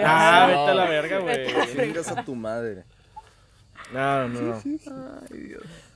Ah, 0.04 0.46
No. 0.50 0.58
vete 0.58 0.70
a 0.70 0.74
la 0.74 0.84
verga, 0.88 1.18
güey. 1.18 1.46
Chingas 1.76 2.08
a 2.10 2.24
tu 2.24 2.34
madre. 2.34 2.84
No, 3.92 4.28
no, 4.28 4.40
no. 4.40 4.60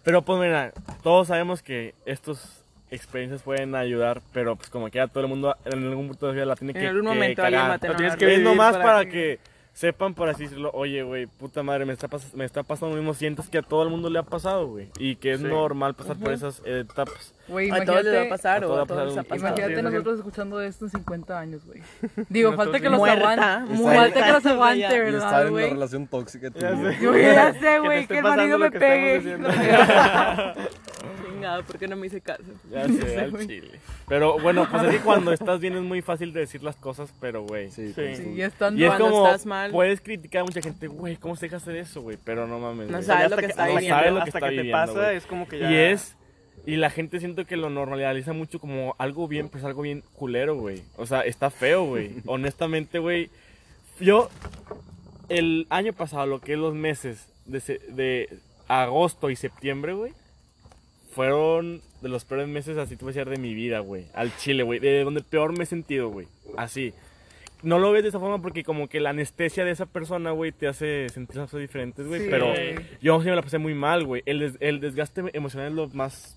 Pero 0.05 0.22
pues 0.22 0.40
mira, 0.40 0.72
todos 1.03 1.28
sabemos 1.28 1.62
que 1.62 1.94
estos 2.07 2.64
experiencias 2.90 3.42
pueden 3.42 3.74
ayudar, 3.74 4.20
pero 4.32 4.57
pues 4.57 4.68
como 4.68 4.90
que 4.90 4.98
ya 4.98 5.07
todo 5.07 5.22
el 5.24 5.28
mundo 5.28 5.57
en 5.64 5.86
algún 5.86 6.09
punto 6.09 6.26
de 6.26 6.34
vida 6.34 6.44
la 6.44 6.57
tiene 6.57 6.72
En 6.72 6.80
que, 6.80 6.86
algún 6.88 7.03
que 7.03 7.09
momento 7.09 7.42
alguien 7.42 7.62
va 7.62 7.74
a 7.74 7.78
tener 7.78 7.96
tienes 7.96 8.16
que 8.16 8.34
es 8.34 8.40
nomás 8.40 8.72
para 8.72 8.84
para 8.84 9.05
que- 9.07 9.11
que 9.11 9.40
sepan, 9.72 10.12
por 10.12 10.28
así 10.28 10.42
decirlo, 10.42 10.70
oye, 10.74 11.03
güey, 11.03 11.26
puta 11.26 11.62
madre, 11.62 11.86
me 11.86 11.94
está, 11.94 12.07
pas- 12.09 12.34
me 12.34 12.44
está 12.44 12.62
pasando 12.62 12.94
lo 12.94 13.00
mismo, 13.00 13.14
sientes 13.14 13.48
que 13.48 13.57
a 13.59 13.62
todo 13.62 13.82
el 13.84 13.88
mundo 13.88 14.11
le 14.11 14.18
ha 14.18 14.22
pasado, 14.22 14.66
güey, 14.66 14.88
y 14.98 15.16
que 15.16 15.32
es 15.32 15.40
Sí. 15.40 15.46
normal 15.46 15.94
pasar 15.94 16.16
por 16.18 16.32
esas 16.32 16.61
etapas. 16.66 17.32
Güey, 17.49 17.70
A 17.70 17.84
todos 17.84 18.05
les 18.05 18.14
va 18.14 18.20
a 18.20 18.24
imagínate, 18.24 18.28
pasar 18.30 18.62
a 18.62 18.66
o 18.66 18.68
todos 18.68 18.72
a 18.72 18.76
va 18.78 18.82
a 18.82 18.86
todos 18.86 19.09
les 19.09 19.18
ha 19.18 19.22
pasar 19.22 19.28
pasado. 19.28 19.49
imagínate 19.49 19.76
Sí, 19.76 19.82
nosotros 19.82 20.18
escuchando 20.18 20.61
esto 20.62 20.84
en 20.86 20.90
50 20.93 21.38
años, 21.38 21.64
güey. 21.66 21.82
Digo, 22.28 22.53
falta 22.55 22.80
que 22.80 22.88
los 22.88 23.01
aguante. 23.03 23.76
Falta 23.82 24.24
que 24.26 24.32
los 24.32 24.47
aguante. 24.47 24.78
Y 24.78 24.82
estar 24.84 25.01
¿verdad, 25.03 25.40
en 25.43 25.43
una 25.43 25.51
güey? 25.51 25.70
relación 25.70 26.07
tóxica. 26.07 26.49
Yo 27.01 27.16
ya 27.16 27.53
sé, 27.61 27.78
güey, 27.80 28.07
que 28.07 28.18
el 28.18 28.22
marido 28.22 28.59
me 28.59 28.70
pegue. 28.70 29.38
Chingado, 31.24 31.62
¿por 31.64 31.78
qué 31.78 31.88
no 31.88 31.97
me 31.97 32.07
hice 32.07 32.20
caso? 32.20 32.43
Ya 32.70 32.86
sé, 32.86 33.18
al 33.18 33.36
chile. 33.47 33.80
Pero 34.09 34.38
bueno, 34.38 34.68
pues 34.70 34.84
es 34.84 34.90
que 34.90 34.99
cuando 35.01 35.32
estás 35.32 35.59
bien 35.61 35.74
es 35.76 35.82
muy 35.82 36.01
fácil 36.03 36.32
de 36.32 36.40
decir 36.40 36.62
las 36.62 36.76
cosas, 36.76 37.12
pero 37.20 37.43
güey. 37.43 37.70
Sí, 37.70 37.93
Sí. 37.93 38.16
Sí, 38.16 38.34
ya 38.36 38.47
estando 38.47 38.80
Y 38.80 38.84
es 38.84 38.90
Cuando 38.90 39.11
como, 39.11 39.26
estás 39.26 39.47
mal. 39.47 39.70
puedes 39.72 40.01
criticar 40.01 40.43
a 40.43 40.45
mucha 40.45 40.61
gente, 40.62 40.86
güey, 40.86 41.16
¿cómo 41.16 41.34
se 41.36 41.47
deja 41.47 41.57
hacer 41.57 41.76
eso, 41.76 42.01
güey? 42.03 42.16
Pero 42.22 42.47
no 42.47 42.59
mames, 42.61 42.88
No 42.90 43.03
sabes 43.03 43.30
lo 43.30 43.36
que 43.36 43.47
está 43.47 43.64
hasta 43.64 43.74
viviendo. 43.74 43.97
sabes 43.97 44.12
lo 44.12 44.18
que 44.18 44.22
hasta 44.30 44.38
está 44.38 44.51
que 44.51 44.62
te 44.62 44.70
pasa 44.70 45.12
es 45.12 45.26
como 45.26 45.49
que 45.49 45.59
ya... 45.59 45.70
Y 45.70 45.74
es, 45.76 46.16
y 46.66 46.76
la 46.76 46.90
gente 46.90 47.18
siento 47.18 47.44
que 47.44 47.56
lo 47.56 47.70
normaliza 47.70 48.32
mucho 48.32 48.58
como 48.60 48.94
algo 48.98 49.26
bien, 49.28 49.48
pues 49.48 49.64
algo 49.64 49.82
bien 49.82 50.02
culero, 50.14 50.54
güey. 50.56 50.82
O 50.96 51.06
sea, 51.06 51.22
está 51.22 51.50
feo, 51.50 51.84
güey. 51.84 52.12
Honestamente, 52.26 52.98
güey. 52.98 53.30
Yo, 54.00 54.28
el 55.28 55.66
año 55.70 55.92
pasado, 55.92 56.26
lo 56.26 56.40
que 56.40 56.52
es 56.54 56.58
los 56.58 56.74
meses 56.74 57.28
de, 57.46 57.58
de 57.90 58.28
agosto 58.68 59.30
y 59.30 59.36
septiembre, 59.36 59.92
güey, 59.94 60.12
fueron 61.14 61.80
de 62.00 62.08
los 62.08 62.24
peores 62.24 62.48
meses, 62.48 62.78
así 62.78 62.96
te 62.96 63.04
voy 63.04 63.12
a 63.12 63.14
decir, 63.14 63.28
de 63.30 63.38
mi 63.38 63.54
vida, 63.54 63.80
güey. 63.80 64.06
Al 64.14 64.34
chile, 64.38 64.62
güey. 64.62 64.78
De 64.80 65.04
donde 65.04 65.20
peor 65.22 65.56
me 65.56 65.64
he 65.64 65.66
sentido, 65.66 66.08
güey. 66.08 66.26
Así. 66.56 66.92
No 67.62 67.78
lo 67.78 67.92
ves 67.92 68.02
de 68.02 68.08
esa 68.08 68.18
forma 68.18 68.42
porque 68.42 68.64
como 68.64 68.88
que 68.88 68.98
la 68.98 69.10
anestesia 69.10 69.64
de 69.64 69.70
esa 69.70 69.86
persona, 69.86 70.32
güey, 70.32 70.50
te 70.50 70.66
hace 70.66 71.08
sentir 71.10 71.36
cosas 71.40 71.60
diferentes, 71.60 72.06
güey. 72.08 72.22
Sí. 72.22 72.26
Pero 72.28 72.52
yo 73.00 73.20
sí 73.22 73.28
me 73.28 73.36
la 73.36 73.42
pasé 73.42 73.58
muy 73.58 73.74
mal, 73.74 74.04
güey. 74.04 74.22
El, 74.26 74.40
des- 74.40 74.56
el 74.60 74.80
desgaste 74.80 75.22
emocional 75.32 75.68
es 75.68 75.74
lo 75.74 75.88
más 75.90 76.36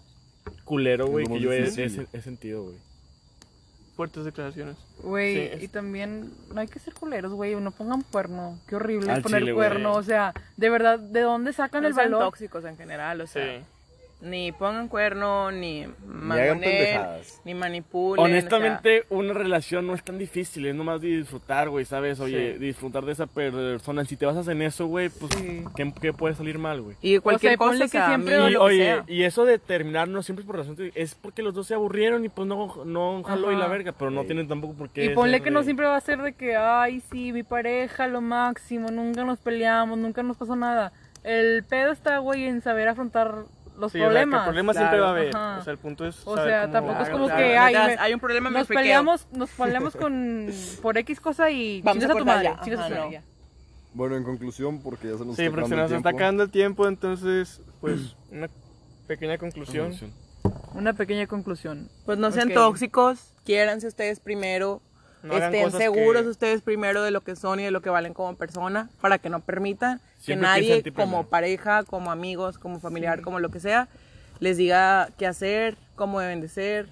culero, 0.66 1.08
güey, 1.08 1.26
que 1.26 1.40
yo 1.40 1.52
he, 1.54 1.64
he- 1.64 2.08
he 2.14 2.22
sentido, 2.22 2.64
güey. 2.64 2.76
Fuertes 3.96 4.26
declaraciones. 4.26 4.76
Güey, 5.02 5.36
Sí, 5.36 5.42
es- 5.54 5.64
y 5.64 5.68
también 5.70 6.34
no 6.54 6.60
hay 6.60 6.68
que 6.68 6.80
ser 6.80 6.94
culeros, 6.94 7.32
güey, 7.32 7.56
no 7.56 7.72
pongan 7.72 8.02
cuerno. 8.02 8.60
Qué 8.68 8.76
horrible 8.76 9.10
Al 9.12 9.22
poner 9.22 9.42
chile, 9.42 9.54
güey. 9.54 9.70
cuerno, 9.70 9.94
o 9.94 10.04
sea, 10.04 10.34
de 10.58 10.70
verdad, 10.70 11.00
¿de 11.00 11.22
dónde 11.22 11.54
sacan 11.54 11.84
No 11.84 11.88
el 11.88 11.94
sean 11.94 12.08
valor? 12.12 12.26
tóxicos 12.26 12.66
en 12.66 12.76
general, 12.76 13.22
o 13.22 13.28
sea, 13.28 13.60
Sí. 13.60 13.66
Ni 14.22 14.52
pongan 14.52 14.88
cuerno, 14.88 15.52
ni 15.52 15.86
pendejadas. 16.28 17.42
ni 17.46 17.54
manipulen. 17.54 18.24
o 18.24 18.28
sea, 18.28 18.34
Honestamente, 18.38 19.04
una 19.10 19.34
relación 19.34 19.86
no 19.88 19.94
es 19.94 20.04
tan 20.04 20.18
difícil, 20.18 20.66
es 20.66 20.76
nomás 20.76 21.02
de 21.02 21.10
disfrutar, 21.18 21.70
güey, 21.70 21.86
¿sabes? 21.86 22.20
Oye, 22.20 22.54
Sí. 22.54 22.60
disfrutar 22.60 23.06
de 23.06 23.12
esa 23.12 23.28
persona. 23.28 24.06
Si 24.06 24.16
te 24.18 24.26
basas 24.26 24.48
en 24.48 24.62
eso, 24.62 24.88
güey, 24.88 25.10
pues, 25.10 25.32
Sí. 25.36 25.64
¿qué, 25.76 25.94
qué 26.02 26.14
puede 26.14 26.34
salir 26.36 26.58
mal, 26.58 26.82
güey? 26.82 26.96
y 27.02 27.18
cualquier 27.20 27.52
O 27.54 27.58
sea, 27.58 27.58
ponle 27.68 27.86
cosa, 27.86 28.00
que 28.02 28.08
siempre- 28.08 28.52
Y, 28.52 28.56
oye, 28.56 28.78
sea. 28.78 29.04
y 29.08 29.24
eso 29.24 29.46
de 29.46 29.60
terminar 29.60 30.08
no 30.08 30.24
siempre 30.24 30.42
es 30.44 30.48
por 30.48 30.58
razón, 30.58 30.76
es 30.96 31.16
porque 31.16 31.44
los 31.44 31.54
dos 31.54 31.68
se 31.68 31.74
aburrieron 31.74 32.26
y 32.26 32.30
pues 32.30 32.48
no, 32.48 32.84
no 32.86 33.24
jaló 33.24 33.52
y 33.52 33.56
la 33.56 33.68
verga, 33.68 33.92
pero 33.92 34.12
no 34.12 34.22
Sí. 34.22 34.28
tienen 34.28 34.48
tampoco 34.48 34.74
por 34.74 34.90
qué. 34.90 35.06
Y 35.06 35.10
ponle 35.10 35.42
que 35.42 35.52
no 35.52 35.64
siempre 35.64 35.86
va 35.86 35.98
a 35.98 36.02
ser 36.02 36.22
de 36.22 36.34
que, 36.34 36.56
ay, 36.56 37.02
sí, 37.12 37.32
mi 37.32 37.44
pareja, 37.44 38.08
lo 38.08 38.22
máximo, 38.22 38.90
nunca 38.90 39.24
nos 39.24 39.40
peleamos, 39.40 39.98
nunca 39.98 40.24
nos 40.24 40.38
pasó 40.38 40.56
nada. 40.56 40.92
El 41.24 41.64
pedo 41.64 41.92
está, 41.92 42.20
güey, 42.20 42.46
en 42.46 42.62
saber 42.62 42.88
afrontar 42.88 43.46
los 43.78 43.92
Sí, 43.92 43.98
o 44.00 44.02
sea, 44.02 44.08
que 44.10 44.14
problemas. 44.14 44.44
problemas 44.44 44.78
siempre 44.78 45.00
va 45.00 45.08
a 45.08 45.12
haber. 45.12 45.36
Ajá. 45.36 45.58
O 45.60 45.64
sea, 45.64 45.74
el 45.74 45.80
punto 45.80 46.06
es. 46.06 46.22
O 46.26 46.36
saber 46.36 46.52
sea, 46.52 46.62
cómo- 46.62 46.74
tampoco 46.74 47.04
es 47.04 47.10
como 47.10 47.26
claro, 47.26 47.42
que, 47.42 47.56
no 47.56 47.62
ay, 47.62 47.74
te 47.74 47.80
me- 47.80 47.88
das, 47.88 48.00
hay 48.00 48.14
un 48.14 48.20
problema, 48.20 48.50
nos 48.50 48.68
friqueo. 48.68 48.82
peleamos, 48.84 49.28
nos 49.32 49.50
peleamos 49.52 49.96
con 49.96 50.48
por 50.82 50.98
X 50.98 51.20
cosa 51.20 51.50
y 51.52 51.82
Vamos 51.82 52.02
chingas 52.04 52.10
a 52.10 52.14
a 52.14 52.20
tu 52.20 52.26
madre, 52.26 52.56
chingas 52.64 52.92
a 52.92 52.96
tu. 52.96 53.18
Bueno, 53.94 54.18
en 54.18 54.24
conclusión, 54.24 54.82
porque 54.82 55.10
ya 55.12 55.18
se 55.18 55.26
nos 55.26 55.36
Sí, 55.38 55.44
está 55.44 55.56
porque 55.56 55.68
se 55.70 55.74
acabando 55.74 55.84
nos 55.84 55.92
el 55.92 55.98
está 55.98 56.10
tiempo. 56.10 56.18
acabando 56.18 56.44
el 56.44 56.52
tiempo, 56.52 56.88
entonces, 56.88 57.62
pues, 57.80 58.16
una 58.32 58.50
pequeña 59.08 59.38
conclusión. 59.38 59.94
Una 60.74 60.94
pequeña 60.94 61.28
conclusión. 61.28 61.90
Pues 62.06 62.18
no 62.18 62.30
sean 62.32 62.50
Ok. 62.50 62.54
tóxicos, 62.56 63.32
quiéranse 63.46 63.88
ustedes 63.88 64.20
primero, 64.20 64.82
No 65.26 65.38
estén 65.38 65.72
seguros 65.72 66.24
que- 66.24 66.30
ustedes 66.30 66.62
primero 66.62 67.02
de 67.04 67.12
lo 67.12 67.22
que 67.22 67.36
son 67.36 67.60
y 67.60 67.64
de 67.64 67.72
lo 67.72 67.82
que 67.82 67.90
valen 67.90 68.14
como 68.14 68.36
persona, 68.36 68.90
para 69.02 69.18
que 69.18 69.30
no 69.30 69.40
permitan 69.42 70.00
que 70.00 70.24
Siempre 70.24 70.48
nadie 70.48 70.84
como 70.94 71.28
pareja, 71.28 71.84
como 71.84 72.12
amigos, 72.12 72.58
como 72.58 72.80
familiar, 72.80 73.22
como 73.22 73.40
lo 73.40 73.50
que 73.50 73.60
sea, 73.60 73.88
les 74.40 74.58
diga 74.58 75.10
qué 75.18 75.28
hacer, 75.28 75.76
cómo 75.96 76.20
deben 76.20 76.42
de 76.42 76.48
ser, 76.48 76.88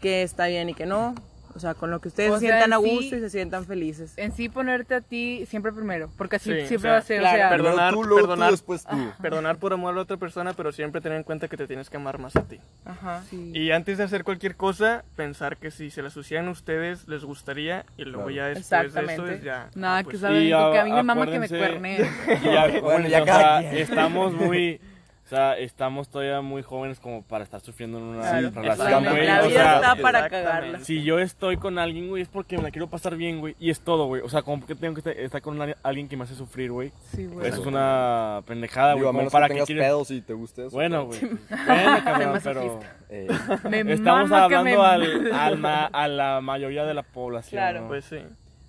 qué 0.00 0.22
está 0.22 0.46
bien 0.46 0.68
y 0.68 0.74
qué 0.74 0.86
no. 0.86 1.14
O 1.56 1.58
sea, 1.58 1.72
con 1.74 1.90
lo 1.90 2.00
que 2.00 2.08
ustedes 2.08 2.30
O 2.32 2.34
se 2.34 2.40
sea, 2.46 2.58
sientan 2.60 2.72
a 2.78 2.82
sí- 2.82 2.90
gusto 2.94 3.16
y 3.16 3.20
se 3.20 3.30
sientan 3.30 3.64
felices. 3.64 4.12
En 4.18 4.30
sí 4.32 4.50
ponerte 4.50 4.94
a 4.94 5.00
ti 5.00 5.46
siempre 5.46 5.72
primero, 5.72 6.10
porque 6.18 6.36
así 6.36 6.50
Sí, 6.52 6.66
siempre 6.66 6.76
o 6.76 6.80
sea, 6.80 6.92
va 6.92 6.98
a 6.98 7.02
ser, 7.02 7.20
claro, 7.20 7.34
o 7.34 7.38
sea, 7.38 7.50
Perdonar- 7.50 7.94
tú, 7.94 8.04
luego 8.04 8.26
perdonar. 8.28 8.48
tú, 8.50 8.52
después 8.52 8.84
tú. 8.84 8.96
Perdonar 9.22 9.56
por 9.56 9.72
amor 9.72 9.92
a 9.94 9.96
la 9.96 10.02
otra 10.02 10.18
persona, 10.18 10.52
pero 10.52 10.70
siempre 10.70 11.00
tener 11.00 11.16
en 11.16 11.24
cuenta 11.24 11.48
que 11.48 11.56
te 11.56 11.66
tienes 11.66 11.88
que 11.88 11.96
amar 11.96 12.18
más 12.18 12.36
a 12.36 12.42
ti. 12.42 12.60
Ajá. 12.84 13.22
sí. 13.30 13.52
Y 13.54 13.70
antes 13.72 13.96
de 13.98 14.04
hacer 14.04 14.22
cualquier 14.22 14.54
cosa, 14.56 15.02
pensar 15.16 15.56
que 15.56 15.70
si 15.70 15.90
se 15.90 16.02
la 16.02 16.10
sucían 16.10 16.46
ustedes, 16.48 17.08
les 17.08 17.24
gustaría. 17.24 17.84
Y 17.96 18.04
luego 18.04 18.26
Claro. 18.28 18.30
ya 18.36 18.44
después 18.48 18.68
de 18.70 18.76
eso 18.88 19.00
Exactamente. 19.00 19.34
es 19.36 19.42
ya. 19.42 19.70
Nada, 19.74 20.02
pues, 20.02 20.14
que 20.16 20.20
saben 20.20 20.42
Y 20.42 20.48
que 20.48 20.54
a- 20.54 20.84
mí 20.84 20.92
me 20.92 21.02
mama 21.02 21.26
que 21.26 21.38
me 21.38 21.48
ya, 22.44 22.80
Bueno, 22.82 23.08
ya 23.08 23.22
o 23.22 23.24
cada 23.26 23.60
sea, 23.62 23.72
estamos 23.78 24.34
muy. 24.34 24.78
O 25.26 25.28
sea, 25.28 25.58
estamos 25.58 26.08
todavía 26.08 26.40
muy 26.40 26.62
jóvenes 26.62 27.00
como 27.00 27.20
para 27.22 27.42
estar 27.42 27.60
sufriendo 27.60 27.98
en 27.98 28.04
una 28.04 28.20
Claro, 28.20 28.50
relación, 28.54 29.04
güey. 29.04 29.26
La 29.26 29.42
O 29.42 29.48
vida 29.48 29.60
sea, 29.60 29.74
está 29.74 29.96
para 29.96 30.28
cagarla. 30.28 30.78
Si 30.84 31.02
yo 31.02 31.18
estoy 31.18 31.56
con 31.56 31.80
alguien, 31.80 32.08
güey, 32.08 32.22
es 32.22 32.28
porque 32.28 32.56
me 32.56 32.62
la 32.62 32.70
quiero 32.70 32.86
pasar 32.86 33.16
bien, 33.16 33.40
güey. 33.40 33.56
Y 33.58 33.70
es 33.70 33.80
todo, 33.80 34.06
güey. 34.06 34.22
O 34.22 34.28
sea, 34.28 34.42
como 34.42 34.64
que 34.64 34.76
tengo 34.76 34.94
que 34.94 35.00
estar- 35.00 35.16
estar 35.18 35.42
con 35.42 35.60
una- 35.60 35.74
alguien 35.82 36.08
que 36.08 36.16
me 36.16 36.22
hace 36.22 36.36
sufrir, 36.36 36.70
güey. 36.70 36.92
Sí, 37.10 37.26
güey. 37.26 37.44
Eso 37.48 37.60
es 37.60 37.66
una 37.66 38.42
pendejada, 38.46 38.92
güey. 38.92 39.04
Como 39.04 39.18
menos 39.18 39.32
para 39.32 39.48
que 39.48 39.56
que 39.56 39.64
quieres... 39.64 39.84
pedos 39.84 40.10
y 40.12 40.20
te 40.22 40.32
guste 40.32 40.66
eso. 40.66 40.76
Bueno, 40.76 41.06
güey. 41.06 41.18
Bueno, 41.66 42.04
cabrón, 42.04 42.40
pero... 42.44 42.80
Eh, 43.10 43.26
Me 43.68 43.80
Estamos 43.94 44.30
hablando 44.30 44.62
me- 44.64 44.76
al, 44.76 45.32
al 45.32 45.58
ma- 45.58 45.86
a 45.86 46.06
la 46.06 46.40
mayoría 46.40 46.84
de 46.84 46.94
la 46.94 47.02
población. 47.02 47.58
Claro. 47.58 47.80
¿no? 47.80 47.88
Pues 47.88 48.04
sí. 48.04 48.18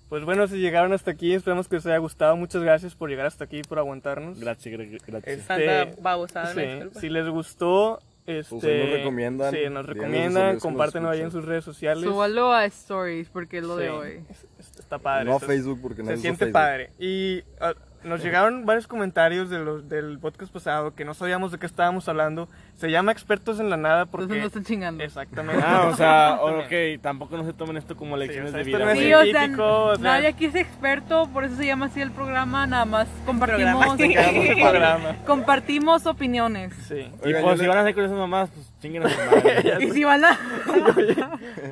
Pues 0.08 0.24
bueno, 0.24 0.46
si 0.48 0.56
llegaron 0.56 0.92
hasta 0.94 1.10
aquí, 1.10 1.34
esperamos 1.34 1.68
que 1.68 1.76
les 1.76 1.86
haya 1.86 1.98
gustado. 1.98 2.34
Muchas 2.36 2.62
gracias 2.62 2.94
por 2.94 3.10
llegar 3.10 3.26
hasta 3.26 3.44
aquí, 3.44 3.62
por 3.62 3.78
aguantarnos. 3.78 4.40
Gracias, 4.40 4.74
gra- 4.74 5.00
gracias. 5.06 5.38
Este, 5.50 6.00
babosada, 6.00 6.54
sí, 6.54 6.98
si 7.00 7.08
les 7.10 7.28
gustó, 7.28 8.00
Este, 8.26 8.50
Pues 8.56 8.62
nos 8.62 8.90
recomiendan, 8.90 9.54
Sí, 9.54 9.58
nos 9.70 9.86
recomiendan, 9.86 10.58
compártenlo 10.58 11.08
ahí 11.08 11.22
en 11.22 11.30
sus 11.30 11.46
redes 11.46 11.64
sociales. 11.64 12.04
Súbalo 12.04 12.52
a 12.52 12.66
Stories, 12.66 13.30
porque 13.30 13.56
es 13.56 13.64
lo 13.64 13.74
de 13.76 13.86
Sí, 13.86 13.90
hoy. 13.90 14.20
es- 14.28 14.46
es- 14.58 14.78
Está 14.80 14.98
padre. 14.98 15.24
No 15.24 15.36
a 15.36 15.40
Facebook 15.40 15.78
porque 15.80 16.02
no 16.02 16.10
Se 16.10 16.18
siente 16.18 16.40
Facebook. 16.40 16.52
padre. 16.52 16.90
Y 16.98 17.42
ah, 17.58 17.72
nos 18.04 18.22
llegaron 18.22 18.64
varios 18.64 18.86
comentarios 18.86 19.50
de 19.50 19.58
los, 19.58 19.88
del 19.88 20.18
podcast 20.18 20.52
pasado 20.52 20.94
que 20.94 21.04
no 21.04 21.14
sabíamos 21.14 21.52
de 21.52 21.58
qué 21.58 21.66
estábamos 21.66 22.08
hablando. 22.08 22.48
Se 22.76 22.90
llama 22.90 23.12
Expertos 23.12 23.58
en 23.60 23.70
la 23.70 23.76
Nada 23.76 24.06
porque... 24.06 24.24
Entonces 24.24 24.42
no 24.42 24.46
están 24.46 24.64
chingando. 24.64 25.04
Exactamente. 25.04 25.62
Ah, 25.66 25.88
o 25.92 25.96
sea, 25.96 26.38
ok, 26.42 27.00
tampoco 27.02 27.36
no 27.36 27.44
se 27.44 27.52
tomen 27.52 27.76
esto 27.76 27.96
como 27.96 28.16
lecciones 28.16 28.50
o 28.50 28.52
sea, 28.52 28.58
de 28.58 28.64
vida. 28.64 28.78
no 28.78 28.92
Sí, 28.92 29.12
o 29.12 29.22
sea, 29.22 29.24
científico, 29.24 29.84
o 29.84 29.96
sea- 29.96 30.04
nadie 30.04 30.28
aquí 30.28 30.44
es 30.46 30.54
experto, 30.54 31.28
por 31.32 31.44
eso 31.44 31.56
se 31.56 31.66
llama 31.66 31.86
así 31.86 32.00
el 32.00 32.10
programa, 32.12 32.66
nada 32.66 32.84
más 32.84 33.08
compartimos, 33.26 33.96
Programa, 33.96 35.16
compartimos 35.26 36.06
opiniones. 36.06 36.72
Sí. 36.86 37.10
Y 37.24 37.26
Oigan, 37.26 37.42
pues 37.42 37.60
si 37.60 37.66
van 37.66 37.78
a 37.78 37.80
hacer 37.80 37.94
con 37.94 38.04
esas 38.04 38.16
mamás, 38.16 38.50
pues 38.50 38.67
chinguen 38.80 39.06
a 39.06 39.10
su 39.10 39.16
madre. 39.16 39.76
Y 39.84 39.90
si 39.90 40.04
van 40.04 40.24
a... 40.24 40.38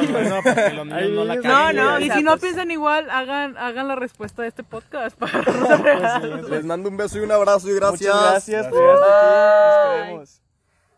No, 0.07 0.21
no, 0.29 0.41
porque 0.43 0.69
los 0.73 0.85
niños 0.85 1.01
Hay 1.01 1.11
no 1.11 1.23
la 1.25 1.35
niños. 1.35 1.45
No, 1.45 1.51
caguen, 1.51 1.75
no, 1.75 1.91
güey. 1.91 2.07
y 2.07 2.11
si 2.11 2.23
no 2.23 2.37
piensan 2.37 2.71
igual, 2.71 3.09
hagan, 3.09 3.57
hagan 3.57 3.87
la 3.87 3.95
respuesta 3.95 4.41
de 4.41 4.47
este 4.49 4.63
podcast 4.63 5.17
para 5.17 5.43
Pues 5.43 6.45
sí, 6.45 6.49
Les 6.51 6.65
mando 6.65 6.89
un 6.89 6.97
beso 6.97 7.17
y 7.19 7.21
un 7.21 7.31
abrazo 7.31 7.69
y 7.69 7.75
gracias. 7.75 8.13
Muchas 8.13 8.31
gracias 8.31 8.67
por 8.67 8.79
llegar 8.79 8.95
hasta 8.95 9.07
aquí. 9.09 9.99
Nos 9.99 10.03
queremos. 10.05 10.41